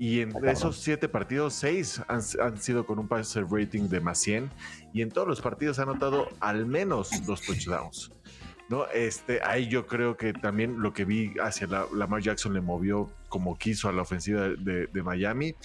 Y 0.00 0.20
en 0.20 0.32
esos 0.44 0.78
siete 0.78 1.08
partidos, 1.08 1.54
seis 1.54 2.00
han, 2.06 2.22
sido 2.58 2.86
con 2.86 3.00
un 3.00 3.08
passer 3.08 3.44
rating 3.50 3.88
de 3.88 4.00
más 4.00 4.18
100. 4.18 4.50
Y 4.92 5.02
en 5.02 5.10
todos 5.10 5.26
los 5.26 5.40
partidos 5.40 5.80
ha 5.80 5.82
anotado 5.82 6.28
al 6.38 6.66
menos 6.66 7.10
dos 7.26 7.42
touchdowns. 7.42 8.12
¿no? 8.68 8.86
Este, 8.88 9.40
ahí 9.42 9.66
yo 9.66 9.86
creo 9.86 10.16
que 10.16 10.32
también 10.32 10.80
lo 10.80 10.92
que 10.92 11.04
vi 11.04 11.34
hacia 11.42 11.66
la, 11.66 11.86
Lamar 11.92 12.22
Jackson 12.22 12.54
le 12.54 12.60
movió 12.60 13.10
como 13.28 13.58
quiso 13.58 13.88
a 13.88 13.92
la 13.92 14.02
ofensiva 14.02 14.48
de, 14.48 15.02
Miami. 15.02 15.56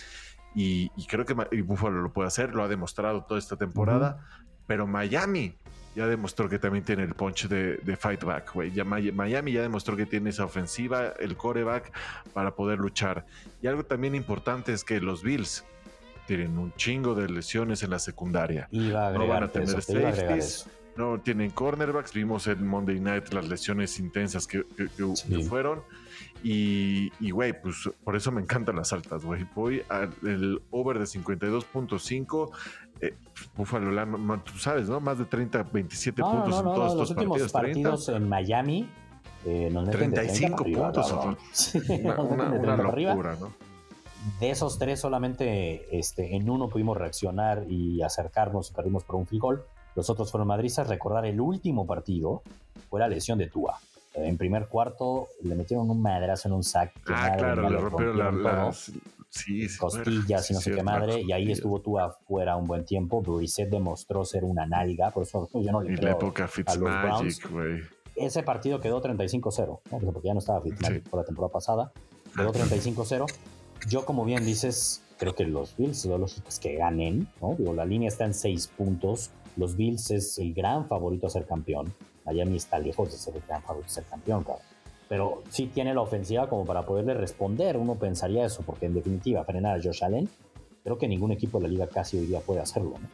Y, 0.56 0.89
creo 1.08 1.26
que 1.26 1.34
Buffalo 1.62 2.02
lo 2.02 2.12
puede 2.12 2.28
hacer, 2.28 2.56
lo 2.56 2.64
ha 2.64 2.68
demostrado 2.68 3.26
toda 3.26 3.39
esta 3.39 3.56
temporada. 3.56 4.26
Pero 4.66 4.88
Miami 4.88 5.56
ya 5.96 6.08
demostró 6.08 6.50
que 6.50 6.60
también 6.60 6.84
tiene 6.84 7.04
el 7.04 7.14
punch 7.14 7.48
de, 7.48 7.78
de 7.78 7.96
fight 7.96 8.24
back, 8.24 8.54
güey. 8.54 8.72
Miami 8.84 9.52
ya 9.52 9.62
demostró 9.62 9.96
que 9.96 10.06
tiene 10.06 10.32
esa 10.32 10.46
ofensiva, 10.46 11.14
el 11.20 11.38
coreback, 11.38 11.91
para 12.34 12.56
poder 12.56 12.80
luchar. 12.80 13.26
Y 13.62 13.68
algo 13.68 13.84
también 13.84 14.16
importante 14.16 14.74
es 14.74 14.84
que 14.84 15.00
los 15.00 15.24
Bills 15.24 15.64
tienen 16.26 16.58
un 16.58 16.74
chingo 16.76 17.16
de 17.16 17.30
lesiones 17.30 17.84
en 17.84 17.91
la 17.91 18.00
secundaria. 18.00 18.68
no 18.72 19.28
van 19.28 19.44
a 19.44 19.48
tener 19.50 19.82
safeties, 19.82 20.68
no 20.96 21.20
tienen 21.20 21.52
cornerbacks. 21.52 22.14
Vimos 22.14 22.48
en 22.48 22.66
Monday 22.66 23.00
Night 23.00 23.34
las 23.34 23.48
lesiones 23.48 24.00
intensas 24.00 24.48
que, 24.48 24.64
fueron. 25.48 25.82
Y, 26.44 27.10
güey, 27.32 27.60
pues 27.60 27.89
por 28.04 28.16
eso 28.16 28.32
me 28.32 28.41
encantan 28.41 28.76
las 28.76 28.94
altas, 28.94 29.24
güey. 29.24 29.46
Voy 29.56 29.84
al 29.89 30.62
over 30.72 31.00
de 31.00 31.06
52.5 31.06 32.52
eh, 33.08 33.14
Búfalo, 33.56 34.39
tú 34.39 34.58
sabes, 34.58 34.89
¿no? 34.89 34.99
Más 34.99 35.18
de 35.18 35.26
30, 35.26 35.64
27 35.64 36.22
puntos 36.22 36.58
en 36.58 36.64
todos 36.64 36.91
estos 36.91 37.10
últimos 37.12 37.51
partidos. 37.51 38.10
en 38.10 38.30
Miami. 38.30 38.89
Eh, 39.45 39.74
35 39.91 40.64
puntos. 40.64 41.12
una, 42.18 42.78
locura, 42.78 43.36
¿no? 43.39 43.51
De 44.39 44.49
esos 44.49 44.80
tres, 44.80 45.01
solamente 45.01 45.97
este, 45.97 46.36
en 46.36 46.49
uno 46.49 46.70
pudimos 46.70 46.95
reaccionar 46.95 47.66
y 47.68 48.01
acercarnos 48.01 48.72
y 48.72 48.74
perdimos 48.74 49.04
por 49.04 49.18
un 49.18 49.28
field 49.28 49.41
goal. 49.41 49.64
Los 49.95 50.10
otros 50.10 50.32
fueron 50.32 50.47
madrizas. 50.47 50.88
Recordar 50.88 51.26
el 51.26 51.41
último 51.41 51.86
partido 51.86 52.41
fue 52.89 53.01
la 53.01 53.10
lesión 53.10 53.38
de 53.38 53.47
Tua. 53.47 53.80
En 54.14 54.38
primer 54.38 54.68
cuarto 54.68 55.28
le 55.43 55.55
metieron 55.55 55.89
un 55.89 56.01
madrazo 56.01 56.47
en 56.47 56.53
un 56.53 56.64
sack. 56.64 56.93
Ah, 57.07 57.34
claro, 57.38 57.70
le 57.70 57.78
rompieron 57.78 58.18
la, 58.18 58.32
las, 58.32 58.91
costillas 59.80 60.51
y 60.51 60.53
no 60.53 60.61
sé 60.61 60.72
qué 60.72 60.84
madre, 60.84 61.22
y 61.22 61.32
ahí 61.32 61.51
estuvo 61.51 61.82
tú 61.82 61.99
afuera 61.99 62.55
un 62.55 62.68
buen 62.68 62.86
tiempo. 62.86 63.22
Brissett 63.22 63.70
demostró 63.70 64.24
ser 64.26 64.43
una 64.43 64.66
nalga, 64.66 65.11
por 65.11 65.24
eso 65.24 65.49
yo 65.53 65.72
no 65.72 65.82
le 65.82 65.95
creo 65.95 66.09
la 66.09 66.11
época 66.11 66.47
Fitzmagic, 66.47 67.49
güey. 67.49 67.82
Ese 68.16 68.43
partido 68.43 68.80
quedó 68.80 69.01
35-0, 69.01 69.80
porque 69.89 70.28
ya 70.28 70.34
no 70.34 70.39
estaba 70.39 70.61
Fitzmagic 70.61 71.09
por 71.09 71.20
la 71.20 71.26
temporada 71.26 71.51
pasada. 71.51 71.91
Quedó 72.36 72.53
35-0. 72.53 73.26
Yo, 73.89 74.05
como 74.05 74.24
bien 74.24 74.45
dices, 74.45 75.01
creo 75.18 75.36
que 75.36 75.45
los 75.45 75.76
Bills, 75.76 76.05
lo 76.05 76.18
lógico 76.18 76.47
es 76.47 76.59
que 76.59 76.76
ganen, 76.76 77.28
¿no? 77.41 77.55
Digo, 77.57 77.74
la 77.74 77.86
línea 77.86 78.07
está 78.07 78.26
en 78.26 78.34
6 78.34 78.68
puntos. 78.78 79.32
Los 79.58 79.76
Bills 79.76 80.12
es 80.12 80.38
el 80.39 80.54
gran 80.54 80.88
favorito 80.88 81.28
a 81.28 81.30
ser 81.30 81.45
campeón. 81.45 81.93
Miami 82.26 82.58
está 82.58 82.80
lejos 82.80 83.12
de 83.12 83.18
ser 83.18 83.36
el 83.36 83.43
gran 83.47 83.62
favorito 83.62 83.88
a 83.88 83.93
ser 83.95 84.06
campeón, 84.06 84.43
cabrón 84.43 84.74
pero 85.14 85.43
sí 85.49 85.68
tiene 85.68 85.93
la 85.93 86.01
ofensiva 86.01 86.49
como 86.49 86.66
para 86.66 86.88
poderle 86.88 87.14
responder. 87.14 87.78
Uno 87.78 87.93
pensaría 87.93 88.45
eso, 88.45 88.64
porque 88.64 88.88
en 88.88 88.95
definitiva, 88.95 89.45
frenar 89.45 89.80
a 89.80 89.84
Josh 89.84 90.04
Allen, 90.04 90.28
creo 90.84 90.97
que 90.97 91.08
ningún 91.08 91.32
equipo 91.32 91.60
de 91.60 91.68
la 91.68 91.70
liga 91.70 91.88
casi 91.88 92.18
hoy 92.18 92.26
día 92.26 92.39
puede 92.39 92.62
hacerlo. 92.62 92.95
¿no? 92.99 93.08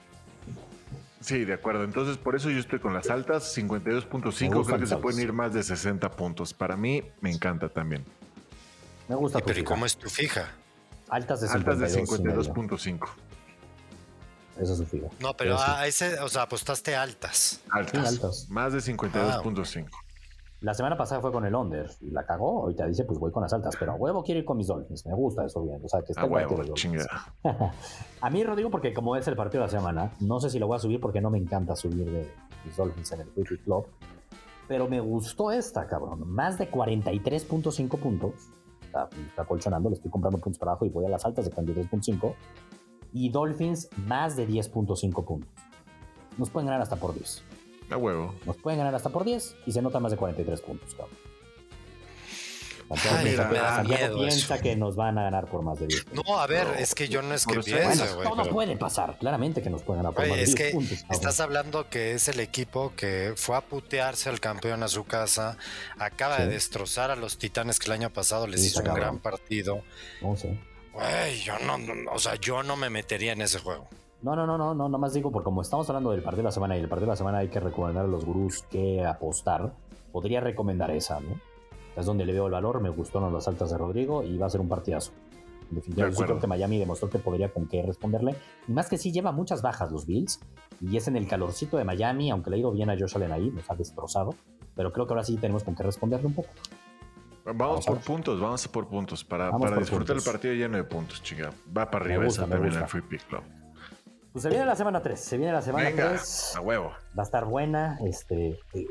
Sí, 1.19 1.43
de 1.43 1.53
acuerdo. 1.53 1.83
Entonces, 1.83 2.15
por 2.17 2.37
eso 2.37 2.49
yo 2.49 2.59
estoy 2.59 2.79
con 2.79 2.93
las 2.93 3.09
altas, 3.09 3.57
52.5, 3.57 4.65
creo 4.65 4.79
que 4.79 4.87
se 4.87 4.95
pueden 4.95 5.19
ir 5.19 5.33
más 5.33 5.53
de 5.53 5.61
60 5.61 6.09
puntos. 6.11 6.53
Para 6.53 6.77
mí, 6.77 7.03
me 7.19 7.31
encanta 7.31 7.67
también. 7.67 8.05
Me 9.09 9.15
gusta. 9.15 9.41
pero 9.41 9.59
¿y 9.59 9.63
cómo 9.63 9.85
es 9.85 9.97
tu 9.97 10.09
fija? 10.09 10.53
Altas 11.09 11.41
de 11.41 11.47
52.5. 11.49 13.09
Esa 14.59 14.73
es 14.73 14.77
su 14.77 14.85
fila. 14.85 15.09
No, 15.19 15.33
pero 15.35 15.57
a 15.59 15.87
ese, 15.87 16.19
o 16.19 16.29
sea, 16.29 16.43
apostaste 16.43 16.95
altas. 16.95 17.61
Altas. 17.71 18.07
altas. 18.07 18.49
Más 18.49 18.73
de 18.73 18.79
52.5. 18.79 19.87
La 20.61 20.73
semana 20.73 20.97
pasada 20.97 21.21
fue 21.21 21.31
con 21.31 21.45
el 21.45 21.55
under 21.55 21.89
y 22.01 22.11
la 22.11 22.25
cagó. 22.25 22.63
Ahorita 22.63 22.85
dice, 22.85 23.05
pues 23.05 23.17
voy 23.17 23.31
con 23.31 23.43
las 23.43 23.53
altas, 23.53 23.75
pero 23.79 23.93
a 23.93 23.95
huevo 23.95 24.21
quiero 24.23 24.39
ir 24.39 24.45
con 24.45 24.57
mis 24.57 24.67
Dolphins. 24.67 25.05
Me 25.05 25.13
gusta 25.13 25.45
eso 25.45 25.63
bien. 25.63 25.79
O 25.83 25.87
sea, 25.87 26.01
que 26.01 26.11
esté 26.11 26.21
a 26.21 26.25
huevo, 26.25 26.61
A 28.21 28.29
mí, 28.29 28.43
Rodrigo, 28.43 28.69
porque 28.69 28.93
como 28.93 29.15
es 29.15 29.25
el 29.29 29.37
partido 29.37 29.63
de 29.63 29.71
la 29.71 29.79
semana, 29.79 30.11
no 30.19 30.41
sé 30.41 30.49
si 30.49 30.59
lo 30.59 30.67
voy 30.67 30.75
a 30.75 30.79
subir 30.79 30.99
porque 30.99 31.21
no 31.21 31.29
me 31.29 31.37
encanta 31.37 31.77
subir 31.77 32.11
de 32.11 32.29
mis 32.65 32.75
Dolphins 32.75 33.09
en 33.13 33.21
el 33.21 33.27
Free 33.45 33.59
Club. 33.59 33.87
Pero 34.67 34.89
me 34.89 34.99
gustó 34.99 35.49
esta, 35.51 35.87
cabrón. 35.87 36.29
Más 36.29 36.57
de 36.57 36.69
43.5 36.69 37.97
puntos. 37.97 38.33
Está, 38.81 39.07
está 39.29 39.45
colchonando, 39.45 39.89
le 39.89 39.95
estoy 39.95 40.11
comprando 40.11 40.39
puntos 40.39 40.59
para 40.59 40.71
abajo 40.71 40.85
y 40.85 40.89
voy 40.89 41.05
a 41.05 41.09
las 41.09 41.23
altas 41.23 41.45
de 41.45 41.51
43.5. 41.51 42.35
Y 43.13 43.29
Dolphins 43.29 43.89
más 44.05 44.35
de 44.35 44.47
10.5 44.47 45.25
puntos. 45.25 45.49
Nos 46.37 46.49
pueden 46.49 46.67
ganar 46.67 46.81
hasta 46.81 46.95
por 46.95 47.13
10. 47.13 47.43
A 47.91 47.97
huevo. 47.97 48.33
Nos 48.45 48.57
pueden 48.57 48.79
ganar 48.79 48.95
hasta 48.95 49.09
por 49.09 49.25
10 49.25 49.55
y 49.65 49.71
se 49.71 49.81
nota 49.81 49.99
más 49.99 50.11
de 50.11 50.17
43 50.17 50.61
puntos, 50.61 50.93
cabrón. 50.93 51.17
Santiago, 52.95 54.17
piensa 54.17 54.59
que 54.59 54.75
nos 54.75 54.95
van 54.95 55.17
a 55.17 55.23
ganar 55.23 55.45
por 55.45 55.61
más 55.61 55.79
de 55.79 55.87
10 55.87 56.05
puntos. 56.05 56.25
No, 56.27 56.39
a 56.39 56.47
ver, 56.47 56.67
es 56.79 56.95
que 56.95 57.07
yo 57.07 57.21
no 57.21 57.35
es 57.35 57.45
que 57.45 57.59
piense, 57.59 58.13
güey. 58.15 58.27
todo 58.27 58.49
puede 58.49 58.75
pasar, 58.77 59.17
claramente 59.19 59.61
que 59.61 59.69
nos 59.69 59.83
pueden 59.83 60.03
ganar 60.03 60.15
por 60.15 60.27
más 60.27 60.37
de 60.37 60.45
10 60.45 60.59
es 60.59 60.73
puntos. 60.73 61.05
Estás 61.09 61.39
hablando 61.39 61.87
que 61.89 62.13
es 62.13 62.27
el 62.27 62.39
equipo 62.39 62.93
que 62.95 63.33
fue 63.35 63.55
a 63.55 63.61
putearse 63.61 64.29
al 64.29 64.39
campeón 64.39 64.81
a 64.83 64.87
su 64.87 65.03
casa, 65.03 65.57
acaba 65.99 66.39
de 66.39 66.47
destrozar 66.47 67.11
a 67.11 67.15
los 67.15 67.37
Titanes 67.37 67.79
que 67.79 67.87
el 67.87 67.93
año 67.93 68.09
pasado 68.09 68.47
les 68.47 68.65
hizo 68.65 68.79
un 68.79 68.93
gran 68.93 69.19
partido. 69.19 69.83
No 70.21 70.35
sé. 70.35 70.57
Güey, 70.93 71.39
yo 71.39 71.53
no, 71.65 71.77
no, 71.77 72.11
o 72.11 72.19
sea, 72.19 72.35
yo 72.35 72.63
no 72.63 72.75
me 72.75 72.89
metería 72.89 73.33
en 73.33 73.41
ese 73.41 73.59
juego. 73.59 73.87
No, 74.21 74.35
no, 74.35 74.45
no, 74.45 74.57
no, 74.57 74.89
no, 74.89 74.97
más 74.97 75.13
digo, 75.13 75.31
porque 75.31 75.45
como 75.45 75.61
estamos 75.61 75.89
hablando 75.89 76.11
del 76.11 76.21
partido 76.21 76.43
de 76.43 76.47
la 76.47 76.51
semana 76.51 76.77
y 76.77 76.81
el 76.81 76.89
partido 76.89 77.07
de 77.07 77.13
la 77.13 77.15
semana 77.15 77.37
hay 77.37 77.47
que 77.47 77.59
recomendar 77.59 78.05
a 78.05 78.07
los 78.07 78.25
gurús 78.25 78.63
que 78.63 79.05
apostar, 79.05 79.73
podría 80.11 80.41
recomendar 80.41 80.91
esa, 80.91 81.19
¿no? 81.21 81.39
Es 81.95 82.05
donde 82.05 82.25
le 82.25 82.33
veo 82.33 82.47
el 82.47 82.51
valor, 82.51 82.81
me 82.81 82.89
gustaron 82.89 83.33
las 83.33 83.47
altas 83.47 83.71
de 83.71 83.77
Rodrigo 83.77 84.23
y 84.23 84.37
va 84.37 84.47
a 84.47 84.49
ser 84.49 84.61
un 84.61 84.67
partidazo. 84.67 85.11
En 85.69 85.75
definitiva, 85.75 86.09
yo 86.09 86.25
creo 86.25 86.39
que 86.39 86.47
Miami 86.47 86.79
demostró 86.79 87.09
que 87.09 87.19
podría 87.19 87.49
con 87.49 87.67
qué 87.67 87.83
responderle. 87.83 88.35
Y 88.67 88.71
más 88.71 88.89
que 88.89 88.97
sí, 88.97 89.11
lleva 89.11 89.31
muchas 89.31 89.61
bajas 89.61 89.91
los 89.91 90.05
Bills. 90.05 90.39
Y 90.81 90.97
es 90.97 91.07
en 91.07 91.15
el 91.15 91.27
calorcito 91.27 91.77
de 91.77 91.83
Miami, 91.83 92.31
aunque 92.31 92.49
le 92.49 92.55
ha 92.55 92.59
ido 92.59 92.71
bien 92.71 92.89
a 92.89 92.97
Josh 92.97 93.15
Allen 93.15 93.31
ahí, 93.31 93.51
nos 93.51 93.69
ha 93.69 93.75
destrozado. 93.75 94.33
Pero 94.75 94.91
creo 94.91 95.05
que 95.05 95.13
ahora 95.13 95.23
sí 95.23 95.37
tenemos 95.37 95.63
con 95.63 95.75
qué 95.75 95.83
responderle 95.83 96.27
un 96.27 96.33
poco. 96.33 96.49
Vamos, 97.45 97.85
por 97.85 97.99
puntos, 97.99 98.39
vamos 98.39 98.67
por 98.67 98.87
puntos. 98.87 99.23
Para, 99.23 99.51
para 99.51 99.77
disfrutar 99.77 100.15
el 100.15 100.21
partido 100.21 100.53
lleno 100.53 100.77
de 100.77 100.83
puntos, 100.83 101.21
chica. 101.23 101.51
Va 101.75 101.89
para 101.89 102.05
arriba 102.05 102.27
esa 102.27 102.47
también 102.47 102.73
el 102.73 102.87
Free 102.87 103.01
Pick 103.01 103.27
Club. 103.27 103.43
Pues 104.31 104.43
se 104.43 104.49
viene 104.49 104.65
la 104.65 104.75
semana 104.75 105.01
3, 105.01 105.19
se 105.19 105.37
viene 105.37 105.53
la 105.53 105.61
semana 105.61 105.89
3. 105.93 106.53
A 106.57 106.61
huevo. 106.61 106.91
Va 107.17 107.23
a 107.23 107.25
estar 107.25 107.45
buena. 107.45 107.97
Este, 108.05 108.59
eh, 108.73 108.87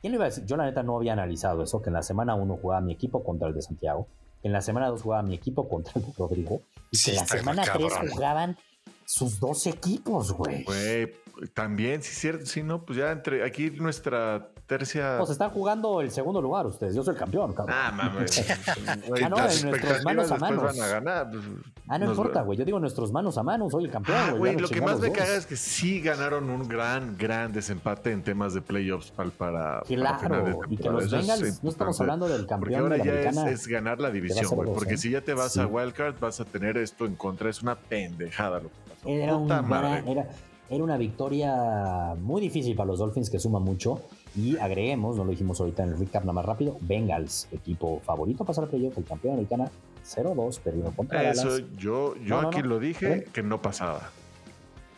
¿Quién 0.00 0.12
le 0.12 0.16
iba 0.16 0.24
a 0.24 0.28
decir? 0.28 0.44
Yo 0.44 0.56
la 0.56 0.66
neta 0.66 0.82
no 0.82 0.96
había 0.96 1.14
analizado 1.14 1.62
eso, 1.62 1.80
que 1.80 1.88
en 1.88 1.94
la 1.94 2.02
semana 2.02 2.34
1 2.34 2.58
jugaba 2.60 2.82
mi 2.82 2.92
equipo 2.92 3.24
contra 3.24 3.48
el 3.48 3.54
de 3.54 3.62
Santiago, 3.62 4.06
que 4.42 4.48
en 4.48 4.52
la 4.52 4.60
semana 4.60 4.88
2 4.88 5.00
jugaba 5.00 5.22
mi 5.22 5.34
equipo 5.34 5.68
contra 5.68 5.94
el 5.96 6.06
de 6.06 6.12
Rodrigo, 6.18 6.60
y 6.90 7.02
que 7.02 7.12
en 7.12 7.16
la 7.16 7.26
semana 7.26 7.62
3 7.62 7.92
jugaban 8.12 8.58
sus 9.06 9.40
dos 9.40 9.66
equipos, 9.66 10.32
güey. 10.32 10.64
Güey, 10.64 11.14
también, 11.54 12.02
sí, 12.02 12.14
cierto, 12.14 12.46
sí, 12.46 12.62
no, 12.62 12.84
pues 12.84 12.98
ya 12.98 13.12
entre 13.12 13.44
aquí 13.44 13.70
nuestra 13.70 14.50
tercia. 14.66 15.16
Pues 15.18 15.30
están 15.30 15.50
jugando 15.50 16.00
el 16.00 16.10
segundo 16.10 16.40
lugar 16.40 16.66
ustedes. 16.66 16.94
Yo 16.94 17.02
soy 17.02 17.14
el 17.14 17.18
campeón, 17.18 17.52
cabrón. 17.52 17.76
Ah, 17.78 17.92
mames. 17.92 18.44
ah, 18.86 19.28
no, 19.28 19.36
en 19.36 19.70
nuestros 19.70 20.04
manos 20.04 20.30
a 20.30 20.36
manos. 20.38 20.62
Van 20.62 20.80
a 20.80 20.86
ganar. 20.86 21.30
Pues, 21.30 21.44
ah, 21.88 21.98
no 21.98 22.06
importa, 22.06 22.42
güey. 22.42 22.58
Yo 22.58 22.64
digo 22.64 22.80
nuestros 22.80 23.12
manos 23.12 23.36
a 23.38 23.42
manos. 23.42 23.72
Soy 23.72 23.84
el 23.84 23.90
campeón, 23.90 24.18
ah, 24.18 24.32
güey. 24.32 24.56
lo 24.56 24.68
que 24.68 24.80
más 24.80 25.00
me 25.00 25.12
caga 25.12 25.36
es 25.36 25.46
que 25.46 25.56
sí 25.56 26.00
ganaron 26.00 26.48
un 26.50 26.66
gran, 26.66 27.16
gran 27.16 27.52
desempate 27.52 28.12
en 28.12 28.22
temas 28.22 28.54
de 28.54 28.62
playoffs 28.62 29.10
para. 29.10 29.30
para 29.30 29.82
claro, 29.82 30.60
y 30.68 30.76
que 30.76 30.90
los 30.90 31.10
Bengals, 31.10 31.62
no 31.62 31.70
estamos 31.70 32.00
hablando 32.00 32.28
del 32.28 32.46
campeón. 32.46 32.60
Porque 32.60 32.76
ahora 32.76 32.96
de 32.96 33.32
ya 33.32 33.50
es, 33.50 33.66
ganar 33.66 34.00
la 34.00 34.10
división, 34.10 34.46
güey. 34.54 34.72
Porque 34.72 34.94
¿eh? 34.94 34.98
si 34.98 35.10
ya 35.10 35.20
te 35.20 35.34
vas 35.34 35.56
a 35.58 35.66
Wildcard, 35.66 36.18
vas 36.20 36.40
a 36.40 36.44
tener 36.44 36.76
esto 36.78 37.04
en 37.06 37.16
contra. 37.16 37.50
Es 37.50 37.62
una 37.62 37.76
pendejada 37.76 38.60
lo 38.60 38.68
que 38.68 38.76
pasó. 38.88 39.08
Era, 39.08 39.38
Puta 39.38 39.62
madre. 39.62 40.10
Era, 40.10 40.28
era 40.70 40.82
una 40.82 40.96
victoria 40.96 42.14
muy 42.18 42.40
difícil 42.40 42.74
para 42.74 42.86
los 42.88 42.98
Dolphins 42.98 43.28
que 43.28 43.38
suma 43.38 43.58
mucho. 43.58 44.00
Y 44.36 44.56
agreguemos, 44.58 45.16
no 45.16 45.24
lo 45.24 45.30
dijimos 45.30 45.60
ahorita 45.60 45.84
en 45.84 45.90
el 45.90 45.98
recap 45.98 46.22
nada 46.24 46.32
más 46.32 46.44
rápido, 46.44 46.76
Bengals, 46.80 47.48
equipo 47.52 48.00
favorito 48.00 48.42
a 48.42 48.46
pasar 48.46 48.68
playoff, 48.68 48.98
el 48.98 49.04
campeón 49.04 49.34
americana 49.34 49.70
0-2, 50.04 50.58
perdido 50.60 50.90
contra 50.92 51.30
Eso, 51.30 51.58
yo, 51.76 52.16
yo 52.16 52.40
aquí 52.40 52.62
lo 52.62 52.78
dije 52.78 53.24
que 53.32 53.42
no 53.42 53.62
pasaba. 53.62 54.10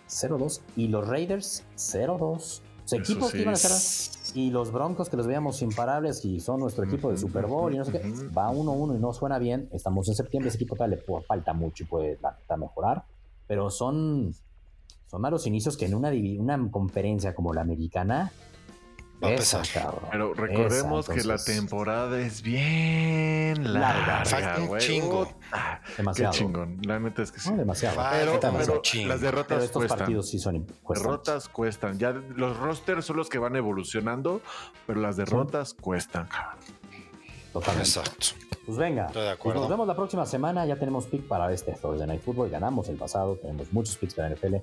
0-2 0.09 0.61
y 0.77 0.89
los 0.89 1.07
Raiders 1.07 1.65
0-2. 1.77 2.61
equipos 2.93 3.33
que 3.33 3.43
iban 3.43 3.55
a 3.55 3.57
ser 3.57 4.07
y 4.35 4.51
los 4.51 4.71
Broncos 4.71 5.09
que 5.09 5.17
los 5.17 5.27
veíamos 5.27 5.63
imparables 5.63 6.25
y 6.25 6.41
son 6.41 6.61
nuestro 6.61 6.85
equipo 6.85 7.11
de 7.11 7.17
Super 7.17 7.47
Bowl 7.47 7.73
y 7.73 7.79
no 7.79 7.85
sé 7.85 7.93
qué, 7.93 7.99
va 8.37 8.51
1-1 8.51 8.97
y 8.97 8.99
no 8.99 9.13
suena 9.13 9.39
bien. 9.39 9.69
Estamos 9.73 10.09
en 10.09 10.15
septiembre, 10.15 10.49
ese 10.49 10.57
equipo 10.57 10.77
todavía 10.77 10.97
le 10.97 11.23
falta 11.23 11.53
mucho 11.53 11.85
y 11.85 11.87
puede 11.87 12.19
mejorar, 12.59 13.05
pero 13.47 13.71
son 13.71 14.35
son 15.07 15.21
malos 15.21 15.47
inicios 15.47 15.77
que 15.77 15.87
en 15.87 15.95
una, 15.95 16.11
una 16.11 16.71
conferencia 16.71 17.35
como 17.35 17.55
la 17.55 17.61
americana 17.61 18.33
Va 19.23 19.29
a 19.29 19.37
pesar. 19.37 19.65
Pero 20.11 20.35
recordemos 20.35 21.09
que 21.09 21.25
la 21.25 21.39
temporada 21.39 22.21
es 22.21 22.43
bien 22.43 23.73
larga. 23.73 24.25
Falta 24.25 24.61
un 24.61 24.79
chingo. 24.79 25.33
demasiado. 25.97 26.33
Qué 26.33 26.39
chingón. 26.39 26.79
La 26.83 27.01
neta 27.01 27.23
es 27.23 27.33
que 27.33 27.41
sí. 27.41 27.51
No, 27.51 27.57
demasiado. 27.57 27.97
Pero, 28.11 28.39
las 29.07 29.21
derrotas 29.21 29.65
estos 29.65 29.81
cuestan. 29.81 29.99
partidos 29.99 30.29
sí 30.29 30.39
son 30.39 30.67
cuestan. 30.83 31.07
Derrotas 31.07 31.49
cuestan. 31.49 31.99
Ya 31.99 32.13
los 32.13 32.57
rosters 32.59 33.07
son 33.07 33.17
los 33.17 33.29
que 33.31 33.39
van 33.39 33.57
evolucionando, 33.57 34.43
pero 34.87 35.01
las 35.01 35.17
derrotas 35.17 35.73
cuestan. 35.73 36.29
Totalmente. 37.53 37.89
Exacto. 37.89 38.27
Pues 38.67 38.77
venga. 38.77 39.07
Estoy 39.07 39.23
de 39.23 39.29
pues 39.29 39.39
acuerdo. 39.39 39.61
nos 39.61 39.71
vemos 39.71 39.87
la 39.87 39.97
próxima 39.97 40.27
semana. 40.27 40.67
Ya 40.67 40.77
tenemos 40.77 41.07
pick 41.07 41.27
para 41.27 41.51
este 41.53 41.73
Thursday 41.73 42.07
Night 42.07 42.23
Football. 42.23 42.51
Ganamos 42.51 42.89
el 42.91 42.97
pasado. 42.97 43.37
Tenemos 43.37 43.73
muchos 43.73 43.97
picks 43.97 44.15
para 44.15 44.29
NFL. 44.29 44.57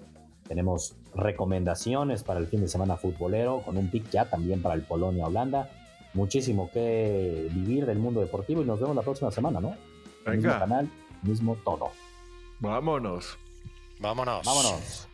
Tenemos 0.48 0.96
recomendaciones 1.16 2.24
para 2.24 2.40
el 2.40 2.48
fin 2.48 2.62
de 2.62 2.68
semana 2.68 2.98
futbolero, 2.98 3.62
con 3.64 3.78
un 3.78 3.90
pick 3.90 4.10
ya 4.10 4.26
también 4.26 4.62
para 4.62 4.76
el 4.76 4.82
Polonia-Holanda. 4.82 5.70
Muchísimo 6.14 6.70
que 6.72 7.50
vivir 7.52 7.86
del 7.86 8.00
mundo 8.00 8.20
deportivo 8.22 8.62
y 8.62 8.66
nos 8.66 8.80
vemos 8.80 8.96
la 8.96 9.02
próxima 9.02 9.32
semana, 9.32 9.60
¿no? 9.60 9.76
Venga. 10.26 10.36
Mismo 10.36 10.60
canal, 10.60 10.90
mismo 11.24 11.58
todo. 11.64 11.90
Vámonos. 12.60 13.38
Vámonos. 14.00 14.46
Vámonos. 14.46 15.08